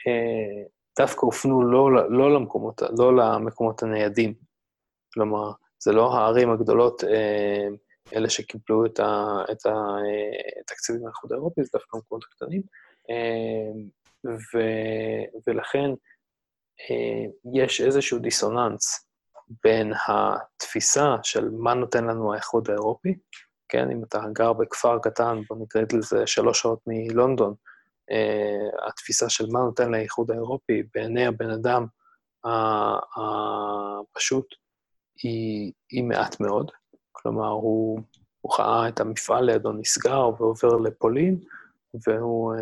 אה, 0.06 0.64
דווקא 0.98 1.26
הופנו 1.26 1.62
לא, 1.62 2.10
לא, 2.10 2.34
למקומות, 2.34 2.82
לא 2.98 3.16
למקומות 3.16 3.82
הניידים. 3.82 4.34
כלומר, 5.14 5.50
זה 5.84 5.92
לא 5.92 6.14
הערים 6.14 6.50
הגדולות, 6.50 7.04
אה, 7.04 7.68
אלה 8.16 8.30
שקיבלו 8.30 8.86
את 8.86 9.00
התקציבים 10.60 11.00
אה, 11.00 11.04
מהאיחוד 11.04 11.32
האירופי, 11.32 11.64
זה 11.64 11.70
דווקא 11.72 11.96
המקומות 11.96 12.24
הקטנים. 12.24 12.62
ו, 14.26 14.58
ולכן 15.46 15.90
יש 17.54 17.80
איזשהו 17.80 18.18
דיסוננס 18.18 19.11
בין 19.64 19.92
התפיסה 20.06 21.16
של 21.22 21.50
מה 21.50 21.74
נותן 21.74 22.04
לנו 22.04 22.32
האיחוד 22.32 22.70
האירופי, 22.70 23.14
כן, 23.68 23.90
אם 23.90 24.04
אתה 24.04 24.20
גר 24.32 24.52
בכפר 24.52 24.98
קטן, 24.98 25.42
בוא 25.48 25.56
נקרא 25.60 25.82
לזה 25.92 26.26
שלוש 26.26 26.60
שעות 26.60 26.78
מלונדון, 26.86 27.54
uh, 28.10 28.88
התפיסה 28.88 29.28
של 29.28 29.46
מה 29.50 29.60
נותן 29.60 29.90
לאיחוד 29.90 30.30
האירופי 30.30 30.82
בעיני 30.94 31.26
הבן 31.26 31.50
אדם 31.50 31.86
הפשוט 33.16 34.52
uh, 34.52 34.56
היא, 35.22 35.72
היא 35.90 36.04
מעט 36.04 36.40
מאוד. 36.40 36.70
כלומר, 37.12 37.48
הוא, 37.48 38.00
הוא 38.40 38.52
ראה 38.58 38.88
את 38.88 39.00
המפעל 39.00 39.44
לידו 39.44 39.72
נסגר 39.72 40.30
ועובר 40.38 40.76
לפולין, 40.76 41.40
והוא 42.06 42.54
uh, 42.54 42.58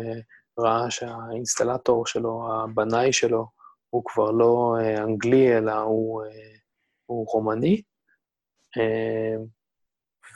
ראה 0.59 0.91
שהאינסטלטור 0.91 2.05
שלו, 2.05 2.47
הבנאי 2.53 3.13
שלו, 3.13 3.47
הוא 3.89 4.03
כבר 4.05 4.31
לא 4.31 4.75
uh, 4.79 5.01
אנגלי, 5.01 5.57
אלא 5.57 5.71
הוא, 5.71 6.23
uh, 6.23 6.60
הוא 7.11 7.27
רומני. 7.27 7.81
Uh, 8.77 9.41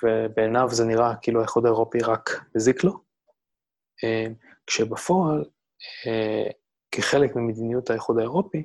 ובעיניו 0.03 0.69
זה 0.71 0.85
נראה 0.85 1.15
כאילו 1.21 1.39
האיחוד 1.39 1.65
האירופי 1.65 1.99
רק 1.99 2.29
הזיק 2.55 2.83
לו. 2.83 2.91
Uh, 2.91 4.33
כשבפועל, 4.67 5.43
אה, 6.07 6.51
כחלק 6.91 7.35
ממדיניות 7.35 7.89
האיחוד 7.89 8.17
האירופי, 8.17 8.63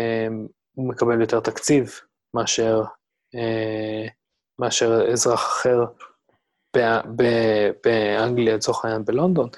אה, 0.00 0.26
הוא 0.74 0.88
מקבל 0.88 1.20
יותר 1.20 1.40
תקציב 1.40 1.92
מאשר, 2.34 2.82
אה, 3.34 4.06
מאשר 4.58 5.12
אזרח 5.12 5.40
אחר 5.40 5.84
באנגליה, 7.84 8.54
לצורך 8.54 8.84
העניין 8.84 9.04
בלונדון, 9.04 9.48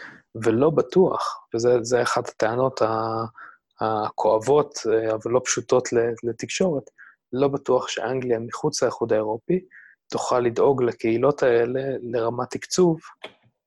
ולא 0.44 0.70
בטוח, 0.70 1.46
וזו 1.54 2.02
אחת 2.02 2.28
הטענות 2.28 2.80
הכואבות, 3.80 4.78
אבל 5.14 5.30
לא 5.30 5.40
פשוטות 5.44 5.88
לתקשורת, 6.22 6.90
לא 7.36 7.48
בטוח 7.48 7.88
שאנגליה 7.88 8.38
מחוץ 8.38 8.82
לאיחוד 8.82 9.12
האירופי 9.12 9.60
תוכל 10.10 10.40
לדאוג 10.40 10.82
לקהילות 10.82 11.42
האלה 11.42 11.82
לרמת 12.02 12.50
תקצוב 12.50 13.00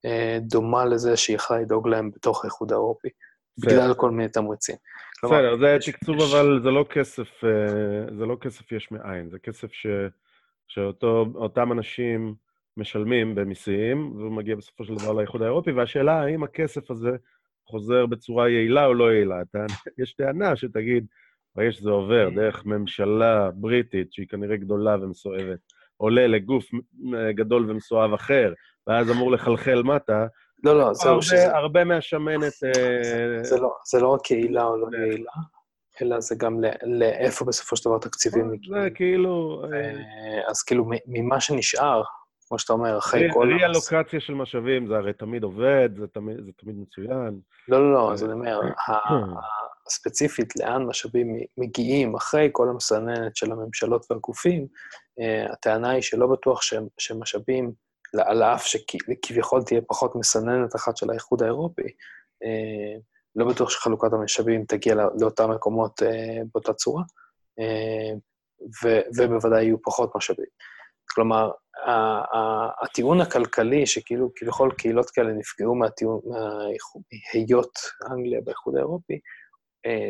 אה, 0.04 0.38
דומה 0.40 0.84
לזה 0.84 1.16
שהיא 1.16 1.36
יכולה 1.36 1.60
לדאוג 1.60 1.88
להם 1.88 2.10
בתוך 2.10 2.44
האיחוד 2.44 2.72
האירופי, 2.72 3.08
בגלל 3.58 3.94
כל 3.94 4.10
מיני 4.10 4.28
תמריצים. 4.28 4.76
בסדר, 5.24 5.56
זה 5.56 5.76
תקצוב, 5.86 6.20
אבל 6.20 6.60
זה 6.62 6.70
לא 6.70 6.84
כסף, 6.90 7.44
אה, 7.44 8.16
זה 8.18 8.26
לא 8.26 8.36
כסף 8.40 8.72
יש 8.72 8.92
מאין, 8.92 9.30
זה 9.30 9.38
כסף 9.38 9.72
ש, 9.72 9.86
שאותם 10.68 11.72
אנשים 11.72 12.34
משלמים 12.76 13.34
במיסים, 13.34 14.12
והוא 14.16 14.32
מגיע 14.32 14.56
בסופו 14.56 14.84
של 14.84 14.94
דבר 14.94 15.12
לאיחוד 15.12 15.42
האירופי, 15.42 15.72
והשאלה 15.72 16.22
האם 16.22 16.42
הכסף 16.42 16.90
הזה 16.90 17.10
חוזר 17.66 18.06
בצורה 18.06 18.48
יעילה 18.48 18.86
או 18.86 18.94
לא 18.94 19.12
יעילה. 19.12 19.36
יש 19.98 20.12
טענה 20.12 20.56
שתגיד, 20.56 21.06
ברגע 21.56 21.72
שזה 21.72 21.90
עובר 21.90 22.28
דרך 22.34 22.66
ממשלה 22.66 23.50
בריטית, 23.54 24.12
שהיא 24.12 24.28
כנראה 24.28 24.56
גדולה 24.56 24.96
ומסואבת, 25.02 25.58
עולה 25.96 26.26
לגוף 26.26 26.64
אה, 27.14 27.32
גדול 27.32 27.70
ומסואב 27.70 28.12
אחר, 28.12 28.52
ואז 28.86 29.10
אמור 29.10 29.32
לחלחל 29.32 29.82
מטה. 29.82 30.26
לא, 30.64 30.78
לא, 30.78 30.94
זהו 30.94 31.22
שזה... 31.22 31.56
הרבה 31.56 31.84
מהשמנת... 31.84 32.52
אה, 32.64 33.42
זה, 33.44 33.60
לא, 33.60 33.74
זה 33.90 34.00
לא 34.00 34.08
רק 34.08 34.30
יעילה 34.30 34.64
או 34.64 34.76
לא 34.76 34.96
יעילה, 34.96 35.32
אלא 36.02 36.20
זה 36.20 36.34
גם 36.38 36.60
לאיפה 36.82 37.44
בסופו 37.44 37.76
של 37.76 37.88
דבר 37.90 37.98
תקציבים 37.98 38.44
אה, 38.44 38.50
מגיעים. 38.50 38.82
זה 38.82 38.90
כאילו... 38.90 39.62
אז 40.48 40.62
כאילו, 40.62 40.90
ממה 41.06 41.40
שנשאר, 41.40 42.02
כמו 42.50 42.58
שאתה 42.58 42.72
אומר, 42.72 42.98
אחרי 42.98 43.28
כל... 43.32 43.48
רי-אלוקציה 43.52 44.20
של 44.20 44.34
משאבים, 44.34 44.86
זה 44.86 44.94
הרי 44.96 45.12
תמיד 45.12 45.42
עובד, 45.42 45.88
זה 45.96 46.06
תמיד, 46.06 46.36
זה 46.44 46.50
תמיד 46.56 46.76
מצוין. 46.78 47.40
לא, 47.68 47.80
לא, 47.80 47.92
לא, 47.92 48.12
אז 48.12 48.24
אני 48.24 48.32
אומר, 48.32 48.60
ספציפית 49.88 50.56
לאן 50.56 50.82
משאבים 50.82 51.36
מגיעים 51.58 52.14
אחרי 52.14 52.48
כל 52.52 52.68
המסננת 52.68 53.36
של 53.36 53.52
הממשלות 53.52 54.06
והגופים, 54.10 54.66
הטענה 55.52 55.90
היא 55.90 56.02
שלא 56.02 56.26
בטוח 56.26 56.60
שמשאבים 56.98 57.72
על 58.18 58.42
אף 58.42 58.66
שכביכול 58.66 59.62
תהיה 59.62 59.80
פחות 59.88 60.16
מסננת 60.16 60.76
אחת 60.76 60.96
של 60.96 61.10
האיחוד 61.10 61.42
האירופי, 61.42 61.88
אה, 62.44 63.00
לא 63.36 63.48
בטוח 63.48 63.70
שחלוקת 63.70 64.12
המשאבים 64.12 64.64
תגיע 64.64 64.94
לאותם 65.20 65.50
מקומות 65.50 66.02
אה, 66.02 66.42
באותה 66.54 66.72
צורה, 66.72 67.02
אה, 67.58 68.14
ובוודאי 69.16 69.64
יהיו 69.64 69.82
פחות 69.82 70.16
משאבים. 70.16 70.46
כלומר, 71.14 71.50
הטיעון 72.82 73.20
הכלכלי, 73.20 73.86
שכאילו 73.86 74.30
כביכול 74.36 74.72
קהילות 74.72 75.10
כאלה 75.10 75.32
נפגעו 75.32 75.74
מהיות 77.34 77.78
אנגליה 78.10 78.40
באיחוד 78.44 78.76
האירופי, 78.76 79.18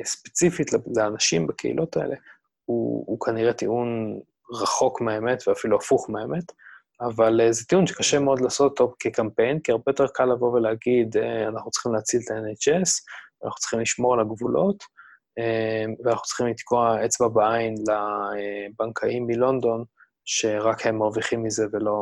ספציפית 0.05 0.71
לאנשים 0.97 1.47
בקהילות 1.47 1.97
האלה, 1.97 2.17
הוא, 2.65 3.05
הוא 3.07 3.21
כנראה 3.21 3.53
טיעון 3.53 4.21
רחוק 4.53 5.01
מהאמת 5.01 5.49
ואפילו 5.49 5.77
הפוך 5.77 6.11
מהאמת. 6.11 6.53
אבל 7.01 7.41
אה, 7.41 7.53
זה 7.53 7.65
טיעון 7.65 7.87
שקשה 7.87 8.19
מאוד 8.19 8.41
לעשות 8.41 8.71
אותו 8.71 8.95
כקמפיין, 8.99 9.61
כי 9.61 9.73
הרבה 9.73 9.85
יותר 9.87 10.07
קל 10.07 10.25
לבוא 10.25 10.53
ולהגיד, 10.53 11.17
אה, 11.17 11.49
אנחנו 11.49 11.71
צריכים 11.71 11.93
להציל 11.93 12.21
את 12.25 12.31
ה-NHS, 12.31 12.91
אנחנו 13.45 13.59
צריכים 13.59 13.81
לשמור 13.81 14.15
על 14.15 14.21
הגבולות, 14.21 14.85
אה, 15.39 15.85
ואנחנו 16.05 16.25
צריכים 16.25 16.47
לתקוע 16.47 17.05
אצבע 17.05 17.29
בעין 17.29 17.75
לבנקאים 17.89 19.27
מלונדון, 19.27 19.85
שרק 20.25 20.87
הם 20.87 20.99
מרוויחים 20.99 21.43
מזה 21.43 21.67
ולא, 21.73 21.97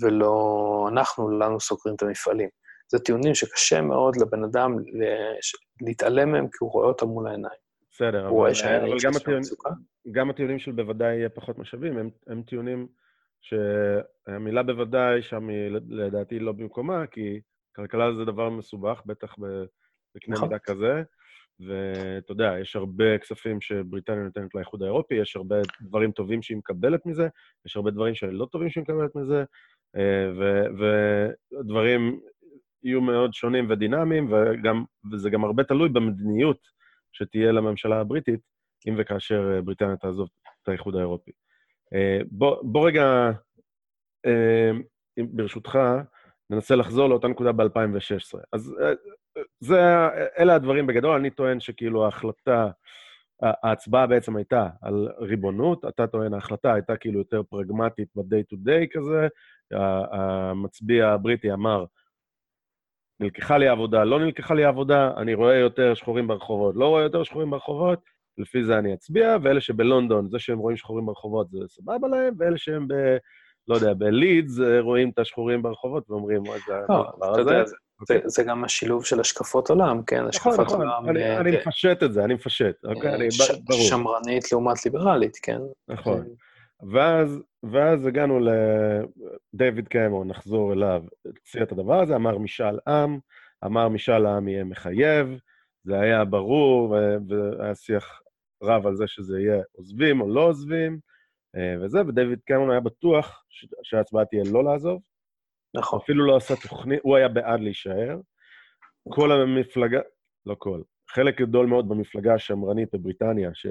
ולא 0.00 0.88
אנחנו, 0.92 1.38
לנו 1.38 1.60
סוגרים 1.60 1.96
את 1.96 2.02
המפעלים. 2.02 2.48
זה 2.90 2.98
טיעונים 2.98 3.34
שקשה 3.34 3.80
מאוד 3.80 4.16
לבן 4.16 4.44
אדם 4.44 4.76
להתעלם 5.80 6.32
מהם, 6.32 6.48
כי 6.48 6.56
הוא 6.60 6.72
רואה 6.72 6.86
אותם 6.86 7.06
מול 7.06 7.28
העיניים. 7.28 7.58
בסדר, 7.90 8.28
אבל, 8.28 8.52
אבל 8.82 8.96
גם, 9.04 9.12
הטיעון, 9.16 9.42
גם 10.12 10.30
הטיעונים 10.30 10.58
של 10.58 10.72
בוודאי 10.72 11.16
יהיה 11.16 11.28
פחות 11.28 11.58
משאבים, 11.58 11.98
הם, 11.98 12.10
הם 12.26 12.42
טיעונים... 12.42 12.88
שהמילה 13.40 14.62
בוודאי 14.62 15.22
שם 15.22 15.48
היא 15.48 15.70
לדעתי 15.88 16.38
לא 16.38 16.52
במקומה, 16.52 17.06
כי 17.06 17.40
כלכלה 17.76 18.14
זה 18.18 18.24
דבר 18.24 18.50
מסובך, 18.50 19.02
בטח 19.06 19.34
בקנה 20.14 20.34
נכון. 20.34 20.48
מידה 20.48 20.58
כזה, 20.58 21.02
ואתה 21.60 22.32
יודע, 22.32 22.54
יש 22.60 22.76
הרבה 22.76 23.18
כספים 23.18 23.60
שבריטניה 23.60 24.22
נותנת 24.24 24.54
לאיחוד 24.54 24.82
האירופי, 24.82 25.14
יש 25.14 25.36
הרבה 25.36 25.56
דברים 25.80 26.12
טובים 26.12 26.42
שהיא 26.42 26.56
מקבלת 26.56 27.06
מזה, 27.06 27.28
יש 27.66 27.76
הרבה 27.76 27.90
דברים 27.90 28.14
שלא 28.14 28.46
טובים 28.52 28.70
שהיא 28.70 28.82
מקבלת 28.82 29.14
מזה, 29.14 29.44
אה, 29.96 30.30
ודברים 31.52 32.20
יהיו 32.82 33.00
מאוד 33.00 33.34
שונים 33.34 33.66
ודינמיים, 33.70 34.32
וגם, 34.32 34.84
וזה 35.12 35.30
גם 35.30 35.44
הרבה 35.44 35.64
תלוי 35.64 35.88
במדיניות 35.88 36.58
שתהיה 37.12 37.52
לממשלה 37.52 38.00
הבריטית, 38.00 38.40
אם 38.88 38.94
וכאשר 38.98 39.54
אה, 39.54 39.62
בריטניה 39.62 39.96
תעזוב 39.96 40.28
את 40.62 40.68
האיחוד 40.68 40.96
האירופי. 40.96 41.30
אה, 41.94 42.20
בוא, 42.30 42.56
בוא 42.62 42.86
רגע, 42.88 43.30
ברשותך, 45.18 45.78
ננסה 46.50 46.76
לחזור 46.76 47.08
לאותה 47.08 47.28
נקודה 47.28 47.52
ב-2016. 47.52 48.38
אז 48.52 48.74
זה, 49.60 49.80
אלה 50.38 50.54
הדברים 50.54 50.86
בגדול, 50.86 51.16
אני 51.16 51.30
טוען 51.30 51.60
שכאילו 51.60 52.04
ההחלטה, 52.04 52.68
ההצבעה 53.42 54.06
בעצם 54.06 54.36
הייתה 54.36 54.68
על 54.82 55.08
ריבונות, 55.18 55.84
אתה 55.84 56.06
טוען 56.06 56.34
ההחלטה 56.34 56.74
הייתה 56.74 56.96
כאילו 56.96 57.18
יותר 57.18 57.42
פרגמטית 57.42 58.08
ב-day 58.16 58.54
to 58.54 58.56
day 58.56 58.86
כזה, 58.92 59.28
המצביע 60.12 61.08
הבריטי 61.08 61.52
אמר, 61.52 61.84
נלקחה 63.20 63.58
לי 63.58 63.68
עבודה, 63.68 64.04
לא 64.04 64.20
נלקחה 64.20 64.54
לי 64.54 64.64
עבודה, 64.64 65.12
אני 65.16 65.34
רואה 65.34 65.54
יותר 65.54 65.94
שחורים 65.94 66.28
ברחובות, 66.28 66.74
לא 66.76 66.88
רואה 66.88 67.02
יותר 67.02 67.22
שחורים 67.22 67.50
ברחובות, 67.50 67.98
לפי 68.38 68.64
זה 68.64 68.78
אני 68.78 68.94
אצביע, 68.94 69.36
ואלה 69.42 69.60
שבלונדון, 69.60 70.28
זה 70.28 70.38
שהם 70.38 70.58
רואים 70.58 70.76
שחורים 70.76 71.06
ברחובות 71.06 71.50
זה 71.50 71.58
סבבה 71.68 72.08
להם, 72.08 72.34
ואלה 72.38 72.58
שהם 72.58 72.88
ב... 72.88 72.94
לא 73.68 73.74
יודע, 73.74 73.94
בלידס 73.94 74.60
רואים 74.80 75.10
את 75.10 75.18
השחורים 75.18 75.62
ברחובות 75.62 76.10
ואומרים, 76.10 76.42
מה 76.42 76.58
זה 76.66 76.72
לא, 76.88 77.12
הדבר 77.22 77.60
הזה? 77.60 77.76
זה, 78.06 78.18
זה 78.24 78.42
גם 78.42 78.64
השילוב 78.64 79.04
של 79.04 79.20
השקפות 79.20 79.70
עולם, 79.70 80.02
כן? 80.02 80.16
נכון, 80.16 80.28
השקפת 80.28 80.66
נכון, 80.66 80.80
עולם... 80.80 81.08
אני, 81.08 81.22
אה, 81.22 81.40
אני 81.40 81.50
מפשט 81.56 82.02
את 82.02 82.12
זה, 82.12 82.24
אני 82.24 82.34
מפשט, 82.34 82.84
אוקיי? 82.84 83.14
אני, 83.14 83.30
ש, 83.30 83.50
ברור. 83.50 83.80
שמרנית 83.80 84.52
לעומת 84.52 84.84
ליברלית, 84.84 85.36
כן? 85.42 85.58
נכון. 85.88 86.28
ואז, 86.92 87.42
ואז 87.72 88.06
הגענו 88.06 88.40
לדייוויד 89.54 89.88
קמרון, 89.88 90.28
נחזור 90.28 90.72
אליו, 90.72 91.02
הציע 91.26 91.62
את 91.62 91.72
הדבר 91.72 92.02
הזה, 92.02 92.16
אמר 92.16 92.38
משאל 92.38 92.78
עם, 92.88 93.18
אמר 93.64 93.88
משאל 93.88 94.26
העם 94.26 94.48
יהיה 94.48 94.64
מחייב, 94.64 95.38
זה 95.84 96.00
היה 96.00 96.24
ברור, 96.24 96.90
והיה 96.90 97.74
שיח 97.74 98.20
רב 98.62 98.86
על 98.86 98.96
זה 98.96 99.04
שזה 99.06 99.40
יהיה 99.40 99.62
עוזבים 99.72 100.20
או 100.20 100.28
לא 100.28 100.40
עוזבים, 100.40 100.98
אה, 101.56 101.74
וזה, 101.80 102.00
ודייוויד 102.08 102.38
קמרון 102.46 102.70
היה 102.70 102.80
בטוח 102.80 103.44
שההצבעה 103.82 104.24
תהיה 104.24 104.42
לא 104.52 104.64
לעזוב, 104.64 105.00
נכון. 105.74 106.00
אפילו 106.02 106.26
לא 106.26 106.36
עשה 106.36 106.54
תוכנית, 106.56 107.00
הוא 107.02 107.16
היה 107.16 107.28
בעד 107.28 107.60
להישאר. 107.60 108.20
כל 109.08 109.32
המפלגה, 109.32 110.00
לא 110.46 110.56
כל, 110.58 110.82
חלק 111.10 111.40
גדול 111.40 111.66
מאוד 111.66 111.88
במפלגה 111.88 112.34
השמרנית 112.34 112.88
בבריטניה, 112.94 113.50
ש... 113.54 113.66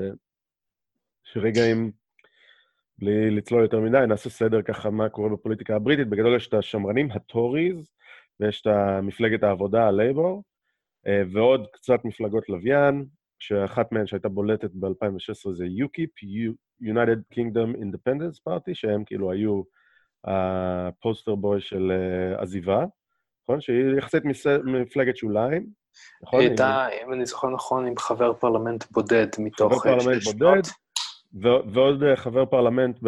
שרגע 1.24 1.62
אם, 1.72 1.92
בלי 3.00 3.32
לצלול 3.32 3.62
יותר 3.62 3.80
מדי, 3.80 3.98
נעשה 4.08 4.30
סדר 4.30 4.62
ככה 4.62 4.90
מה 4.90 5.10
קורה 5.10 5.30
בפוליטיקה 5.30 5.76
הבריטית. 5.76 6.10
בגדול 6.10 6.36
יש 6.36 6.48
את 6.48 6.54
השמרנים, 6.54 7.12
הטוריז, 7.12 7.92
ויש 8.40 8.62
את 8.62 8.68
מפלגת 9.04 9.44
העבודה, 9.44 9.88
הלייבור, 9.88 10.44
אה, 11.08 11.22
ועוד 11.34 11.68
קצת 11.74 12.06
מפלגות 12.06 12.50
לוויין, 12.50 13.06
שאחת 13.40 13.92
מהן 13.92 14.08
שהייתה 14.08 14.30
בולטת 14.30 14.72
ב-2016 14.74 15.54
זה 15.54 15.66
UKIP, 15.66 16.28
United 16.84 17.36
Kingdom 17.36 17.78
Independence 17.78 18.40
Party, 18.50 18.74
שהם 18.74 19.04
כאילו 19.04 19.32
היו 19.32 19.64
ה 20.28 20.43
poster 20.43 21.36
boy 21.36 21.62
של 21.62 21.92
uh, 21.92 22.42
עזיבה, 22.42 22.86
נכון? 23.44 23.62
שהיא 23.62 23.98
יחסית 23.98 24.24
מפלגת 24.64 25.18
שוליים, 25.18 25.68
נכון? 26.22 26.40
היא 26.40 26.50
הייתה, 26.50 26.88
אם 27.04 27.14
אני 27.14 27.26
זוכר 27.26 27.50
נכון, 27.50 27.88
עם 27.88 27.98
חבר 27.98 28.34
פרלמנט 28.34 28.84
בודד 28.92 29.28
מתוך... 29.40 29.74
חבר 29.74 30.00
פרלמנט 30.00 30.24
בודד, 30.24 30.62
ועוד 31.74 32.04
אה, 32.04 32.16
חבר 32.16 32.46
פרלמנט 32.46 33.00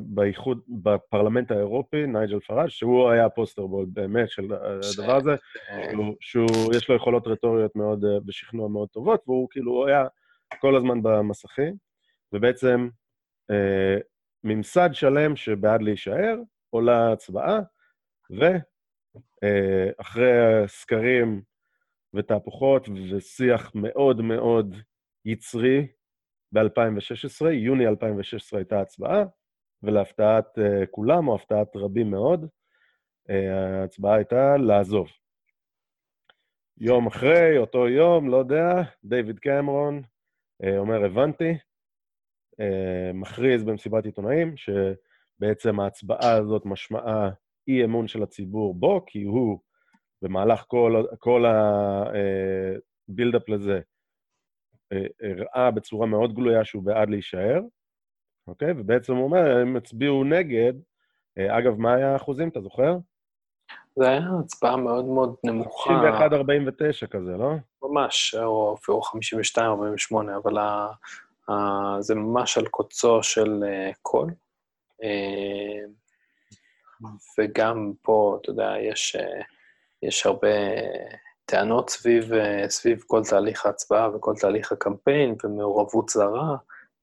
באיחוד, 0.00 0.60
בפרלמנט 0.68 1.50
האירופי, 1.50 2.06
נייג'ל 2.06 2.40
פראז', 2.40 2.70
שהוא 2.70 3.10
היה 3.10 3.26
ה 3.26 3.32
poster 3.32 3.66
boy 3.66 3.86
באמת 3.88 4.30
של 4.30 4.48
הדבר 4.52 5.16
הזה, 5.16 5.34
שהוא, 6.20 6.74
יש 6.76 6.88
לו 6.88 6.96
יכולות 6.96 7.26
רטוריות 7.26 7.76
מאוד, 7.76 8.04
אה, 8.04 8.18
ושכנוע 8.26 8.68
מאוד 8.68 8.88
טובות, 8.88 9.22
והוא 9.26 9.48
כאילו 9.50 9.86
היה 9.86 10.04
כל 10.60 10.76
הזמן 10.76 11.02
במסכים, 11.02 11.74
ובעצם 12.32 12.88
ממסד 14.44 14.90
שלם 14.92 15.36
שבעד 15.36 15.82
להישאר, 15.82 16.36
עולה 16.72 17.12
הצבעה, 17.12 17.60
ואחרי 19.42 20.30
סקרים 20.66 21.42
ותהפוכות 22.14 22.88
ושיח 23.10 23.72
מאוד 23.74 24.20
מאוד 24.20 24.76
יצרי 25.24 25.86
ב-2016, 26.52 27.48
יוני 27.50 27.86
2016 27.86 28.58
הייתה 28.60 28.80
הצבעה, 28.80 29.24
ולהפתעת 29.82 30.58
uh, 30.58 30.86
כולם, 30.90 31.28
או 31.28 31.34
הפתעת 31.34 31.76
רבים 31.76 32.10
מאוד, 32.10 32.44
uh, 32.44 33.32
ההצבעה 33.80 34.14
הייתה 34.14 34.56
לעזוב. 34.56 35.08
יום 36.78 37.06
אחרי, 37.06 37.58
אותו 37.58 37.88
יום, 37.88 38.30
לא 38.30 38.36
יודע, 38.36 38.74
דיוויד 39.04 39.38
קמרון 39.38 40.02
uh, 40.62 40.66
אומר, 40.78 41.04
הבנתי, 41.04 41.58
מכריז 43.14 43.64
במסיבת 43.64 44.04
עיתונאים, 44.04 44.56
ש... 44.56 44.70
בעצם 45.42 45.80
ההצבעה 45.80 46.32
הזאת 46.32 46.66
משמעה 46.66 47.30
אי-אמון 47.68 48.08
של 48.08 48.22
הציבור 48.22 48.74
בו, 48.74 49.04
כי 49.06 49.22
הוא 49.22 49.58
במהלך 50.22 50.64
כל, 50.66 51.04
כל 51.18 51.44
הבילדאפ 53.08 53.48
לזה 53.48 53.80
אה, 54.92 55.06
הראה 55.30 55.70
בצורה 55.70 56.06
מאוד 56.06 56.34
גלויה 56.34 56.64
שהוא 56.64 56.82
בעד 56.82 57.10
להישאר, 57.10 57.60
אוקיי? 58.46 58.72
ובעצם 58.72 59.14
הוא 59.14 59.24
אומר, 59.24 59.56
הם 59.56 59.76
הצביעו 59.76 60.24
נגד. 60.24 60.72
אה, 61.38 61.58
אגב, 61.58 61.78
מה 61.78 61.94
היה 61.94 62.12
האחוזים, 62.12 62.48
אתה 62.48 62.60
זוכר? 62.60 62.96
זה 63.96 64.08
היה 64.08 64.22
הצבעה 64.40 64.76
מאוד 64.76 65.04
מאוד 65.04 65.34
נמוכה. 65.44 65.90
51-49 67.04 67.06
כזה, 67.06 67.36
לא? 67.36 67.52
ממש, 67.82 68.34
או 68.34 68.74
אפילו 68.74 69.00
52-48, 69.00 70.36
אבל 70.42 70.58
ה... 70.58 70.88
ה... 71.48 71.52
זה 72.00 72.14
ממש 72.14 72.58
על 72.58 72.66
קוצו 72.66 73.22
של 73.22 73.64
קול. 74.02 74.30
אה, 75.02 75.86
וגם 77.38 77.92
פה, 78.02 78.38
אתה 78.40 78.50
יודע, 78.50 78.74
יש, 78.80 79.16
אה, 79.16 79.42
יש 80.02 80.26
הרבה 80.26 80.48
טענות 81.44 81.90
סביב, 81.90 82.32
אה, 82.32 82.68
סביב 82.68 83.02
כל 83.06 83.22
תהליך 83.30 83.66
ההצבעה 83.66 84.16
וכל 84.16 84.34
תהליך 84.40 84.72
הקמפיין 84.72 85.34
ומעורבות 85.44 86.08
זרה. 86.08 86.56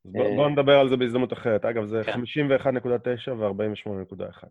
בואו 0.05 0.35
בוא 0.35 0.49
נדבר 0.49 0.79
על 0.79 0.89
זה 0.89 0.97
בהזדמנות 0.97 1.33
אחרת. 1.33 1.65
אגב, 1.65 1.85
זה 1.85 2.01
כן. 2.05 2.11
51.9 2.11 3.31
ו-48.1. 3.31 4.47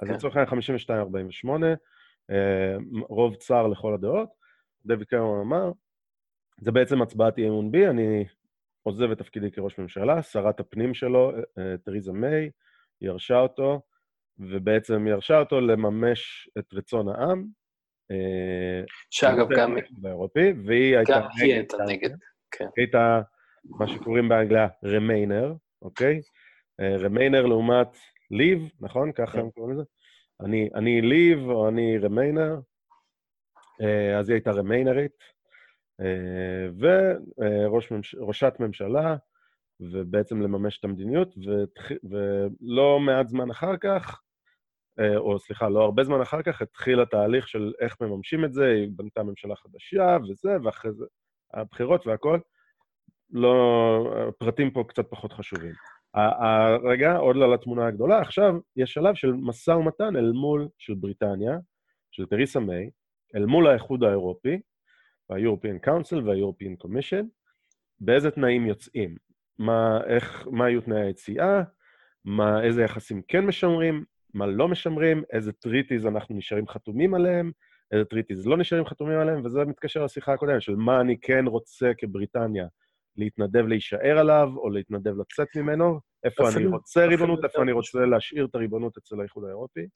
אז 0.00 0.08
כן. 0.08 0.14
לצורך 0.14 0.36
העניין 0.36 0.60
52-48, 1.42 1.48
רוב 3.08 3.34
צר 3.34 3.66
לכל 3.66 3.94
הדעות. 3.94 4.28
דויד 4.86 5.02
קרמן 5.02 5.40
אמר, 5.40 5.72
זה 6.60 6.72
בעצם 6.72 7.02
הצבעת 7.02 7.38
אי 7.38 7.48
אמון 7.48 7.70
בי, 7.70 7.88
אני 7.88 8.24
עוזב 8.82 9.10
את 9.10 9.18
תפקידי 9.18 9.50
כראש 9.50 9.78
ממשלה, 9.78 10.22
שרת 10.22 10.60
הפנים 10.60 10.94
שלו, 10.94 11.32
תריזה 11.84 12.12
מיי, 12.12 12.50
ירשה 13.00 13.38
אותו, 13.38 13.80
ובעצם 14.38 15.06
ירשה 15.06 15.38
אותו 15.38 15.60
לממש 15.60 16.50
את 16.58 16.74
רצון 16.74 17.08
העם. 17.08 17.46
אה, 18.10 18.82
שאגב, 19.10 19.48
גם... 19.56 19.76
באירופי, 19.90 20.52
והיא 20.66 20.96
הייתה... 20.96 21.12
גם 21.12 21.28
היא 21.42 21.54
הייתה 21.54 21.76
נגד, 21.88 22.10
כן. 22.50 22.64
היא 22.64 22.84
הייתה 22.84 23.20
מה 23.64 23.88
שקוראים 23.88 24.28
באנגליה 24.28 24.68
רמיינר, 24.84 25.54
אוקיי? 25.82 26.20
רמיינר 26.80 27.46
לעומת 27.46 27.88
ליב, 28.30 28.70
נכון? 28.80 29.12
ככה 29.12 29.32
כן. 29.32 29.38
הם 29.38 29.50
קוראים 29.50 29.74
לזה? 29.74 29.82
אני, 30.40 30.68
אני 30.74 31.00
ליב 31.00 31.38
או 31.48 31.68
אני 31.68 31.98
רמיינר, 31.98 32.60
אה, 33.80 34.18
אז 34.18 34.28
היא 34.28 34.34
הייתה 34.34 34.50
רמיינרית, 34.50 35.18
אה, 36.00 36.68
וראשת 38.18 38.52
ממשלה, 38.60 39.16
ובעצם 39.80 40.42
לממש 40.42 40.78
את 40.78 40.84
המדיניות, 40.84 41.34
ותח... 41.38 41.88
ולא 42.04 43.00
מעט 43.00 43.28
זמן 43.28 43.50
אחר 43.50 43.76
כך, 43.76 44.20
אה, 44.98 45.16
או 45.16 45.38
סליחה, 45.38 45.68
לא 45.68 45.84
הרבה 45.84 46.04
זמן 46.04 46.20
אחר 46.20 46.42
כך, 46.42 46.62
התחיל 46.62 47.00
התהליך 47.00 47.48
של 47.48 47.72
איך 47.80 47.96
מממשים 48.00 48.44
את 48.44 48.52
זה, 48.52 48.66
היא 48.66 48.88
בנתה 48.96 49.22
ממשלה 49.22 49.56
חדשה 49.56 50.16
וזה, 50.28 50.56
ואחרי 50.64 50.92
זה 50.92 51.04
הבחירות 51.54 52.06
והכול. 52.06 52.40
לא, 53.30 54.28
הפרטים 54.28 54.70
פה 54.70 54.84
קצת 54.88 55.10
פחות 55.10 55.32
חשובים. 55.32 55.72
רגע, 56.84 57.16
עוד 57.16 57.36
לא 57.36 57.52
לתמונה 57.52 57.86
הגדולה, 57.86 58.20
עכשיו 58.20 58.54
יש 58.76 58.92
שלב 58.92 59.14
של 59.14 59.32
משא 59.32 59.70
ומתן 59.70 60.16
אל 60.16 60.32
מול, 60.32 60.68
של 60.78 60.94
בריטניה, 60.94 61.58
של 62.10 62.26
תרזה 62.26 62.60
מיי, 62.60 62.90
אל 63.34 63.46
מול 63.46 63.66
האיחוד 63.66 64.04
האירופי, 64.04 64.60
ה-European 65.30 65.88
Council 65.88 66.24
וה-European 66.24 66.84
Commission, 66.84 67.24
באיזה 68.00 68.30
תנאים 68.30 68.66
יוצאים. 68.66 69.27
מה, 69.58 70.00
איך, 70.06 70.46
מה 70.50 70.64
היו 70.64 70.80
תנאי 70.80 71.00
היציאה, 71.00 71.62
מה, 72.24 72.62
איזה 72.64 72.82
יחסים 72.82 73.22
כן 73.28 73.46
משמרים, 73.46 74.04
מה 74.34 74.46
לא 74.46 74.68
משמרים, 74.68 75.22
איזה 75.32 75.52
treaties 75.52 76.06
אנחנו 76.06 76.34
נשארים 76.36 76.68
חתומים 76.68 77.14
עליהם, 77.14 77.50
איזה 77.92 78.04
treaties 78.04 78.46
לא 78.46 78.56
נשארים 78.56 78.86
חתומים 78.86 79.18
עליהם, 79.18 79.44
וזה 79.44 79.64
מתקשר 79.64 80.04
לשיחה 80.04 80.32
הקודמת 80.32 80.62
של 80.62 80.76
מה 80.76 81.00
אני 81.00 81.20
כן 81.20 81.44
רוצה 81.46 81.90
כבריטניה, 81.98 82.66
להתנדב 83.16 83.66
להישאר 83.66 84.18
עליו, 84.18 84.48
או 84.56 84.70
להתנדב 84.70 85.20
לצאת 85.20 85.56
ממנו, 85.56 86.00
איפה 86.24 86.48
אפילו- 86.48 86.66
אני 86.66 86.76
רוצה 86.76 87.00
אפילו 87.00 87.10
ריבונות, 87.10 87.38
יותר 87.38 87.48
איפה 87.48 87.62
אני 87.62 87.72
פשוט. 87.72 87.94
רוצה 87.94 88.06
להשאיר 88.06 88.44
את 88.44 88.54
הריבונות 88.54 88.96
אצל 88.96 89.20
האיחוד 89.20 89.44
האירופי. 89.44 89.86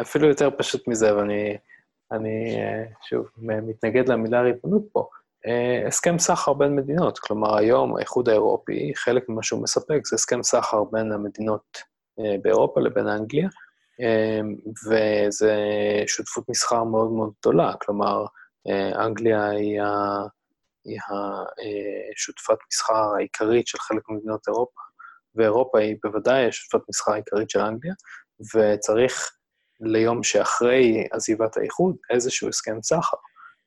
אפילו 0.00 0.28
יותר 0.28 0.48
פשוט 0.58 0.88
מזה, 0.88 1.16
ואני, 1.16 1.56
אני, 2.12 2.56
אה, 2.60 2.84
שוב, 3.02 3.30
מתנגד 3.38 4.08
למילה 4.08 4.42
ריבונות 4.42 4.82
פה. 4.92 5.08
אה, 5.46 5.86
הסכם 5.86 6.18
סחר 6.18 6.52
בין 6.52 6.76
מדינות, 6.76 7.18
כלומר, 7.18 7.56
היום 7.56 7.96
האיחוד 7.96 8.28
האירופי, 8.28 8.92
חלק 8.94 9.28
ממה 9.28 9.42
שהוא 9.42 9.62
מספק 9.62 10.00
זה 10.06 10.16
הסכם 10.16 10.42
סחר 10.42 10.84
בין 10.84 11.12
המדינות 11.12 11.78
אה, 12.20 12.36
באירופה 12.42 12.80
לבין 12.80 13.08
אנגליה, 13.08 13.48
אה, 14.00 14.40
וזה 14.88 15.54
שותפות 16.06 16.48
מסחר 16.48 16.84
מאוד 16.84 17.12
מאוד 17.12 17.30
גדולה, 17.40 17.72
כלומר, 17.80 18.24
אנגליה 18.94 19.48
היא 19.50 19.82
ה- 19.82 20.26
היא 20.84 20.98
השותפת 22.16 22.56
מסחר 22.72 23.14
העיקרית 23.16 23.66
של 23.66 23.78
חלק 23.78 24.02
ממדינות 24.08 24.48
אירופה, 24.48 24.80
ואירופה 25.34 25.78
היא 25.78 25.96
בוודאי 26.02 26.46
השותפת 26.46 26.88
מסחר 26.88 27.12
העיקרית 27.12 27.50
של 27.50 27.60
אנגליה, 27.60 27.94
וצריך 28.54 29.30
ליום 29.80 30.22
שאחרי 30.22 31.06
עזיבת 31.12 31.56
האיחוד 31.56 31.96
איזשהו 32.10 32.48
הסכם 32.48 32.82
סחר. 32.82 33.16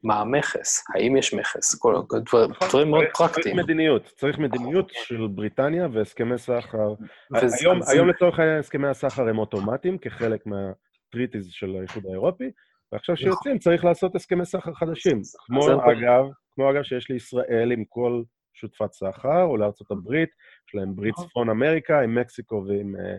מה 0.04 0.20
המכס? 0.22 0.84
האם 0.96 1.18
יש 1.18 1.34
מכס? 1.34 1.76
כל 1.80 1.96
דבר, 2.12 2.46
דברים 2.70 2.90
מאוד 2.92 3.04
צריך- 3.04 3.18
צריך 3.18 3.32
פרקטיים. 3.34 3.58
מדיניות, 3.58 4.06
צריך 4.18 4.38
מדיניות 4.40 4.90
של 4.94 5.28
בריטניה 5.28 5.88
והסכמי 5.94 6.38
סחר. 6.38 6.94
וזה- 7.36 7.56
היום, 7.62 7.82
זה- 7.82 7.92
היום 7.92 8.10
לצורך 8.10 8.40
העניין 8.40 8.60
הסכמי 8.60 8.88
הסחר 8.88 9.28
הם 9.30 9.38
אוטומטיים 9.40 9.98
כחלק 9.98 10.44
מהטריטיז 10.46 11.48
של 11.52 11.76
האיחוד 11.80 12.06
האירופי, 12.06 12.52
ועכשיו 12.92 13.16
נכון. 13.16 13.26
שיוצאים 13.26 13.60
צריך 13.60 13.86
לעשות 13.86 14.16
הסכמי 14.16 14.46
סחר 14.46 14.74
חדשים. 14.74 15.22
כמו 15.46 15.68
אגב, 15.92 16.26
כמו 16.56 16.72
אגב 16.72 16.84
שיש 16.84 17.10
לישראל 17.10 17.72
עם 17.72 17.84
כל 17.90 18.24
שותפת 18.54 18.92
סחר, 18.94 19.42
או 19.44 19.58
לארצות 19.58 19.92
הברית, 19.92 20.30
יש 20.70 20.76
להם 20.76 20.96
ברית 20.96 21.14
נכון. 21.14 21.28
צפון 21.28 21.50
אמריקה, 21.50 22.02
עם 22.02 22.16
מקסיקו 22.16 22.66
ועם, 22.68 22.96
אה, 22.96 23.16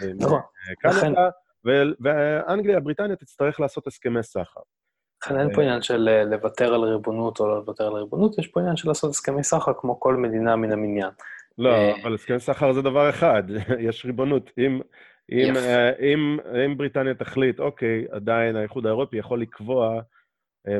ועם 0.00 0.16
נכון. 0.20 0.40
אה, 0.40 1.00
קנדה, 1.00 1.28
ואנגליה, 2.00 2.80
בריטניה 2.80 3.16
תצטרך 3.16 3.60
לעשות 3.60 3.86
הסכמי 3.86 4.22
סחר. 4.22 4.60
לכן 5.24 5.40
אין 5.40 5.54
פה 5.54 5.62
עניין 5.62 5.82
של 5.82 6.08
אה, 6.08 6.24
לוותר 6.24 6.74
על 6.74 6.80
ריבונות 6.80 7.40
או 7.40 7.48
לא 7.48 7.56
לוותר 7.56 7.86
על 7.86 7.92
ריבונות, 7.92 8.38
יש 8.38 8.46
פה 8.46 8.60
עניין 8.60 8.76
של 8.76 8.88
לעשות 8.88 9.10
הסכמי 9.10 9.44
סחר 9.44 9.72
כמו 9.80 10.00
כל 10.00 10.16
מדינה 10.16 10.56
מן 10.56 10.72
המניין. 10.72 11.10
לא, 11.58 11.68
אה, 11.68 12.02
אבל 12.02 12.14
הסכם 12.14 12.38
סחר 12.38 12.72
זה 12.72 12.82
דבר 12.82 13.10
אחד, 13.10 13.42
יש 13.88 14.06
ריבונות. 14.06 14.50
אם, 14.58 14.80
אם. 15.32 15.56
אה, 15.56 15.90
אם, 16.00 16.38
אם 16.64 16.76
בריטניה 16.76 17.14
תחליט, 17.14 17.60
אוקיי, 17.60 18.04
עדיין 18.10 18.56
האיחוד 18.56 18.86
האירופי 18.86 19.16
יכול 19.16 19.40
לקבוע 19.40 20.00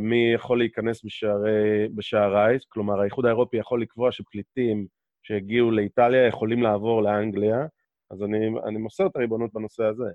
מי 0.00 0.32
יכול 0.34 0.58
להיכנס 0.58 1.04
בשערי, 1.04 1.88
בשערי, 1.94 2.58
כלומר, 2.68 3.00
האיחוד 3.00 3.26
האירופי 3.26 3.56
יכול 3.56 3.82
לקבוע 3.82 4.12
שפליטים 4.12 4.86
שהגיעו 5.22 5.70
לאיטליה 5.70 6.26
יכולים 6.26 6.62
לעבור 6.62 7.02
לאנגליה, 7.02 7.66
אז 8.10 8.22
אני, 8.22 8.38
אני 8.66 8.78
מוסר 8.78 9.06
את 9.06 9.16
הריבונות 9.16 9.52
בנושא 9.52 9.84
הזה. 9.84 10.10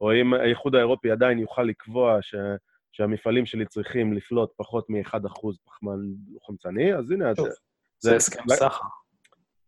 או 0.00 0.12
אם 0.12 0.34
האיחוד 0.34 0.74
האירופי 0.74 1.10
עדיין 1.10 1.38
יוכל 1.38 1.62
לקבוע 1.62 2.18
ש, 2.22 2.34
שהמפעלים 2.94 3.46
שלי 3.46 3.66
צריכים 3.66 4.12
לפלוט 4.12 4.52
פחות 4.56 4.90
מ-1% 4.90 5.18
פחמן 5.64 5.98
חומצני, 6.40 6.94
אז 6.94 7.10
הנה, 7.10 7.34
טוב, 7.34 7.46
זה, 7.46 7.52
זה 7.98 8.16
הסכם 8.16 8.42
סחר. 8.50 8.84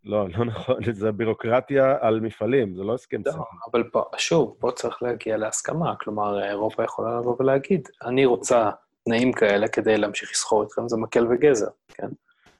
לא, 0.05 0.29
לא 0.29 0.45
נכון, 0.45 0.77
זה 0.93 1.13
בירוקרטיה 1.13 1.97
על 2.01 2.21
מפעלים, 2.21 2.75
זה 2.75 2.83
לא 2.83 2.95
הסכם 2.95 3.23
לא, 3.27 3.33
סחר. 3.33 3.43
אבל 3.73 3.83
פה, 3.93 4.05
שוב, 4.17 4.57
פה 4.61 4.71
צריך 4.71 5.03
להגיע 5.03 5.37
להסכמה. 5.37 5.97
כלומר, 5.97 6.45
אירופה 6.45 6.85
יכולה 6.85 7.19
לבוא 7.21 7.37
ולהגיד, 7.41 7.89
אני 8.03 8.25
רוצה 8.25 8.71
תנאים 9.05 9.33
כאלה 9.33 9.69
כדי 9.69 9.99
להמשיך 9.99 10.31
לסחור 10.31 10.63
איתכם, 10.63 10.89
זה 10.89 10.97
מקל 10.97 11.27
וגזר, 11.31 11.69
כן? 11.89 12.09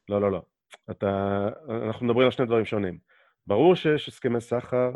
לא, 0.09 0.21
לא, 0.21 0.33
לא. 0.33 0.43
אתה... 0.91 1.49
אנחנו 1.87 2.07
מדברים 2.07 2.25
על 2.25 2.31
שני 2.31 2.47
דברים 2.47 2.65
שונים. 2.65 2.99
ברור 3.47 3.75
שיש 3.75 4.09
הסכמי 4.09 4.41
סחר, 4.41 4.91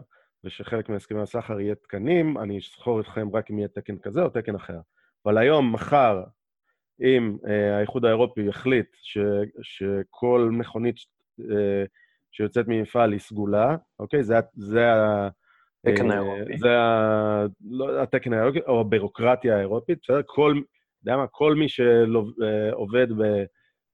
ושחלק 0.45 0.89
מהסכמי 0.89 1.21
הסחר 1.21 1.61
יהיה 1.61 1.75
תקנים, 1.75 2.39
אני 2.39 2.59
אסחור 2.59 2.99
איתכם 2.99 3.29
רק 3.37 3.51
אם 3.51 3.59
יהיה 3.59 3.69
תקן 3.69 3.99
כזה 3.99 4.23
או 4.23 4.29
תקן 4.29 4.55
אחר. 4.55 4.79
אבל 5.27 5.39
היום, 5.39 5.73
מחר, 5.73 6.23
אם 7.01 7.37
אה, 7.49 7.77
האיחוד 7.77 8.05
האירופי 8.05 8.41
יחליט 8.41 8.87
ש... 9.03 9.19
שכל 9.63 10.49
מכונית 10.53 10.97
אה, 11.41 11.85
שיוצאת 12.33 12.69
ממפעל 12.69 13.13
היא 13.13 13.21
סגולה, 13.21 13.77
אוקיי? 13.99 14.25
זה, 14.25 14.35
זה 14.55 14.93
ה... 14.93 15.29
תקן 15.87 16.11
אה, 16.11 16.17
האירופי. 16.17 16.59
זה 16.59 16.79
ה... 16.79 17.45
לא, 17.71 18.03
התקן 18.03 18.33
האירופי, 18.33 18.59
או 18.67 18.81
הבירוקרטיה 18.81 19.57
האירופית, 19.57 19.99
בסדר? 20.03 20.21
כל, 20.27 20.61
יודע 21.03 21.17
מה, 21.17 21.27
כל 21.27 21.55
מי 21.55 21.69
שעובד 21.69 23.07
ב... 23.13 23.45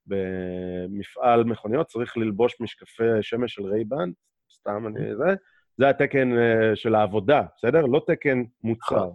במפעל 0.06 1.44
מכוניות 1.44 1.86
צריך 1.86 2.16
ללבוש 2.16 2.60
משקפי 2.60 3.22
שמש 3.22 3.54
של 3.54 3.62
רייבן, 3.66 4.10
סתם 4.52 4.86
אני 4.86 5.16
זה, 5.16 5.34
זה 5.78 5.88
התקן 5.88 6.38
אה, 6.38 6.76
של 6.76 6.94
העבודה, 6.94 7.42
בסדר? 7.56 7.80
לא 7.80 8.02
תקן 8.06 8.42
מוצר, 8.64 8.96
נכון. 8.96 9.12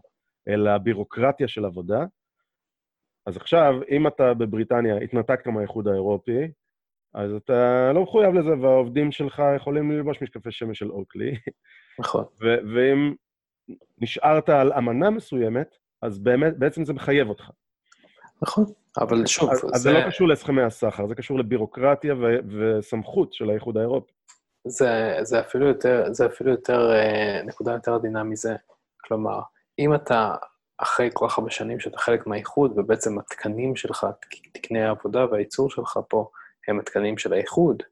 אלא 0.48 0.78
בירוקרטיה 0.78 1.48
של 1.48 1.66
עבודה. 1.66 2.06
אז 3.26 3.38
עכשיו, 3.38 3.74
אם 3.90 4.08
אתה 4.08 4.34
בבריטניה 4.34 4.98
התנתקת 4.98 5.48
מהאיחוד 5.48 5.88
האירופי, 5.88 6.52
אז 7.14 7.32
אתה 7.32 7.92
לא 7.94 8.04
מחויב 8.04 8.34
לזה, 8.34 8.50
והעובדים 8.62 9.12
שלך 9.12 9.42
יכולים 9.56 9.92
ללבוש 9.92 10.22
משקפי 10.22 10.52
שמש 10.52 10.80
של 10.80 10.92
אוקלי, 10.92 11.36
נכון. 12.00 12.26
ואם 12.42 13.14
נשארת 14.02 14.50
על 14.50 14.74
אמנה 14.74 15.10
מסוימת, 15.10 15.76
אז 16.02 16.20
באמת, 16.20 16.58
בעצם 16.58 16.86
זה 16.86 16.94
מחייב 16.94 17.30
אותך. 17.30 17.50
נכון, 18.42 18.66
אבל 18.98 19.26
שוב, 19.26 19.50
אז, 19.50 19.66
אז 19.74 19.82
זה 19.82 19.92
לא 19.92 20.08
קשור 20.08 20.28
להסכמי 20.28 20.62
הסחר, 20.62 21.08
זה 21.08 21.16
קשור 21.16 21.40
לבירוקרטיה 21.40 22.16
ו- 22.16 22.40
וסמכות 22.48 23.34
של 23.34 23.50
האיחוד 23.50 23.78
האירופי. 23.78 24.12
זה, 24.68 25.18
זה 25.22 25.40
אפילו 25.40 25.68
יותר, 25.68 26.14
זה 26.14 26.26
אפילו 26.26 26.52
יותר, 26.52 26.92
אה, 26.92 27.42
נקודה 27.44 27.72
יותר 27.72 27.94
עדינה 27.96 28.24
מזה. 28.24 28.56
כלומר, 29.02 29.42
אם 29.82 29.96
אתה, 29.96 30.36
אחרי 30.78 31.10
כל 31.14 31.28
כך 31.30 31.38
הרבה 31.38 31.52
שנים 31.52 31.80
שאתה 31.80 31.98
חלק 31.98 32.28
מהאיחוד, 32.28 32.74
ובעצם 32.78 33.20
התקנים 33.20 33.76
שלך, 33.76 34.08
תק- 34.22 34.48
תקני 34.54 34.84
העבודה 34.84 35.26
והייצור 35.32 35.70
שלך 35.70 36.00
פה, 36.10 36.30
הם 36.68 36.80
התקנים 36.80 37.18
של 37.18 37.34
האיחוד, 37.34 37.84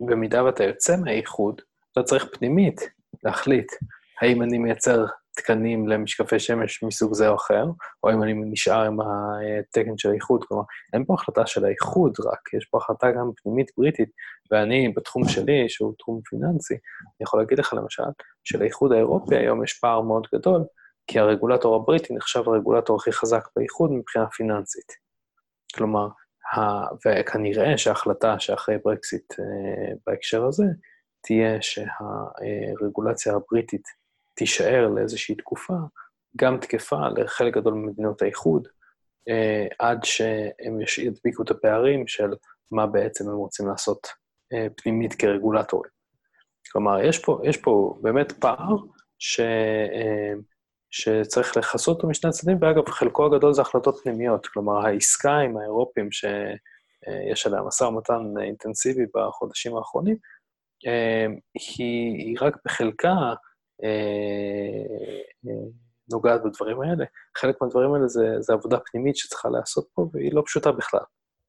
במידה 0.00 0.44
ואתה 0.44 0.64
יוצא 0.64 0.96
מהאיחוד, 0.96 1.60
אתה 1.92 2.02
צריך 2.02 2.26
פנימית 2.32 2.80
להחליט 3.24 3.72
האם 4.20 4.42
אני 4.42 4.58
מייצר 4.58 5.04
תקנים 5.36 5.88
למשקפי 5.88 6.38
שמש 6.38 6.82
מסוג 6.82 7.14
זה 7.14 7.28
או 7.28 7.34
אחר, 7.34 7.64
או 8.02 8.10
אם 8.12 8.22
אני 8.22 8.32
נשאר 8.34 8.82
עם 8.82 8.98
התקן 9.00 9.98
של 9.98 10.10
האיחוד. 10.10 10.44
כלומר, 10.44 10.62
אין 10.92 11.04
פה 11.04 11.14
החלטה 11.14 11.46
של 11.46 11.64
האיחוד 11.64 12.14
רק, 12.20 12.54
יש 12.54 12.64
פה 12.64 12.78
החלטה 12.78 13.10
גם 13.10 13.30
פנימית 13.42 13.70
בריטית, 13.78 14.08
ואני, 14.50 14.92
בתחום 14.96 15.28
שלי, 15.28 15.68
שהוא 15.68 15.94
תחום 15.98 16.20
פיננסי, 16.24 16.74
אני 16.74 17.22
יכול 17.22 17.40
להגיד 17.40 17.58
לך 17.58 17.74
למשל, 17.74 18.02
שלאיחוד 18.44 18.92
האירופי 18.92 19.36
היום 19.36 19.64
יש 19.64 19.72
פער 19.72 20.00
מאוד 20.00 20.26
גדול, 20.34 20.64
כי 21.06 21.18
הרגולטור 21.18 21.76
הבריטי 21.76 22.14
נחשב 22.14 22.48
הרגולטור 22.48 22.96
הכי 22.96 23.12
חזק 23.12 23.48
באיחוד 23.56 23.92
מבחינה 23.92 24.26
פיננסית. 24.30 24.92
כלומר, 25.74 26.08
ה... 26.54 26.58
וכנראה 27.06 27.78
שההחלטה 27.78 28.38
שאחרי 28.38 28.76
ברקסיט 28.84 29.32
אה, 29.40 29.94
בהקשר 30.06 30.44
הזה, 30.46 30.64
תהיה 31.20 31.58
שהרגולציה 31.60 33.34
הבריטית 33.34 33.88
תישאר 34.34 34.88
לאיזושהי 34.88 35.34
תקופה, 35.34 35.74
גם 36.36 36.58
תקפה 36.58 37.08
לחלק 37.16 37.54
גדול 37.54 37.74
ממדינות 37.74 38.22
האיחוד, 38.22 38.68
אה, 39.28 39.66
עד 39.78 40.04
שהם 40.04 40.80
ידביקו 41.02 41.42
את 41.42 41.50
הפערים 41.50 42.06
של 42.06 42.30
מה 42.70 42.86
בעצם 42.86 43.28
הם 43.28 43.36
רוצים 43.36 43.68
לעשות 43.68 44.06
אה, 44.52 44.66
פנימית 44.76 45.14
כרגולטורים. 45.14 45.90
כלומר, 46.72 47.00
יש 47.04 47.18
פה, 47.18 47.40
יש 47.44 47.56
פה 47.56 47.98
באמת 48.00 48.32
פער 48.32 48.76
ש, 49.18 49.40
שצריך 50.94 51.56
לכסות 51.56 51.96
אותו 51.96 52.08
משני 52.08 52.30
הצדדים, 52.30 52.58
ואגב, 52.60 52.88
חלקו 52.88 53.26
הגדול 53.26 53.52
זה 53.52 53.62
החלטות 53.62 54.00
פנימיות. 54.02 54.46
כלומר, 54.46 54.86
העסקה 54.86 55.36
עם 55.38 55.56
האירופים, 55.56 56.12
שיש 56.12 57.46
עליה 57.46 57.62
משא 57.62 57.84
ומתן 57.84 58.22
אינטנסיבי 58.40 59.06
בחודשים 59.14 59.76
האחרונים, 59.76 60.16
אה, 60.86 61.26
היא, 61.78 62.36
רק 62.40 62.56
בחלקה 62.64 63.14
אה, 63.84 63.88
אה, 65.46 65.66
נוגעת 66.12 66.40
בדברים 66.44 66.80
האלה. 66.80 67.04
חלק 67.36 67.62
מהדברים 67.62 67.94
האלה 67.94 68.08
זה, 68.08 68.40
זה 68.40 68.52
עבודה 68.52 68.78
פנימית 68.80 69.16
שצריכה 69.16 69.48
להיעשות 69.48 69.88
פה, 69.94 70.08
והיא 70.12 70.34
לא 70.34 70.42
פשוטה 70.46 70.72
בכלל. 70.72 71.04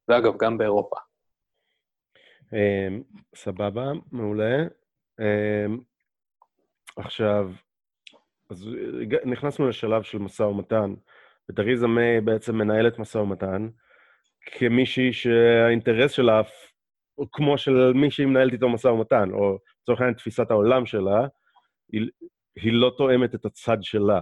ואגב, 0.07 0.37
גם 0.37 0.57
באירופה. 0.57 0.95
סבבה, 3.35 3.91
מעולה. 4.11 4.63
עכשיו, 6.97 7.49
אז 8.49 8.69
הגע- 9.01 9.25
נכנסנו 9.25 9.69
לשלב 9.69 10.03
של 10.03 10.17
משא 10.17 10.43
ומתן, 10.43 10.93
ותריזה 11.49 11.87
מיי 11.87 12.21
בעצם 12.21 12.55
מנהלת 12.55 12.99
משא 12.99 13.17
ומתן, 13.17 13.67
כמישהי 14.45 15.13
שהאינטרס 15.13 16.11
שלה, 16.11 16.41
הוא 17.15 17.27
כמו 17.31 17.57
של 17.57 17.93
מי 17.93 18.11
שהיא 18.11 18.27
מנהלת 18.27 18.53
איתו 18.53 18.69
משא 18.69 18.87
ומתן, 18.87 19.29
או 19.33 19.57
לצורך 19.81 19.99
העניין 20.01 20.17
תפיסת 20.17 20.51
העולם 20.51 20.85
שלה, 20.85 21.27
היא, 21.91 22.09
היא 22.55 22.73
לא 22.73 22.91
תואמת 22.97 23.35
את 23.35 23.45
הצד 23.45 23.77
שלה. 23.81 24.19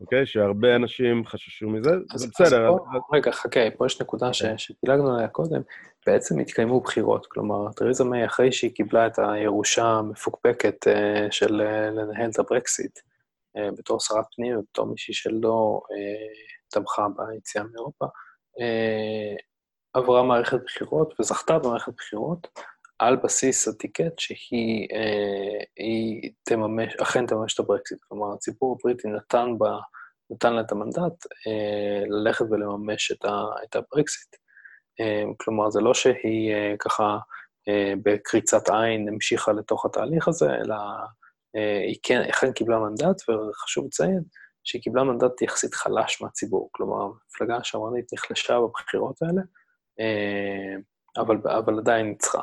אוקיי? 0.00 0.26
שהרבה 0.26 0.76
אנשים 0.76 1.26
חששו 1.26 1.68
מזה, 1.68 1.90
אז, 2.14 2.20
זה 2.20 2.26
בסדר. 2.26 2.68
אז 2.68 2.74
פה, 2.78 3.16
רגע, 3.16 3.32
חכה, 3.32 3.60
פה 3.76 3.86
יש 3.86 4.00
נקודה 4.00 4.32
ש, 4.32 4.42
שדילגנו 4.56 5.14
עליה 5.14 5.28
קודם. 5.28 5.60
בעצם 6.06 6.38
התקיימו 6.38 6.80
בחירות, 6.80 7.26
כלומר, 7.26 7.72
תריזה 7.76 8.04
מיי, 8.04 8.26
אחרי 8.26 8.52
שהיא 8.52 8.74
קיבלה 8.74 9.06
את 9.06 9.18
הירושה 9.18 9.84
המפוקפקת 9.84 10.86
uh, 10.86 11.32
של 11.32 11.60
uh, 11.60 11.90
לנהל 11.90 12.30
את 12.30 12.38
הברקסיט, 12.38 12.98
בתור 13.78 14.00
שרת 14.00 14.24
פנים 14.36 14.58
ובתור 14.58 14.86
מישהי 14.86 15.14
שלא 15.14 15.80
uh, 15.84 16.68
תמכה 16.68 17.06
ביציאה 17.16 17.64
מאירופה, 17.64 18.06
uh, 18.06 19.42
עברה 19.94 20.22
מערכת 20.22 20.58
בחירות 20.64 21.14
וזכתה 21.20 21.58
במערכת 21.58 21.92
בחירות 21.96 22.48
על 22.98 23.16
בסיס 23.16 23.68
הטיקט 23.68 24.18
שהיא 24.18 24.88
uh, 26.28 26.32
תממש, 26.42 26.96
אכן 26.96 27.26
תממש 27.26 27.54
את 27.54 27.60
הברקסיט. 27.60 27.98
כלומר, 28.08 28.32
הציבור 28.34 28.76
הבריטי 28.80 29.08
נתן, 29.08 29.58
ב, 29.58 29.64
נתן 30.30 30.52
לה 30.52 30.60
את 30.60 30.72
המנדט 30.72 31.26
ללכת 32.08 32.44
ולממש 32.50 33.12
את, 33.12 33.24
ה, 33.24 33.44
את 33.64 33.76
הברקסיט. 33.76 34.36
כלומר, 35.36 35.70
זה 35.70 35.80
לא 35.80 35.94
שהיא 35.94 36.54
ככה 36.78 37.18
בקריצת 38.02 38.70
עין 38.70 39.08
המשיכה 39.08 39.52
לתוך 39.52 39.86
התהליך 39.86 40.28
הזה, 40.28 40.54
אלא 40.54 40.76
היא 41.54 41.96
כן, 42.02 42.20
אכן 42.30 42.52
קיבלה 42.52 42.78
מנדט, 42.78 43.22
וחשוב 43.28 43.86
לציין 43.86 44.22
שהיא 44.64 44.82
קיבלה 44.82 45.04
מנדט 45.04 45.42
יחסית 45.42 45.74
חלש 45.74 46.22
מהציבור. 46.22 46.68
כלומר, 46.72 47.02
המפלגה 47.02 47.56
השמרנית 47.56 48.12
נחלשה 48.12 48.60
בבחירות 48.60 49.22
האלה, 49.22 49.42
uh, 50.00 51.20
אבל, 51.22 51.36
אבל 51.58 51.78
עדיין 51.78 52.06
ניצחה. 52.06 52.40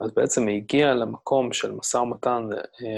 אז 0.00 0.14
בעצם 0.14 0.46
היא 0.48 0.56
הגיעה 0.56 0.94
למקום 0.94 1.52
של 1.52 1.72
משא 1.72 1.96
ומתן 1.96 2.42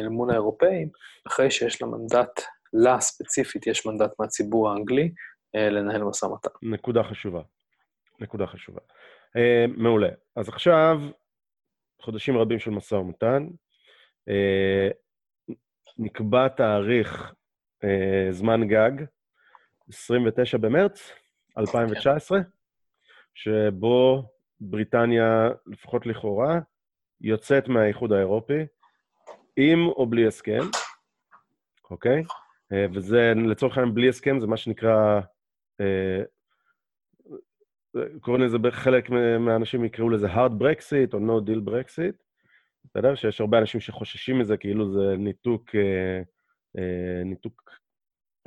אל 0.00 0.08
מול 0.08 0.30
האירופאים, 0.30 0.88
אחרי 1.26 1.50
שיש 1.50 1.82
לה 1.82 1.88
מנדט, 1.88 2.42
לה 2.72 3.00
ספציפית 3.00 3.66
יש 3.66 3.86
מנדט 3.86 4.10
מהציבור 4.18 4.70
האנגלי 4.70 5.12
לנהל 5.54 6.04
משא 6.04 6.26
ומתן. 6.26 6.50
נקודה 6.62 7.02
חשובה. 7.02 7.42
נקודה 8.20 8.46
חשובה. 8.46 8.80
מעולה. 9.76 10.08
אז 10.36 10.48
עכשיו, 10.48 11.00
חודשים 12.02 12.38
רבים 12.38 12.58
של 12.58 12.70
משא 12.70 12.94
ומתן, 12.94 13.46
נקבע 15.98 16.48
תאריך 16.48 17.32
uh, 17.84 17.86
זמן 18.30 18.68
גג, 18.68 18.90
29 19.88 20.58
במרץ 20.58 21.12
2019, 21.58 22.42
כן. 22.42 22.48
שבו 23.34 24.28
בריטניה, 24.60 25.50
לפחות 25.66 26.06
לכאורה, 26.06 26.58
יוצאת 27.20 27.68
מהאיחוד 27.68 28.12
האירופי, 28.12 28.66
עם 29.56 29.88
או 29.88 30.06
בלי 30.06 30.26
הסכם, 30.26 30.60
אוקיי? 31.90 32.22
וזה, 32.94 33.32
לצורך 33.36 33.78
העניין, 33.78 33.94
בלי 33.94 34.08
הסכם, 34.08 34.40
זה 34.40 34.46
מה 34.46 34.56
שנקרא 34.56 35.20
קוראים 38.20 38.42
לזה, 38.42 38.58
חלק 38.70 39.10
מהאנשים 39.40 39.84
יקראו 39.84 40.10
לזה 40.10 40.26
hard 40.34 40.50
Brexit 40.60 41.14
או 41.14 41.18
no 41.18 41.48
deal 41.48 41.68
Brexit, 41.68 42.25
בסדר? 42.94 43.14
שיש 43.14 43.40
הרבה 43.40 43.58
אנשים 43.58 43.80
שחוששים 43.80 44.38
מזה 44.38 44.56
כאילו 44.56 44.92
זה 44.92 45.16
ניתוק, 45.18 45.74
אה, 45.74 46.22
אה, 46.78 47.24
ניתוק 47.24 47.70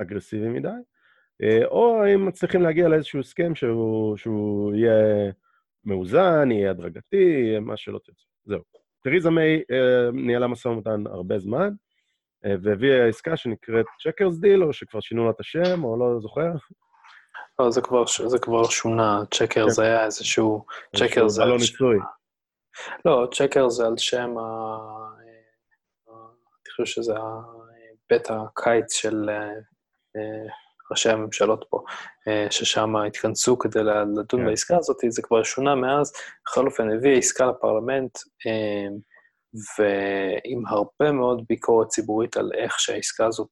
אגרסיבי 0.02 0.48
מדי, 0.48 0.68
אה, 1.42 1.66
או 1.66 2.04
אם 2.14 2.26
מצליחים 2.26 2.62
להגיע 2.62 2.88
לאיזשהו 2.88 3.20
הסכם 3.20 3.54
שהוא, 3.54 4.16
שהוא 4.16 4.74
יהיה 4.74 5.32
מאוזן, 5.84 6.50
יהיה 6.50 6.70
הדרגתי, 6.70 7.16
יהיה 7.16 7.60
מה 7.60 7.76
שלא 7.76 7.98
תרצו. 8.04 8.26
זהו. 8.44 8.60
תרזה 9.02 9.30
מיי 9.30 9.62
ניהלה 10.12 10.46
משא 10.46 10.68
ומתן 10.68 11.06
הרבה 11.06 11.38
זמן, 11.38 11.70
והביאה 12.62 13.08
עסקה 13.08 13.36
שנקראת 13.36 13.86
Chequers 14.02 14.38
deal, 14.38 14.64
או 14.64 14.72
שכבר 14.72 15.00
שינו 15.00 15.24
לה 15.24 15.30
את 15.30 15.40
השם, 15.40 15.84
או 15.84 15.98
לא 15.98 16.20
זוכר. 16.20 16.52
לא, 17.58 17.70
זה 17.70 17.80
כבר, 17.80 18.04
זה 18.26 18.38
כבר 18.38 18.64
שונה, 18.64 19.22
Chequers, 19.34 19.64
כן. 19.64 19.68
זה 19.68 19.82
היה 19.82 20.04
איזשהו... 20.04 20.64
Chequers 20.96 21.28
זה... 21.28 21.44
לא 21.44 21.56
ניסוי. 21.56 21.98
לא, 23.04 23.28
Chequers 23.34 23.68
זה 23.68 23.86
על 23.86 23.94
שם 23.96 24.38
ה... 24.38 24.76
אני 26.70 26.86
חושב 26.86 27.02
שזה 27.02 27.14
בית 28.10 28.30
הקיץ 28.30 28.92
של 28.92 29.26
אה, 29.28 29.34
אה, 30.16 30.46
ראשי 30.90 31.10
הממשלות 31.10 31.64
פה, 31.70 31.82
אה, 32.28 32.46
ששם 32.50 32.96
התכנסו 32.96 33.58
כדי 33.58 33.78
לדון 33.84 34.40
כן. 34.40 34.46
בעסקה 34.46 34.76
הזאת, 34.76 34.96
זה 35.08 35.22
כבר 35.22 35.42
שונה 35.42 35.74
מאז. 35.74 36.12
בכל 36.46 36.66
אופן, 36.66 36.90
הביאה 36.90 37.18
עסקה 37.18 37.46
לפרלמנט, 37.46 38.18
ועם 39.78 40.66
הרבה 40.66 41.12
מאוד 41.12 41.44
ביקורת 41.48 41.88
ציבורית 41.88 42.36
על 42.36 42.50
איך 42.54 42.80
שהעסקה 42.80 43.26
הזאת 43.26 43.48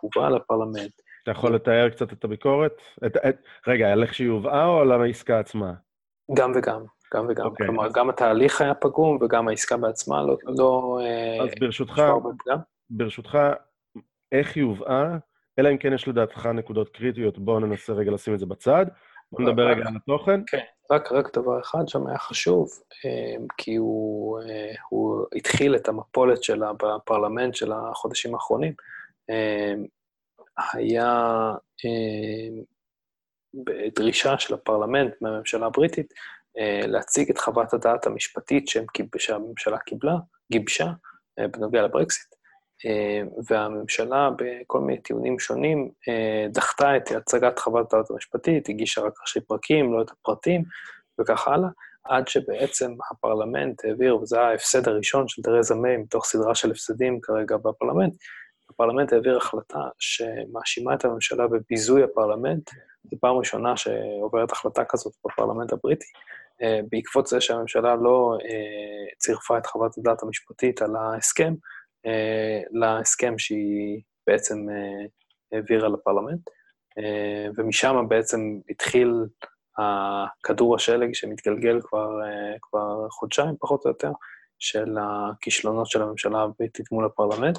הובאה 0.00 0.30
לפרלמנט. 0.30 0.92
אתה 1.22 1.30
יכול 1.30 1.54
לתאר 1.54 1.88
קצת 1.90 2.12
את 2.12 2.24
הביקורת? 2.24 2.72
את, 3.06 3.16
את, 3.16 3.36
רגע, 3.66 3.92
על 3.92 4.02
איך 4.02 4.14
שהיא 4.14 4.28
הובאה 4.28 4.66
או 4.66 4.80
על 4.80 4.92
העסקה 4.92 5.38
עצמה? 5.38 5.72
גם 6.36 6.52
וגם, 6.56 6.84
גם 7.14 7.26
וגם. 7.28 7.44
Okay. 7.44 7.48
אוקיי. 7.48 7.66
כלומר, 7.66 7.88
גם 7.94 8.08
התהליך 8.08 8.60
היה 8.60 8.74
פגום 8.74 9.18
וגם 9.20 9.48
העסקה 9.48 9.76
בעצמה 9.76 10.22
לא... 10.22 10.36
לא 10.44 10.98
אה, 11.02 11.42
אז 11.44 11.50
ברשותך, 11.60 12.02
ברשותך, 12.90 13.38
איך 14.32 14.56
היא 14.56 14.64
הובאה, 14.64 15.16
אלא 15.58 15.70
אם 15.70 15.76
כן 15.78 15.92
יש 15.92 16.08
לדעתך 16.08 16.46
נקודות 16.46 16.88
קריטיות, 16.88 17.38
בואו 17.38 17.60
ננסה 17.60 17.92
רגע 17.92 18.10
לשים 18.10 18.34
את 18.34 18.38
זה 18.38 18.46
בצד. 18.46 18.86
בואו 19.32 19.48
נדבר 19.48 19.62
רגע 19.62 19.82
על 19.86 19.96
התוכן. 19.96 20.40
כן, 20.46 20.60
רק, 20.90 21.12
רק 21.12 21.38
דבר 21.38 21.60
אחד 21.60 21.88
שם 21.88 22.06
היה 22.06 22.18
חשוב, 22.18 22.68
אה, 23.04 23.36
כי 23.56 23.76
הוא, 23.76 24.40
אה, 24.40 24.72
הוא 24.88 25.26
התחיל 25.36 25.76
את 25.76 25.88
המפולת 25.88 26.42
שלה 26.42 26.72
בפרלמנט 26.72 27.54
של 27.54 27.72
החודשים 27.72 28.34
האחרונים. 28.34 28.72
היה 30.72 31.52
אה, 31.84 32.62
דרישה 33.96 34.38
של 34.38 34.54
הפרלמנט 34.54 35.14
מהממשלה 35.20 35.66
הבריטית 35.66 36.12
אה, 36.12 36.18
להציג 36.86 37.30
את 37.30 37.38
חוות 37.38 37.74
הדעת 37.74 38.06
המשפטית 38.06 38.68
שהממשלה 39.18 39.78
קיבלה, 39.78 40.14
גיבשה, 40.52 40.92
אה, 41.38 41.48
בנוגע 41.48 41.82
לברקסיט, 41.82 42.34
אה, 42.86 43.22
והממשלה 43.46 44.30
בכל 44.36 44.80
מיני 44.80 45.00
טיעונים 45.00 45.38
שונים 45.38 45.90
אה, 46.08 46.46
דחתה 46.50 46.96
את 46.96 47.10
הצגת 47.10 47.58
חוות 47.58 47.94
הדעת 47.94 48.10
המשפטית, 48.10 48.68
הגישה 48.68 49.00
רק 49.00 49.12
ראשי 49.20 49.40
פרקים, 49.40 49.92
לא 49.92 50.02
את 50.02 50.10
הפרטים, 50.10 50.62
וכך 51.20 51.48
הלאה, 51.48 51.68
עד 52.04 52.28
שבעצם 52.28 52.92
הפרלמנט 53.10 53.84
העביר, 53.84 54.16
וזה 54.16 54.40
ההפסד 54.40 54.88
הראשון 54.88 55.28
של 55.28 55.42
תרזה 55.42 55.74
מיי 55.74 55.96
מתוך 55.96 56.24
סדרה 56.24 56.54
של 56.54 56.70
הפסדים 56.70 57.20
כרגע 57.22 57.56
בפרלמנט, 57.56 58.14
הפרלמנט 58.70 59.12
העביר 59.12 59.36
החלטה 59.36 59.78
שמאשימה 59.98 60.94
את 60.94 61.04
הממשלה 61.04 61.46
בביזוי 61.48 62.02
הפרלמנט, 62.02 62.70
זו 63.10 63.16
פעם 63.20 63.36
ראשונה 63.36 63.76
שעוברת 63.76 64.52
החלטה 64.52 64.84
כזאת 64.84 65.12
בפרלמנט 65.26 65.72
הבריטי, 65.72 66.06
אה, 66.06 66.35
בעקבות 66.90 67.26
זה 67.26 67.40
שהממשלה 67.40 67.94
לא 67.96 68.38
אה, 68.44 69.14
צירפה 69.18 69.58
את 69.58 69.66
חוות 69.66 69.98
הדעת 69.98 70.22
המשפטית 70.22 70.82
על 70.82 70.96
ההסכם, 70.96 71.54
אה, 72.06 72.60
להסכם 72.70 73.38
שהיא 73.38 74.00
בעצם 74.26 74.66
העבירה 75.52 75.88
לפרלמנט, 75.88 76.50
ומשם 77.56 78.06
בעצם 78.08 78.40
התחיל 78.70 79.12
הכדור 79.78 80.74
השלג 80.76 81.14
שמתגלגל 81.14 81.80
כבר, 81.82 82.10
כבר 82.62 83.08
חודשיים, 83.10 83.54
פחות 83.60 83.84
או 83.84 83.90
יותר, 83.90 84.10
של 84.58 84.96
הכישלונות 85.00 85.86
של 85.86 86.02
הממשלה 86.02 86.42
הבריטית 86.42 86.92
מול 86.92 87.04
הפרלמנט. 87.04 87.58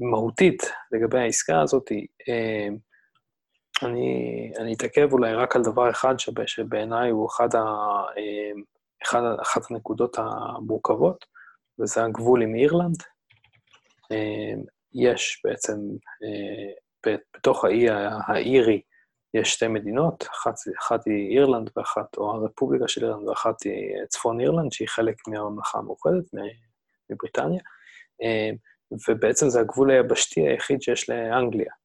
מהותית 0.00 0.62
לגבי 0.92 1.18
העסקה 1.18 1.60
הזאת, 1.60 1.92
אה, 2.28 2.68
אני, 3.82 4.52
אני 4.58 4.74
אתעכב 4.74 5.12
אולי 5.12 5.34
רק 5.34 5.56
על 5.56 5.62
דבר 5.62 5.90
אחד 5.90 6.14
שבעיניי 6.46 7.10
הוא 7.10 7.28
אחד, 7.28 7.54
ה, 7.54 7.58
אה, 8.18 8.52
אחד, 9.02 9.22
אחת 9.42 9.70
הנקודות 9.70 10.16
המורכבות, 10.18 11.24
וזה 11.80 12.04
הגבול 12.04 12.42
עם 12.42 12.54
אירלנד. 12.54 13.02
אה, 14.12 14.52
יש 14.94 15.42
בעצם, 15.44 15.76
בתוך 17.36 17.64
האי 17.64 17.86
האירי, 18.28 18.80
יש 19.34 19.52
שתי 19.52 19.68
מדינות, 19.68 20.22
אחת, 20.22 20.54
אחת 20.78 21.06
היא 21.06 21.38
אירלנד 21.38 21.70
ואחת, 21.76 22.16
או 22.16 22.30
הרפובליקה 22.30 22.88
של 22.88 23.04
אירלנד, 23.04 23.28
ואחת 23.28 23.62
היא 23.62 23.96
צפון 24.08 24.40
אירלנד, 24.40 24.72
שהיא 24.72 24.88
חלק 24.88 25.14
מהממלכה 25.28 25.78
המאוחדת, 25.78 26.24
מבריטניה. 27.10 27.60
ובעצם 29.08 29.48
זה 29.48 29.60
הגבול 29.60 29.90
היבשתי 29.90 30.40
היחיד 30.40 30.82
שיש 30.82 31.10
לאנגליה, 31.10 31.72
אה, 31.72 31.79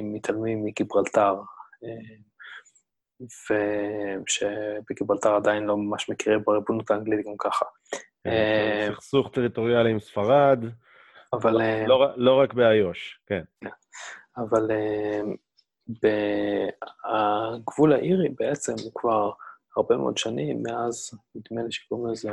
אם 0.00 0.12
מתעלמים 0.12 0.64
מגיברלטר, 0.64 1.34
אה, 1.84 2.16
ושבגיברלטר 4.26 5.34
עדיין 5.34 5.64
לא 5.64 5.76
ממש 5.76 6.10
מכירים 6.10 6.42
בריבונות 6.44 6.90
האנגלית 6.90 7.26
גם 7.26 7.36
ככה. 7.38 7.64
כן, 8.24 8.30
אה, 8.30 8.88
סכסוך 8.94 9.30
טריטוריאלי 9.32 9.90
עם 9.90 10.00
ספרד, 10.00 10.64
אבל... 11.32 11.52
לא, 11.86 11.86
לא, 11.86 12.12
לא 12.16 12.40
רק 12.40 12.54
באיו"ש, 12.54 13.20
כן. 13.26 13.42
אבל 14.36 14.70
הגבול 17.04 17.92
האירי 17.92 18.28
בעצם 18.28 18.72
הוא 18.84 18.92
כבר 18.94 19.30
הרבה 19.76 19.96
מאוד 19.96 20.18
שנים, 20.18 20.62
מאז, 20.62 21.10
נדמה 21.34 21.62
לי 21.62 21.72
שקוראים 21.72 22.12
לזה 22.12 22.30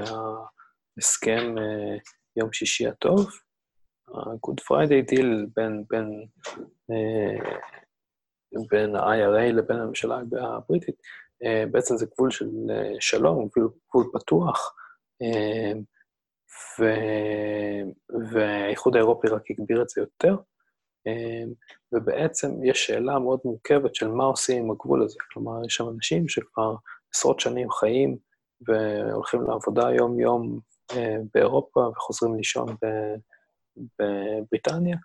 ההסכם 0.98 1.56
יום 2.36 2.54
שישי 2.54 2.88
הטוב, 2.88 3.30
ה-Good 4.14 4.62
Friday 4.64 5.12
Deal 5.12 5.28
בין, 5.56 5.84
בין, 5.90 6.26
אה, 6.92 7.58
בין 8.70 8.96
ה-IRA 8.96 9.54
לבין 9.54 9.80
הממשלה 9.80 10.22
הבריטית, 10.42 10.96
אה, 11.44 11.64
בעצם 11.72 11.98
זה 11.98 12.06
גבול 12.16 12.32
של 12.32 12.50
אה, 12.70 12.94
שלום, 13.00 13.48
גבול, 13.48 13.70
גבול 13.90 14.12
פתוח, 14.14 14.76
אה, 15.22 15.72
ו... 16.80 16.84
והאיחוד 18.32 18.96
האירופי 18.96 19.28
רק 19.28 19.52
הגביר 19.52 19.82
את 19.82 19.90
זה 19.90 20.02
יותר. 20.02 20.36
אה, 21.08 21.44
ובעצם 21.92 22.64
יש 22.64 22.86
שאלה 22.86 23.20
מאוד 23.20 23.40
מורכבת 23.46 23.96
של 23.96 24.08
מה 24.08 24.24
עושים 24.24 24.64
עם 24.64 24.72
הגבול 24.72 25.04
הזה. 25.04 25.18
כלומר, 25.34 25.66
יש 25.66 25.76
שם 25.76 25.90
אנשים 25.90 26.28
שכבר 26.28 26.76
עשרות 27.14 27.40
שנים 27.40 27.72
חיים 27.72 28.18
והולכים 28.68 29.42
לעבודה 29.42 29.92
יום-יום 29.92 30.60
אה, 30.96 31.16
באירופה 31.34 31.80
וחוזרים 31.80 32.36
לישון 32.36 32.76
בבריטניה, 33.78 34.98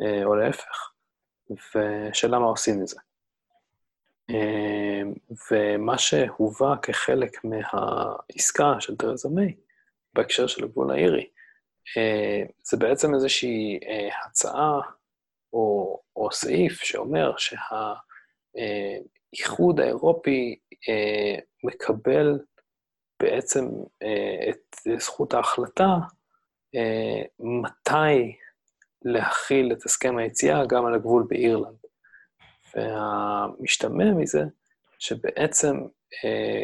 אה, 0.00 0.24
או 0.24 0.34
להפך, 0.34 0.92
ושאלה 1.50 2.38
מה 2.38 2.46
עושים 2.46 2.82
מזה. 2.82 3.00
ומה 5.50 5.98
שהובא 5.98 6.74
כחלק 6.82 7.44
מהעסקה 7.44 8.80
של 8.80 8.96
תרזה 8.96 9.28
מיי, 9.28 9.56
בהקשר 10.14 10.46
של 10.46 10.64
הגבול 10.64 10.90
האירי, 10.90 11.30
זה 12.62 12.76
בעצם 12.76 13.14
איזושהי 13.14 13.78
הצעה 14.26 14.80
או, 15.52 16.00
או 16.16 16.32
סעיף 16.32 16.72
שאומר 16.72 17.32
שהאיחוד 18.56 19.80
האירופי 19.80 20.58
אה, 20.88 21.38
מקבל 21.64 22.38
בעצם 23.22 23.64
אה, 24.02 24.50
את 24.50 25.00
זכות 25.00 25.34
ההחלטה 25.34 25.84
אה, 25.84 25.98
מתי 27.40 28.36
להכיל 29.02 29.72
את 29.72 29.84
הסכם 29.84 30.18
היציאה 30.18 30.66
גם 30.66 30.86
על 30.86 30.94
הגבול 30.94 31.26
באירלנד. 31.28 31.76
והמשתמע 32.74 34.12
מזה, 34.12 34.42
שבעצם 34.98 35.76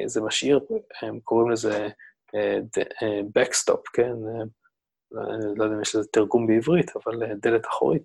זה 0.07 0.20
משאיר, 0.20 0.61
הם 1.03 1.20
קוראים 1.20 1.51
לזה 1.51 1.89
backstop, 3.39 3.81
כן? 3.93 4.12
לא 5.57 5.65
יודע 5.65 5.77
אם 5.77 5.83
יש 5.83 5.95
לזה 5.95 6.09
תרגום 6.09 6.47
בעברית, 6.47 6.91
אבל 6.97 7.35
דלת 7.37 7.66
אחורית. 7.66 8.03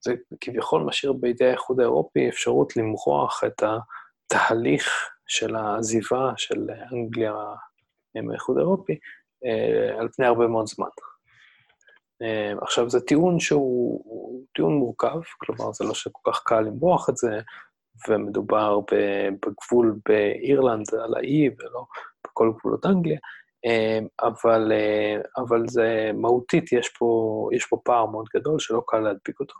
זה 0.00 0.14
כביכול 0.40 0.82
משאיר 0.82 1.12
בידי 1.12 1.44
האיחוד 1.44 1.80
האירופי 1.80 2.28
אפשרות 2.28 2.76
למרוח 2.76 3.44
את 3.46 3.62
התהליך 3.62 5.10
של 5.26 5.56
העזיבה 5.56 6.32
של 6.36 6.70
אנגליה 6.92 7.34
מהאיחוד 8.14 8.56
האירופי 8.58 8.92
אה, 8.92 8.98
על 9.98 10.08
פני 10.16 10.26
הרבה 10.26 10.46
מאוד 10.46 10.66
זמן. 10.66 10.88
אה, 12.22 12.52
עכשיו, 12.62 12.90
זה 12.90 13.00
טיעון 13.00 13.40
שהוא 13.40 14.44
טיעון 14.54 14.74
מורכב, 14.74 15.20
כלומר, 15.38 15.72
זה 15.72 15.84
לא 15.84 15.94
שכל 15.94 16.32
כך 16.32 16.42
קל 16.44 16.60
למרוח 16.60 17.10
את 17.10 17.16
זה, 17.16 17.40
ומדובר 18.08 18.80
בגבול 19.30 19.98
באירלנד 20.08 20.86
על 21.04 21.14
האי 21.14 21.48
ולא 21.58 21.84
בכל 22.26 22.52
גבולות 22.58 22.86
אנגליה, 22.86 23.18
אה, 23.66 23.98
אבל, 24.20 24.72
אבל 25.36 25.68
זה 25.68 26.10
מהותית, 26.14 26.72
יש 26.72 26.88
פה, 26.88 27.48
יש 27.52 27.66
פה 27.66 27.76
פער 27.84 28.06
מאוד 28.06 28.26
גדול 28.36 28.58
שלא 28.58 28.82
קל 28.86 28.98
להדביק 28.98 29.40
אותו. 29.40 29.54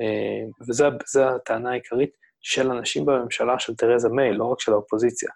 אה, 0.00 0.66
וזו 0.68 0.86
הטענה 1.22 1.70
העיקרית 1.70 2.10
של 2.40 2.70
אנשים 2.70 3.06
בממשלה 3.06 3.58
של 3.58 3.74
תרזה 3.74 4.08
מיי, 4.08 4.32
לא 4.32 4.44
רק 4.44 4.60
של 4.60 4.72
האופוזיציה. 4.72 5.30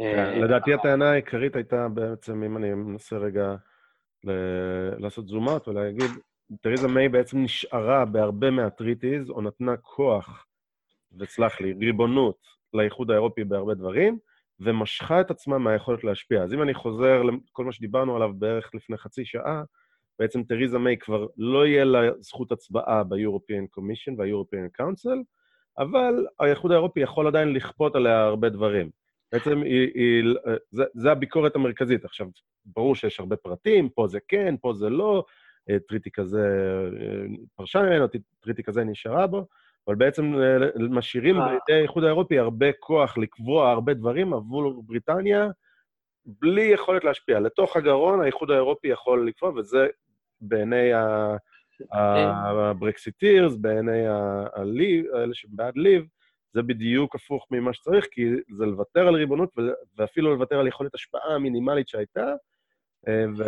אה, 0.00 0.38
לדעתי 0.38 0.74
הטענה 0.74 1.10
העיקרית 1.10 1.56
הייתה 1.56 1.88
בעצם, 1.88 2.42
אם 2.42 2.56
אני 2.56 2.74
מנסה 2.74 3.16
רגע 3.16 3.54
לעשות 4.98 5.28
זום 5.28 5.48
אאוט 5.48 5.68
ולהגיד, 5.68 6.10
תרזה 6.60 6.88
מיי 6.88 7.08
בעצם 7.08 7.42
נשארה 7.42 8.04
בהרבה 8.04 8.50
מהטריטיז, 8.50 9.30
או 9.30 9.42
נתנה 9.42 9.76
כוח, 9.76 10.46
וסלח 11.18 11.60
לי, 11.60 11.72
ריבונות 11.80 12.38
לאיחוד 12.74 13.10
האירופי 13.10 13.44
בהרבה 13.44 13.74
דברים, 13.74 14.18
ומשכה 14.60 15.20
את 15.20 15.30
עצמה 15.30 15.58
מהיכולת 15.58 16.04
להשפיע. 16.04 16.42
אז 16.42 16.54
אם 16.54 16.62
אני 16.62 16.74
חוזר 16.74 17.22
לכל 17.22 17.64
מה 17.64 17.72
שדיברנו 17.72 18.16
עליו 18.16 18.30
בערך 18.34 18.70
לפני 18.74 18.96
חצי 18.96 19.24
שעה, 19.24 19.62
בעצם 20.18 20.42
תריזה 20.42 20.78
מיי 20.78 20.96
כבר 20.98 21.26
לא 21.36 21.66
יהיה 21.66 21.84
לה 21.84 22.00
זכות 22.20 22.52
הצבעה 22.52 23.04
ב-European 23.04 23.78
Commission 23.78 24.14
וה-European 24.18 24.80
Council, 24.80 25.22
אבל 25.78 26.26
האיחוד 26.40 26.72
האירופי 26.72 27.00
יכול 27.00 27.26
עדיין 27.26 27.52
לכפות 27.52 27.96
עליה 27.96 28.24
הרבה 28.24 28.48
דברים. 28.48 28.90
בעצם 29.32 29.62
היא, 29.62 29.90
היא, 29.94 30.34
זה, 30.70 30.84
זה 30.94 31.12
הביקורת 31.12 31.56
המרכזית. 31.56 32.04
עכשיו, 32.04 32.26
ברור 32.64 32.94
שיש 32.94 33.20
הרבה 33.20 33.36
פרטים, 33.36 33.88
פה 33.88 34.06
זה 34.06 34.18
כן, 34.28 34.54
פה 34.60 34.72
זה 34.72 34.90
לא, 34.90 35.24
אה, 35.70 35.78
טריטי 35.88 36.10
כזה 36.10 36.48
אה, 37.00 37.26
פרשה 37.54 37.82
ממנו, 37.82 38.06
טריטי 38.40 38.62
כזה 38.62 38.84
נשארה 38.84 39.26
בו, 39.26 39.46
אבל 39.88 39.94
בעצם 39.94 40.34
אה, 40.34 40.56
משאירים 40.90 41.36
בידי 41.36 41.78
האיחוד 41.78 42.04
האירופי 42.04 42.38
הרבה 42.38 42.72
כוח 42.80 43.18
לקבוע 43.18 43.70
הרבה 43.70 43.94
דברים 43.94 44.34
עבור 44.34 44.82
בריטניה, 44.82 45.48
בלי 46.26 46.62
יכולת 46.62 47.04
להשפיע. 47.04 47.40
לתוך 47.40 47.76
הגרון 47.76 48.20
האיחוד 48.20 48.50
האירופי 48.50 48.88
יכול 48.88 49.28
לקבוע, 49.28 49.50
וזה 49.50 49.86
בעיני 50.40 50.90
הברקסיטירס, 51.92 53.56
בעיני 53.56 54.08
אלה 55.14 55.34
שבעד 55.34 55.76
ליב, 55.76 56.06
זה 56.56 56.62
בדיוק 56.62 57.14
הפוך 57.14 57.46
ממה 57.50 57.72
שצריך, 57.72 58.06
כי 58.10 58.22
זה 58.56 58.66
לוותר 58.66 59.08
על 59.08 59.14
ריבונות 59.14 59.54
ואפילו 59.96 60.34
לוותר 60.34 60.58
על 60.58 60.68
יכולת 60.68 60.94
השפעה 60.94 61.34
המינימלית 61.34 61.88
שהייתה, 61.88 62.34
אה, 63.08 63.24
ו, 63.36 63.44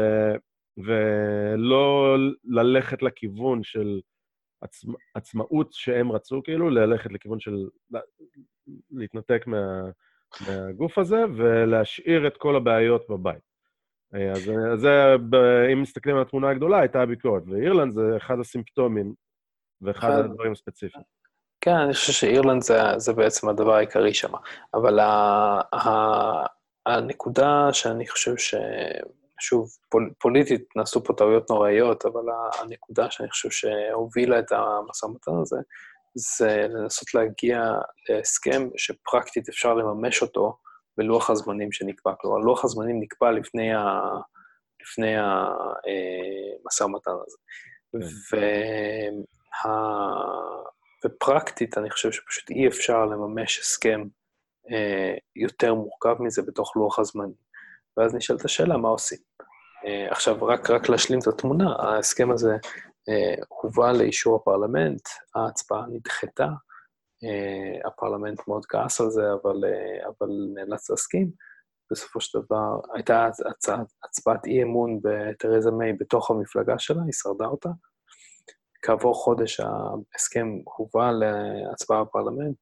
ולא 0.77 2.17
ללכת 2.45 3.03
לכיוון 3.03 3.63
של 3.63 4.01
עצמא, 4.61 4.95
עצמאות 5.15 5.73
שהם 5.73 6.13
רצו, 6.13 6.43
כאילו, 6.43 6.71
ללכת 6.71 7.13
לכיוון 7.13 7.41
של 7.41 7.69
להתנתק 8.91 9.45
מה, 9.47 9.91
מהגוף 10.47 10.99
הזה 10.99 11.25
ולהשאיר 11.37 12.27
את 12.27 12.37
כל 12.37 12.57
הבעיות 12.57 13.11
בבית. 13.11 13.43
אה, 14.15 14.33
אז 14.33 14.51
זה, 14.77 15.15
אם 15.73 15.83
מסתכלים 15.83 16.17
על 16.17 16.23
התמונה 16.23 16.51
הגדולה, 16.51 16.81
הייתה 16.81 17.03
הביקורת. 17.03 17.43
ואירלנד 17.47 17.93
זה 17.93 18.17
אחד 18.17 18.41
הסימפטומים 18.41 19.15
ואחד 19.81 20.11
הדברים 20.11 20.53
הספציפיים. 20.53 21.18
כן, 21.61 21.75
אני 21.75 21.95
חושב 21.95 22.13
שאירלנד 22.13 22.63
זה, 22.63 22.79
זה 22.97 23.13
בעצם 23.13 23.49
הדבר 23.49 23.75
העיקרי 23.75 24.15
שם. 24.15 24.33
אבל 24.75 24.99
ה, 25.01 25.61
ה, 25.75 25.89
הנקודה 26.87 27.69
שאני 27.73 28.09
חושב 28.09 28.37
ש... 28.37 28.55
שוב, 29.41 29.69
פול, 29.91 30.11
פוליטית 30.21 30.77
נעשו 30.77 31.05
פה 31.05 31.13
טעויות 31.13 31.51
נוראיות, 31.51 32.05
אבל 32.07 32.23
הנקודה 32.61 33.11
שאני 33.11 33.31
חושב 33.31 33.51
שהובילה 33.51 34.39
את 34.39 34.53
המשא 34.53 35.07
ומתן 35.07 35.33
הזה, 35.43 35.57
זה 36.15 36.67
לנסות 36.69 37.15
להגיע 37.15 37.73
להסכם 38.09 38.69
שפרקטית 38.77 39.49
אפשר 39.49 39.75
לממש 39.75 40.23
אותו 40.23 40.59
בלוח 40.97 41.31
הזמנים 41.31 41.73
שנקבע. 41.73 42.13
כלומר, 42.21 42.39
לוח 42.39 42.65
הזמנים 42.65 43.01
נקבע 43.01 43.31
לפני, 43.31 43.75
ה... 43.75 44.01
לפני 44.83 45.15
המשא 45.17 46.85
ומתן 46.85 47.11
הזה. 47.27 47.37
כן. 48.31 48.37
וה... 49.65 49.79
ופרקטית, 51.05 51.79
אני 51.79 51.91
חושב 51.91 52.13
שפשוט 52.13 52.51
אי 52.51 52.69
אפשר 52.69 53.07
לממש 53.07 53.59
הסכם 53.59 54.05
אה, 54.71 55.15
יותר 55.37 55.75
מורכב 55.75 56.23
מזה 56.23 56.43
בתוך 56.43 56.77
לוח 56.77 56.99
הזמנים. 56.99 57.49
ואז 57.97 58.15
נשאלת 58.15 58.45
השאלה, 58.45 58.77
מה 58.77 58.89
עושים? 58.89 59.19
אה, 59.87 60.11
עכשיו, 60.11 60.45
רק, 60.45 60.71
רק 60.71 60.89
להשלים 60.89 61.19
את 61.19 61.27
התמונה, 61.27 61.75
ההסכם 61.79 62.31
הזה 62.31 62.57
אה, 63.09 63.35
הובא 63.49 63.93
לאישור 63.93 64.37
הפרלמנט, 64.37 65.03
ההצבעה 65.35 65.87
נדחתה, 65.93 66.49
אה, 67.25 67.89
הפרלמנט 67.89 68.49
מאוד 68.49 68.67
כעס 68.67 69.01
על 69.01 69.11
זה, 69.11 69.23
אבל, 69.33 69.65
אה, 69.65 70.09
אבל 70.09 70.29
נאלץ 70.55 70.91
להסכים. 70.91 71.31
בסופו 71.91 72.21
של 72.21 72.39
דבר, 72.39 72.81
הייתה 72.95 73.27
הצעת, 73.51 73.87
הצבעת 74.05 74.47
אי 74.47 74.63
אמון 74.63 75.01
בתרזה 75.03 75.71
מיי 75.71 75.93
בתוך 75.93 76.31
המפלגה 76.31 76.79
שלה, 76.79 77.03
היא 77.05 77.13
שרדה 77.13 77.47
אותה. 77.47 77.69
כעבור 78.83 79.15
חודש 79.15 79.61
ההסכם 79.61 80.47
הובא 80.65 81.11
להצבעה 81.13 82.05
בפרלמנט, 82.05 82.57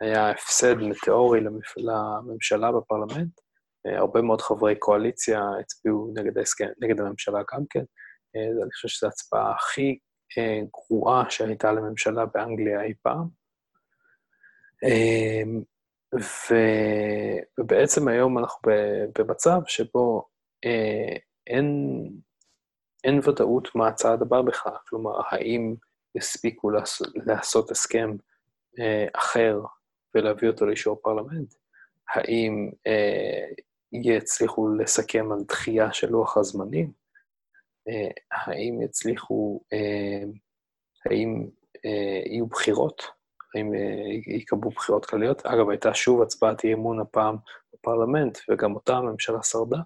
היה 0.00 0.30
הפסד 0.30 0.74
מטאורי. 0.74 1.40
לממשלה 1.76 2.72
בפרלמנט. 2.72 3.40
אה, 3.86 3.98
הרבה 3.98 4.22
מאוד 4.22 4.40
חברי 4.40 4.76
קואליציה 4.78 5.40
הצביעו 5.60 6.12
נגד 6.16 6.38
ההסכם, 6.38 6.68
נגד 6.82 7.00
הממשלה 7.00 7.38
גם 7.54 7.64
כן. 7.70 7.84
אני 8.34 8.70
חושב 8.72 8.88
שזו 8.88 9.06
ההצבעה 9.06 9.52
הכי 9.54 9.98
גרועה 10.72 11.30
שהייתה 11.30 11.72
לממשלה 11.72 12.26
באנגליה 12.26 12.82
אי 12.82 12.94
פעם. 13.02 13.28
אמ, 14.82 15.62
ו... 16.20 16.54
ובעצם 17.60 18.08
היום 18.08 18.38
אנחנו 18.38 18.72
במצב 19.18 19.60
שבו 19.66 20.28
אה, 20.64 21.16
אין, 21.46 21.66
אין 23.04 23.20
ודאות 23.24 23.74
מה 23.74 23.88
הצעד 23.88 24.22
הבא 24.22 24.42
בכלל. 24.42 24.72
כלומר, 24.88 25.20
האם 25.28 25.74
יספיקו 26.14 26.70
לעשות, 27.26 27.70
הסכם 27.70 28.10
אה, 28.80 29.06
אחר 29.14 29.60
ולהביא 30.14 30.48
אותו 30.48 30.66
לאישור 30.66 31.00
פרלמנט? 31.02 31.54
האם 32.14 32.70
אה, 32.86 33.46
יצליחו 33.92 34.68
לסכם 34.68 35.32
על 35.32 35.38
דחייה 35.48 35.92
של 35.92 36.10
לוח 36.10 36.36
הזמנים? 36.36 36.92
אה, 37.88 38.10
האם 38.32 38.82
יצליחו, 38.82 39.60
אה, 39.72 40.22
האם 41.06 41.48
אה, 41.84 42.22
יהיו 42.26 42.46
בחירות, 42.46 43.02
האם 43.54 43.74
אה, 43.74 44.32
ייקבעו 44.34 44.70
בחירות 44.70 45.06
כלליות. 45.06 45.46
אגב, 45.46 45.70
הייתה 45.70 45.94
שוב 45.94 46.22
הצבעת 46.22 46.64
אי 46.64 46.74
אמון 46.74 47.00
הפעם 47.00 47.36
בפרלמנט, 47.74 48.38
וגם 48.50 48.74
אותה 48.74 48.96
הממשלה 48.96 49.42
שרדה. 49.42 49.78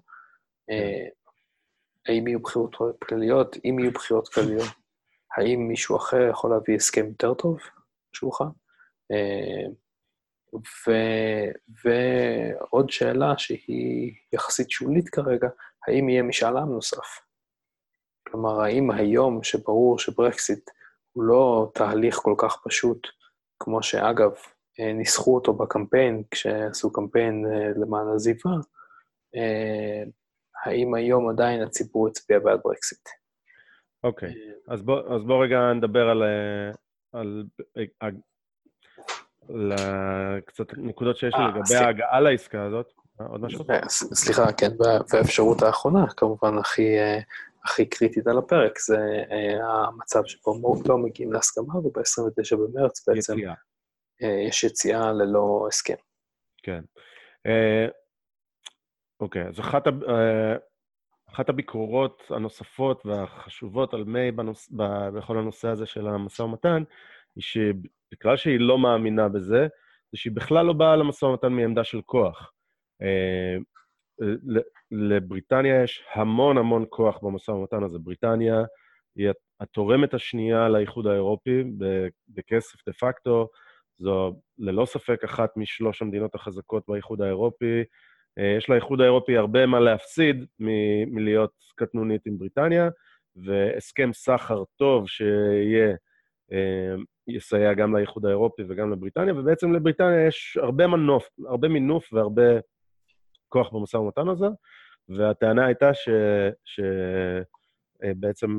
האם 2.07 2.27
יהיו 2.27 2.39
בחירות 2.39 2.75
כלליות? 3.03 3.57
אם 3.65 3.79
יהיו 3.79 3.91
בחירות 3.91 4.27
כלליות, 4.27 4.69
האם 5.37 5.67
מישהו 5.67 5.97
אחר 5.97 6.29
יכול 6.29 6.49
להביא 6.51 6.75
הסכם 6.75 7.05
יותר 7.07 7.33
טוב 7.33 7.59
לשולחן? 8.13 8.49
אה, 9.11 9.67
ו, 10.55 10.91
ועוד 11.83 12.89
שאלה 12.89 13.37
שהיא 13.37 14.13
יחסית 14.33 14.71
שולית 14.71 15.09
כרגע, 15.09 15.47
האם 15.87 16.09
יהיה 16.09 16.23
משאל 16.23 16.57
עם 16.57 16.69
נוסף? 16.69 17.19
כלומר, 18.27 18.61
האם 18.61 18.91
היום 18.91 19.43
שברור 19.43 19.99
שברקסיט 19.99 20.69
הוא 21.11 21.23
לא 21.23 21.71
תהליך 21.73 22.15
כל 22.15 22.35
כך 22.37 22.61
פשוט, 22.63 23.07
כמו 23.59 23.83
שאגב, 23.83 24.31
אה, 24.79 24.93
ניסחו 24.93 25.35
אותו 25.35 25.53
בקמפיין, 25.53 26.23
כשעשו 26.31 26.93
קמפיין 26.93 27.45
אה, 27.45 27.69
למען 27.75 28.07
עזיבה, 28.15 28.51
האם 30.65 30.93
היום 30.93 31.29
עדיין 31.29 31.61
הציבור 31.61 32.07
הצביע 32.07 32.39
בעד 32.39 32.59
ברקסיט? 32.63 33.09
אוקיי, 34.03 34.29
okay. 34.29 34.73
אז 34.73 34.81
בוא, 34.81 35.15
אז 35.15 35.23
בוא 35.23 35.43
רגע 35.43 35.73
נדבר 35.73 36.09
על, 36.09 36.23
על, 37.13 37.43
על 37.99 38.11
לקצת 39.49 40.77
נקודות 40.77 41.17
שיש 41.17 41.33
לי 41.33 41.43
אה, 41.43 41.47
לגבי 41.47 41.75
ההגעה 41.75 42.19
לעסקה 42.19 42.63
הזאת. 42.63 42.93
עוד 43.29 43.41
משהו? 43.41 43.65
אה, 43.69 43.89
סליחה, 43.89 44.53
כן, 44.53 44.71
והאפשרות 45.13 45.61
האחרונה, 45.61 46.05
כמובן, 46.17 46.57
הכי, 46.57 46.99
אה, 46.99 47.19
הכי 47.65 47.85
קריטית 47.85 48.27
על 48.27 48.37
הפרק, 48.37 48.79
זה 48.79 48.97
המצב 49.63 50.21
שבו 50.25 50.81
לא 50.85 50.97
מגיעים 50.97 51.33
להסכמה, 51.33 51.77
וב-29 51.77 52.55
במרץ 52.55 53.07
בעצם 53.07 53.33
יציאה. 53.39 53.53
יש 54.47 54.63
יציאה 54.63 55.11
ללא 55.11 55.65
הסכם. 55.67 55.95
כן. 56.63 56.81
אוקיי, 59.19 59.47
אז 59.47 59.59
אחת, 59.59 59.83
אחת 61.29 61.49
הביקורות 61.49 62.23
הנוספות 62.29 63.05
והחשובות 63.05 63.93
על 63.93 64.03
מיי 64.03 64.31
בכל 65.13 65.37
הנושא 65.37 65.67
הזה 65.67 65.85
של 65.85 66.07
המשא 66.07 66.41
ומתן, 66.41 66.83
היא 67.35 67.43
שבגלל 67.43 68.37
שהיא 68.37 68.59
לא 68.59 68.77
מאמינה 68.77 69.29
בזה, 69.29 69.67
זה 70.11 70.17
שהיא 70.17 70.33
בכלל 70.33 70.65
לא 70.65 70.73
באה 70.73 70.95
למשא 70.95 71.25
ומתן 71.25 71.53
מעמדה 71.53 71.83
של 71.83 72.01
כוח. 72.01 72.51
אה, 73.01 73.57
לבריטניה 74.91 75.83
יש 75.83 76.03
המון 76.13 76.57
המון 76.57 76.85
כוח 76.89 77.19
במשא 77.23 77.51
ומתן 77.51 77.83
הזה. 77.83 77.99
בריטניה 77.99 78.63
היא 79.15 79.29
התורמת 79.59 80.13
השנייה 80.13 80.69
לאיחוד 80.69 81.07
האירופי 81.07 81.63
בכסף 82.27 82.85
דה 82.87 82.93
פקטו, 82.93 83.49
זו 83.97 84.39
ללא 84.57 84.85
ספק 84.85 85.23
אחת 85.23 85.57
משלוש 85.57 86.01
המדינות 86.01 86.35
החזקות 86.35 86.83
באיחוד 86.87 87.21
האירופי. 87.21 87.83
אה, 88.39 88.55
יש 88.57 88.69
לאיחוד 88.69 89.01
האירופי 89.01 89.37
הרבה 89.37 89.65
מה 89.65 89.79
להפסיד 89.79 90.45
מ- 90.59 91.15
מלהיות 91.15 91.51
קטנונית 91.75 92.21
עם 92.25 92.37
בריטניה, 92.37 92.89
והסכם 93.35 94.09
סחר 94.13 94.63
טוב 94.75 95.07
שיהיה 95.07 95.95
אה, 96.51 96.95
יסייע 97.27 97.73
גם 97.73 97.95
לאיחוד 97.95 98.25
האירופי 98.25 98.63
וגם 98.69 98.91
לבריטניה, 98.91 99.33
ובעצם 99.33 99.73
לבריטניה 99.73 100.27
יש 100.27 100.57
הרבה 100.61 100.87
מנוף, 100.87 101.29
הרבה 101.47 101.67
מינוף 101.67 102.13
והרבה 102.13 102.59
כוח 103.49 103.73
במשא 103.73 103.97
ומתן 103.97 104.27
הזה, 104.29 104.47
והטענה 105.09 105.65
הייתה 105.65 105.91
שבעצם 108.03 108.51
אה, 108.51 108.55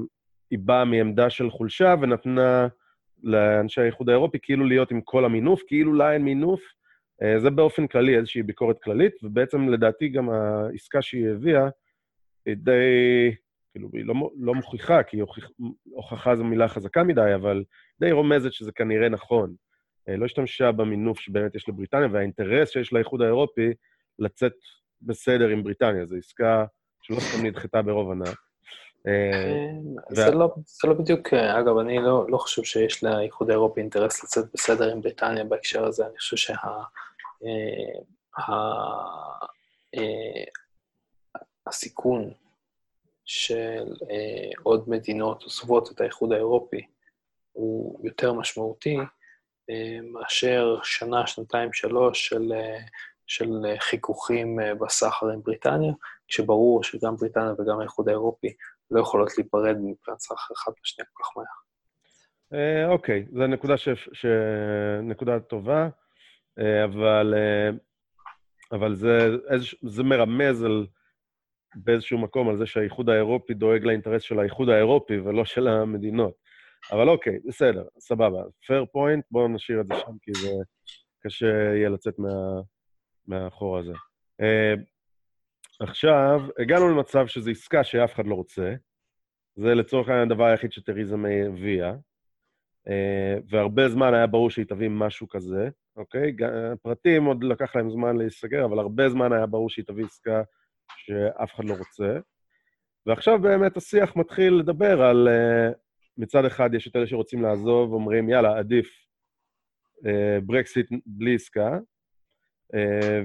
היא 0.50 0.58
באה 0.58 0.84
מעמדה 0.84 1.30
של 1.30 1.50
חולשה 1.50 1.94
ונתנה 2.00 2.68
לאנשי 3.22 3.80
האיחוד 3.80 4.08
האירופי 4.08 4.38
כאילו 4.42 4.64
להיות 4.64 4.90
עם 4.90 5.00
כל 5.00 5.24
המינוף, 5.24 5.62
כאילו 5.66 5.94
לה 5.94 6.12
אין 6.12 6.22
מינוף. 6.22 6.60
אה, 7.22 7.40
זה 7.40 7.50
באופן 7.50 7.86
כללי 7.86 8.16
איזושהי 8.16 8.42
ביקורת 8.42 8.82
כללית, 8.82 9.14
ובעצם 9.22 9.68
לדעתי 9.68 10.08
גם 10.08 10.30
העסקה 10.30 11.02
שהיא 11.02 11.28
הביאה 11.28 11.68
היא 12.46 12.56
די 12.56 12.72
כאילו, 13.76 13.88
היא 13.92 14.04
לא, 14.04 14.14
לא 14.40 14.54
מוכיחה, 14.54 15.02
כי 15.02 15.20
הוכיח, 15.20 15.50
הוכחה 15.84 16.36
זו 16.36 16.44
מילה 16.44 16.68
חזקה 16.68 17.02
מדי, 17.02 17.34
אבל 17.34 17.64
די 18.00 18.12
רומזת 18.12 18.52
שזה 18.52 18.72
כנראה 18.72 19.08
נכון. 19.08 19.54
אה, 20.08 20.16
לא 20.16 20.24
השתמשה 20.24 20.72
במינוף 20.72 21.20
שבאמת 21.20 21.54
יש 21.54 21.68
לבריטניה, 21.68 22.08
והאינטרס 22.12 22.70
שיש 22.70 22.92
לאיחוד 22.92 23.22
האירופי 23.22 23.70
לצאת 24.18 24.52
בסדר 25.02 25.48
עם 25.48 25.62
בריטניה. 25.62 26.06
זו 26.06 26.16
עסקה 26.16 26.64
שלא 27.02 27.16
סתם 27.20 27.46
נדחתה 27.46 27.82
ברוב 27.82 28.10
ענק. 28.10 28.38
אה, 29.08 29.70
זה, 30.10 30.30
לא, 30.30 30.54
זה 30.66 30.88
לא 30.88 30.94
בדיוק, 30.94 31.34
אה, 31.34 31.60
אגב, 31.60 31.78
אני 31.78 31.98
לא, 31.98 32.26
לא 32.28 32.38
חושב 32.38 32.62
שיש 32.62 33.04
לאיחוד 33.04 33.50
האירופי 33.50 33.80
אינטרס 33.80 34.24
לצאת 34.24 34.44
בסדר 34.54 34.92
עם 34.92 35.00
בריטניה 35.00 35.44
בהקשר 35.44 35.84
הזה, 35.84 36.06
אני 36.06 36.18
חושב 36.18 36.36
שה... 36.36 36.54
הסיכון 41.66 42.30
של 43.24 43.94
אה, 44.10 44.50
עוד 44.62 44.90
מדינות 44.90 45.42
עוזבות 45.42 45.90
את 45.90 46.00
האיחוד 46.00 46.32
האירופי 46.32 46.86
הוא 47.52 48.00
יותר 48.04 48.32
משמעותי 48.32 48.98
אה, 49.70 49.98
מאשר 50.12 50.78
שנה, 50.82 51.26
שנתיים, 51.26 51.72
שלוש 51.72 52.28
של, 52.28 52.52
אה, 52.52 52.78
של 53.26 53.50
חיכוכים 53.78 54.60
אה, 54.60 54.74
בסחר 54.74 55.28
עם 55.28 55.42
בריטניה, 55.42 55.92
כשברור 56.28 56.82
שגם 56.82 57.16
בריטניה 57.16 57.52
וגם 57.58 57.80
האיחוד 57.80 58.08
האירופי 58.08 58.54
לא 58.90 59.00
יכולות 59.00 59.38
להיפרד 59.38 59.76
מבחינת 59.78 60.20
סחר 60.20 60.54
אחד 60.54 60.72
בשנייה 60.82 61.08
כל 61.12 61.22
כך 61.22 61.36
מהר. 61.36 61.66
אה, 62.52 62.88
אוקיי, 62.88 63.26
זו 63.32 63.46
נקודה, 63.46 63.76
ש... 63.76 63.88
ש... 64.12 64.26
נקודה 65.02 65.40
טובה, 65.40 65.88
אה, 66.58 66.84
אבל, 66.84 67.34
אה, 67.36 67.70
אבל 68.72 68.94
זה, 68.94 69.28
זה 69.82 70.02
מרמז 70.02 70.62
על 70.62 70.86
באיזשהו 71.74 72.18
מקום 72.18 72.48
על 72.48 72.58
זה 72.58 72.66
שהאיחוד 72.66 73.08
האירופי 73.08 73.54
דואג 73.54 73.84
לאינטרס 73.84 74.22
של 74.22 74.38
האיחוד 74.38 74.68
האירופי 74.68 75.18
ולא 75.18 75.44
של 75.44 75.68
המדינות. 75.68 76.34
אבל 76.92 77.08
אוקיי, 77.08 77.38
בסדר, 77.44 77.84
סבבה. 77.98 78.42
פייר 78.66 78.84
פוינט, 78.92 79.24
בואו 79.30 79.48
נשאיר 79.48 79.80
את 79.80 79.86
זה 79.86 79.94
שם, 79.94 80.12
כי 80.22 80.32
זה 80.34 80.48
קשה 81.24 81.74
יהיה 81.74 81.88
לצאת 81.88 82.18
מה, 82.18 82.60
מהחור 83.26 83.78
הזה. 83.78 83.92
עכשיו, 85.80 86.40
הגענו 86.58 86.88
למצב 86.88 87.26
שזו 87.26 87.50
עסקה 87.50 87.84
שאף 87.84 88.14
אחד 88.14 88.26
לא 88.26 88.34
רוצה. 88.34 88.74
זה 89.56 89.74
לצורך 89.74 90.08
העניין 90.08 90.30
הדבר 90.30 90.44
היחיד 90.44 90.72
שתריזה 90.72 91.16
מיי 91.16 91.46
הביאה. 91.46 91.92
Uh, 92.88 93.42
והרבה 93.48 93.88
זמן 93.88 94.14
היה 94.14 94.26
ברור 94.26 94.50
שהיא 94.50 94.66
תביא 94.66 94.88
משהו 94.90 95.28
כזה, 95.28 95.68
אוקיי? 95.96 96.36
פרטים 96.82 97.24
עוד 97.24 97.44
לקח 97.44 97.76
להם 97.76 97.90
זמן 97.90 98.16
להיסגר, 98.16 98.64
אבל 98.64 98.78
הרבה 98.78 99.08
זמן 99.08 99.32
היה 99.32 99.46
ברור 99.46 99.70
שהיא 99.70 99.84
תביא 99.84 100.04
עסקה 100.04 100.42
שאף 100.96 101.54
אחד 101.54 101.64
לא 101.64 101.74
רוצה. 101.74 102.18
ועכשיו 103.06 103.38
באמת 103.38 103.76
השיח 103.76 104.16
מתחיל 104.16 104.54
לדבר 104.54 105.02
על... 105.02 105.28
Uh, 105.28 105.74
מצד 106.18 106.44
אחד 106.44 106.74
יש 106.74 106.88
את 106.88 106.96
אלה 106.96 107.06
שרוצים 107.06 107.42
לעזוב, 107.42 107.92
אומרים, 107.92 108.28
יאללה, 108.28 108.58
עדיף 108.58 108.88
אה, 110.04 110.40
ברקסיט 110.42 110.86
בלי 111.06 111.34
עסקה, 111.34 111.78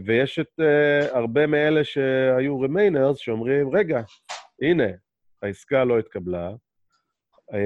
ויש 0.05 0.39
את 0.39 0.59
אה, 0.59 1.17
הרבה 1.17 1.47
מאלה 1.47 1.83
שהיו 1.83 2.61
Remainers 2.61 3.17
שאומרים, 3.17 3.75
רגע, 3.75 4.01
הנה, 4.61 4.87
העסקה 5.41 5.83
לא 5.83 5.99
התקבלה, 5.99 6.51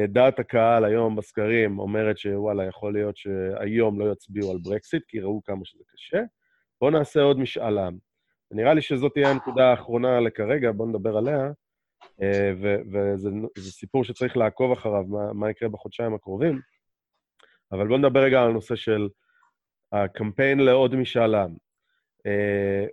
דעת 0.07 0.39
הקהל 0.39 0.85
היום 0.85 1.15
בסקרים 1.15 1.79
אומרת 1.79 2.17
שוואלה, 2.17 2.63
יכול 2.65 2.93
להיות 2.93 3.17
שהיום 3.17 3.99
לא 3.99 4.11
יצביעו 4.11 4.51
על 4.51 4.57
ברקסיט, 4.63 5.03
כי 5.07 5.19
ראו 5.19 5.41
כמה 5.43 5.65
שזה 5.65 5.83
קשה. 5.93 6.21
בואו 6.81 6.91
נעשה 6.91 7.21
עוד 7.21 7.39
משאל 7.39 7.77
עם. 7.77 7.97
נראה 8.51 8.73
לי 8.73 8.81
שזאת 8.81 9.13
תהיה 9.13 9.31
הנקודה 9.31 9.69
האחרונה 9.71 10.19
לכרגע, 10.19 10.71
בואו 10.71 10.89
נדבר 10.89 11.17
עליה, 11.17 11.51
אה, 12.21 12.53
וזה 13.55 13.71
סיפור 13.71 14.03
שצריך 14.03 14.37
לעקוב 14.37 14.71
אחריו, 14.71 15.03
מה, 15.03 15.33
מה 15.33 15.49
יקרה 15.49 15.69
בחודשיים 15.69 16.13
הקרובים. 16.13 16.59
אבל 17.71 17.87
בואו 17.87 17.99
נדבר 17.99 18.19
רגע 18.23 18.41
על 18.41 18.49
הנושא 18.49 18.75
של 18.75 19.09
הקמפיין 19.91 20.59
לעוד 20.59 20.95
משאל 20.95 21.35
עם. 21.35 21.64
אה, 22.25 22.85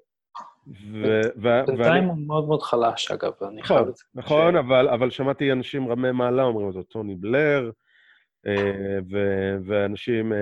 בינתיים 1.37 2.05
הוא 2.05 2.19
מאוד 2.27 2.49
מאוד 2.49 2.63
חלש, 2.63 3.11
אגב, 3.11 3.33
אני 3.43 3.61
נכון, 3.61 3.77
חייב 3.77 3.89
את 3.89 3.97
זה. 3.97 4.05
נכון, 4.15 4.57
אבל 4.71 5.11
שמעתי 5.11 5.53
אנשים 5.53 5.89
רמי 5.89 6.13
מעלה 6.13 6.43
אומרים 6.43 6.69
את 6.69 6.75
זה, 6.75 6.83
טוני 6.83 7.15
בלר, 7.15 7.71
אה, 8.47 8.99
ואנשים, 9.67 10.33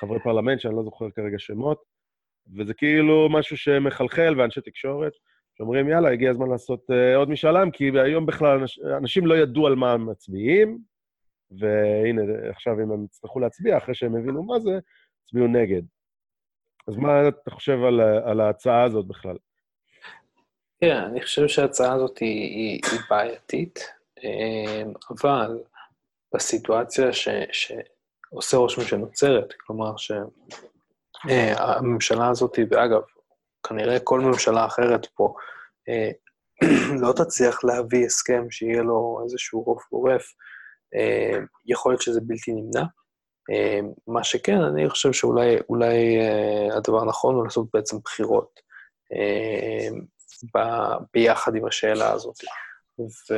חברי 0.00 0.18
פרלמנט, 0.20 0.60
שאני 0.60 0.76
לא 0.76 0.82
זוכר 0.82 1.10
כרגע 1.10 1.38
שמות, 1.38 1.82
וזה 2.56 2.74
כאילו 2.74 3.28
משהו 3.30 3.56
שמחלחל, 3.56 4.34
ואנשי 4.38 4.60
תקשורת 4.60 5.12
שאומרים, 5.58 5.88
יאללה, 5.88 6.10
הגיע 6.10 6.30
הזמן 6.30 6.48
לעשות 6.48 6.90
עוד 7.16 7.30
משאל 7.30 7.56
עם, 7.56 7.70
כי 7.70 7.90
היום 8.04 8.26
בכלל 8.26 8.58
אנש, 8.58 8.78
אנשים 8.78 9.26
לא 9.26 9.34
ידעו 9.34 9.66
על 9.66 9.74
מה 9.74 9.92
הם 9.92 10.10
מצביעים, 10.10 10.78
והנה, 11.50 12.22
עכשיו 12.50 12.74
אם 12.74 12.92
הם 12.92 13.04
יצטרכו 13.04 13.40
להצביע, 13.40 13.76
אחרי 13.76 13.94
שהם 13.94 14.16
הבינו 14.16 14.42
מה 14.42 14.60
זה, 14.60 14.78
הצביעו 15.24 15.46
נגד. 15.46 15.82
אז 16.90 16.96
מה 16.96 17.28
אתה 17.28 17.50
חושב 17.50 17.78
על, 17.88 18.00
על 18.00 18.40
ההצעה 18.40 18.84
הזאת 18.84 19.06
בכלל? 19.06 19.36
כן, 20.80 20.96
אני 20.96 21.20
חושב 21.20 21.48
שההצעה 21.48 21.92
הזאת 21.92 22.18
היא, 22.18 22.56
היא, 22.56 22.80
היא 22.92 23.00
בעייתית. 23.10 23.78
אה, 24.24 24.82
אבל 25.10 25.58
בסיטואציה 26.34 27.12
ש, 27.12 27.28
שעושה 27.52 28.56
רושם 28.56 28.82
שנוצרת, 28.82 29.52
כלומר 29.52 29.92
שהממשלה 31.26 32.28
הזאת, 32.28 32.58
ואגב, 32.70 33.00
כנראה 33.68 34.00
כל 34.00 34.20
ממשלה 34.20 34.66
אחרת 34.66 35.06
פה, 35.06 35.34
אה, 35.88 36.10
לא 37.02 37.12
תצליח 37.12 37.64
להביא 37.64 38.06
הסכם 38.06 38.50
שיהיה 38.50 38.82
לו 38.82 39.20
איזשהו 39.24 39.62
רוב 39.62 39.78
גורף, 39.92 40.32
אה, 40.94 41.38
יכול 41.66 41.92
להיות 41.92 42.02
שזה 42.02 42.20
בלתי 42.22 42.52
נמנע. 42.52 42.84
מה 44.06 44.24
שכן, 44.24 44.60
אני 44.60 44.88
חושב 44.88 45.12
שאולי 45.12 45.56
אולי, 45.68 46.18
הדבר 46.76 47.02
הנכון 47.02 47.34
הוא 47.34 47.44
לעשות 47.44 47.66
בעצם 47.74 47.96
בחירות 48.04 48.60
ב, 50.54 50.58
ביחד 51.14 51.56
עם 51.56 51.66
השאלה 51.66 52.12
הזאת. 52.12 52.36
ו... 53.00 53.34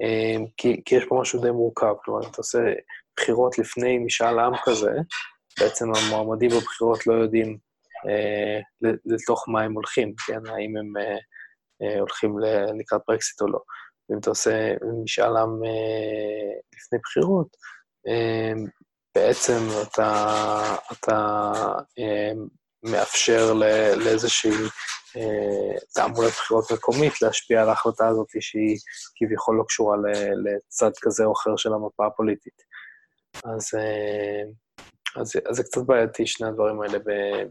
אמ, 0.00 0.46
כי, 0.56 0.82
כי 0.84 0.94
יש 0.94 1.04
פה 1.08 1.18
משהו 1.20 1.42
די 1.42 1.50
מורכב, 1.50 1.94
כלומר, 2.04 2.20
אתה 2.20 2.36
עושה 2.36 2.58
בחירות 3.16 3.58
לפני 3.58 3.98
משאל 3.98 4.38
עם 4.38 4.52
כזה, 4.64 4.90
בעצם 5.60 5.86
המועמדים 5.94 6.50
בבחירות 6.50 7.06
לא 7.06 7.14
יודעים 7.14 7.58
אה, 8.08 8.60
לתוך 9.06 9.48
מה 9.48 9.62
הם 9.62 9.72
הולכים, 9.72 10.14
כן? 10.26 10.46
האם 10.46 10.76
הם 10.76 10.96
אה, 10.96 11.18
אה, 11.82 12.00
הולכים 12.00 12.38
לקראת 12.78 13.00
ברקסיט 13.08 13.40
או 13.40 13.46
לא. 13.46 13.58
ואם 14.08 14.18
אתה 14.18 14.30
עושה 14.30 14.74
משאל 15.04 15.36
עם 15.36 15.64
אה, 15.64 16.52
לפני 16.76 16.98
בחירות, 17.02 17.48
אה, 18.08 18.52
בעצם 19.16 19.58
אתה, 19.82 20.76
אתה 20.92 21.52
אה, 21.98 22.32
מאפשר 22.82 23.52
לאיזושהי 23.96 24.50
אה, 25.16 25.78
תעמולת 25.94 26.32
בחירות 26.32 26.72
מקומית 26.72 27.22
להשפיע 27.22 27.62
על 27.62 27.68
ההחלטה 27.68 28.08
הזאת 28.08 28.28
שהיא 28.40 28.76
כביכול 29.16 29.56
לא 29.56 29.64
קשורה 29.68 29.96
לצד 30.44 30.90
כזה 31.02 31.24
או 31.24 31.32
אחר 31.32 31.56
של 31.56 31.72
המפה 31.72 32.06
הפוליטית. 32.06 32.62
אז, 33.44 33.70
אה, 33.78 34.42
אז, 35.20 35.32
אז 35.48 35.56
זה 35.56 35.62
קצת 35.62 35.80
בעייתי, 35.86 36.26
שני 36.26 36.48
הדברים 36.48 36.80
האלה 36.80 36.98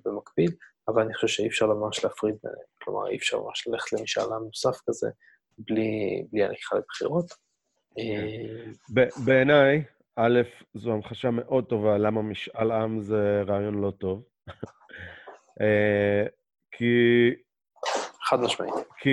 במקביל, 0.06 0.52
אבל 0.88 1.02
אני 1.02 1.14
חושב 1.14 1.28
שאי 1.28 1.48
אפשר 1.48 1.68
ממש 1.68 2.04
להפריד 2.04 2.36
ביניהם. 2.44 2.68
כלומר, 2.84 3.10
אי 3.10 3.18
אפשר 3.18 3.40
ממש 3.40 3.68
ללכת 3.68 3.94
למשאל 3.94 4.24
עם 4.24 4.44
נוסף 4.46 4.82
כזה 4.90 5.10
בלי, 5.58 6.24
בלי 6.32 6.44
הליכה 6.44 6.76
לבחירות. 6.76 7.34
אה, 8.00 8.72
בעיניי, 9.26 9.84
א', 10.16 10.42
זו 10.74 10.94
המחשה 10.94 11.32
מאוד 11.32 11.66
טובה 11.66 11.98
למה 11.98 12.22
משאל 12.22 12.72
עם 12.72 13.00
זה 13.00 13.42
רעיון 13.48 13.82
לא 13.82 13.92
טוב. 13.92 14.24
כי 16.72 17.34
חד 18.22 18.40
משמעית. 18.40 18.74
כי... 18.98 19.10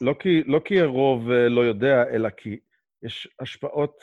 לא 0.00 0.14
כי, 0.20 0.42
לא 0.46 0.60
כי 0.64 0.80
הרוב 0.80 1.30
אה, 1.30 1.48
לא 1.48 1.60
יודע, 1.60 2.04
אלא 2.12 2.30
כי 2.30 2.58
יש 3.02 3.28
השפעות 3.40 4.02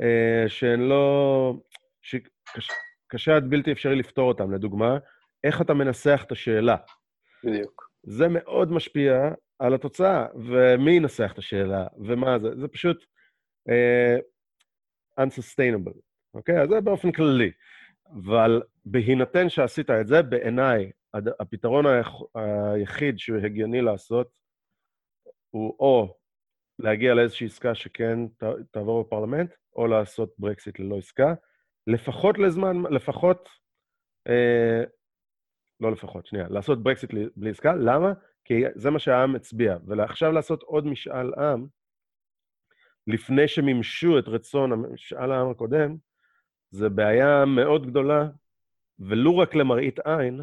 אה, 0.00 0.48
שהן 0.48 0.80
לא... 0.80 1.54
שקשה 2.02 3.36
עד 3.36 3.50
בלתי 3.50 3.72
אפשרי 3.72 3.96
לפתור 3.96 4.28
אותן. 4.28 4.50
לדוגמה, 4.50 4.98
איך 5.44 5.60
אתה 5.60 5.74
מנסח 5.74 6.22
את 6.26 6.32
השאלה. 6.32 6.76
בדיוק. 7.44 7.90
זה 8.02 8.28
מאוד 8.28 8.72
משפיע 8.72 9.28
על 9.58 9.74
התוצאה, 9.74 10.26
ומי 10.34 10.92
ינסח 10.92 11.30
את 11.32 11.38
השאלה, 11.38 11.86
ומה 12.06 12.38
זה. 12.38 12.48
זה 12.60 12.68
פשוט 12.68 13.04
אה, 13.68 14.16
unsustainable, 15.20 15.98
אוקיי? 16.34 16.62
אז 16.62 16.68
זה 16.68 16.80
באופן 16.80 17.12
כללי. 17.12 17.50
אבל 18.06 18.62
בהינתן 18.84 19.48
שעשית 19.48 19.90
את 19.90 20.06
זה, 20.06 20.22
בעיניי, 20.22 20.90
הפתרון 21.40 21.84
היחיד 22.34 23.18
שהוא 23.18 23.38
הגיוני 23.38 23.80
לעשות 23.80 24.38
הוא 25.50 25.76
או 25.78 26.18
להגיע 26.78 27.14
לאיזושהי 27.14 27.46
עסקה 27.46 27.74
שכן 27.74 28.18
תעבור 28.70 29.02
בפרלמנט, 29.02 29.54
או 29.76 29.86
לעשות 29.86 30.34
ברקסיט 30.38 30.78
ללא 30.78 30.98
עסקה, 30.98 31.34
לפחות 31.86 32.38
לזמן, 32.38 32.82
לפחות, 32.90 33.48
אה, 34.28 34.84
לא 35.80 35.92
לפחות, 35.92 36.26
שנייה, 36.26 36.48
לעשות 36.48 36.82
ברקסיט 36.82 37.10
בלי 37.36 37.50
עסקה. 37.50 37.74
למה? 37.74 38.12
כי 38.44 38.62
זה 38.74 38.90
מה 38.90 38.98
שהעם 38.98 39.34
הצביע. 39.34 39.76
ועכשיו 39.86 40.32
לעשות 40.32 40.62
עוד 40.62 40.86
משאל 40.86 41.34
עם, 41.34 41.66
לפני 43.06 43.48
שמימשו 43.48 44.18
את 44.18 44.28
רצון 44.28 44.72
משאל 44.72 45.32
העם 45.32 45.50
הקודם, 45.50 45.96
זה 46.70 46.88
בעיה 46.88 47.44
מאוד 47.44 47.86
גדולה, 47.86 48.28
ולו 48.98 49.38
רק 49.38 49.54
למראית 49.54 49.98
עין, 49.98 50.40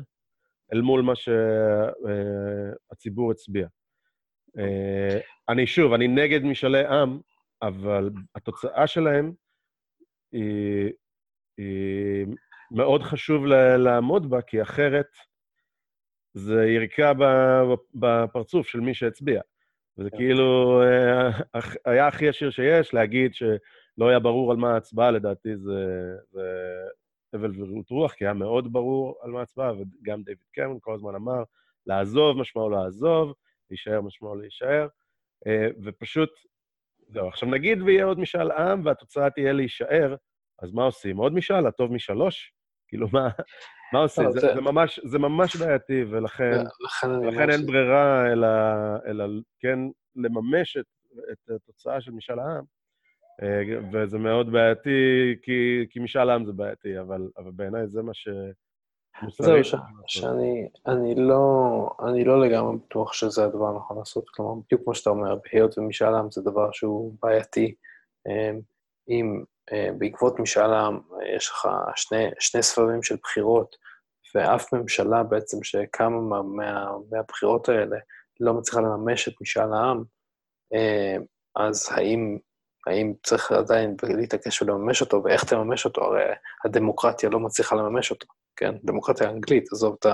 אל 0.74 0.82
מול 0.82 1.02
מה 1.02 1.14
שהציבור 1.16 3.32
הצביע. 3.32 3.68
אה, 4.58 5.20
אני 5.50 5.68
שוב, 5.68 5.94
אני 5.94 6.08
נגד 6.08 6.44
משאלי 6.44 6.88
עם, 6.88 7.20
אבל 7.62 8.10
התוצאה 8.36 8.88
שלהם 8.88 9.34
היא, 10.32 10.92
היא 11.58 12.26
מאוד 12.72 13.04
חשוב 13.04 13.46
לעמוד 13.78 14.30
בה, 14.30 14.42
כי 14.42 14.62
אחרת 14.62 15.08
זה 16.34 16.66
יריקה 16.66 17.12
בפרצוף 17.94 18.68
של 18.68 18.80
מי 18.80 18.94
שהצביע. 18.94 19.42
וזה 20.00 20.10
כן. 20.10 20.18
כאילו 20.18 20.82
אה, 20.84 21.30
היה 21.86 22.08
הכי 22.08 22.26
ישיר 22.26 22.50
שיש, 22.50 22.94
להגיד 22.94 23.34
שלא 23.34 24.10
היה 24.10 24.20
ברור 24.20 24.52
על 24.52 24.58
מה 24.58 24.74
ההצבעה, 24.74 25.12
לדעתי 25.12 25.58
זה, 25.58 26.16
זה 26.32 26.42
הבל 27.34 27.62
ורעות 27.62 27.90
רוח, 27.90 28.14
כי 28.14 28.26
היה 28.26 28.34
מאוד 28.34 28.74
ברור 28.74 29.20
על 29.22 29.32
מה 29.32 29.40
ההצבעה, 29.40 29.74
וגם 29.74 30.24
דיוויד 30.24 30.48
קמרון 30.54 30.78
כל 30.82 30.94
הזמן 30.94 31.16
אמר, 31.16 31.44
לעזוב 31.86 32.38
משמעו 32.38 32.70
לעזוב, 32.70 33.34
להישאר 33.70 34.02
משמעו 34.02 34.36
להישאר, 34.36 34.88
אה, 35.48 35.68
ופשוט, 35.84 36.30
זהו. 37.08 37.28
עכשיו 37.28 37.50
נגיד 37.50 37.82
ויהיה 37.82 38.06
עוד 38.06 38.20
משאל 38.20 38.52
עם 38.52 38.86
והתוצאה 38.86 39.30
תהיה 39.30 39.54
להישאר, 39.54 40.16
אז 40.62 40.72
מה 40.72 40.84
עושים? 40.84 41.18
עוד 41.18 41.34
משאל? 41.34 41.68
הטוב 41.68 41.92
משלוש? 41.92 42.54
כאילו, 42.88 43.08
מה, 43.14 43.30
מה 43.94 44.00
עושים? 44.00 44.24
לא, 44.24 44.32
זה, 44.32 44.40
זה, 44.40 44.62
ממש, 44.62 45.00
זה 45.04 45.20
ממש 45.20 45.56
בעייתי, 45.56 46.04
ולכן 46.10 46.64
לכן 47.28 47.50
אין 47.50 47.66
ברירה 47.66 48.32
אלא, 48.32 48.48
אלא 49.08 49.26
כן 49.60 49.80
לממש 50.16 50.78
את, 50.78 50.86
את 51.32 51.50
התוצאה 51.50 52.02
של 52.02 52.12
משאל 52.12 52.40
העם. 52.40 52.64
אה, 53.44 53.80
וזה 53.94 54.18
מאוד 54.18 54.52
בעייתי, 54.52 55.36
כי, 55.42 55.86
כי 55.90 56.00
משאל 56.00 56.30
עם 56.30 56.46
זה 56.46 56.54
בעייתי, 56.54 57.00
אבל, 57.00 57.30
אבל 57.38 57.52
בעיניי 57.52 57.88
זה 57.88 58.02
מה 58.02 58.14
ש... 58.14 58.28
זהו, 59.42 59.64
ש... 59.64 59.76
שאני 60.08 60.70
אני 60.88 61.16
לא, 61.16 61.90
אני 62.08 62.24
לא 62.24 62.42
לגמרי 62.42 62.78
בטוח 62.78 63.14
שזה 63.14 63.46
הדבר 63.46 63.68
הנכון 63.68 63.98
לעשות. 63.98 64.30
כלומר, 64.30 64.62
בדיוק 64.66 64.84
כמו 64.84 64.96
שאתה 64.96 65.10
אומר, 65.10 65.38
היות 65.52 65.78
ומשאל 65.78 66.16
עם 66.16 66.32
זה 66.32 66.42
דבר 66.42 66.72
שהוא 66.72 67.14
בעייתי, 67.22 67.76
אה, 68.28 68.52
אם 69.10 69.44
בעקבות 69.98 70.40
משאל 70.40 70.74
עם 70.74 71.00
יש 71.36 71.50
לך 71.50 71.68
שני, 71.96 72.30
שני 72.40 72.64
סבבים 72.64 73.04
של 73.04 73.16
בחירות, 73.24 73.76
ואף 74.36 74.74
ממשלה 74.74 75.24
בעצם 75.24 75.64
שקמה 75.64 76.22
מה, 76.22 76.42
מה, 76.44 76.92
מהבחירות 77.12 77.70
האלה 77.70 77.98
לא 78.40 78.54
מצליחה 78.54 78.82
לממש 78.82 79.28
את 79.28 79.34
משאל 79.42 79.74
העם, 79.74 80.04
אז 81.56 81.90
האם 81.92 82.38
האם 82.88 83.14
צריך 83.24 83.52
עדיין 83.52 83.96
להתעקש 84.04 84.62
ולממש 84.62 85.02
אותו, 85.02 85.22
ואיך 85.24 85.44
תממש 85.44 85.86
אותו? 85.86 86.04
הרי 86.04 86.24
הדמוקרטיה 86.66 87.30
לא 87.30 87.40
מצליחה 87.40 87.76
לממש 87.76 88.12
אותו, 88.12 88.28
כן? 88.56 88.76
דמוקרטיה 88.84 89.30
אנגלית, 89.30 89.72
עזוב 89.72 89.96
את 90.00 90.06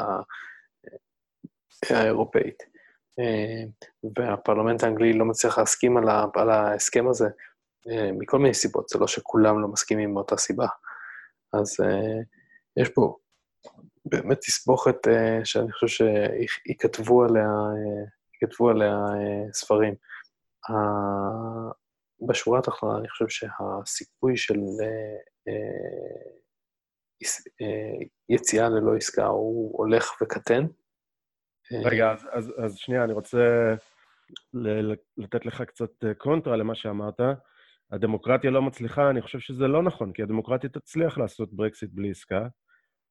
האירופאית. 1.90 2.64
והפרלמנט 4.18 4.84
האנגלי 4.84 5.14
לא 5.14 5.26
מצליח 5.26 5.58
להסכים 5.58 5.98
על, 5.98 6.10
ה, 6.10 6.26
על 6.36 6.50
ההסכם 6.50 7.08
הזה 7.08 7.30
מכל 8.20 8.40
מיני 8.40 8.54
סיבות, 8.54 8.90
זה 8.90 9.00
לא 9.00 9.08
שכולם 9.08 9.62
לא 9.62 9.68
מסכימים 9.68 10.14
מאותה 10.14 10.38
סיבה. 10.38 10.68
אז 11.54 11.78
יש 12.78 12.90
פה 12.90 13.18
באמת 14.06 14.38
תסבוכת 14.40 14.98
שאני 15.44 15.72
חושב 15.72 16.06
שייכתבו 16.68 17.24
עליה, 17.24 17.50
עליה 18.70 18.98
ספרים. 19.54 19.96
בשורה 22.28 22.60
התחתונה 22.60 22.98
אני 22.98 23.10
חושב 23.10 23.28
שהסיכוי 23.28 24.38
של 24.38 24.60
אה, 25.48 25.54
אה, 27.62 28.06
יציאה 28.30 28.70
ללא 28.70 28.96
עסקה 28.96 29.26
הוא 29.26 29.78
הולך 29.78 30.22
וקטן. 30.22 30.66
רגע, 31.86 32.12
אז, 32.12 32.28
אז, 32.32 32.54
אז 32.66 32.76
שנייה, 32.78 33.04
אני 33.04 33.14
רוצה 33.14 33.74
לתת 35.18 35.46
לך 35.46 35.62
קצת 35.62 36.04
אה, 36.04 36.14
קונטרה 36.14 36.56
למה 36.56 36.76
שאמרת. 36.76 37.20
הדמוקרטיה 37.92 38.52
לא 38.52 38.62
מצליחה, 38.62 39.10
אני 39.10 39.22
חושב 39.22 39.40
שזה 39.40 39.68
לא 39.68 39.84
נכון, 39.84 40.14
כי 40.14 40.24
הדמוקרטיה 40.24 40.70
תצליח 40.70 41.18
לעשות 41.18 41.54
ברקסיט 41.54 41.90
בלי 41.94 42.12
עסקה. 42.12 42.48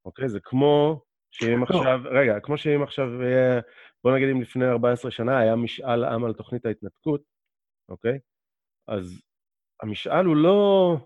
אוקיי? 0.04 0.28
זה 0.28 0.40
כמו 0.42 1.02
שאם 1.30 1.58
לא. 1.58 1.64
עכשיו, 1.64 2.00
רגע, 2.04 2.40
כמו 2.40 2.58
שאם 2.58 2.82
עכשיו 2.82 3.22
יהיה, 3.22 3.60
בוא 4.04 4.14
נגיד 4.16 4.28
אם 4.28 4.42
לפני 4.42 4.66
14 4.66 5.10
שנה 5.10 5.38
היה 5.38 5.56
משאל 5.56 6.04
עם 6.04 6.24
על 6.24 6.32
תוכנית 6.32 6.66
ההתנתקות, 6.66 7.22
אוקיי? 7.88 8.18
אז 8.88 9.22
המשאל 9.82 10.24
הוא 10.24 10.36
לא 10.36 10.96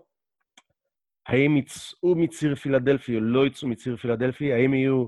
האם 1.27 1.57
יצאו 1.57 2.15
מציר 2.15 2.55
פילדלפי 2.55 3.15
או 3.15 3.21
לא 3.21 3.47
יצאו 3.47 3.67
מציר 3.67 3.97
פילדלפי, 3.97 4.53
האם 4.53 4.73
יהיו 4.73 5.05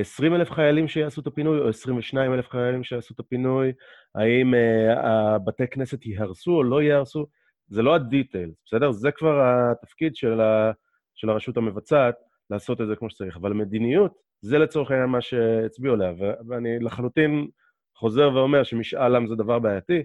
20 0.00 0.34
אלף 0.34 0.50
חיילים 0.50 0.88
שיעשו 0.88 1.20
את 1.20 1.26
הפינוי, 1.26 1.58
או 1.60 1.68
22 1.68 2.34
אלף 2.34 2.48
חיילים 2.48 2.84
שיעשו 2.84 3.14
את 3.14 3.20
הפינוי, 3.20 3.72
האם 4.14 4.54
uh, 4.54 4.98
הבתי 5.06 5.66
כנסת 5.70 6.06
ייהרסו 6.06 6.50
או 6.50 6.62
לא 6.62 6.82
ייהרסו, 6.82 7.26
זה 7.68 7.82
לא 7.82 7.94
הדיטייל, 7.94 8.50
בסדר? 8.64 8.92
זה 8.92 9.10
כבר 9.10 9.40
התפקיד 9.42 10.16
של, 10.16 10.40
ה, 10.40 10.72
של 11.14 11.30
הרשות 11.30 11.56
המבצעת, 11.56 12.14
לעשות 12.50 12.80
את 12.80 12.86
זה 12.86 12.96
כמו 12.96 13.10
שצריך. 13.10 13.36
אבל 13.36 13.52
מדיניות, 13.52 14.12
זה 14.40 14.58
לצורך 14.58 14.90
העניין 14.90 15.08
מה 15.08 15.20
שהצביעו 15.20 15.94
עליה, 15.94 16.12
ואני 16.48 16.78
לחלוטין 16.80 17.48
חוזר 17.96 18.30
ואומר 18.34 18.62
שמשאל 18.62 19.16
עם 19.16 19.26
זה 19.26 19.34
דבר 19.34 19.58
בעייתי, 19.58 20.02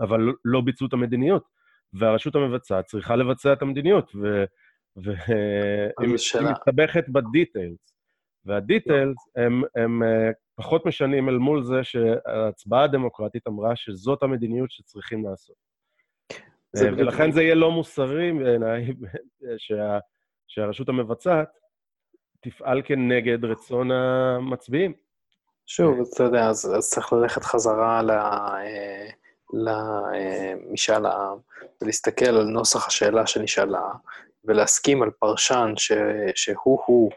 אבל 0.00 0.32
לא, 0.44 0.60
ביצעו 0.60 0.86
את 0.86 0.92
המדיניות, 0.92 1.44
והרשות 1.92 2.34
המבצעת 2.34 2.84
צריכה 2.84 3.16
לבצע 3.16 3.52
את 3.52 3.62
המדיניות, 3.62 4.12
והיא 4.96 6.14
מסתבכת 6.14 7.08
בדיטיילס. 7.08 7.94
והדיטיילס 8.44 9.16
הם, 9.36 9.62
הם 9.76 10.02
אה, 10.02 10.30
פחות 10.54 10.86
משנים 10.86 11.28
אל 11.28 11.38
מול 11.38 11.64
זה 11.64 11.84
שההצבעה 11.84 12.84
הדמוקרטית 12.84 13.46
אמרה 13.46 13.76
שזאת 13.76 14.22
המדיניות 14.22 14.70
שצריכים 14.70 15.24
לעשות. 15.24 15.63
ולכן 16.80 17.32
זה 17.32 17.42
יהיה 17.42 17.54
לא 17.54 17.70
מוסרי 17.70 18.32
בעיניי 18.32 18.86
שה, 19.56 19.98
שהרשות 20.48 20.88
המבצעת 20.88 21.48
תפעל 22.40 22.82
כנגד 22.84 23.44
רצון 23.44 23.90
המצביעים. 23.90 24.92
שוב, 25.66 25.98
אתה 26.14 26.22
יודע, 26.22 26.46
אז, 26.48 26.74
אז 26.76 26.90
צריך 26.90 27.12
ללכת 27.12 27.44
חזרה 27.44 28.02
ל... 28.02 28.10
אה, 28.10 29.08
למשאל 29.52 31.06
העם, 31.06 31.38
ולהסתכל 31.82 32.24
על 32.28 32.44
נוסח 32.44 32.86
השאלה 32.86 33.26
שנשאלה, 33.26 33.82
ולהסכים 34.44 35.02
על 35.02 35.10
פרשן 35.10 35.72
ש, 35.76 35.92
שהוא-הוא 36.34 37.10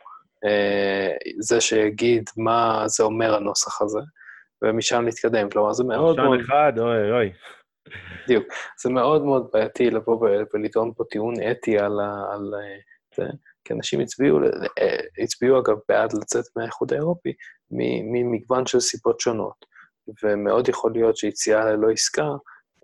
אה, 0.46 1.14
זה 1.40 1.62
שיגיד 1.62 2.30
מה 2.38 2.84
זה 2.86 3.04
אומר 3.04 3.36
הנוסח 3.36 3.82
הזה, 3.82 4.00
ומשם 4.62 5.06
להתקדם. 5.06 5.50
כלומר, 5.50 5.74
זה 5.74 5.84
מאוד 5.84 6.16
מאוד... 6.18 6.40
פרשן 6.40 6.52
אחד, 6.52 6.74
אוי 6.80 7.12
אוי. 7.12 7.32
בדיוק. 8.24 8.46
זה 8.82 8.90
מאוד 8.90 9.26
מאוד 9.26 9.50
בעייתי 9.54 9.90
לבוא 9.90 10.28
ולטעון 10.54 10.94
פה 10.98 11.04
טיעון 11.12 11.34
אתי 11.52 11.78
על, 11.78 12.00
על 12.32 12.54
זה, 13.16 13.24
כי 13.64 13.74
אנשים 13.74 14.00
הצביעו, 14.00 14.40
אה, 14.80 15.24
הצביעו 15.24 15.60
אגב 15.60 15.76
בעד 15.90 16.14
לצאת 16.14 16.46
מהאיחוד 16.56 16.94
האירופי 16.94 17.34
ממגוון 17.72 18.66
של 18.66 18.80
סיבות 18.80 19.20
שונות. 19.20 19.66
ומאוד 20.24 20.70
יכול 20.70 20.92
להיות 20.92 21.18
שיציאה 21.18 21.66
ללא 21.66 21.92
עסקה 21.92 22.28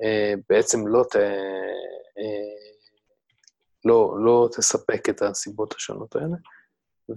אה, 0.03 0.34
בעצם 0.49 0.88
לא, 0.88 1.03
ת, 1.11 1.15
אה, 1.15 2.53
לא, 3.85 4.15
לא 4.19 4.49
תספק 4.57 5.09
את 5.09 5.21
הסיבות 5.21 5.73
השונות 5.73 6.15
האלה, 6.15 6.35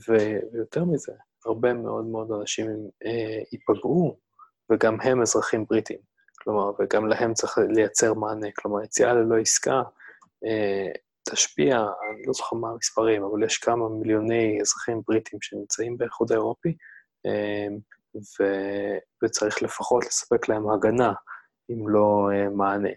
ויותר 0.08 0.84
מזה, 0.84 1.12
הרבה 1.44 1.72
מאוד 1.72 2.04
מאוד 2.04 2.32
אנשים 2.32 2.66
אה, 3.04 3.38
ייפגעו, 3.52 4.18
וגם 4.70 5.00
הם 5.00 5.22
אזרחים 5.22 5.64
בריטים. 5.64 5.98
כלומר, 6.46 6.70
וגם 6.78 7.06
להם 7.06 7.34
צריך 7.34 7.58
לייצר 7.68 8.14
מענה. 8.14 8.46
כלומר, 8.56 8.84
יציאה 8.84 9.14
ללא 9.14 9.38
עסקה 9.38 9.82
אה, 10.44 10.88
תשפיע, 11.28 11.76
אני 11.76 12.22
לא 12.26 12.32
זוכר 12.32 12.56
מה 12.56 12.70
המספרים, 12.70 13.22
אבל 13.24 13.44
יש 13.44 13.58
כמה 13.58 13.88
מיליוני 13.88 14.58
אזרחים 14.60 15.02
בריטים 15.08 15.38
שנמצאים 15.42 15.96
באיחוד 15.98 16.32
האירופי, 16.32 16.76
אה, 17.26 17.66
ו... 18.16 18.44
וצריך 19.24 19.62
לפחות 19.62 20.04
לספק 20.04 20.48
להם 20.48 20.70
הגנה, 20.70 21.12
אם 21.70 21.88
לא 21.88 22.28
uh, 22.30 22.50
מענה. 22.50 22.88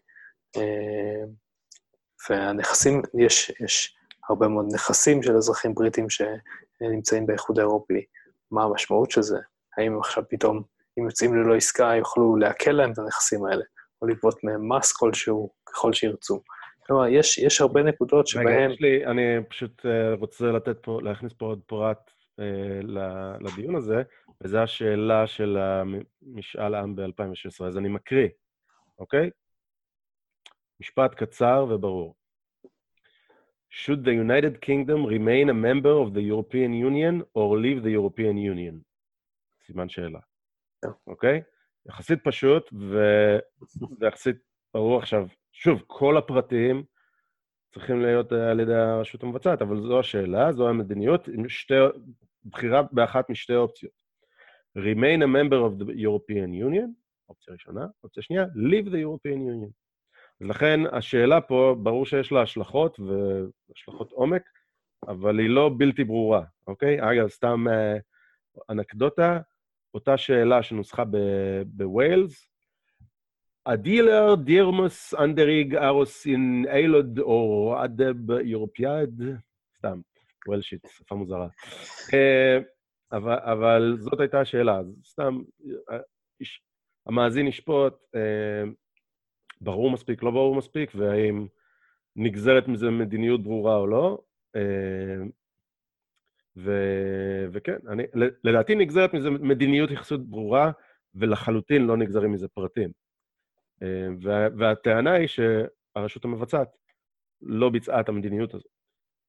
והנכסים, 2.29 3.01
יש, 3.17 3.51
יש 3.59 3.95
הרבה 4.29 4.47
מאוד 4.47 4.65
נכסים 4.73 5.23
של 5.23 5.37
אזרחים 5.37 5.73
בריטים 5.73 6.07
שנמצאים 6.09 7.25
באיחוד 7.25 7.59
האירופי. 7.59 8.05
מה 8.51 8.63
המשמעות 8.63 9.11
של 9.11 9.21
זה? 9.21 9.37
האם 9.77 9.99
עכשיו 9.99 10.23
פתאום, 10.29 10.63
אם 10.99 11.05
יוצאים 11.05 11.35
ללא 11.35 11.55
עסקה, 11.55 11.95
יוכלו 11.97 12.35
לעקל 12.35 12.71
להם 12.71 12.91
את 12.91 12.97
הנכסים 12.97 13.45
האלה, 13.45 13.63
או 14.01 14.07
לגבות 14.07 14.43
מהם 14.43 14.71
מס 14.71 14.91
כלשהו, 14.91 15.49
ככל 15.65 15.93
שירצו. 15.93 16.41
כלומר, 16.87 17.07
יש, 17.07 17.37
יש 17.37 17.61
הרבה 17.61 17.83
נקודות 17.83 18.27
שבהן... 18.27 18.47
רגע, 18.47 18.73
יש 18.73 18.81
לי, 18.81 19.05
אני 19.05 19.21
פשוט 19.49 19.85
uh, 19.85 20.19
רוצה 20.19 20.45
לתת 20.45 20.77
פה, 20.81 20.99
להכניס 21.03 21.33
פה 21.33 21.45
עוד 21.45 21.61
פרט 21.67 22.11
uh, 22.39 22.43
לדיון 23.39 23.75
הזה. 23.75 24.03
וזו 24.43 24.57
השאלה 24.57 25.27
של 25.27 25.57
משאל 26.21 26.75
העם 26.75 26.95
ב-2016. 26.95 27.65
אז 27.67 27.77
אני 27.77 27.89
מקריא, 27.89 28.27
אוקיי? 28.99 29.29
משפט 30.81 31.15
קצר 31.15 31.65
וברור. 31.69 32.15
Should 33.71 34.03
the 34.03 34.13
United 34.13 34.61
Kingdom 34.61 35.05
remain 35.05 35.49
a 35.49 35.53
member 35.53 35.93
of 36.03 36.13
the 36.13 36.23
European 36.33 36.73
Union 36.73 37.21
or 37.35 37.57
leave 37.57 37.83
the 37.83 37.91
European 37.91 38.37
Union? 38.37 38.81
סימן 39.65 39.89
שאלה. 39.89 40.19
אוקיי? 41.07 41.41
יחסית 41.89 42.19
פשוט, 42.23 42.73
ויחסית 43.99 44.35
ברור 44.73 44.97
עכשיו. 44.97 45.27
שוב, 45.51 45.83
כל 45.87 46.17
הפרטים 46.17 46.83
צריכים 47.73 48.01
להיות 48.01 48.31
על 48.31 48.59
ידי 48.59 48.75
הרשות 48.75 49.23
המבצעת, 49.23 49.61
אבל 49.61 49.81
זו 49.81 49.99
השאלה, 49.99 50.53
זו 50.53 50.69
המדיניות, 50.69 51.27
עם 51.27 51.49
שתי, 51.49 51.73
בחירה 52.45 52.81
באחת 52.91 53.29
משתי 53.29 53.55
אופציות. 53.55 53.99
remain 54.77 55.21
a 55.23 55.27
member 55.27 55.59
of 55.67 55.77
the 55.79 55.85
European 55.85 56.51
Union, 56.53 56.89
אופציה 57.29 57.53
ראשונה, 57.53 57.85
אופציה 58.03 58.23
שנייה, 58.23 58.43
leave 58.43 58.85
the 58.85 58.99
European 59.05 59.39
Union. 59.39 59.71
אז 60.41 60.47
לכן 60.47 60.79
השאלה 60.91 61.41
פה, 61.41 61.75
ברור 61.83 62.05
שיש 62.05 62.31
לה 62.31 62.41
השלכות 62.41 62.99
והשלכות 62.99 64.11
עומק, 64.11 64.41
אבל 65.07 65.39
היא 65.39 65.49
לא 65.49 65.71
בלתי 65.77 66.03
ברורה, 66.03 66.43
אוקיי? 66.67 66.97
אגב, 67.01 67.27
סתם 67.27 67.65
אה, 67.67 68.61
אנקדוטה, 68.69 69.39
אותה 69.93 70.17
שאלה 70.17 70.63
שנוסחה 70.63 71.03
בווילס, 71.65 72.49
A 73.65 73.73
ddylai'r 73.73 74.35
Deyrnas 74.35 75.13
Unedig 75.13 75.75
aros 75.75 76.27
yn 76.27 76.65
aelod 76.67 77.19
o'r 77.19 77.75
Undeb 77.83 78.31
Ewropeaidd, 78.31 79.21
סתם, 79.77 79.99
וולשית, 80.47 80.87
שפה 80.87 81.15
מוזרה. 81.15 81.47
אה, 82.09 82.63
אבל, 83.11 83.97
זאת 83.99 84.19
הייתה 84.19 84.41
השאלה. 84.41 84.81
סתם, 85.05 85.41
איש, 86.39 86.61
המאזין 87.05 87.47
ישפוט, 87.47 87.93
אה, 88.15 88.63
ברור 89.61 89.91
מספיק, 89.91 90.23
לא 90.23 90.31
ברור 90.31 90.55
מספיק, 90.55 90.91
והאם 90.95 91.47
נגזרת 92.15 92.67
מזה 92.67 92.89
מדיניות 92.89 93.43
ברורה 93.43 93.75
או 93.75 93.87
לא. 93.87 94.17
ו, 96.63 96.71
וכן, 97.51 97.77
אני, 97.87 98.03
לדעתי 98.43 98.75
נגזרת 98.75 99.13
מזה 99.13 99.29
מדיניות 99.29 99.91
יחסות 99.91 100.29
ברורה, 100.29 100.71
ולחלוטין 101.15 101.85
לא 101.85 101.97
נגזרים 101.97 102.31
מזה 102.31 102.47
פרטים. 102.47 102.91
אה, 103.83 104.07
וה, 104.21 104.47
והטענה 104.57 105.11
היא 105.11 105.27
שהרשות 105.27 106.25
המבצעת 106.25 106.67
לא 107.41 107.69
ביצעה 107.69 107.99
את 107.99 108.09
המדיניות 108.09 108.53
הזאת. 108.53 108.71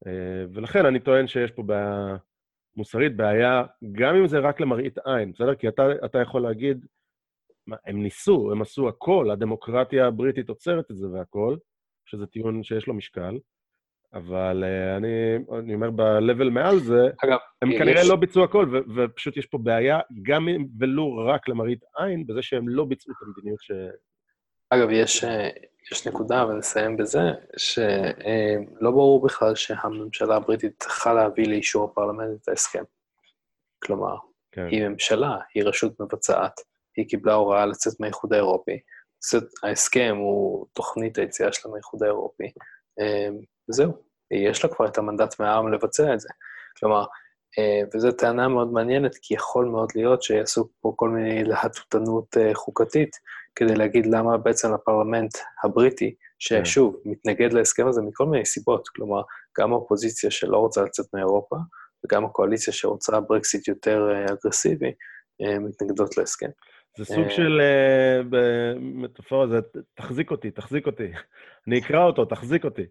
אה, 0.06 0.44
ולכן 0.52 0.86
אני 0.86 1.00
טוען 1.00 1.26
שיש 1.26 1.50
פה 1.50 1.62
בעיה... 1.62 2.16
מוסרית 2.76 3.16
בעיה, 3.16 3.64
גם 3.92 4.16
אם 4.16 4.26
זה 4.26 4.38
רק 4.38 4.60
למראית 4.60 4.98
עין, 5.04 5.32
בסדר? 5.32 5.54
כי 5.54 5.68
אתה, 5.68 5.82
אתה 6.04 6.18
יכול 6.18 6.42
להגיד, 6.42 6.86
מה, 7.66 7.76
הם 7.86 8.02
ניסו, 8.02 8.52
הם 8.52 8.62
עשו 8.62 8.88
הכל, 8.88 9.30
הדמוקרטיה 9.30 10.06
הבריטית 10.06 10.48
עוצרת 10.48 10.90
את 10.90 10.96
זה 10.96 11.08
והכל, 11.08 11.56
שזה 12.04 12.26
טיעון 12.26 12.62
שיש 12.62 12.86
לו 12.86 12.94
משקל, 12.94 13.38
אבל 14.14 14.64
uh, 14.64 14.96
אני, 14.96 15.36
אני 15.58 15.74
אומר, 15.74 15.90
ב-level 15.90 16.50
מעל 16.50 16.78
זה, 16.78 17.08
אגב, 17.24 17.38
הם 17.62 17.70
יש... 17.70 17.78
כנראה 17.78 18.02
לא 18.08 18.16
ביצעו 18.16 18.44
הכל, 18.44 18.66
ו- 18.72 18.94
ופשוט 18.96 19.36
יש 19.36 19.46
פה 19.46 19.58
בעיה, 19.58 20.00
גם 20.22 20.48
אם 20.48 20.66
ולו 20.78 21.26
רק 21.26 21.48
למראית 21.48 21.80
עין, 21.96 22.26
בזה 22.26 22.42
שהם 22.42 22.68
לא 22.68 22.84
ביצעו 22.84 23.12
את 23.12 23.16
המדיניות 23.22 23.60
ש... 23.60 23.70
אגב, 24.70 24.90
יש, 24.90 25.24
אה, 25.24 25.48
יש 25.92 26.06
נקודה, 26.06 26.46
ונסיים 26.46 26.96
בזה, 26.96 27.20
שלא 27.56 28.90
ברור 28.90 29.22
בכלל 29.22 29.54
שהממשלה 29.54 30.36
הבריטית 30.36 30.72
צריכה 30.78 31.14
להביא 31.14 31.48
לאישור 31.48 31.84
הפרלמנט 31.84 32.42
את 32.42 32.48
ההסכם. 32.48 32.82
כלומר, 33.84 34.16
כן. 34.52 34.66
היא 34.70 34.88
ממשלה, 34.88 35.38
היא 35.54 35.64
רשות 35.64 36.00
מבצעת, 36.00 36.60
היא 36.96 37.08
קיבלה 37.08 37.34
הוראה 37.34 37.66
לצאת 37.66 38.00
מהאיחוד 38.00 38.32
האירופי, 38.32 38.78
ההסכם 39.62 40.16
הוא 40.18 40.66
תוכנית 40.72 41.18
היציאה 41.18 41.52
שלה 41.52 41.70
מהאיחוד 41.72 42.02
האירופי, 42.02 42.52
וזהו, 43.70 43.92
יש 44.30 44.64
לה 44.64 44.70
כבר 44.70 44.86
את 44.86 44.98
המנדט 44.98 45.40
מהעם 45.40 45.72
לבצע 45.72 46.14
את 46.14 46.20
זה. 46.20 46.28
כלומר, 46.78 47.04
וזו 47.94 48.12
טענה 48.12 48.48
מאוד 48.48 48.72
מעניינת, 48.72 49.14
כי 49.22 49.34
יכול 49.34 49.64
מאוד 49.64 49.92
להיות 49.94 50.22
שיעשו 50.22 50.68
פה 50.80 50.92
כל 50.96 51.08
מיני 51.08 51.44
להטוטנות 51.44 52.36
חוקתית, 52.54 53.16
כדי 53.56 53.74
להגיד 53.74 54.06
למה 54.06 54.38
בעצם 54.38 54.72
הפרלמנט 54.72 55.32
הבריטי, 55.64 56.14
ששוב, 56.38 56.96
כן. 57.04 57.10
מתנגד 57.10 57.52
להסכם 57.52 57.86
הזה 57.86 58.02
מכל 58.02 58.26
מיני 58.26 58.44
סיבות, 58.44 58.88
כלומר, 58.88 59.22
גם 59.58 59.72
האופוזיציה 59.72 60.30
שלא 60.30 60.56
רוצה 60.56 60.82
לצאת 60.82 61.06
מאירופה, 61.14 61.56
וגם 62.04 62.24
הקואליציה 62.24 62.72
שרוצה 62.72 63.20
ברקסיט 63.20 63.68
יותר 63.68 64.10
אה, 64.14 64.24
אגרסיבי, 64.32 64.92
אה, 65.42 65.58
מתנגדות 65.58 66.16
להסכם. 66.16 66.48
זה 66.98 67.04
סוג 67.04 67.24
אה, 67.24 67.30
של, 67.30 67.60
מטאפורה, 68.80 69.46
זה 69.48 69.58
תחזיק 69.94 70.30
אותי, 70.30 70.50
תחזיק 70.50 70.86
אותי. 70.86 71.12
אני 71.68 71.78
אקרא 71.78 72.04
אותו, 72.04 72.24
תחזיק 72.24 72.64
אותי. 72.64 72.86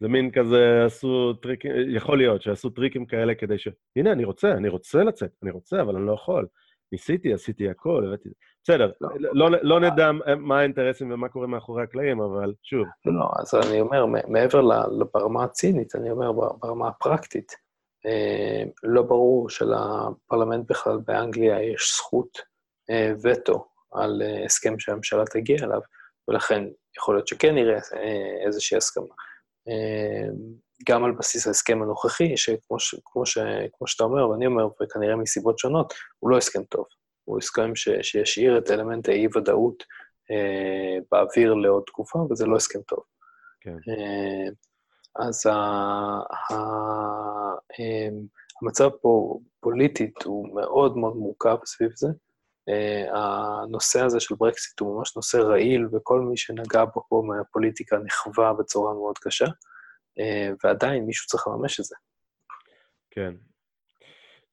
זה 0.00 0.08
מין 0.08 0.30
כזה, 0.30 0.84
עשו 0.86 1.32
טריקים, 1.32 1.72
יכול 1.88 2.18
להיות 2.18 2.42
שעשו 2.42 2.70
טריקים 2.70 3.06
כאלה 3.06 3.34
כדי 3.34 3.58
ש... 3.58 3.68
הנה, 3.96 4.12
אני 4.12 4.24
רוצה, 4.24 4.52
אני 4.52 4.68
רוצה 4.68 5.04
לצאת, 5.04 5.30
אני 5.42 5.50
רוצה, 5.50 5.80
אבל 5.82 5.96
אני 5.96 6.06
לא 6.06 6.12
יכול. 6.12 6.46
ניסיתי, 6.92 7.32
עשיתי 7.32 7.70
הכל, 7.70 8.04
הבאתי... 8.06 8.28
בסדר, 8.64 8.90
לא, 9.00 9.10
לא, 9.50 9.58
לא 9.62 9.80
נדע 9.80 10.10
מה 10.36 10.58
האינטרסים 10.58 11.12
ומה 11.12 11.28
קורה 11.28 11.46
מאחורי 11.46 11.82
הקלעים, 11.82 12.20
אבל 12.20 12.52
שוב. 12.62 12.86
לא, 13.06 13.28
אז 13.38 13.54
אני 13.54 13.80
אומר, 13.80 14.06
מעבר 14.06 14.60
לברמה 15.00 15.44
הצינית, 15.44 15.96
אני 15.96 16.10
אומר, 16.10 16.32
ברמה 16.32 16.88
הפרקטית, 16.88 17.52
אה, 18.06 18.62
לא 18.82 19.02
ברור 19.02 19.48
שלפרלמנט 19.50 20.70
בכלל 20.70 20.98
באנגליה 21.06 21.62
יש 21.62 21.94
זכות 21.96 22.38
אה, 22.90 23.12
וטו 23.22 23.66
על 23.92 24.22
אה, 24.22 24.44
הסכם 24.44 24.78
שהממשלה 24.78 25.24
תגיע 25.24 25.56
אליו, 25.64 25.80
ולכן 26.28 26.64
יכול 26.96 27.14
להיות 27.14 27.28
שכן 27.28 27.54
נראה 27.54 27.78
איזושהי 28.46 28.76
הסכמה. 28.76 29.14
גם 30.88 31.04
על 31.04 31.12
בסיס 31.12 31.46
ההסכם 31.46 31.82
הנוכחי, 31.82 32.36
שכמו 32.36 32.78
ש, 32.78 32.94
כמו 33.04 33.26
ש, 33.26 33.38
כמו 33.72 33.86
שאתה 33.86 34.04
אומר, 34.04 34.28
ואני 34.28 34.46
אומר, 34.46 34.68
וכנראה 34.82 35.16
מסיבות 35.16 35.58
שונות, 35.58 35.94
הוא 36.18 36.30
לא 36.30 36.36
הסכם 36.36 36.64
טוב. 36.64 36.84
הוא 37.24 37.38
הסכם 37.38 37.74
ש, 37.74 37.88
שישאיר 38.02 38.58
את 38.58 38.70
אלמנט 38.70 39.08
האי-ודאות 39.08 39.84
אה, 40.30 40.98
באוויר 41.10 41.54
לעוד 41.54 41.82
תקופה, 41.86 42.18
וזה 42.30 42.46
לא 42.46 42.56
הסכם 42.56 42.80
טוב. 42.82 43.00
כן. 43.60 43.76
אה, 43.88 44.48
אז 45.26 45.46
ה, 45.46 45.52
ה, 45.52 46.54
אה, 47.80 48.08
המצב 48.62 48.90
פה 49.02 49.38
פוליטית 49.60 50.22
הוא 50.22 50.54
מאוד 50.54 50.96
מאוד 50.96 51.16
מורכב 51.16 51.56
סביב 51.64 51.90
זה. 51.94 52.08
Uh, 52.70 53.16
הנושא 53.16 54.00
הזה 54.04 54.20
של 54.20 54.34
ברקסיט 54.34 54.80
הוא 54.80 54.98
ממש 54.98 55.16
נושא 55.16 55.36
רעיל, 55.36 55.86
וכל 55.92 56.20
מי 56.20 56.36
שנגע 56.36 56.84
בו 56.84 57.02
פה 57.08 57.22
מהפוליטיקה 57.26 57.98
נכווה 57.98 58.52
בצורה 58.52 58.94
מאוד 58.94 59.18
קשה. 59.18 59.46
אה, 60.18 60.50
ועדיין 60.64 61.04
מישהו 61.06 61.26
צריך 61.26 61.48
לממש 61.48 61.80
את 61.80 61.84
זה. 61.84 61.96
כן. 63.10 63.34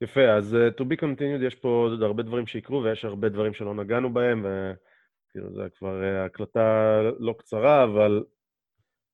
יפה, 0.01 0.29
אז 0.29 0.53
uh, 0.53 0.81
to 0.81 0.83
be 0.83 1.01
continued, 1.01 1.43
יש 1.47 1.55
פה 1.55 1.67
עוד 1.67 2.03
הרבה 2.03 2.23
דברים 2.23 2.47
שיקרו, 2.47 2.83
ויש 2.83 3.05
הרבה 3.05 3.29
דברים 3.29 3.53
שלא 3.53 3.73
נגענו 3.73 4.13
בהם, 4.13 4.45
וכאילו 4.45 5.53
זה 5.53 5.67
כבר 5.77 6.01
uh, 6.01 6.25
הקלטה 6.25 6.99
לא 7.19 7.35
קצרה, 7.37 7.83
אבל, 7.83 8.23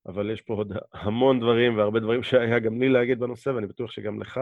אבל 0.06 0.30
יש 0.30 0.40
פה 0.40 0.54
עוד 0.54 0.72
המון 0.92 1.40
דברים 1.40 1.78
והרבה 1.78 2.00
דברים 2.00 2.22
שהיה 2.22 2.58
גם 2.58 2.80
לי 2.80 2.88
להגיד 2.88 3.18
בנושא, 3.18 3.50
ואני 3.50 3.66
בטוח 3.66 3.90
שגם 3.90 4.20
לך, 4.20 4.40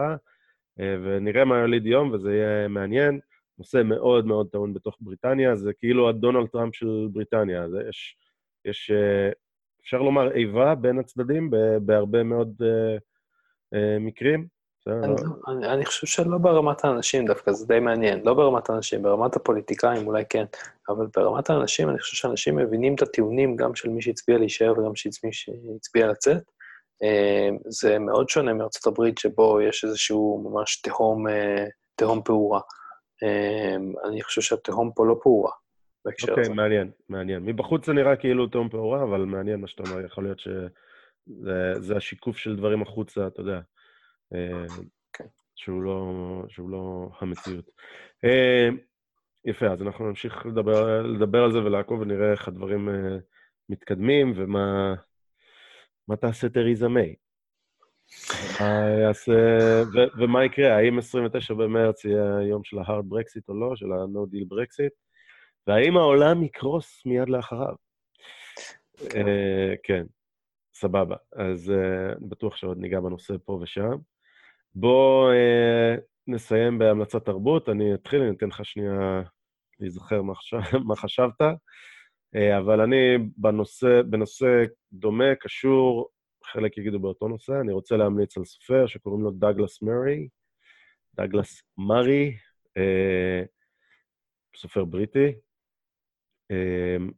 ונראה 0.77 1.45
מה 1.45 1.57
יוליד 1.57 1.85
יום, 1.85 2.11
וזה 2.11 2.35
יהיה 2.35 2.67
מעניין. 2.67 3.19
נושא 3.57 3.81
מאוד 3.85 4.25
מאוד 4.25 4.47
טעון 4.51 4.73
בתוך 4.73 4.97
בריטניה, 4.99 5.55
זה 5.55 5.73
כאילו 5.73 6.09
הדונלד 6.09 6.47
טראמפ 6.47 6.75
של 6.75 7.07
בריטניה. 7.11 7.69
זה 7.69 7.81
יש, 7.89 8.17
יש 8.65 8.91
uh, 8.91 9.33
אפשר 9.81 9.97
לומר, 9.97 10.31
איבה 10.31 10.75
בין 10.75 10.99
הצדדים 10.99 11.49
בהרבה 11.81 12.23
מאוד 12.23 12.55
uh, 12.61 12.99
uh, 13.75 13.99
מקרים. 13.99 14.47
אני, 14.87 15.13
אני, 15.47 15.67
אני 15.67 15.85
חושב 15.85 16.07
שלא 16.07 16.37
ברמת 16.37 16.85
האנשים 16.85 17.25
דווקא, 17.25 17.51
זה 17.51 17.67
די 17.67 17.79
מעניין. 17.79 18.21
לא 18.23 18.33
ברמת 18.33 18.69
האנשים, 18.69 19.03
ברמת 19.03 19.35
הפוליטיקאים 19.35 20.07
אולי 20.07 20.23
כן, 20.29 20.45
אבל 20.89 21.07
ברמת 21.15 21.49
האנשים, 21.49 21.89
אני 21.89 21.99
חושב 21.99 22.15
שאנשים 22.15 22.55
מבינים 22.55 22.95
את 22.95 23.01
הטיעונים 23.01 23.55
גם 23.55 23.75
של 23.75 23.89
מי 23.89 24.01
שהצביע 24.01 24.37
להישאר 24.37 24.79
וגם 24.79 24.95
של 24.95 25.09
מי 25.23 25.33
שהצביע 25.33 26.07
לצאת. 26.07 26.43
Uh, 27.03 27.57
זה 27.67 27.99
מאוד 27.99 28.29
שונה 28.29 28.53
מארצות 28.53 28.87
הברית, 28.87 29.17
שבו 29.17 29.61
יש 29.61 29.83
איזשהו 29.83 30.49
ממש 30.49 30.81
תהום, 30.81 31.27
uh, 31.27 31.31
תהום 31.95 32.21
פעורה. 32.25 32.59
Uh, 33.23 34.07
אני 34.07 34.23
חושב 34.23 34.41
שהתהום 34.41 34.91
פה 34.95 35.05
לא 35.05 35.19
פעורה. 35.23 35.51
בהקשר 36.05 36.27
okay. 36.27 36.29
אוקיי, 36.29 36.53
מעניין, 36.53 36.91
מעניין. 37.09 37.43
מבחוץ 37.43 37.85
זה 37.85 37.93
נראה 37.93 38.15
כאילו 38.15 38.47
תהום 38.47 38.69
פעורה, 38.69 39.03
אבל 39.03 39.25
מעניין 39.25 39.59
מה 39.59 39.67
שאתה 39.67 39.83
אומר, 39.83 40.05
יכול 40.05 40.23
להיות 40.23 40.39
שזה 40.39 41.95
השיקוף 41.97 42.37
של 42.37 42.55
דברים 42.55 42.81
החוצה, 42.81 43.27
אתה 43.27 43.41
יודע, 43.41 43.59
okay. 43.59 44.35
אה, 44.35 44.65
כן. 45.13 45.25
שהוא, 45.55 45.83
לא, 45.83 46.13
שהוא 46.47 46.69
לא 46.69 47.09
המציאות. 47.19 47.69
אה, 48.25 48.69
יפה, 49.45 49.67
אז 49.67 49.81
אנחנו 49.81 50.07
נמשיך 50.07 50.45
לדבר, 50.45 51.01
לדבר 51.01 51.43
על 51.43 51.51
זה 51.51 51.57
ולעקוב 51.57 51.99
ונראה 52.01 52.31
איך 52.31 52.47
הדברים 52.47 52.89
אה, 52.89 53.17
מתקדמים 53.69 54.33
ומה 54.35 54.93
מה 56.07 56.15
תעשה 56.15 56.49
תריזה 56.49 56.87
מיי. 56.87 57.15
יעשה, 59.01 59.33
ו, 59.93 59.97
ומה 60.17 60.45
יקרה, 60.45 60.77
האם 60.77 60.97
29 60.97 61.53
במרץ 61.53 62.05
יהיה 62.05 62.37
היום 62.37 62.63
של 62.63 62.79
ה-hard 62.79 63.03
Brexit 63.11 63.43
או 63.49 63.53
לא, 63.59 63.75
של 63.75 63.91
ה-no 63.91 64.35
deal 64.35 64.53
Brexit? 64.53 65.05
והאם 65.67 65.97
העולם 65.97 66.43
יקרוס 66.43 67.05
מיד 67.05 67.29
לאחריו? 67.29 67.75
כן, 69.09 69.25
uh, 69.25 69.77
כן. 69.83 70.05
סבבה. 70.73 71.15
אז 71.35 71.71
אני 72.17 72.29
בטוח 72.29 72.55
שעוד 72.55 72.77
ניגע 72.77 72.99
בנושא 72.99 73.33
פה 73.45 73.59
ושם. 73.61 73.95
בוא 74.75 75.31
uh, 75.31 76.01
נסיים 76.27 76.79
בהמלצת 76.79 77.25
תרבות. 77.25 77.69
אני 77.69 77.93
אתחיל, 77.93 78.21
אני 78.21 78.35
אתן 78.35 78.47
לך 78.47 78.65
שנייה 78.65 79.21
להיזכר 79.79 80.21
מה, 80.21 80.35
חשב, 80.35 80.57
מה 80.87 80.95
חשבת. 80.95 81.41
אבל 82.57 82.81
אני 82.81 83.17
בנושא, 83.37 84.01
בנושא 84.01 84.63
דומה, 84.93 85.35
קשור, 85.39 86.09
חלק 86.51 86.77
יגידו 86.77 86.99
באותו 86.99 87.27
נושא, 87.27 87.53
אני 87.61 87.73
רוצה 87.73 87.97
להמליץ 87.97 88.37
על 88.37 88.45
סופר 88.45 88.87
שקוראים 88.87 89.23
לו 89.23 89.31
דאגלס 89.31 89.81
מרי, 89.81 90.27
דאגלס 91.15 91.61
מרי, 91.77 92.37
uh, 92.77 93.47
סופר 94.55 94.85
בריטי, 94.85 95.33
אמ, 96.51 97.11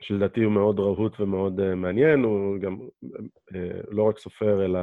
שלדעתי 0.00 0.40
הוא 0.40 0.52
מאוד 0.52 0.80
רהוט 0.80 1.20
ומאוד 1.20 1.60
אה, 1.60 1.74
מעניין, 1.74 2.20
הוא 2.20 2.58
גם 2.58 2.78
אה, 3.54 3.80
לא 3.88 4.02
רק 4.02 4.18
סופר, 4.18 4.64
אלא 4.64 4.80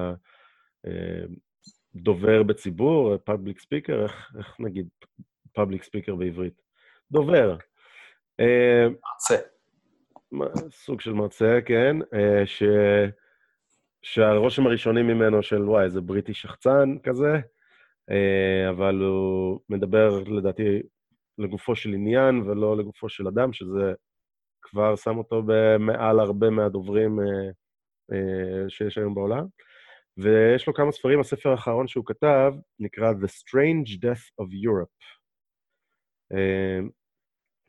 אה, 0.87 1.25
דובר 1.95 2.43
בציבור, 2.43 3.17
public 3.17 3.59
speaker, 3.59 4.03
איך, 4.03 4.31
איך 4.37 4.55
נגיד 4.59 4.87
public 5.53 5.83
speaker 5.83 6.15
בעברית? 6.15 6.61
דובר. 7.11 7.57
מרצה. 9.01 9.47
סוג 10.71 11.01
של 11.01 11.13
מרצה, 11.13 11.59
כן, 11.65 11.95
ש... 12.45 12.63
שהרושם 14.13 14.67
הראשוני 14.67 15.01
ממנו 15.01 15.43
של 15.43 15.61
וואי, 15.61 15.83
איזה 15.83 16.01
בריטי 16.01 16.33
שחצן 16.33 16.97
כזה, 17.03 17.39
אבל 18.69 18.95
הוא 18.95 19.59
מדבר 19.69 20.23
לדעתי 20.23 20.81
לגופו 21.37 21.75
של 21.75 21.93
עניין 21.93 22.41
ולא 22.41 22.77
לגופו 22.77 23.09
של 23.09 23.27
אדם, 23.27 23.53
שזה 23.53 23.93
כבר 24.61 24.95
שם 24.95 25.17
אותו 25.17 25.43
מעל 25.79 26.19
הרבה 26.19 26.49
מהדוברים 26.49 27.19
אה, 27.19 27.25
אה, 28.11 28.69
שיש 28.69 28.97
היום 28.97 29.15
בעולם. 29.15 29.45
ויש 30.17 30.67
לו 30.67 30.73
כמה 30.73 30.91
ספרים, 30.91 31.19
הספר 31.19 31.49
האחרון 31.49 31.87
שהוא 31.87 32.05
כתב 32.05 32.53
נקרא 32.79 33.11
The 33.11 33.27
Strange 33.27 33.89
Death 33.89 34.43
of 34.43 34.47
Europe. 34.65 35.03
אה, 36.33 36.79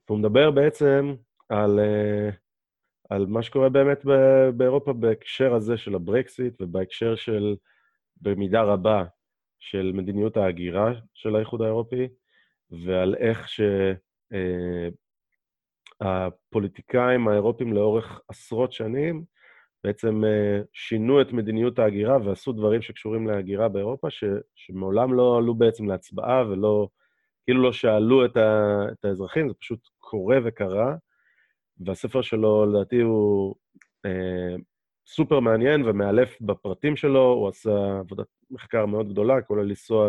והוא 0.08 0.18
מדבר 0.18 0.50
בעצם 0.50 1.14
על, 1.48 1.78
אה, 1.78 2.30
על 3.08 3.26
מה 3.26 3.42
שקורה 3.42 3.68
באמת 3.68 4.04
באירופה 4.56 4.92
בהקשר 4.92 5.54
הזה 5.54 5.76
של 5.76 5.94
הברקסיט 5.94 6.54
ובהקשר 6.60 7.16
של, 7.16 7.56
במידה 8.22 8.62
רבה, 8.62 9.04
של 9.58 9.92
מדיניות 9.94 10.36
ההגירה 10.36 10.92
של 11.14 11.36
האיחוד 11.36 11.62
האירופי, 11.62 12.08
ועל 12.70 13.14
איך 13.14 13.48
שהפוליטיקאים 16.00 17.28
האירופים 17.28 17.72
לאורך 17.72 18.20
עשרות 18.28 18.72
שנים 18.72 19.24
בעצם 19.84 20.24
אה, 20.24 20.60
שינו 20.72 21.20
את 21.20 21.32
מדיניות 21.32 21.78
ההגירה 21.78 22.18
ועשו 22.24 22.52
דברים 22.52 22.82
שקשורים 22.82 23.26
להגירה 23.26 23.68
באירופה, 23.68 24.10
ש, 24.10 24.24
שמעולם 24.54 25.14
לא 25.14 25.38
עלו 25.38 25.54
בעצם 25.54 25.88
להצבעה 25.88 26.48
ולא, 26.48 26.88
כאילו 27.44 27.62
לא 27.62 27.72
שאלו 27.72 28.24
את, 28.24 28.36
ה, 28.36 28.84
את 28.92 29.04
האזרחים, 29.04 29.48
זה 29.48 29.54
פשוט 29.54 29.88
קורה 29.98 30.38
וקרה. 30.44 30.96
והספר 31.86 32.22
שלו, 32.22 32.66
לדעתי, 32.66 33.00
הוא 33.00 33.54
אה, 34.06 34.56
סופר 35.06 35.40
מעניין 35.40 35.82
ומאלף 35.84 36.36
בפרטים 36.40 36.96
שלו, 36.96 37.32
הוא 37.32 37.48
עשה 37.48 37.98
עבודת 37.98 38.26
מחקר 38.50 38.86
מאוד 38.86 39.08
גדולה, 39.08 39.42
כולל 39.42 39.62
לנסוע 39.62 40.08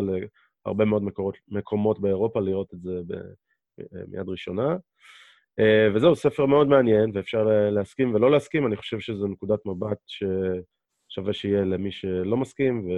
הרבה 0.65 0.85
מאוד 0.85 1.03
מקורות, 1.03 1.37
מקומות 1.47 1.99
באירופה 1.99 2.39
לראות 2.39 2.73
את 2.73 2.81
זה 2.81 3.01
ב, 3.07 3.15
מיד 4.07 4.29
ראשונה. 4.29 4.77
אה, 5.59 5.87
וזהו, 5.95 6.15
ספר 6.15 6.45
מאוד 6.45 6.67
מעניין, 6.67 7.11
ואפשר 7.13 7.43
להסכים 7.71 8.15
ולא 8.15 8.31
להסכים, 8.31 8.67
אני 8.67 8.75
חושב 8.75 8.99
שזו 8.99 9.27
נקודת 9.27 9.59
מבט 9.65 9.97
ששווה 10.07 11.33
שיהיה 11.33 11.61
למי 11.61 11.91
שלא 11.91 12.37
מסכים, 12.37 12.89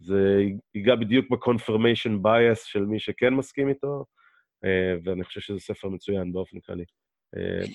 וזה 0.00 0.42
ייגע 0.74 0.94
בדיוק 0.94 1.26
ב-confirmation 1.30 2.24
bias 2.24 2.60
של 2.64 2.84
מי 2.84 3.00
שכן 3.00 3.34
מסכים 3.34 3.68
איתו, 3.68 4.04
אה, 4.64 4.96
ואני 5.04 5.24
חושב 5.24 5.40
שזה 5.40 5.60
ספר 5.60 5.88
מצוין 5.88 6.32
באופן 6.32 6.60
כללי. 6.60 6.84
אה, 7.36 7.66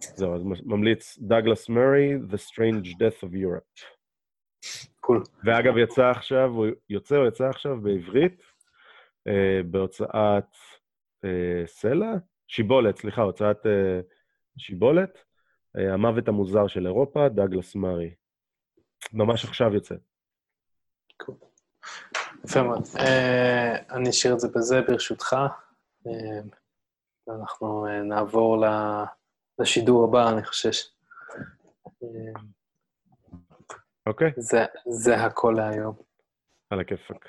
זהו, 0.00 0.34
אז 0.34 0.42
ממליץ 0.64 1.18
דאגלס 1.18 1.68
מרי, 1.68 2.14
The 2.16 2.36
Strange 2.36 2.86
Death 2.86 3.24
of 3.24 3.32
Europe. 3.32 3.84
קול. 5.00 5.22
ואגב, 5.44 5.76
יצא 5.76 6.10
עכשיו, 6.10 6.50
הוא 6.50 6.66
יוצא 6.88 7.16
או 7.16 7.26
יצא 7.26 7.44
עכשיו 7.44 7.80
בעברית, 7.80 8.42
אה, 9.28 9.60
בהוצאת 9.70 10.54
אה, 11.24 11.66
סלע? 11.66 12.12
שיבולת, 12.48 12.98
סליחה, 12.98 13.22
הוצאת 13.22 13.56
שיבולת. 14.58 15.24
המוות 15.74 16.28
המוזר 16.28 16.66
של 16.66 16.86
אירופה, 16.86 17.28
דאגלס 17.28 17.74
מארי. 17.74 18.14
ממש 19.12 19.44
עכשיו 19.44 19.74
יוצא. 19.74 19.94
יפה 22.44 22.62
מאוד. 22.62 22.82
אני 23.90 24.10
אשאיר 24.10 24.34
את 24.34 24.40
זה 24.40 24.48
בזה, 24.54 24.80
ברשותך. 24.88 25.36
ואנחנו 27.30 27.86
אה, 27.86 28.02
נעבור 28.02 28.64
לשידור 29.58 30.04
הבא, 30.04 30.30
אני 30.30 30.44
חושש. 30.44 30.88
אוקיי? 34.06 34.30
זה, 34.36 34.64
זה 34.86 35.16
הכל 35.16 35.54
להיום. 35.56 35.94
על 36.70 36.80
הכיפאק. 36.80 37.28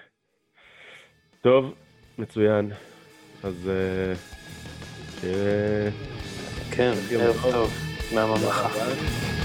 טוב, 1.41 1.73
מצוין. 2.17 2.71
אז 3.43 3.69
אה, 3.69 4.13
שיהיה... 5.19 5.91
כן, 6.71 6.91
ערב 7.11 7.35
טוב. 7.41 7.51
טוב, 7.51 7.71
מהממלכה. 8.15 9.40